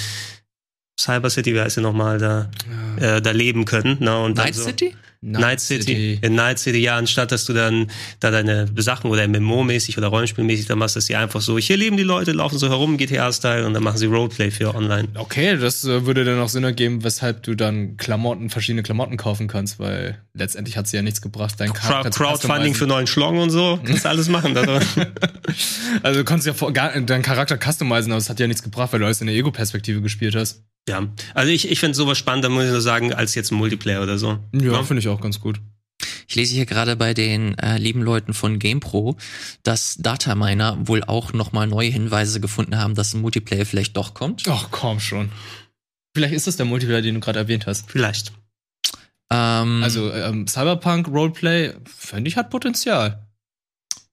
Cyber 0.99 1.29
City, 1.29 1.53
wie 1.53 1.59
heißt 1.61 1.77
der 1.77 1.84
nochmal, 1.84 2.17
da, 2.19 2.51
äh, 2.97 3.21
da 3.21 3.32
leben 3.32 3.65
können. 3.65 3.97
Ne, 3.99 4.17
und 4.19 4.38
dann 4.38 4.45
Night 4.45 4.55
so, 4.55 4.63
City? 4.63 4.95
Night 5.24 5.59
City. 5.59 6.17
In 6.22 6.34
Night 6.34 6.57
City, 6.57 6.80
ja, 6.80 6.97
anstatt 6.97 7.32
dass 7.32 7.45
du 7.45 7.53
dann 7.53 7.91
da 8.19 8.32
deine 8.32 8.67
Sachen 8.78 9.11
oder 9.11 9.24
MMO-mäßig 9.26 9.95
oder 9.99 10.07
Rollenspielmäßig 10.07 10.65
da 10.65 10.76
machst, 10.76 10.95
dass 10.95 11.05
sie 11.05 11.15
einfach 11.15 11.41
so, 11.41 11.59
hier 11.59 11.78
leben 11.78 11.95
die 11.95 12.03
Leute, 12.03 12.32
laufen 12.32 12.57
so 12.57 12.69
herum, 12.69 12.97
GTA-Style 12.97 13.67
und 13.67 13.76
dann 13.76 13.84
machen 13.84 13.99
sie 13.99 14.07
Roleplay 14.07 14.49
für 14.49 14.74
online. 14.74 15.09
Okay, 15.13 15.57
das 15.57 15.84
äh, 15.84 16.07
würde 16.07 16.26
dann 16.26 16.39
auch 16.39 16.49
Sinn 16.49 16.63
ergeben, 16.63 17.03
weshalb 17.03 17.43
du 17.43 17.53
dann 17.53 17.97
Klamotten, 17.97 18.49
verschiedene 18.49 18.82
Klamotten 18.82 19.17
kaufen 19.17 19.47
kannst, 19.47 19.80
weil 19.80 20.17
letztendlich 20.34 20.76
hat 20.76 20.88
sie 20.88 20.97
ja 20.97 21.03
nichts 21.03 21.22
gebracht, 21.22 21.53
dein 21.59 21.72
Crowd 21.72 22.09
Crowdfunding 22.09 22.74
für 22.74 22.88
neuen 22.88 23.05
Schlong 23.05 23.38
und 23.38 23.51
so, 23.51 23.80
kannst 23.84 24.07
alles 24.07 24.28
machen. 24.28 24.57
Also. 24.57 24.80
Also 26.03 26.19
du 26.19 26.26
kannst 26.26 26.47
ja 26.47 26.53
vor, 26.53 26.72
gar, 26.72 26.99
deinen 26.99 27.22
Charakter 27.22 27.57
customizen, 27.57 28.11
aber 28.11 28.19
es 28.19 28.30
hat 28.30 28.39
ja 28.39 28.47
nichts 28.47 28.63
gebracht, 28.63 28.93
weil 28.93 28.99
du 29.01 29.05
alles 29.05 29.19
in 29.22 29.28
der 29.28 29.36
Ego-Perspektive 29.36 30.01
gespielt 30.01 30.36
hast. 30.36 30.63
Ja, 30.92 31.08
also 31.34 31.52
ich, 31.52 31.70
ich 31.72 31.80
finde 31.80 31.96
sowas 31.96 32.18
spannender, 32.18 32.50
muss 32.50 32.66
ich 32.66 32.72
nur 32.72 32.82
sagen, 32.82 33.14
als 33.14 33.34
jetzt 33.36 33.52
ein 33.52 33.56
Multiplayer 33.56 34.04
oder 34.04 34.18
so. 34.18 34.39
Ja, 34.54 34.84
finde 34.84 35.00
ich 35.00 35.08
auch 35.08 35.22
ganz 35.22 35.39
gut. 35.39 35.60
Ich 36.28 36.36
lese 36.36 36.54
hier 36.56 36.66
gerade 36.66 36.96
bei 36.96 37.14
den 37.14 37.58
äh, 37.60 37.78
lieben 37.78 38.02
Leuten 38.02 38.34
von 38.34 38.58
GamePro, 38.58 39.18
dass 39.64 39.98
Dataminer 39.98 40.78
wohl 40.88 41.04
auch 41.04 41.34
nochmal 41.34 41.68
neue 41.68 41.89
Hinweise 41.89 42.39
gefunden 42.39 42.78
haben, 42.78 42.96
dass 42.96 43.14
ein 43.14 43.22
Multiplayer 43.22 43.66
vielleicht 43.66 43.98
doch 43.98 44.14
kommt. 44.14 44.44
Ach, 44.48 44.68
komm 44.72 45.00
schon. 45.00 45.32
Vielleicht 46.16 46.34
ist 46.34 46.48
das 46.48 46.56
der 46.58 46.66
Multiplayer, 46.66 47.02
den 47.02 47.16
du 47.16 47.20
gerade 47.20 47.39
erwähnt 47.39 47.68
hast. 47.68 47.89
Vielleicht. 47.92 48.32
Ähm, 49.30 49.82
Also 49.84 50.12
ähm, 50.12 50.48
Cyberpunk 50.48 51.08
Roleplay, 51.10 51.74
finde 51.86 52.28
ich, 52.30 52.38
hat 52.38 52.50
Potenzial. 52.50 53.28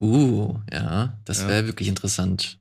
uh, 0.01 0.57
ja, 0.73 1.19
das 1.25 1.43
Ja. 1.43 1.49
wäre 1.49 1.67
wirklich 1.67 1.89
interessant. 1.89 2.59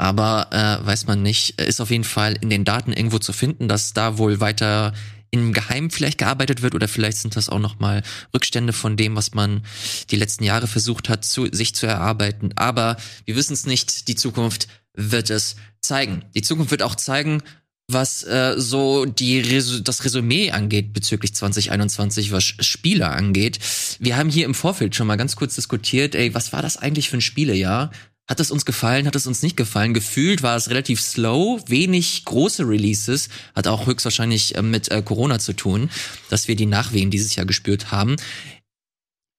Aber 0.00 0.48
äh, 0.50 0.86
weiß 0.86 1.06
man 1.06 1.20
nicht, 1.20 1.60
ist 1.60 1.78
auf 1.78 1.90
jeden 1.90 2.04
Fall 2.04 2.34
in 2.40 2.48
den 2.48 2.64
Daten 2.64 2.94
irgendwo 2.94 3.18
zu 3.18 3.34
finden, 3.34 3.68
dass 3.68 3.92
da 3.92 4.16
wohl 4.16 4.40
weiter 4.40 4.94
im 5.30 5.52
Geheimen 5.52 5.90
vielleicht 5.90 6.16
gearbeitet 6.16 6.62
wird 6.62 6.74
oder 6.74 6.88
vielleicht 6.88 7.18
sind 7.18 7.36
das 7.36 7.50
auch 7.50 7.58
noch 7.58 7.80
mal 7.80 8.02
Rückstände 8.32 8.72
von 8.72 8.96
dem, 8.96 9.14
was 9.14 9.34
man 9.34 9.62
die 10.10 10.16
letzten 10.16 10.44
Jahre 10.44 10.68
versucht 10.68 11.10
hat, 11.10 11.26
zu, 11.26 11.48
sich 11.52 11.74
zu 11.74 11.86
erarbeiten. 11.86 12.52
Aber 12.56 12.96
wir 13.26 13.36
wissen 13.36 13.52
es 13.52 13.66
nicht. 13.66 14.08
Die 14.08 14.14
Zukunft 14.14 14.68
wird 14.94 15.28
es 15.28 15.56
zeigen. 15.82 16.24
Die 16.34 16.40
Zukunft 16.40 16.70
wird 16.70 16.82
auch 16.82 16.94
zeigen, 16.94 17.42
was 17.86 18.22
äh, 18.22 18.54
so 18.56 19.04
die 19.04 19.38
Resu 19.40 19.80
das 19.80 20.02
Resümee 20.06 20.50
angeht 20.50 20.94
bezüglich 20.94 21.34
2021, 21.34 22.32
was 22.32 22.42
Spiele 22.44 23.08
angeht. 23.08 23.58
Wir 23.98 24.16
haben 24.16 24.30
hier 24.30 24.46
im 24.46 24.54
Vorfeld 24.54 24.96
schon 24.96 25.06
mal 25.06 25.16
ganz 25.16 25.36
kurz 25.36 25.56
diskutiert, 25.56 26.14
ey, 26.14 26.32
was 26.34 26.54
war 26.54 26.62
das 26.62 26.78
eigentlich 26.78 27.10
für 27.10 27.18
ein 27.18 27.22
Spielejahr? 27.22 27.90
Hat 28.30 28.38
es 28.38 28.52
uns 28.52 28.64
gefallen, 28.64 29.08
hat 29.08 29.16
es 29.16 29.26
uns 29.26 29.42
nicht 29.42 29.56
gefallen? 29.56 29.92
Gefühlt 29.92 30.44
war 30.44 30.54
es 30.54 30.70
relativ 30.70 31.00
slow, 31.00 31.60
wenig 31.66 32.24
große 32.26 32.62
Releases, 32.62 33.28
hat 33.56 33.66
auch 33.66 33.86
höchstwahrscheinlich 33.86 34.54
äh, 34.54 34.62
mit 34.62 34.88
äh, 34.88 35.02
Corona 35.02 35.40
zu 35.40 35.52
tun, 35.52 35.90
dass 36.28 36.46
wir 36.46 36.54
die 36.54 36.66
Nachwehen 36.66 37.10
dieses 37.10 37.34
Jahr 37.34 37.44
gespürt 37.44 37.90
haben. 37.90 38.14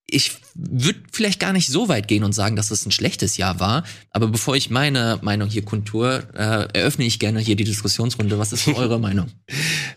Ich 0.08 0.34
würde 0.56 1.00
vielleicht 1.12 1.40
gar 1.40 1.54
nicht 1.54 1.68
so 1.68 1.88
weit 1.88 2.08
gehen 2.08 2.24
und 2.24 2.34
sagen, 2.34 2.56
dass 2.56 2.72
es 2.72 2.86
ein 2.86 2.92
schlechtes 2.92 3.38
Jahr 3.38 3.60
war, 3.60 3.84
aber 4.12 4.28
bevor 4.28 4.56
ich 4.56 4.70
meine 4.70 5.20
Meinung 5.22 5.50
hier 5.50 5.64
kontur, 5.64 6.24
äh, 6.34 6.68
eröffne 6.74 7.06
ich 7.06 7.20
gerne 7.20 7.40
hier 7.40 7.56
die 7.56 7.64
Diskussionsrunde. 7.64 8.38
Was 8.38 8.52
ist 8.52 8.68
eure 8.68 9.00
Meinung? 9.00 9.28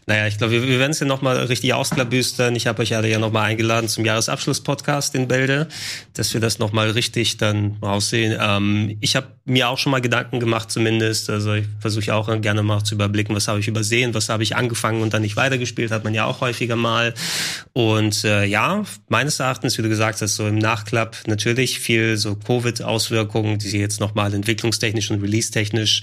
Naja, 0.07 0.27
ich 0.27 0.39
glaube, 0.39 0.53
wir, 0.53 0.63
wir 0.63 0.79
werden 0.79 0.93
es 0.93 1.01
ja 1.01 1.07
nochmal 1.07 1.37
richtig 1.37 1.75
ausklabüstern. 1.75 2.55
Ich 2.55 2.67
habe 2.67 2.83
euch 2.83 2.95
alle 2.95 3.09
ja 3.09 3.19
nochmal 3.19 3.47
eingeladen 3.47 3.89
zum 3.89 4.05
Jahresabschluss-Podcast 4.05 5.15
in 5.15 5.29
Bälde, 5.29 5.69
dass 6.13 6.33
wir 6.35 6.41
das 6.41 6.59
nochmal 6.59 6.91
richtig 6.91 7.37
dann 7.39 7.77
raussehen. 7.83 8.37
Ähm, 8.41 8.97
ich 9.01 9.17
habe 9.17 9.29
mir 9.45 9.69
auch 9.69 9.79
schon 9.79 9.91
mal 9.93 10.01
Gedanken 10.01 10.41
gemacht 10.41 10.71
zumindest. 10.71 11.29
Also 11.31 11.55
ich 11.55 11.67
versuche 11.81 12.15
auch 12.15 12.41
gerne 12.41 12.63
mal 12.63 12.83
zu 12.83 12.95
überblicken, 12.95 13.35
was 13.35 13.49
habe 13.49 13.61
ich 13.61 13.69
übersehen, 13.69 14.15
was 14.15 14.29
habe 14.29 14.43
ich 14.43 14.57
angefangen 14.57 15.03
und 15.03 15.13
dann 15.13 15.23
nicht 15.23 15.37
weitergespielt, 15.37 15.91
hat 15.91 16.05
man 16.05 16.15
ja 16.15 16.25
auch 16.25 16.41
häufiger 16.41 16.77
mal. 16.77 17.15
Und 17.73 18.25
äh, 18.25 18.45
ja, 18.45 18.85
meines 19.09 19.41
Erachtens, 19.41 19.77
wie 19.77 19.83
du 19.83 19.89
gesagt 19.89 20.23
hast, 20.23 20.37
so 20.37 20.44
so 20.45 20.49
im 20.49 20.59
Nachklapp 20.59 21.17
natürlich 21.27 21.81
viel 21.81 22.19
so 22.19 22.35
Covid-Auswirkungen, 22.35 23.59
die 23.59 23.79
jetzt 23.79 23.99
nochmal 23.99 24.35
entwicklungstechnisch 24.35 25.11
und 25.11 25.23
release-technisch, 25.23 26.03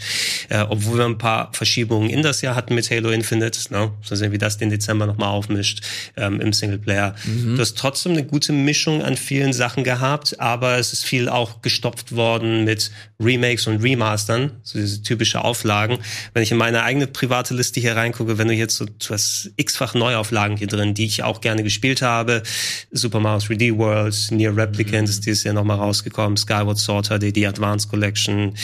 äh, 0.50 0.66
obwohl 0.68 0.98
wir 0.98 1.06
ein 1.06 1.20
paar 1.20 1.54
Verschiebungen 1.54 2.10
in 2.10 2.24
das 2.24 2.42
Jahr 2.42 2.56
hatten 2.56 2.74
mit 2.74 2.89
Halo 2.89 3.12
Infinite, 3.12 3.72
ne? 3.72 3.92
so 4.02 4.16
sehen, 4.16 4.32
wie 4.32 4.39
das 4.39 4.58
den 4.58 4.72
Dezember 4.72 5.06
nochmal 5.06 5.30
aufmischt 5.30 5.84
ähm, 6.18 6.42
im 6.42 6.54
Singleplayer. 6.54 7.16
Du 7.56 7.62
hast 7.62 7.78
trotzdem 7.78 8.14
eine 8.14 8.24
gute 8.24 8.52
Mischung 8.52 9.04
an 9.04 9.16
vielen 9.16 9.54
Sachen 9.54 9.84
gehabt, 9.84 10.39
aber 10.39 10.78
es 10.78 10.92
ist 10.94 11.06
viel 11.06 11.30
auch 11.30 11.62
gestopft 11.62 12.16
worden 12.16 12.64
mit 12.64 12.92
Remakes 13.24 13.67
und 13.67 13.84
Remastern, 13.84 14.51
so 14.63 14.80
diese 14.80 15.01
typische 15.03 15.43
Auflagen. 15.43 15.99
Wenn 16.34 16.43
ich 16.43 16.51
in 16.51 16.57
meine 16.57 16.84
eigene 16.84 17.07
private 17.07 17.53
Liste 17.53 17.80
hier 17.80 17.95
reingucke, 17.95 18.38
wenn 18.38 18.47
du 18.47 18.53
jetzt 18.53 18.78
so, 18.78 18.86
du 18.86 19.09
hast 19.09 19.51
x-fach 19.55 19.93
Neuauflagen 19.93 20.57
hier 20.57 20.67
drin, 20.67 20.93
die 20.93 21.05
ich 21.05 21.24
auch 21.24 21.41
gerne 21.41 21.63
gespielt 21.63 22.01
habe. 22.01 22.43
Super 22.91 23.19
Mario 23.19 23.39
3D 23.39 23.78
World, 23.78 24.28
Near 24.32 24.55
Replicant 24.55 25.09
ist 25.09 25.26
dieses 25.26 25.43
Jahr 25.43 25.53
nochmal 25.53 25.78
rausgekommen, 25.78 26.38
Skyward 26.38 26.78
Sword 26.78 27.07
HD, 27.09 27.36
die 27.36 27.45
Advanced 27.45 27.89
Collection, 27.89 28.55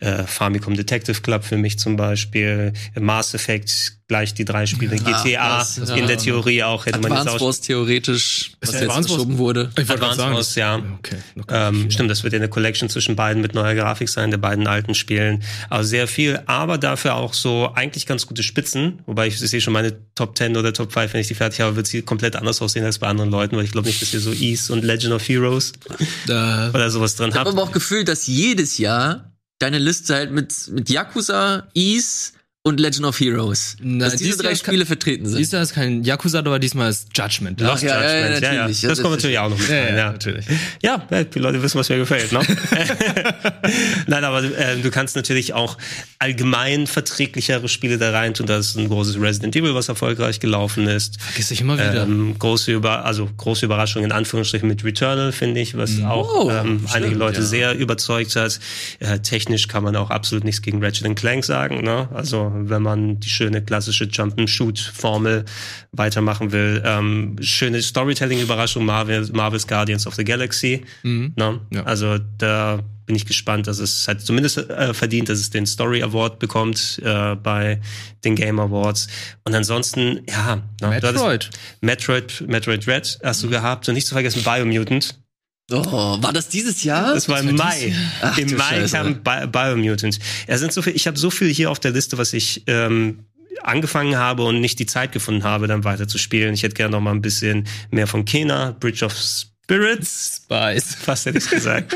äh, 0.00 0.24
Famicom 0.24 0.74
Detective 0.74 1.20
Club 1.20 1.44
für 1.44 1.56
mich 1.56 1.78
zum 1.78 1.96
Beispiel, 1.96 2.72
Mass 2.94 3.34
Effect, 3.34 3.97
gleich 4.08 4.32
die 4.32 4.46
drei 4.46 4.64
Spiele, 4.64 4.96
GTA 4.96 5.58
das, 5.58 5.76
in 5.76 5.86
ja. 5.86 6.06
der 6.06 6.16
Theorie 6.16 6.62
auch, 6.62 6.86
hätte 6.86 6.98
man 6.98 7.12
jetzt 7.12 7.28
auch 7.28 7.40
Wars 7.42 7.60
theoretisch, 7.60 8.52
was 8.60 8.72
jetzt 8.72 8.82
Advance 8.82 8.96
Wars- 8.96 9.06
verschoben 9.16 9.36
wurde. 9.38 9.70
Ich 9.78 9.88
wollte 9.88 10.00
gerade 10.00 10.12
Advance 10.12 10.16
sagen, 10.18 10.34
Wars, 10.34 10.46
das- 10.48 10.54
ja. 10.56 10.82
Okay. 10.98 11.16
Ähm, 11.50 11.90
stimmt, 11.90 12.10
das 12.10 12.22
wird 12.24 12.32
ja 12.32 12.38
eine 12.38 12.48
Collection 12.48 12.88
zwischen 12.88 13.16
beiden 13.16 13.42
mit 13.42 13.54
neuer 13.54 13.74
Grafik 13.74 14.08
sein, 14.08 14.30
der 14.30 14.38
beiden 14.38 14.66
alten 14.66 14.94
Spielen. 14.94 15.42
Also 15.68 15.88
sehr 15.90 16.08
viel, 16.08 16.40
aber 16.46 16.78
dafür 16.78 17.16
auch 17.16 17.34
so 17.34 17.70
eigentlich 17.74 18.06
ganz 18.06 18.26
gute 18.26 18.42
Spitzen. 18.42 19.00
Wobei 19.04 19.26
ich 19.26 19.38
sehe 19.38 19.60
schon 19.60 19.74
meine 19.74 19.94
Top 20.14 20.36
10 20.38 20.56
oder 20.56 20.72
Top 20.72 20.90
5, 20.92 21.12
wenn 21.12 21.20
ich 21.20 21.28
die 21.28 21.34
fertig 21.34 21.60
habe, 21.60 21.76
wird 21.76 21.86
sie 21.86 22.00
komplett 22.00 22.34
anders 22.34 22.62
aussehen 22.62 22.84
als 22.86 22.98
bei 22.98 23.06
anderen 23.08 23.30
Leuten, 23.30 23.56
weil 23.58 23.64
ich 23.64 23.72
glaube 23.72 23.88
nicht, 23.88 24.00
dass 24.00 24.14
ihr 24.14 24.20
so 24.20 24.32
Ease 24.32 24.72
und 24.72 24.84
Legend 24.84 25.12
of 25.12 25.28
Heroes 25.28 25.72
Äh, 26.28 26.32
oder 26.74 26.90
sowas 26.90 27.14
drin 27.16 27.28
Ich 27.28 27.34
habe 27.36 27.50
habt. 27.50 27.58
aber 27.58 27.68
auch 27.68 27.72
gefühlt, 27.72 28.08
dass 28.08 28.26
jedes 28.26 28.78
Jahr 28.78 29.32
deine 29.58 29.78
Liste 29.78 30.14
halt 30.14 30.30
mit, 30.32 30.54
mit 30.72 30.88
Yakuza, 30.88 31.66
Ease 31.74 32.32
und 32.68 32.78
Legend 32.80 33.06
of 33.06 33.18
Heroes, 33.18 33.76
Na, 33.80 34.04
dass 34.06 34.16
diese 34.16 34.36
drei 34.38 34.50
Jahr 34.50 34.58
kann- 34.58 34.66
Spiele 34.74 34.86
vertreten 34.86 35.26
sind. 35.26 35.38
Diesmal 35.38 35.62
ist 35.62 35.74
kein 35.74 36.04
Yakuza, 36.04 36.38
aber 36.40 36.58
diesmal 36.58 36.90
ist 36.90 37.08
Judgment. 37.16 37.60
Lost 37.60 37.82
ja, 37.82 37.94
Judgment, 37.94 38.42
ja, 38.42 38.52
ja. 38.52 38.58
natürlich. 38.62 38.80
Das 38.82 38.98
Ja, 38.98 39.02
kommt 39.02 39.14
das- 39.16 39.22
natürlich 39.24 39.38
auch 39.38 39.50
noch 39.50 39.58
mit 39.58 39.68
Ja, 39.68 39.74
rein, 39.84 39.96
ja, 39.96 40.12
natürlich. 40.12 40.46
Ja, 40.82 41.06
ja, 41.10 41.24
die 41.24 41.38
Leute 41.38 41.62
wissen, 41.62 41.78
was 41.78 41.88
mir 41.88 41.98
gefällt. 41.98 42.30
Ne? 42.32 42.40
Nein, 44.06 44.24
aber 44.24 44.42
äh, 44.44 44.76
du 44.82 44.90
kannst 44.90 45.16
natürlich 45.16 45.52
auch 45.54 45.76
allgemein 46.18 46.86
verträglichere 46.86 47.68
Spiele 47.68 47.98
da 47.98 48.10
rein 48.10 48.34
tun. 48.34 48.46
Das 48.46 48.66
ist 48.70 48.76
ein 48.76 48.88
großes 48.88 49.20
Resident 49.20 49.54
Evil, 49.56 49.74
was 49.74 49.88
erfolgreich 49.88 50.40
gelaufen 50.40 50.86
ist. 50.86 51.20
Vergiss 51.20 51.50
ich 51.50 51.60
immer 51.60 51.74
wieder. 51.74 52.02
Ähm, 52.02 52.36
große 52.38 52.72
Über 52.72 53.04
also 53.04 53.28
große 53.36 53.64
Überraschung 53.66 54.04
in 54.04 54.12
Anführungsstrichen 54.12 54.68
mit 54.68 54.84
Returnal, 54.84 55.32
finde 55.32 55.60
ich, 55.60 55.76
was 55.76 56.02
auch 56.02 56.28
Oh, 56.34 56.50
ähm, 56.50 56.80
stimmt, 56.80 56.94
einige 56.94 57.14
Leute 57.14 57.42
sehr 57.42 57.74
überzeugt 57.74 58.36
hat. 58.36 58.58
Äh, 59.00 59.20
technisch 59.20 59.68
kann 59.68 59.82
man 59.82 59.96
auch 59.96 60.10
absolut 60.10 60.44
nichts 60.44 60.62
gegen 60.62 60.82
Ratchet 60.82 61.08
Clank 61.16 61.44
sagen. 61.44 61.82
Ne? 61.82 62.08
Also 62.12 62.52
wenn 62.64 62.82
man 62.82 63.20
die 63.20 63.28
schöne 63.28 63.62
klassische 63.62 64.04
Jump-and-Shoot-Formel 64.04 65.44
weitermachen 65.92 66.52
will. 66.52 66.82
Ähm, 66.84 67.36
schöne 67.40 67.82
Storytelling-Überraschung, 67.82 68.84
Marvel, 68.84 69.28
Marvel's 69.32 69.66
Guardians 69.66 70.06
of 70.06 70.14
the 70.14 70.24
Galaxy. 70.24 70.84
Ne? 71.36 71.60
Ja. 71.70 71.82
Also 71.84 72.18
da 72.38 72.80
bin 73.08 73.16
ich 73.16 73.24
gespannt, 73.24 73.66
dass 73.66 73.78
es 73.78 74.06
halt 74.06 74.20
zumindest 74.20 74.58
äh, 74.58 74.92
verdient, 74.92 75.30
dass 75.30 75.38
es 75.38 75.48
den 75.48 75.66
Story 75.66 76.02
Award 76.02 76.38
bekommt 76.38 77.00
äh, 77.02 77.34
bei 77.36 77.80
den 78.22 78.36
Game 78.36 78.60
Awards. 78.60 79.08
Und 79.44 79.54
ansonsten, 79.54 80.20
ja, 80.28 80.62
ne, 80.82 80.88
Metroid. 80.88 81.50
Metroid, 81.80 82.44
Metroid 82.46 82.86
Red 82.86 83.18
hast 83.24 83.42
du 83.42 83.48
gehabt 83.48 83.88
und 83.88 83.94
nicht 83.94 84.06
zu 84.06 84.14
vergessen 84.14 84.42
Biomutant. 84.44 85.18
Oh, 85.70 86.16
war 86.22 86.32
das 86.32 86.48
dieses 86.48 86.82
Jahr? 86.82 87.14
Das 87.14 87.28
war 87.28 87.40
im 87.40 87.54
Mai. 87.54 87.94
Ach, 88.22 88.38
Im 88.38 88.56
Mai 88.56 88.86
Scheiße. 88.86 88.96
kam 88.96 89.22
Bi 89.22 89.46
Biomutant. 89.46 90.18
Ja, 90.46 90.56
sind 90.56 90.72
so 90.72 90.80
viel, 90.80 90.96
ich 90.96 91.06
habe 91.06 91.18
so 91.18 91.30
viel 91.30 91.52
hier 91.52 91.70
auf 91.70 91.78
der 91.78 91.90
Liste, 91.90 92.16
was 92.16 92.32
ich 92.32 92.62
ähm, 92.66 93.26
angefangen 93.62 94.16
habe 94.16 94.44
und 94.44 94.60
nicht 94.60 94.78
die 94.78 94.86
Zeit 94.86 95.12
gefunden 95.12 95.44
habe, 95.44 95.66
dann 95.66 95.84
weiter 95.84 96.08
zu 96.08 96.16
spielen. 96.16 96.54
Ich 96.54 96.62
hätte 96.62 96.74
gerne 96.74 96.92
noch 96.92 97.00
mal 97.00 97.10
ein 97.10 97.20
bisschen 97.20 97.66
mehr 97.90 98.06
von 98.06 98.24
Kena, 98.24 98.76
Bridge 98.80 99.04
of 99.04 99.14
Spirits. 99.68 100.40
Spice. 100.44 100.94
Fast 101.02 101.26
hätte 101.26 101.36
ich 101.36 101.50
gesagt. 101.50 101.94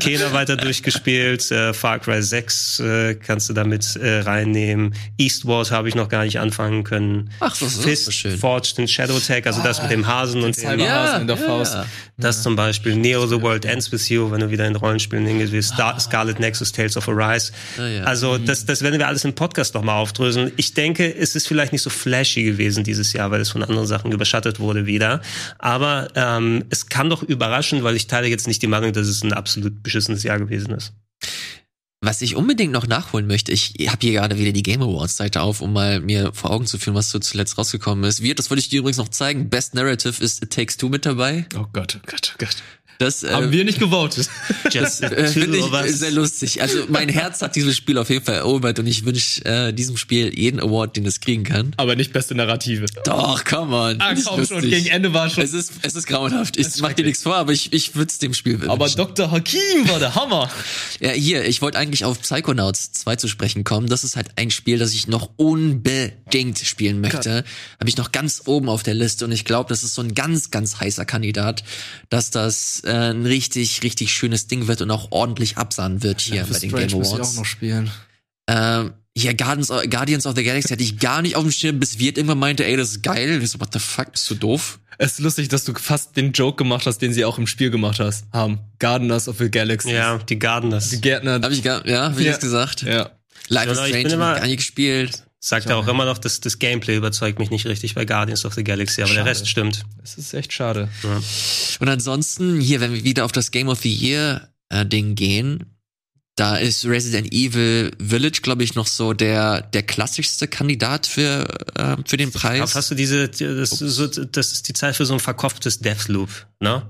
Kena 0.00 0.32
weiter 0.32 0.56
durchgespielt, 0.56 1.50
äh, 1.50 1.74
Far 1.74 1.98
Cry 1.98 2.22
6 2.22 2.80
äh, 2.80 3.14
kannst 3.14 3.50
du 3.50 3.52
damit 3.52 3.94
äh, 3.96 4.20
reinnehmen. 4.20 4.94
Eastward 5.18 5.70
habe 5.70 5.90
ich 5.90 5.94
noch 5.94 6.08
gar 6.08 6.24
nicht 6.24 6.38
anfangen 6.40 6.82
können. 6.82 7.28
Ach, 7.40 7.50
das 7.50 7.74
ist 7.74 7.82
Fist 7.82 8.04
so 8.06 8.10
schön. 8.10 8.38
Forged 8.38 8.78
in 8.78 8.88
Shadow 8.88 9.18
Tag, 9.18 9.46
also 9.46 9.62
das 9.62 9.82
mit 9.82 9.90
dem 9.90 10.06
Hasen 10.06 10.42
und 10.42 10.56
dem, 10.56 10.70
Cyberhasen 10.70 11.20
in 11.20 11.26
der 11.26 11.36
Faust. 11.36 11.76
das 12.16 12.42
zum 12.42 12.56
Beispiel 12.56 12.96
Neo 12.96 13.26
The 13.26 13.42
World 13.42 13.66
Ends 13.66 13.92
With 13.92 14.08
You, 14.08 14.30
wenn 14.30 14.40
du 14.40 14.50
wieder 14.50 14.66
in 14.66 14.74
Rollenspielen 14.74 15.26
hingehst, 15.26 15.52
wie 15.52 15.60
Star 15.60 16.00
Scarlet 16.00 16.40
Nexus, 16.40 16.72
Tales 16.72 16.96
of 16.96 17.06
Arise. 17.06 17.52
Ah, 17.76 17.86
ja. 17.86 18.04
Also 18.04 18.38
das, 18.38 18.64
das 18.64 18.80
werden 18.80 18.98
wir 18.98 19.08
alles 19.08 19.26
im 19.26 19.34
Podcast 19.34 19.74
nochmal 19.74 19.96
aufdröseln. 19.96 20.52
Ich 20.56 20.72
denke, 20.72 21.14
es 21.14 21.36
ist 21.36 21.48
vielleicht 21.48 21.72
nicht 21.72 21.82
so 21.82 21.90
flashy 21.90 22.44
gewesen 22.44 22.82
dieses 22.82 23.12
Jahr, 23.12 23.30
weil 23.30 23.42
es 23.42 23.50
von 23.50 23.62
anderen 23.62 23.86
Sachen 23.86 24.10
überschattet 24.10 24.58
wurde 24.58 24.86
wieder. 24.86 25.20
Aber 25.58 26.08
ähm, 26.14 26.61
es 26.70 26.88
kann 26.88 27.10
doch 27.10 27.22
überraschen, 27.22 27.84
weil 27.84 27.96
ich 27.96 28.06
teile 28.06 28.28
jetzt 28.28 28.46
nicht 28.46 28.62
die 28.62 28.66
Meinung, 28.66 28.92
dass 28.92 29.06
es 29.06 29.22
ein 29.22 29.32
absolut 29.32 29.82
beschissenes 29.82 30.22
Jahr 30.22 30.38
gewesen 30.38 30.72
ist. 30.72 30.92
Was 32.04 32.20
ich 32.20 32.34
unbedingt 32.34 32.72
noch 32.72 32.88
nachholen 32.88 33.28
möchte, 33.28 33.52
ich 33.52 33.74
habe 33.86 33.98
hier 34.00 34.12
gerade 34.12 34.36
wieder 34.36 34.50
die 34.50 34.64
Game 34.64 34.82
Awards 34.82 35.16
Seite 35.16 35.40
auf, 35.40 35.60
um 35.60 35.72
mal 35.72 36.00
mir 36.00 36.32
vor 36.34 36.50
Augen 36.50 36.66
zu 36.66 36.76
führen, 36.76 36.96
was 36.96 37.10
so 37.10 37.20
zuletzt 37.20 37.56
rausgekommen 37.56 38.02
ist. 38.02 38.22
Wird, 38.22 38.40
das 38.40 38.50
wollte 38.50 38.60
ich 38.60 38.68
dir 38.68 38.80
übrigens 38.80 38.96
noch 38.96 39.08
zeigen. 39.08 39.48
Best 39.48 39.76
Narrative 39.76 40.22
ist 40.22 40.42
It 40.42 40.50
Takes 40.50 40.76
Two 40.76 40.88
mit 40.88 41.06
dabei. 41.06 41.46
Oh 41.54 41.66
Gott, 41.72 42.00
oh 42.02 42.06
Gott, 42.10 42.34
oh 42.34 42.38
Gott. 42.38 42.56
Das 43.02 43.24
äh, 43.24 43.30
Haben 43.30 43.50
wir 43.50 43.64
nicht 43.64 43.80
gewotet. 43.80 44.28
Just 44.70 45.02
äh, 45.02 45.26
finde 45.26 45.58
ich 45.58 45.72
was? 45.72 45.90
sehr 45.90 46.12
lustig. 46.12 46.62
Also 46.62 46.84
mein 46.88 47.08
Herz 47.08 47.42
hat 47.42 47.56
dieses 47.56 47.76
Spiel 47.76 47.98
auf 47.98 48.10
jeden 48.10 48.24
Fall 48.24 48.36
erobert 48.36 48.78
und 48.78 48.86
ich 48.86 49.04
wünsche 49.04 49.44
äh, 49.44 49.72
diesem 49.72 49.96
Spiel 49.96 50.32
jeden 50.38 50.60
Award, 50.60 50.96
den 50.96 51.04
es 51.06 51.20
kriegen 51.20 51.42
kann. 51.42 51.72
Aber 51.78 51.96
nicht 51.96 52.12
beste 52.12 52.36
Narrative. 52.36 52.86
Doch, 53.04 53.44
come 53.44 53.74
on. 53.74 54.00
Ah, 54.00 54.14
komm 54.24 54.46
schon, 54.46 54.60
gegen 54.62 54.86
Ende 54.86 55.12
war 55.12 55.28
schon. 55.28 55.42
Es 55.42 55.52
ist, 55.52 55.72
es 55.82 55.96
ist 55.96 56.06
grauenhaft. 56.06 56.56
Ich 56.56 56.80
mach 56.80 56.92
dir 56.92 57.04
nichts 57.04 57.24
vor, 57.24 57.34
aber 57.34 57.50
ich, 57.50 57.72
ich 57.72 57.96
würde 57.96 58.08
es 58.08 58.18
dem 58.18 58.34
Spiel 58.34 58.54
wünschen. 58.54 58.70
Aber 58.70 58.88
Dr. 58.88 59.32
Hakim 59.32 59.88
war 59.88 59.98
der 59.98 60.14
Hammer. 60.14 60.48
Ja, 61.00 61.10
hier, 61.10 61.44
ich 61.44 61.60
wollte 61.60 61.78
eigentlich 61.78 62.04
auf 62.04 62.20
Psychonauts 62.20 62.92
2 62.92 63.16
zu 63.16 63.26
sprechen 63.26 63.64
kommen. 63.64 63.88
Das 63.88 64.04
ist 64.04 64.14
halt 64.14 64.28
ein 64.36 64.52
Spiel, 64.52 64.78
das 64.78 64.94
ich 64.94 65.08
noch 65.08 65.30
unbedingt 65.36 66.60
spielen 66.60 67.00
möchte. 67.00 67.42
Habe 67.80 67.88
ich 67.88 67.96
noch 67.96 68.12
ganz 68.12 68.42
oben 68.46 68.68
auf 68.68 68.84
der 68.84 68.94
Liste 68.94 69.24
und 69.24 69.32
ich 69.32 69.44
glaube, 69.44 69.70
das 69.70 69.82
ist 69.82 69.94
so 69.94 70.02
ein 70.02 70.14
ganz, 70.14 70.52
ganz 70.52 70.78
heißer 70.78 71.04
Kandidat, 71.04 71.64
dass 72.08 72.30
das 72.30 72.82
äh, 72.92 73.10
ein 73.10 73.24
richtig, 73.26 73.82
richtig 73.82 74.12
schönes 74.12 74.46
Ding 74.46 74.66
wird 74.68 74.82
und 74.82 74.90
auch 74.90 75.08
ordentlich 75.10 75.56
absahnen 75.56 76.02
wird 76.02 76.20
hier 76.20 76.44
bei 76.44 76.58
den 76.58 76.70
Game 76.72 77.00
Awards. 77.00 77.40
spielen. 77.46 77.90
Ähm, 78.48 78.92
hier 79.16 79.34
Guardians, 79.34 79.68
Guardians 79.90 80.26
of 80.26 80.34
the 80.36 80.42
Galaxy 80.42 80.68
hatte 80.70 80.82
ich 80.82 80.98
gar 80.98 81.22
nicht 81.22 81.36
auf 81.36 81.42
dem 81.42 81.52
Schirm, 81.52 81.78
bis 81.80 81.98
Wirt 81.98 82.16
irgendwann 82.16 82.38
meinte, 82.38 82.64
ey, 82.64 82.76
das 82.76 82.90
ist 82.92 83.02
geil. 83.02 83.40
Ich 83.42 83.50
so, 83.50 83.60
what 83.60 83.72
the 83.72 83.78
fuck, 83.78 84.12
bist 84.12 84.28
du 84.30 84.34
doof? 84.34 84.78
Es 84.98 85.12
ist 85.14 85.18
lustig, 85.20 85.48
dass 85.48 85.64
du 85.64 85.74
fast 85.74 86.16
den 86.16 86.32
Joke 86.32 86.56
gemacht 86.56 86.86
hast, 86.86 86.98
den 86.98 87.12
sie 87.12 87.24
auch 87.24 87.38
im 87.38 87.46
Spiel 87.46 87.70
gemacht 87.70 87.98
hast, 88.00 88.24
haben. 88.32 88.58
Gardeners 88.78 89.28
of 89.28 89.38
the 89.38 89.50
Galaxy. 89.50 89.92
Ja, 89.92 90.18
die 90.18 90.38
Gardeners. 90.38 90.90
Die 90.90 91.00
Gärtner. 91.00 91.40
Hab 91.42 91.50
ich 91.50 91.62
gar, 91.62 91.86
ja, 91.86 92.10
hab 92.10 92.18
ich 92.18 92.24
Ja. 92.26 92.32
das 92.32 92.40
gesagt? 92.40 92.82
Ja. 92.82 93.10
Life 93.48 93.70
is 93.70 93.78
Ja, 93.78 93.84
ich 93.84 93.90
Strange, 93.90 94.04
bin 94.04 94.12
immer- 94.12 94.26
hab 94.28 94.34
ich 94.36 94.40
gar 94.42 94.46
nicht 94.48 94.56
gespielt. 94.58 95.24
Sagt 95.44 95.68
er 95.68 95.76
auch 95.76 95.88
immer 95.88 96.04
noch, 96.04 96.18
dass 96.18 96.38
das 96.38 96.60
Gameplay 96.60 96.94
überzeugt 96.96 97.40
mich 97.40 97.50
nicht 97.50 97.66
richtig 97.66 97.96
bei 97.96 98.04
Guardians 98.04 98.44
of 98.44 98.54
the 98.54 98.62
Galaxy, 98.62 99.02
aber 99.02 99.08
der 99.08 99.20
Schade. 99.20 99.30
Rest 99.30 99.48
stimmt. 99.48 99.84
Es 100.00 100.14
ist 100.14 100.32
echt 100.34 100.52
schade. 100.52 100.88
Und 101.80 101.88
ansonsten, 101.88 102.60
hier, 102.60 102.80
wenn 102.80 102.94
wir 102.94 103.02
wieder 103.02 103.24
auf 103.24 103.32
das 103.32 103.50
Game 103.50 103.68
of 103.68 103.80
the 103.80 103.92
Year 103.92 104.50
äh, 104.68 104.86
Ding 104.86 105.16
gehen, 105.16 105.64
da 106.36 106.56
ist 106.56 106.84
Resident 106.84 107.32
Evil 107.32 107.90
Village, 108.00 108.38
glaube 108.40 108.62
ich, 108.62 108.76
noch 108.76 108.86
so 108.86 109.14
der, 109.14 109.62
der 109.62 109.82
klassischste 109.82 110.46
Kandidat 110.46 111.08
für, 111.08 111.48
äh, 111.74 111.96
für 112.06 112.16
den 112.16 112.28
Aber 112.28 112.38
Preis. 112.38 112.76
hast 112.76 112.92
du 112.92 112.94
diese, 112.94 113.28
das, 113.28 113.72
ist 113.72 113.78
so, 113.78 114.06
das 114.06 114.52
ist 114.52 114.68
die 114.68 114.74
Zeit 114.74 114.94
für 114.94 115.06
so 115.06 115.14
ein 115.14 115.20
verkopftes 115.20 115.80
Deathloop, 115.80 116.30
ne? 116.60 116.86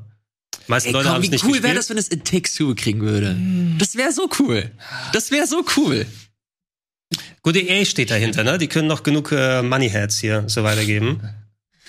Meisten 0.66 0.88
Ey, 0.88 0.92
Leute 0.92 1.06
komm, 1.06 1.14
haben 1.14 1.22
es 1.22 1.28
wie 1.28 1.32
nicht 1.32 1.44
cool 1.44 1.62
wäre 1.62 1.74
das, 1.74 1.88
wenn 1.88 1.96
es 1.96 2.12
It 2.12 2.26
Takes 2.26 2.54
Two 2.54 2.74
kriegen 2.74 3.00
würde? 3.00 3.34
Das 3.78 3.96
wäre 3.96 4.12
so 4.12 4.28
cool. 4.38 4.70
Das 5.14 5.30
wäre 5.30 5.46
so 5.46 5.64
cool. 5.78 6.06
Gut, 7.42 7.56
EA 7.56 7.84
steht 7.84 8.10
dahinter, 8.10 8.44
ne? 8.44 8.56
Die 8.58 8.68
können 8.68 8.88
noch 8.88 9.02
genug 9.02 9.32
äh, 9.32 9.62
Moneyheads 9.62 10.20
hier 10.20 10.44
so 10.46 10.62
weitergeben. 10.62 11.20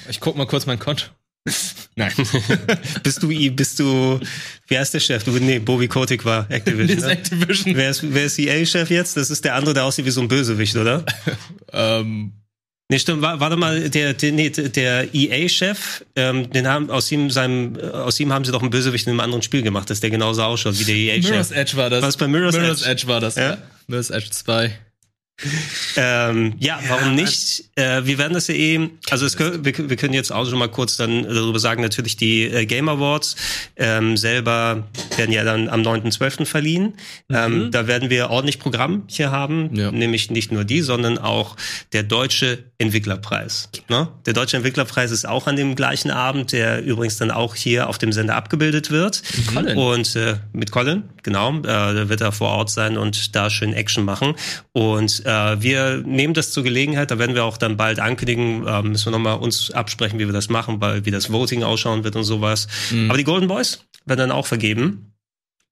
Ich 0.09 0.19
guck 0.19 0.35
mal 0.35 0.45
kurz 0.47 0.65
mein 0.65 0.79
Konto. 0.79 1.05
Nein. 1.95 2.11
bist 3.03 3.21
du, 3.21 3.27
bist 3.51 3.77
du, 3.79 4.19
wer 4.67 4.81
ist 4.81 4.93
der 4.95 4.99
Chef? 4.99 5.23
Du, 5.23 5.31
nee, 5.31 5.59
Bobby 5.59 5.87
Kotick 5.87 6.25
war 6.25 6.49
Activision. 6.49 6.99
Ne? 7.05 7.11
Activision. 7.11 7.75
Wer 7.75 7.89
ist, 7.91 8.01
wer 8.13 8.25
ist 8.25 8.39
EA-Chef 8.39 8.89
jetzt? 8.89 9.15
Das 9.17 9.29
ist 9.29 9.45
der 9.45 9.53
andere, 9.55 9.73
der 9.75 9.83
aussieht 9.83 10.05
wie 10.05 10.09
so 10.11 10.21
ein 10.21 10.27
Bösewicht, 10.27 10.75
oder? 10.75 11.05
Ähm, 11.71 12.33
Nee, 12.89 12.99
stimmt, 12.99 13.21
wa- 13.21 13.39
warte 13.39 13.55
mal, 13.55 13.89
der, 13.89 14.13
der, 14.13 14.31
nee, 14.33 14.49
der 14.49 15.15
EA-Chef, 15.15 16.03
ähm, 16.15 16.49
den 16.51 16.67
haben, 16.67 16.89
aus 16.91 17.11
ihm, 17.11 17.29
seinem, 17.31 17.79
aus 17.79 18.19
ihm 18.19 18.31
haben 18.33 18.43
sie 18.45 18.51
doch 18.51 18.61
einen 18.61 18.69
Bösewicht 18.69 19.07
in 19.07 19.11
einem 19.11 19.19
anderen 19.21 19.41
Spiel 19.41 19.61
gemacht, 19.63 19.89
dass 19.89 19.99
der 20.01 20.09
genauso 20.09 20.43
ausschaut 20.43 20.77
wie 20.79 20.83
der 20.83 20.95
Mirror's 21.17 21.51
EA-Chef. 21.51 21.57
Edge 21.57 21.77
war 21.77 21.89
das. 21.89 22.03
Was 22.03 22.17
bei 22.17 22.27
Mirror's 22.27 22.55
Mirror's 22.55 22.81
Edge? 22.81 22.91
Edge 22.91 23.07
war 23.07 23.19
das, 23.21 23.35
Ja? 23.35 23.51
ja. 23.51 23.57
Mirror's 23.87 24.09
Edge 24.09 24.29
2. 24.31 24.77
ähm, 25.95 26.53
ja, 26.59 26.79
warum 26.87 27.15
nicht? 27.15 27.65
Äh, 27.75 28.05
wir 28.05 28.17
werden 28.17 28.33
das 28.33 28.47
ja 28.47 28.55
eh, 28.55 28.89
also 29.09 29.25
es, 29.25 29.37
wir, 29.37 29.63
wir 29.63 29.95
können 29.97 30.13
jetzt 30.13 30.31
auch 30.31 30.47
schon 30.47 30.59
mal 30.59 30.69
kurz 30.69 30.97
dann 30.97 31.23
darüber 31.23 31.59
sagen, 31.59 31.81
natürlich 31.81 32.17
die 32.17 32.43
äh, 32.43 32.65
Game 32.65 32.87
Awards 32.87 33.35
ähm, 33.75 34.15
selber 34.15 34.87
werden 35.17 35.31
ja 35.31 35.43
dann 35.43 35.69
am 35.69 35.81
9.12. 35.81 36.45
verliehen. 36.45 36.93
Ähm, 37.29 37.71
da 37.71 37.87
werden 37.87 38.09
wir 38.09 38.29
ordentlich 38.29 38.59
Programm 38.59 39.03
hier 39.07 39.31
haben, 39.31 39.75
Ja. 39.75 39.91
nämlich 39.91 40.29
nicht 40.31 40.51
nur 40.51 40.63
die, 40.63 40.81
sondern 40.81 41.17
auch 41.17 41.55
der 41.93 42.03
Deutsche 42.03 42.63
Entwicklerpreis. 42.77 43.69
Ne? 43.89 44.09
Der 44.25 44.33
Deutsche 44.33 44.57
Entwicklerpreis 44.57 45.11
ist 45.11 45.27
auch 45.27 45.47
an 45.47 45.55
dem 45.55 45.75
gleichen 45.75 46.11
Abend, 46.11 46.51
der 46.51 46.83
übrigens 46.83 47.17
dann 47.17 47.31
auch 47.31 47.55
hier 47.55 47.89
auf 47.89 47.97
dem 47.97 48.11
Sender 48.13 48.35
abgebildet 48.35 48.91
wird. 48.91 49.21
Colin. 49.53 49.77
Und 49.77 50.15
äh, 50.15 50.35
mit 50.53 50.71
Colin, 50.71 51.03
genau, 51.23 51.57
äh, 51.59 51.61
da 51.63 52.09
wird 52.09 52.21
er 52.21 52.31
vor 52.31 52.49
Ort 52.49 52.69
sein 52.69 52.97
und 52.97 53.35
da 53.35 53.49
schön 53.49 53.73
Action 53.73 54.05
machen. 54.05 54.35
Und 54.73 55.22
äh, 55.25 55.61
wir 55.61 56.03
nehmen 56.05 56.33
das 56.33 56.51
zur 56.51 56.63
Gelegenheit, 56.63 57.11
da 57.11 57.19
werden 57.19 57.35
wir 57.35 57.45
auch 57.45 57.57
dann 57.57 57.77
bald 57.77 57.99
ankündigen, 57.99 58.65
äh, 58.65 58.81
müssen 58.81 59.07
wir 59.07 59.11
nochmal 59.11 59.37
uns 59.37 59.71
absprechen, 59.71 60.19
wie 60.19 60.25
wir 60.25 60.33
das 60.33 60.49
machen, 60.49 60.81
weil 60.81 61.05
wie 61.05 61.11
das 61.11 61.31
Voting 61.31 61.63
ausschauen 61.63 62.03
wird 62.03 62.15
und 62.15 62.23
sowas. 62.23 62.67
Aber 63.07 63.17
die 63.17 63.23
Golden 63.23 63.47
Boys 63.47 63.85
werden 64.05 64.19
dann 64.19 64.31
auch 64.31 64.47
vergeben. 64.47 65.13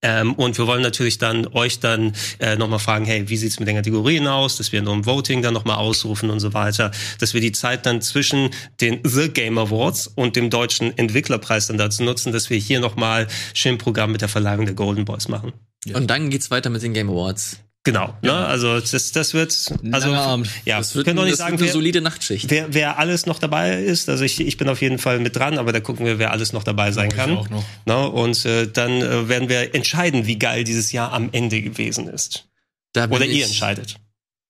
Ähm, 0.02 0.34
und 0.34 0.58
wir 0.58 0.66
wollen 0.68 0.82
natürlich 0.82 1.20
dann 1.20 1.48
euch 1.48 1.80
dann 1.80 2.14
äh, 2.40 2.56
nochmal 2.56 2.80
fragen, 2.80 3.06
hey, 3.06 3.30
wie 3.30 3.38
sieht's 3.38 3.60
mit 3.60 3.68
den 3.68 3.76
Kategorien 3.76 4.28
aus, 4.28 4.58
dass 4.58 4.72
wir 4.72 4.82
nur 4.82 4.94
im 4.94 5.06
Voting 5.06 5.42
dann 5.42 5.54
nochmal 5.54 5.78
ausrufen 5.78 6.30
und 6.32 6.40
so 6.40 6.54
weiter, 6.54 6.92
dass 7.20 7.34
wir 7.34 7.42
die 7.42 7.52
Zeit 7.52 7.86
dann 7.86 8.02
zwischen 8.02 8.50
den 8.80 9.00
The 9.04 9.30
Game 9.30 9.58
Awards 9.58 10.08
und 10.08 10.36
dem 10.36 10.50
deutschen 10.50 10.98
Entwicklerpreis 10.98 11.68
dann 11.68 11.78
dazu 11.78 12.04
nutzen, 12.04 12.34
dass 12.34 12.50
wir 12.50 12.58
hier 12.58 12.80
nochmal 12.80 13.28
schön 13.54 13.78
Programm 13.78 14.12
mit 14.12 14.22
der 14.22 14.30
Verleihung 14.30 14.66
der 14.66 14.76
Golden 14.76 15.06
Boys 15.06 15.28
machen. 15.28 15.54
Und 15.94 16.10
dann 16.10 16.30
geht's 16.30 16.50
weiter 16.50 16.70
mit 16.70 16.82
den 16.82 16.94
Game 16.94 17.10
Awards. 17.10 17.60
Genau, 17.84 18.16
ne? 18.22 18.32
also 18.32 18.80
das, 18.80 19.12
das 19.12 19.34
wird, 19.34 19.74
also 19.92 20.14
Abend. 20.14 20.48
ja, 20.66 20.78
Das 20.78 20.92
wir 20.92 20.98
wird, 20.98 21.06
können 21.08 21.18
doch 21.18 21.26
nicht 21.26 21.38
sagen, 21.38 21.56
eine 21.58 21.66
wer, 21.66 21.74
solide 21.74 22.00
Nachtschicht. 22.02 22.48
wer, 22.52 22.72
wer 22.72 23.00
alles 23.00 23.26
noch 23.26 23.40
dabei 23.40 23.82
ist. 23.82 24.08
Also 24.08 24.24
ich, 24.24 24.40
ich 24.40 24.58
bin 24.58 24.70
auf 24.70 24.82
jeden 24.82 25.00
Fall 25.00 25.18
mit 25.20 25.36
dran, 25.36 25.58
aber 25.58 25.72
da 25.74 25.80
gucken 25.80 26.06
wir, 26.06 26.20
wer 26.20 26.30
alles 26.32 26.54
noch 26.54 26.64
dabei 26.64 26.92
sein 26.92 27.10
Ich 27.10 27.16
kann. 27.16 27.36
auch 27.36 27.50
noch. 27.50 27.66
Ne? 27.88 28.08
Und 28.08 28.46
äh, 28.46 28.68
dann 28.72 29.02
äh, 29.02 29.28
werden 29.30 29.50
wir 29.50 29.74
entscheiden, 29.74 30.28
wie 30.28 30.38
geil 30.38 30.64
dieses 30.64 30.92
Jahr 30.92 31.12
am 31.12 31.30
Ende 31.32 31.64
gewesen 31.64 32.08
ist. 32.08 32.48
Oder 32.96 33.26
ihr 33.26 33.46
entscheidet. 33.46 33.96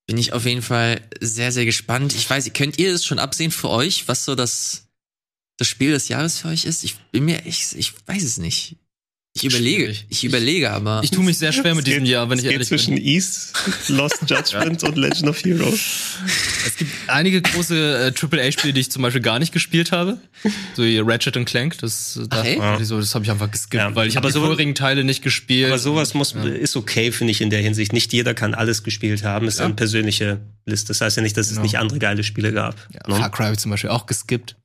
Bin 0.08 0.18
ich 0.18 0.34
auf 0.34 0.46
jeden 0.46 0.62
Fall 0.62 1.00
sehr, 1.22 1.54
sehr 1.54 1.64
gespannt. 1.64 2.14
Ich 2.14 2.30
weiß, 2.30 2.52
könnt 2.52 2.80
ihr 2.80 2.94
es 2.94 3.06
schon 3.06 3.20
absehen 3.20 3.52
für 3.52 3.70
euch, 3.70 4.10
was 4.10 4.26
so 4.26 4.36
das, 4.36 4.88
das 5.56 5.70
Spiel 5.70 5.92
des 5.92 6.10
Jahres 6.10 6.40
für 6.40 6.50
euch 6.50 6.66
ist? 6.66 6.84
Ich 6.84 6.96
bin 7.12 7.24
mir, 7.24 7.46
ich, 7.46 7.78
ich 7.78 7.94
weiß 8.08 8.24
es 8.24 8.40
nicht. 8.40 8.76
Ich 9.34 9.46
überlege, 9.46 9.84
Schwierig. 9.86 10.06
ich 10.10 10.24
überlege 10.26 10.72
aber. 10.72 11.00
Ich 11.04 11.12
tue 11.12 11.24
mich 11.24 11.38
sehr 11.38 11.54
schwer 11.54 11.74
mit 11.74 11.88
diesem 11.88 12.04
Jahr, 12.04 12.30
wenn 12.30 12.38
ich 12.38 12.44
es 12.44 12.50
geht 12.50 12.52
ehrlich 12.52 12.68
zwischen 12.68 12.96
bin. 12.96 13.06
East, 13.06 13.54
Lost 13.88 14.18
Judgment 14.28 14.84
und 14.84 14.98
Legend 14.98 15.30
of 15.30 15.42
Heroes. 15.42 15.80
Es 16.68 16.76
gibt 16.76 16.92
einige 17.08 17.42
große 17.42 18.14
äh, 18.14 18.26
AAA-Spiele, 18.26 18.74
die 18.74 18.82
ich 18.82 18.92
zum 18.92 19.02
Beispiel 19.04 19.22
gar 19.22 19.40
nicht 19.40 19.54
gespielt 19.54 19.94
habe. 19.94 20.18
So 20.76 20.84
wie 20.84 21.00
Ratchet 21.00 21.38
und 21.38 21.46
Clank. 21.46 21.78
Das, 21.78 22.18
äh, 22.18 22.28
da, 22.28 22.42
Ach, 22.42 22.78
ey? 22.80 22.84
so, 22.86 23.00
das 23.00 23.16
habe 23.16 23.24
ich 23.24 23.32
einfach 23.32 23.50
geskippt, 23.50 23.82
Ja, 23.82 23.96
weil 23.96 24.10
ich 24.10 24.18
habe 24.18 24.28
aber 24.28 24.34
die 24.34 24.40
so- 24.40 24.46
vorigen 24.46 24.76
Teile 24.76 25.06
nicht 25.06 25.22
gespielt. 25.24 25.68
Aber 25.70 25.80
sowas 25.80 26.14
muss, 26.14 26.34
ist 26.34 26.76
okay, 26.76 27.14
finde 27.14 27.32
ich, 27.32 27.40
in 27.40 27.50
der 27.50 27.62
Hinsicht. 27.62 27.94
Nicht 27.94 28.12
jeder 28.12 28.34
kann 28.34 28.54
alles 28.54 28.84
gespielt 28.84 29.24
haben. 29.24 29.48
Es 29.48 29.56
ist 29.56 29.62
eine 29.62 29.76
persönliche 29.76 30.42
Liste. 30.66 30.90
Das 30.90 31.00
heißt 31.00 31.16
ja 31.16 31.24
nicht, 31.24 31.38
dass 31.38 31.46
es 31.48 31.54
Genau. 31.54 31.62
nicht 31.64 31.78
andere 31.78 32.00
geile 32.00 32.26
Spiele 32.26 32.52
gab. 32.52 32.76
ja, 32.94 33.00
ne? 33.08 33.16
Far 33.16 33.32
Cry 33.32 33.44
habe 33.46 33.54
ich 33.54 33.60
zum 33.60 33.72
Beispiel 33.72 33.92
auch 33.92 34.08
geskippt. 34.08 34.58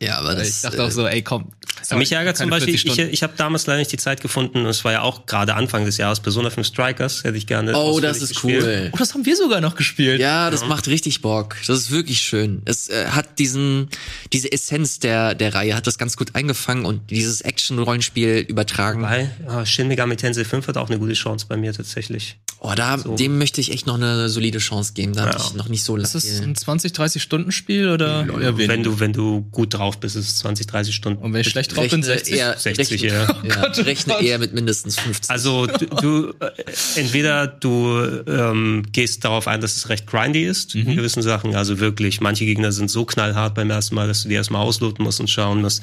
Ja, 0.00 0.18
aber 0.18 0.34
das, 0.34 0.48
ich 0.48 0.60
dachte 0.62 0.82
auch 0.84 0.90
so, 0.90 1.06
ey, 1.06 1.22
komm. 1.22 1.52
Ja, 1.90 1.96
mich 1.96 2.12
ärgert 2.12 2.36
zum 2.36 2.50
Beispiel, 2.50 2.76
40 2.78 2.98
ich, 3.06 3.12
ich 3.14 3.22
habe 3.22 3.32
damals 3.36 3.66
leider 3.66 3.78
nicht 3.78 3.90
die 3.90 3.96
Zeit 3.96 4.20
gefunden, 4.20 4.58
und 4.60 4.66
es 4.66 4.84
war 4.84 4.92
ja 4.92 5.02
auch 5.02 5.26
gerade 5.26 5.54
Anfang 5.54 5.84
des 5.84 5.96
Jahres, 5.96 6.20
Persona 6.20 6.50
5 6.50 6.66
Strikers, 6.66 7.24
hätte 7.24 7.36
ich 7.36 7.46
gerne. 7.46 7.74
Oh, 7.76 7.98
das 7.98 8.20
ist 8.22 8.30
gespielt. 8.30 8.62
cool. 8.64 8.90
Oh, 8.92 8.96
das 8.98 9.14
haben 9.14 9.24
wir 9.26 9.36
sogar 9.36 9.60
noch 9.60 9.74
gespielt. 9.74 10.20
Ja, 10.20 10.50
das 10.50 10.66
macht 10.66 10.86
richtig 10.88 11.22
Bock. 11.22 11.56
Das 11.66 11.78
ist 11.78 11.90
wirklich 11.90 12.20
schön. 12.20 12.62
Es 12.66 12.88
äh, 12.88 13.06
hat 13.08 13.38
diesen, 13.38 13.88
diese 14.32 14.52
Essenz 14.52 14.98
der, 15.00 15.34
der 15.34 15.54
Reihe 15.54 15.74
hat 15.74 15.86
das 15.86 15.98
ganz 15.98 16.16
gut 16.16 16.34
eingefangen 16.34 16.84
und 16.84 17.10
dieses 17.10 17.40
Action-Rollenspiel 17.40 18.38
übertragen. 18.48 19.02
Weil 19.02 19.30
ah, 19.48 19.64
Shin 19.64 19.88
Megami 19.88 20.16
Tensei 20.16 20.44
5 20.44 20.68
hat 20.68 20.76
auch 20.76 20.88
eine 20.90 20.98
gute 20.98 21.14
Chance 21.14 21.46
bei 21.48 21.56
mir 21.56 21.72
tatsächlich. 21.72 22.38
Oh, 22.60 22.72
da, 22.76 22.96
dem 22.96 23.38
möchte 23.38 23.60
ich 23.60 23.72
echt 23.72 23.86
noch 23.88 23.94
eine 23.96 24.28
solide 24.28 24.58
Chance 24.58 24.92
geben. 24.92 25.14
Da 25.14 25.26
Ja. 25.26 25.32
habe 25.32 25.42
ich 25.44 25.54
noch 25.54 25.68
nicht 25.68 25.82
so 25.82 25.96
Ist 25.96 26.14
das 26.14 26.24
lange. 26.32 26.48
ein 26.52 26.54
20, 26.54 26.92
30 26.92 27.20
Stunden 27.22 27.50
Spiel 27.50 27.88
oder 27.88 28.20
eher 28.26 28.56
weniger? 28.56 28.68
Wenn 28.68 28.82
du, 28.84 29.00
wenn 29.00 29.12
du 29.12 29.40
gut 29.50 29.61
drauf 29.66 29.98
bist, 29.98 30.16
ist 30.16 30.28
es 30.28 30.38
20, 30.38 30.66
30 30.66 30.94
Stunden. 30.94 31.22
Und 31.22 31.32
wenn 31.32 31.40
ich 31.42 31.48
schlecht 31.48 31.74
drauf 31.76 31.88
bin, 31.88 32.02
Rechne 32.02 32.18
60. 32.18 32.34
eher, 32.34 32.58
60, 32.58 33.02
rechne, 33.02 33.08
ja. 33.08 33.22
ja, 33.42 33.54
Gott, 33.62 33.78
oh 33.78 33.82
rechne 33.82 34.14
Gott. 34.14 34.22
eher 34.22 34.38
mit 34.38 34.52
mindestens 34.54 34.98
50. 34.98 35.30
Also 35.30 35.66
du, 35.66 35.86
du 35.86 36.34
äh, 36.40 36.50
entweder 36.96 37.46
du 37.46 38.00
ähm, 38.26 38.84
gehst 38.92 39.24
darauf 39.24 39.48
ein, 39.48 39.60
dass 39.60 39.76
es 39.76 39.88
recht 39.88 40.06
grindy 40.06 40.44
ist 40.44 40.74
Mhm. 40.74 40.88
in 40.88 40.96
gewissen 40.96 41.22
Sachen. 41.22 41.54
Also 41.54 41.78
wirklich, 41.80 42.20
manche 42.20 42.44
Gegner 42.44 42.72
sind 42.72 42.90
so 42.90 43.04
knallhart 43.04 43.54
beim 43.54 43.70
ersten 43.70 43.94
Mal, 43.94 44.08
dass 44.08 44.22
du 44.22 44.28
die 44.28 44.34
erstmal 44.34 44.62
ausloten 44.62 45.04
musst 45.04 45.20
und 45.20 45.28
schauen 45.28 45.60
musst, 45.62 45.82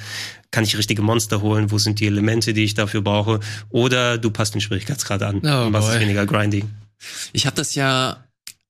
kann 0.51 0.64
ich 0.64 0.77
richtige 0.77 1.01
Monster 1.01 1.41
holen, 1.41 1.69
wo 1.72 1.77
sind 1.77 1.99
die 1.99 2.07
Elemente, 2.07 2.53
die 2.53 2.64
ich 2.64 2.73
dafür 2.73 3.01
brauche. 3.01 3.39
Oder 3.69 4.18
du 4.18 4.31
passt 4.31 4.53
den 4.56 4.61
Schwierigkeitsgrad 4.61 5.22
an 5.22 5.41
Oh 5.43 5.65
und 5.68 5.72
machst 5.72 5.89
es 5.93 5.99
weniger 5.99 6.26
grindy. 6.26 6.64
Ich 7.34 7.45
habe 7.45 7.56
das 7.56 7.76
ja, 7.76 8.23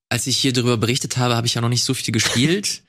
als 0.10 0.27
ich 0.27 0.38
hier 0.38 0.52
darüber 0.53 0.77
berichtet 0.77 1.18
habe, 1.18 1.36
habe 1.36 1.48
ich 1.48 1.53
ja 1.53 1.61
noch 1.61 1.69
nicht 1.69 1.84
so 1.84 1.94
viel 1.94 2.11
gespielt. 2.11 2.81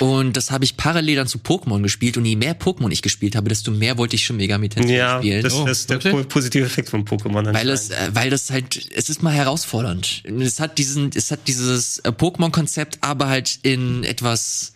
Und 0.00 0.36
das 0.38 0.50
habe 0.50 0.64
ich 0.64 0.76
parallel 0.76 1.16
dann 1.16 1.26
zu 1.26 1.38
Pokémon 1.38 1.82
gespielt. 1.82 2.16
Und 2.16 2.24
je 2.24 2.36
mehr 2.36 2.58
Pokémon 2.58 2.90
ich 2.90 3.02
gespielt 3.02 3.36
habe, 3.36 3.48
desto 3.48 3.70
mehr 3.70 3.98
wollte 3.98 4.16
ich 4.16 4.24
schon 4.24 4.36
Megami 4.38 4.68
Tensei 4.68 4.94
Ja, 4.96 5.18
spielen. 5.18 5.42
das, 5.42 5.52
Oh, 5.54 5.66
das 5.66 5.80
ist 5.80 5.90
der 5.90 6.02
wirklich? 6.02 6.22
po- 6.22 6.28
positive 6.28 6.64
Effekt 6.64 6.88
von 6.88 7.04
Pokémon. 7.04 7.52
weil 7.52 7.68
es, 7.68 7.90
äh, 7.90 8.10
weil 8.12 8.30
das 8.30 8.50
halt, 8.50 8.88
es 8.94 9.10
ist 9.10 9.22
mal 9.22 9.32
herausfordernd. 9.34 10.22
Es 10.40 10.60
hat 10.60 10.78
diesen, 10.78 11.10
es 11.14 11.30
hat 11.30 11.40
dieses 11.46 11.98
äh, 11.98 12.08
Pokémon-Konzept, 12.10 12.98
aber 13.02 13.28
halt 13.28 13.58
in 13.62 14.02
etwas 14.04 14.72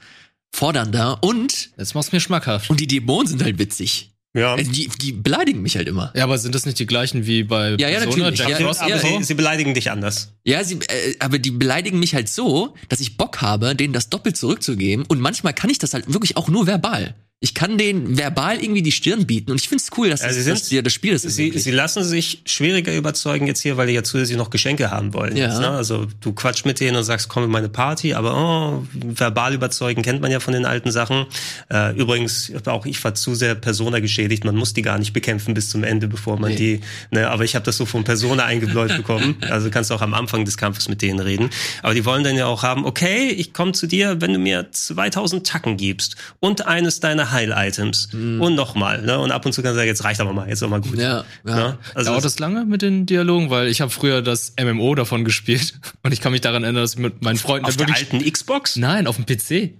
fordernder. 0.52 1.22
Und, 1.22 1.70
Jetzt 1.78 1.94
machst 1.94 2.12
du 2.12 2.16
mir 2.16 2.20
schmackhaft. 2.20 2.70
und 2.70 2.80
die 2.80 2.86
Dämonen 2.86 3.26
sind 3.26 3.42
halt 3.42 3.58
witzig. 3.58 4.10
Ja. 4.36 4.56
Äh, 4.56 4.64
Die, 4.64 4.88
die 4.88 5.12
beleidigen 5.12 5.62
mich 5.62 5.76
halt 5.76 5.88
immer. 5.88 6.12
Ja, 6.14 6.24
aber 6.24 6.38
sind 6.38 6.54
das 6.54 6.66
nicht 6.66 6.78
die 6.78 6.86
gleichen 6.86 7.26
wie 7.26 7.42
bei 7.42 7.70
Ja, 7.78 7.88
ja, 7.88 7.98
Persona, 8.00 8.30
natürlich. 8.30 8.38
Jack 8.40 8.48
Ja, 8.50 8.66
Frost 8.66 8.82
aber 8.82 8.98
sie, 8.98 9.24
sie 9.24 9.34
beleidigen 9.34 9.74
dich 9.74 9.90
anders. 9.90 10.32
Ja, 10.44 10.62
sie, 10.62 10.74
äh, 10.74 11.14
aber 11.18 11.38
die 11.38 11.50
beleidigen 11.50 11.98
mich 11.98 12.14
halt 12.14 12.28
so, 12.28 12.74
dass 12.88 13.00
ich 13.00 13.16
Bock 13.16 13.40
habe, 13.40 13.74
denen 13.74 13.92
das 13.92 14.08
doppelt 14.10 14.36
zurückzugeben. 14.36 15.04
Und 15.06 15.20
manchmal 15.20 15.54
kann 15.54 15.70
ich 15.70 15.78
das 15.78 15.94
halt 15.94 16.12
wirklich 16.12 16.36
auch 16.36 16.48
nur 16.48 16.66
verbal. 16.66 17.14
Ich 17.40 17.52
kann 17.52 17.76
denen 17.76 18.16
verbal 18.16 18.62
irgendwie 18.62 18.80
die 18.80 18.92
Stirn 18.92 19.26
bieten. 19.26 19.50
Und 19.50 19.60
ich 19.60 19.68
find's 19.68 19.90
cool, 19.98 20.08
dass 20.08 20.22
Ja, 20.22 20.28
das, 20.28 20.36
sie 20.36 20.48
dass 20.50 20.60
sind- 20.60 20.70
dir 20.70 20.82
das 20.82 20.94
Spiel 20.94 21.12
das 21.12 21.20
Sie, 21.22 21.50
sie 21.58 21.70
lassen 21.70 22.02
sich 22.02 22.40
schwieriger 22.46 22.96
überzeugen 22.96 23.46
jetzt 23.46 23.60
hier, 23.60 23.76
weil 23.76 23.88
die 23.88 23.92
ja 23.92 24.02
zusätzlich 24.02 24.38
noch 24.38 24.48
Geschenke 24.48 24.90
haben 24.90 25.12
wollen. 25.12 25.36
Ja. 25.36 25.48
Jetzt, 25.48 25.60
ne? 25.60 25.68
Also 25.68 26.06
du 26.22 26.32
quatsch 26.32 26.64
mit 26.64 26.80
denen 26.80 26.96
und 26.96 27.04
sagst, 27.04 27.28
komm 27.28 27.44
in 27.44 27.50
meine 27.50 27.68
Party, 27.68 28.14
aber 28.14 28.34
oh, 28.34 28.86
verbal 28.94 29.52
überzeugen 29.52 30.00
kennt 30.00 30.22
man 30.22 30.30
ja 30.30 30.40
von 30.40 30.54
den 30.54 30.64
alten 30.64 30.90
Sachen. 30.90 31.26
Äh, 31.70 31.94
übrigens, 31.94 32.50
auch 32.64 32.86
ich 32.86 33.04
war 33.04 33.14
zu 33.14 33.34
sehr 33.34 33.54
Persona 33.54 34.00
geschädigt. 34.00 34.46
Man 34.46 34.56
muss 34.56 34.72
die 34.72 34.80
gar 34.80 34.98
nicht 34.98 35.12
bekämpfen 35.12 35.52
bis 35.52 35.68
zum 35.68 35.84
Ende, 35.84 36.08
bevor 36.08 36.38
man 36.40 36.52
Nee. 36.52 36.56
die. 36.56 36.80
Ne, 37.10 37.28
aber 37.28 37.44
ich 37.44 37.54
habe 37.54 37.66
das 37.66 37.76
so 37.76 37.84
von 37.84 38.02
Persona 38.02 38.46
eingebläut 38.46 38.88
bekommen. 38.96 39.36
Also 39.42 39.68
kannst 39.68 39.90
du 39.90 39.94
auch 39.94 40.00
am 40.02 40.14
Anfang 40.14 40.46
des 40.46 40.56
Kampfes 40.56 40.88
mit 40.88 41.02
denen 41.02 41.20
reden. 41.20 41.50
Aber 41.82 41.92
die 41.92 42.06
wollen 42.06 42.24
dann 42.24 42.36
ja 42.36 42.46
auch 42.46 42.62
haben, 42.62 42.86
okay, 42.86 43.28
ich 43.28 43.52
komme 43.52 43.72
zu 43.72 43.86
dir, 43.86 44.22
wenn 44.22 44.32
du 44.32 44.38
mir 44.38 44.68
2000 44.72 45.46
Tacken 45.46 45.76
gibst 45.76 46.16
und 46.40 46.66
eines 46.66 47.00
deiner 47.00 47.25
Heil-Items 47.30 48.10
und 48.14 48.54
nochmal. 48.54 49.02
Ne? 49.02 49.18
Und 49.18 49.32
ab 49.32 49.44
und 49.46 49.52
zu 49.52 49.62
kannst 49.62 49.74
du 49.74 49.78
sagen, 49.78 49.88
jetzt 49.88 50.04
reicht 50.04 50.20
aber 50.20 50.32
mal, 50.32 50.48
jetzt 50.48 50.62
auch 50.62 50.68
mal 50.68 50.80
gut. 50.80 50.92
Mhm. 50.94 51.00
Ja, 51.00 51.24
ja. 51.46 51.56
Ne? 51.56 51.78
Also 51.94 52.10
Dauert 52.10 52.24
das 52.24 52.38
lange 52.38 52.64
mit 52.64 52.82
den 52.82 53.06
Dialogen? 53.06 53.50
Weil 53.50 53.68
ich 53.68 53.80
habe 53.80 53.90
früher 53.90 54.22
das 54.22 54.54
MMO 54.60 54.94
davon 54.94 55.24
gespielt 55.24 55.74
und 56.02 56.12
ich 56.12 56.20
kann 56.20 56.32
mich 56.32 56.40
daran 56.40 56.62
erinnern, 56.64 56.82
dass 56.82 56.94
ich 56.94 56.98
mit 56.98 57.22
meinen 57.22 57.36
Freunden 57.36 57.66
auf 57.66 57.76
der 57.76 57.88
alten 57.94 58.20
Xbox? 58.20 58.76
Nein, 58.76 59.06
auf 59.06 59.16
dem 59.16 59.26
PC. 59.26 59.74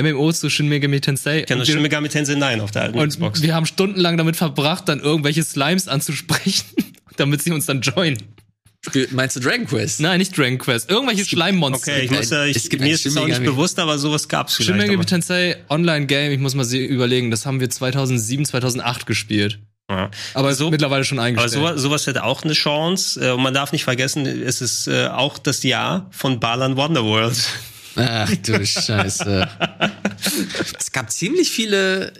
MMO 0.00 0.30
zu 0.32 0.50
Shin 0.50 0.68
Megami 0.68 1.00
Tensei. 1.00 1.40
Ich 1.40 1.46
kenne 1.46 1.64
Shin 1.64 1.80
Megami 1.80 2.08
Tensei 2.08 2.34
9 2.34 2.60
auf 2.60 2.70
der 2.70 2.82
alten 2.82 2.98
Und 2.98 3.08
Xbox. 3.08 3.40
wir 3.42 3.54
haben 3.54 3.64
stundenlang 3.66 4.16
damit 4.18 4.36
verbracht, 4.36 4.88
dann 4.88 5.00
irgendwelche 5.00 5.42
Slimes 5.42 5.88
anzusprechen, 5.88 6.66
damit 7.16 7.42
sie 7.42 7.52
uns 7.52 7.66
dann 7.66 7.80
joinen. 7.80 8.18
Spiel- 8.86 9.08
Meinst 9.12 9.36
du 9.36 9.40
Dragon 9.40 9.66
Quest? 9.66 10.00
Nein, 10.00 10.18
nicht 10.18 10.36
Dragon 10.36 10.58
Quest. 10.58 10.90
Irgendwelche 10.90 11.24
Schleimmonster. 11.24 11.92
Okay, 11.92 12.04
ich 12.04 12.10
muss 12.10 12.30
ja, 12.30 12.44
ich, 12.44 12.56
Es 12.56 12.68
gibt 12.68 12.82
mir 12.82 12.94
ist 12.94 13.04
es 13.06 13.16
auch 13.16 13.26
nicht 13.26 13.42
bewusst, 13.44 13.78
aber 13.78 13.98
sowas 13.98 14.28
gab's 14.28 14.56
Shin 14.56 14.66
vielleicht. 14.66 14.92
Aber- 14.94 15.04
Tensei 15.06 15.56
Online 15.68 16.06
Game, 16.06 16.32
ich 16.32 16.38
muss 16.38 16.54
mal 16.54 16.64
sie- 16.64 16.84
überlegen, 16.84 17.30
das 17.30 17.46
haben 17.46 17.60
wir 17.60 17.68
2007, 17.70 18.44
2008 18.44 19.06
gespielt. 19.06 19.58
Ja. 19.90 20.10
Aber 20.34 20.52
So- 20.54 20.70
mittlerweile 20.70 21.04
schon 21.04 21.18
Aber 21.18 21.26
eingestellt. 21.26 21.52
sowas, 21.52 21.80
sowas 21.80 22.06
hätte 22.06 22.24
auch 22.24 22.42
eine 22.42 22.54
Chance. 22.54 23.20
Äh, 23.24 23.30
Und 23.32 23.42
man 23.42 23.54
darf 23.54 23.70
nicht 23.72 23.84
vergessen, 23.84 24.26
es 24.26 24.60
ist 24.60 24.88
äh, 24.88 25.06
auch 25.08 25.38
das 25.38 25.62
Jahr 25.62 26.08
von 26.10 26.40
Balan 26.40 26.76
Wonderworld. 26.76 27.36
Ach 27.96 28.30
du 28.42 28.64
Scheiße. 28.66 29.48
es 30.78 30.92
gab 30.92 31.10
ziemlich 31.10 31.50
viele 31.50 32.12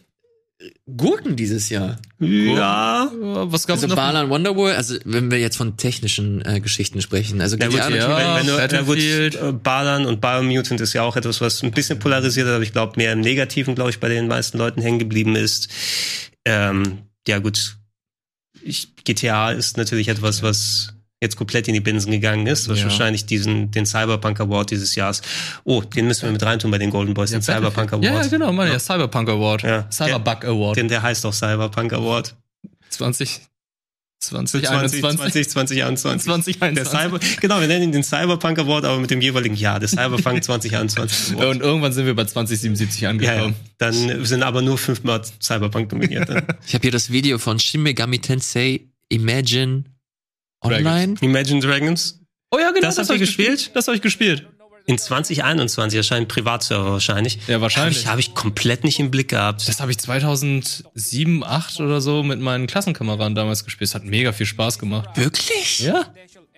Gurken 0.96 1.36
dieses 1.36 1.68
Jahr. 1.68 1.98
Ja. 2.18 3.10
Was 3.12 3.66
gab's 3.66 3.82
Also 3.82 3.88
noch? 3.88 3.96
Balan 3.96 4.30
Wonderworld, 4.30 4.74
also 4.76 4.96
wenn 5.04 5.30
wir 5.30 5.38
jetzt 5.38 5.56
von 5.56 5.76
technischen 5.76 6.42
äh, 6.46 6.60
Geschichten 6.60 7.02
sprechen, 7.02 7.40
also 7.42 7.56
Na 7.58 7.66
gut, 7.66 7.74
GTA 7.76 7.90
ja. 7.90 7.96
natürlich- 7.96 8.16
wenn, 8.16 8.36
wenn 8.36 8.46
du, 8.46 8.52
gut, 8.86 8.86
Battlefield. 8.96 9.34
äh, 9.34 9.52
Balan 9.52 10.06
und 10.06 10.20
Biomutant 10.22 10.80
ist 10.80 10.94
ja 10.94 11.02
auch 11.02 11.16
etwas, 11.16 11.42
was 11.42 11.62
ein 11.62 11.72
bisschen 11.72 11.98
polarisiert 11.98 12.46
hat, 12.48 12.54
aber 12.54 12.62
ich 12.64 12.72
glaube 12.72 12.94
mehr 12.96 13.12
im 13.12 13.20
Negativen, 13.20 13.74
glaube 13.74 13.90
ich, 13.90 14.00
bei 14.00 14.08
den 14.08 14.28
meisten 14.28 14.56
Leuten 14.56 14.80
hängen 14.80 14.98
geblieben 14.98 15.36
ist. 15.36 15.68
Ähm, 16.46 17.00
ja 17.28 17.38
gut, 17.38 17.76
ich, 18.62 18.96
GTA 19.04 19.52
ist 19.52 19.76
natürlich 19.76 20.08
etwas, 20.08 20.42
was 20.42 20.94
jetzt 21.22 21.36
komplett 21.36 21.66
in 21.68 21.74
die 21.74 21.80
Binsen 21.80 22.10
gegangen 22.12 22.46
ist, 22.46 22.68
was 22.68 22.78
Ja. 22.78 22.84
wahrscheinlich 22.84 23.24
diesen, 23.26 23.70
den 23.70 23.86
Cyberpunk 23.86 24.38
Award 24.40 24.70
dieses 24.70 24.94
Jahres. 24.94 25.22
Oh, 25.64 25.80
den 25.80 26.06
müssen 26.06 26.22
wir 26.24 26.32
mit 26.32 26.42
reintun 26.42 26.70
bei 26.70 26.78
den 26.78 26.90
Golden 26.90 27.14
Boys, 27.14 27.30
den 27.30 27.40
Cyberpunk 27.42 27.92
Award. 27.92 28.04
Ja, 28.04 28.20
ja, 28.22 28.26
genau, 28.28 28.52
Mann, 28.52 28.68
ja, 28.68 28.78
Cyberpunk 28.78 29.28
Award. 29.28 29.62
Ja. 29.62 29.90
Cyberbug 29.90 30.44
Award. 30.44 30.76
Den, 30.76 30.88
der 30.88 31.02
heißt 31.02 31.24
auch 31.24 31.32
Cyberpunk 31.32 31.92
Award. 31.94 32.34
20, 32.90 33.40
20, 34.18 34.64
20, 34.64 34.70
21, 34.70 35.00
20, 35.48 35.48
2021. 35.50 36.58
20, 36.58 36.74
Der 36.74 36.84
Cyber, 36.84 37.20
genau, 37.40 37.60
wir 37.60 37.66
nennen 37.68 37.84
ihn 37.84 37.92
den 37.92 38.02
Cyberpunk 38.02 38.58
Award, 38.58 38.84
aber 38.84 38.98
mit 38.98 39.10
dem 39.10 39.20
jeweiligen 39.20 39.54
Jahr. 39.54 39.78
Der 39.80 39.88
Cyberpunk 39.88 40.42
2021 40.44 41.34
Award. 41.36 41.46
Und 41.56 41.62
irgendwann 41.62 41.92
sind 41.92 42.06
wir 42.06 42.14
bei 42.14 42.24
2077 42.24 43.00
Ja, 43.00 43.08
ja. 43.08 43.10
angekommen. 43.12 43.54
Dann 43.78 44.24
sind 44.24 44.42
aber 44.42 44.62
nur 44.62 44.78
fünfmal 44.78 45.22
Cyberpunk 45.42 45.92
nominiert. 45.92 46.28
Ich 46.66 46.74
habe 46.74 46.82
hier 46.82 46.90
das 46.90 47.10
Video 47.10 47.38
von 47.38 47.58
Shin 47.58 47.82
Megami 47.82 48.18
Tensei 48.18 48.80
Imagine 49.08 49.84
Online. 50.62 51.14
Imagine 51.20 51.60
Dragons. 51.60 52.20
Oh 52.50 52.58
ja, 52.58 52.70
genau. 52.70 52.86
Das 52.86 52.98
habt 52.98 53.08
hab 53.08 53.16
ihr 53.16 53.22
ich 53.22 53.28
gespielt? 53.28 53.70
Das 53.74 53.86
habe 53.86 53.96
ich 53.96 54.02
gespielt. 54.02 54.46
In 54.88 54.98
2021 54.98 55.96
erscheint 55.96 56.28
Privatserver 56.28 56.92
wahrscheinlich. 56.92 57.40
Ja, 57.48 57.60
wahrscheinlich. 57.60 58.06
Habe 58.06 58.20
ich, 58.20 58.28
hab 58.28 58.34
ich 58.34 58.40
komplett 58.40 58.84
nicht 58.84 59.00
im 59.00 59.10
Blick 59.10 59.30
gehabt. 59.30 59.66
Das 59.68 59.80
habe 59.80 59.90
ich 59.90 59.98
2007, 59.98 61.42
8 61.42 61.80
oder 61.80 62.00
so 62.00 62.22
mit 62.22 62.40
meinen 62.40 62.68
Klassenkameraden 62.68 63.34
damals 63.34 63.64
gespielt. 63.64 63.88
Es 63.88 63.96
hat 63.96 64.04
mega 64.04 64.32
viel 64.32 64.46
Spaß 64.46 64.78
gemacht. 64.78 65.08
Wirklich? 65.16 65.80
Ja. 65.80 66.06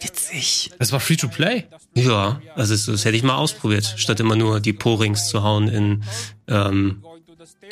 Witzig. 0.00 0.70
Das 0.78 0.92
war 0.92 1.00
free 1.00 1.16
to 1.16 1.28
play. 1.28 1.64
Ja, 1.94 2.40
also 2.54 2.74
das, 2.74 2.86
das 2.86 3.04
hätte 3.04 3.16
ich 3.16 3.22
mal 3.22 3.36
ausprobiert, 3.36 3.94
statt 3.96 4.20
immer 4.20 4.36
nur 4.36 4.60
die 4.60 4.72
Po-Rings 4.72 5.28
zu 5.28 5.42
hauen 5.42 5.68
in 5.68 6.04
ähm, 6.46 7.02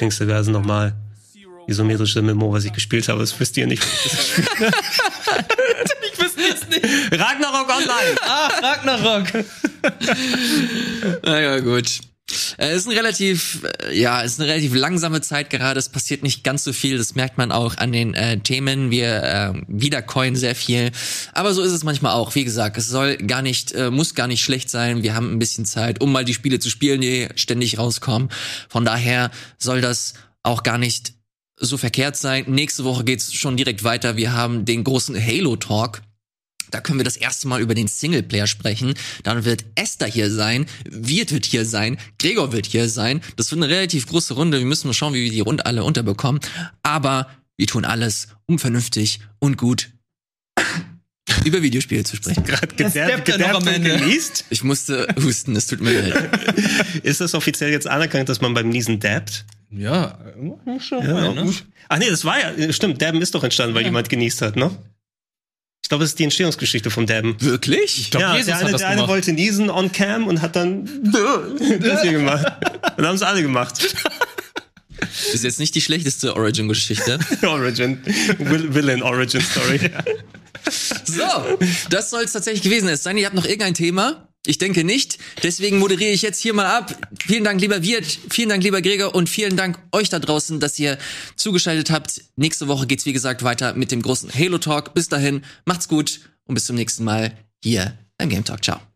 Dings 0.01 0.19
diverse 0.19 0.51
nochmal 0.51 0.97
isometrische 1.67 2.23
Memo, 2.23 2.53
was 2.53 2.65
ich 2.65 2.73
gespielt 2.73 3.09
habe. 3.09 3.21
Das 3.21 3.39
wisst 3.39 3.57
ihr 3.57 3.67
nicht. 3.67 3.83
Ich 6.13 6.19
wüsste 6.23 6.41
es 6.41 6.69
nicht. 6.69 6.85
Ragnarok 7.13 7.69
Online! 7.69 8.17
Ah, 8.23 8.49
Ragnarok. 8.63 9.27
Naja, 11.25 11.59
gut. 11.61 12.01
Äh, 12.59 12.71
Es 12.71 12.79
ist 12.79 12.89
ein 12.89 12.97
relativ, 12.97 13.65
äh, 13.85 13.99
ja, 13.99 14.23
es 14.23 14.33
ist 14.33 14.41
eine 14.41 14.51
relativ 14.51 14.75
langsame 14.75 15.21
Zeit 15.21 15.51
gerade. 15.51 15.79
Es 15.79 15.89
passiert 15.89 16.23
nicht 16.23 16.43
ganz 16.43 16.65
so 16.65 16.73
viel. 16.73 16.99
Das 16.99 17.15
merkt 17.15 17.39
man 17.39 17.53
auch 17.53 17.77
an 17.77 17.93
den 17.93 18.15
äh, 18.15 18.39
Themen. 18.39 18.91
Wir 18.91 19.23
äh, 19.23 19.53
wiedercoin 19.69 20.37
sehr 20.37 20.55
viel. 20.55 20.91
Aber 21.33 21.55
so 21.55 21.63
ist 21.63 21.73
es 21.73 21.85
manchmal 21.85 22.13
auch. 22.13 22.35
Wie 22.35 22.45
gesagt, 22.45 22.79
es 22.79 22.89
soll 22.89 23.17
gar 23.19 23.43
nicht, 23.43 23.73
äh, 23.73 23.91
muss 23.91 24.15
gar 24.15 24.27
nicht 24.27 24.43
schlecht 24.43 24.71
sein. 24.71 25.03
Wir 25.03 25.15
haben 25.15 25.33
ein 25.33 25.39
bisschen 25.39 25.67
Zeit, 25.67 26.01
um 26.01 26.13
mal 26.13 26.25
die 26.25 26.35
Spiele 26.35 26.59
zu 26.59 26.71
spielen, 26.71 27.01
die 27.01 27.29
ständig 27.37 27.79
rauskommen. 27.79 28.31
Von 28.69 28.85
daher 28.85 29.31
soll 29.59 29.81
das 29.81 30.15
auch 30.43 30.63
gar 30.63 30.79
nicht 30.79 31.16
so 31.59 31.77
verkehrt 31.77 32.17
sein. 32.17 32.45
Nächste 32.49 32.85
Woche 32.85 33.05
geht's 33.05 33.33
schon 33.33 33.57
direkt 33.57 33.85
weiter. 33.85 34.17
Wir 34.17 34.33
haben 34.33 34.65
den 34.65 34.85
großen 34.85 35.17
Halo 35.17 35.57
Talk. 35.57 36.03
Da 36.71 36.81
können 36.81 36.99
wir 36.99 37.05
das 37.05 37.17
erste 37.17 37.47
Mal 37.49 37.61
über 37.61 37.75
den 37.75 37.87
Singleplayer 37.87 38.47
sprechen. 38.47 38.95
Dann 39.23 39.45
wird 39.45 39.65
Esther 39.77 40.09
hier 40.09 40.31
sein, 40.31 40.67
Wirt 40.85 41.33
wird 41.33 41.47
hier 41.47 41.65
sein, 41.65 41.97
Gregor 42.19 42.53
wird 42.53 42.67
hier 42.67 42.89
sein. 42.89 43.21
Das 43.37 43.51
wird 43.51 43.63
eine 43.63 43.73
relativ 43.73 44.07
große 44.09 44.35
Runde. 44.35 44.59
Wir 44.59 44.67
müssen 44.67 44.89
mal 44.89 44.95
schauen, 44.95 45.15
wie 45.15 45.23
wir 45.23 45.31
die 45.31 45.41
Runde 45.41 45.65
alle 45.65 45.85
unterbekommen. 45.85 46.41
Aber 46.83 47.29
wir 47.57 47.67
tun 47.67 47.85
alles, 47.85 48.29
um 48.47 48.59
vernünftig 48.59 49.21
und 49.39 49.57
gut 49.57 49.91
über 51.45 51.63
Videospiele 51.63 52.05
zu 52.05 52.17
sprechen. 52.17 52.45
Gerade 52.45 52.75
steppt 52.91 53.39
noch 53.39 53.49
am 53.49 53.57
und 53.63 53.69
Ende. 53.69 53.97
genießt. 53.97 54.47
Ich 54.51 54.65
musste 54.65 55.07
husten, 55.23 55.55
es 55.55 55.69
tut 55.69 55.81
mir 55.81 56.03
leid. 56.03 56.31
Ist 57.05 57.21
das 57.21 57.35
offiziell 57.35 57.71
jetzt 57.71 57.87
anerkannt, 57.87 58.29
dass 58.29 58.41
man 58.41 58.55
beim 58.55 58.69
Niesen 58.69 58.99
dabbt? 58.99 59.47
Ja, 59.71 60.19
schon 60.81 61.05
Ja, 61.05 61.13
mal, 61.13 61.35
ne? 61.35 61.53
Ach 61.89 61.99
nee, 61.99 62.09
das 62.09 62.25
war 62.25 62.39
ja, 62.39 62.73
stimmt, 62.73 63.03
Dabben 63.03 63.21
ist 63.21 63.35
doch 63.35 63.45
entstanden, 63.45 63.75
weil 63.75 63.85
jemand 63.85 64.09
genießt 64.09 64.43
hat, 64.43 64.57
ne? 64.57 64.71
Ich 65.83 65.89
glaube, 65.89 66.03
das 66.03 66.11
ist 66.11 66.19
die 66.19 66.25
Entstehungsgeschichte 66.25 66.91
vom 66.91 67.07
Dabben. 67.07 67.41
Wirklich? 67.41 68.01
Ich 68.01 68.11
glaube, 68.11 68.25
ja, 68.25 68.33
Jesus 68.35 68.47
der 68.47 68.59
eine, 68.59 68.73
das 68.73 68.81
der 68.81 68.89
eine 68.89 69.07
wollte 69.07 69.33
niesen 69.33 69.71
on 69.71 69.93
cam 69.93 70.27
und 70.27 70.43
hat 70.43 70.57
dann 70.57 70.89
das 71.81 72.03
hier 72.03 72.13
gemacht. 72.13 72.45
Und 72.97 73.07
haben 73.07 73.15
es 73.15 73.23
alle 73.23 73.43
gemacht. 73.43 73.97
Ist 75.33 75.45
jetzt 75.45 75.61
nicht 75.61 75.75
die 75.75 75.81
schlechteste 75.81 76.35
Origin-Geschichte. 76.35 77.19
Origin. 77.43 78.03
Will 78.39 78.75
Villain 78.75 79.03
Origin 79.03 79.41
Story. 79.41 79.79
So, 81.05 81.23
das 81.91 82.11
soll 82.11 82.25
es 82.25 82.33
tatsächlich 82.33 82.63
gewesen 82.63 82.95
sein. 82.97 83.17
Ihr 83.17 83.27
habt 83.27 83.37
noch 83.37 83.45
irgendein 83.45 83.75
Thema? 83.75 84.27
Ich 84.47 84.59
denke 84.59 84.85
nicht. 84.85 85.19
Deswegen 85.43 85.79
moderiere 85.79 86.13
ich 86.13 86.23
jetzt 86.23 86.41
hier 86.41 86.55
mal 86.55 86.67
ab. 86.67 86.97
Vielen 87.21 87.45
Dank, 87.45 87.61
lieber 87.61 87.83
Wirt. 87.83 88.19
Vielen 88.31 88.49
Dank, 88.49 88.63
lieber 88.63 88.83
Gregor. 88.83 89.15
Und 89.15 89.29
vielen 89.29 89.57
Dank 89.57 89.79
euch 89.93 90.09
da 90.09 90.19
draußen, 90.19 90.61
dass 90.61 90.79
ihr 90.79 90.99
zugeschaltet 91.37 91.91
habt. 91.91 92.23
Nächste 92.37 92.69
Woche 92.69 92.87
geht's 92.87 93.07
wie 93.07 93.13
gesagt, 93.13 93.43
weiter 93.43 93.75
mit 93.75 93.93
dem 93.93 94.03
großen 94.03 94.33
Halo 94.33 94.59
Talk. 94.59 94.95
Bis 94.95 95.09
dahin, 95.09 95.43
macht's 95.65 95.89
gut 95.89 96.21
und 96.47 96.55
bis 96.55 96.67
zum 96.67 96.77
nächsten 96.77 97.05
Mal 97.05 97.37
hier 97.63 97.97
beim 98.19 98.29
Game 98.29 98.45
Talk. 98.45 98.65
Ciao. 98.65 98.96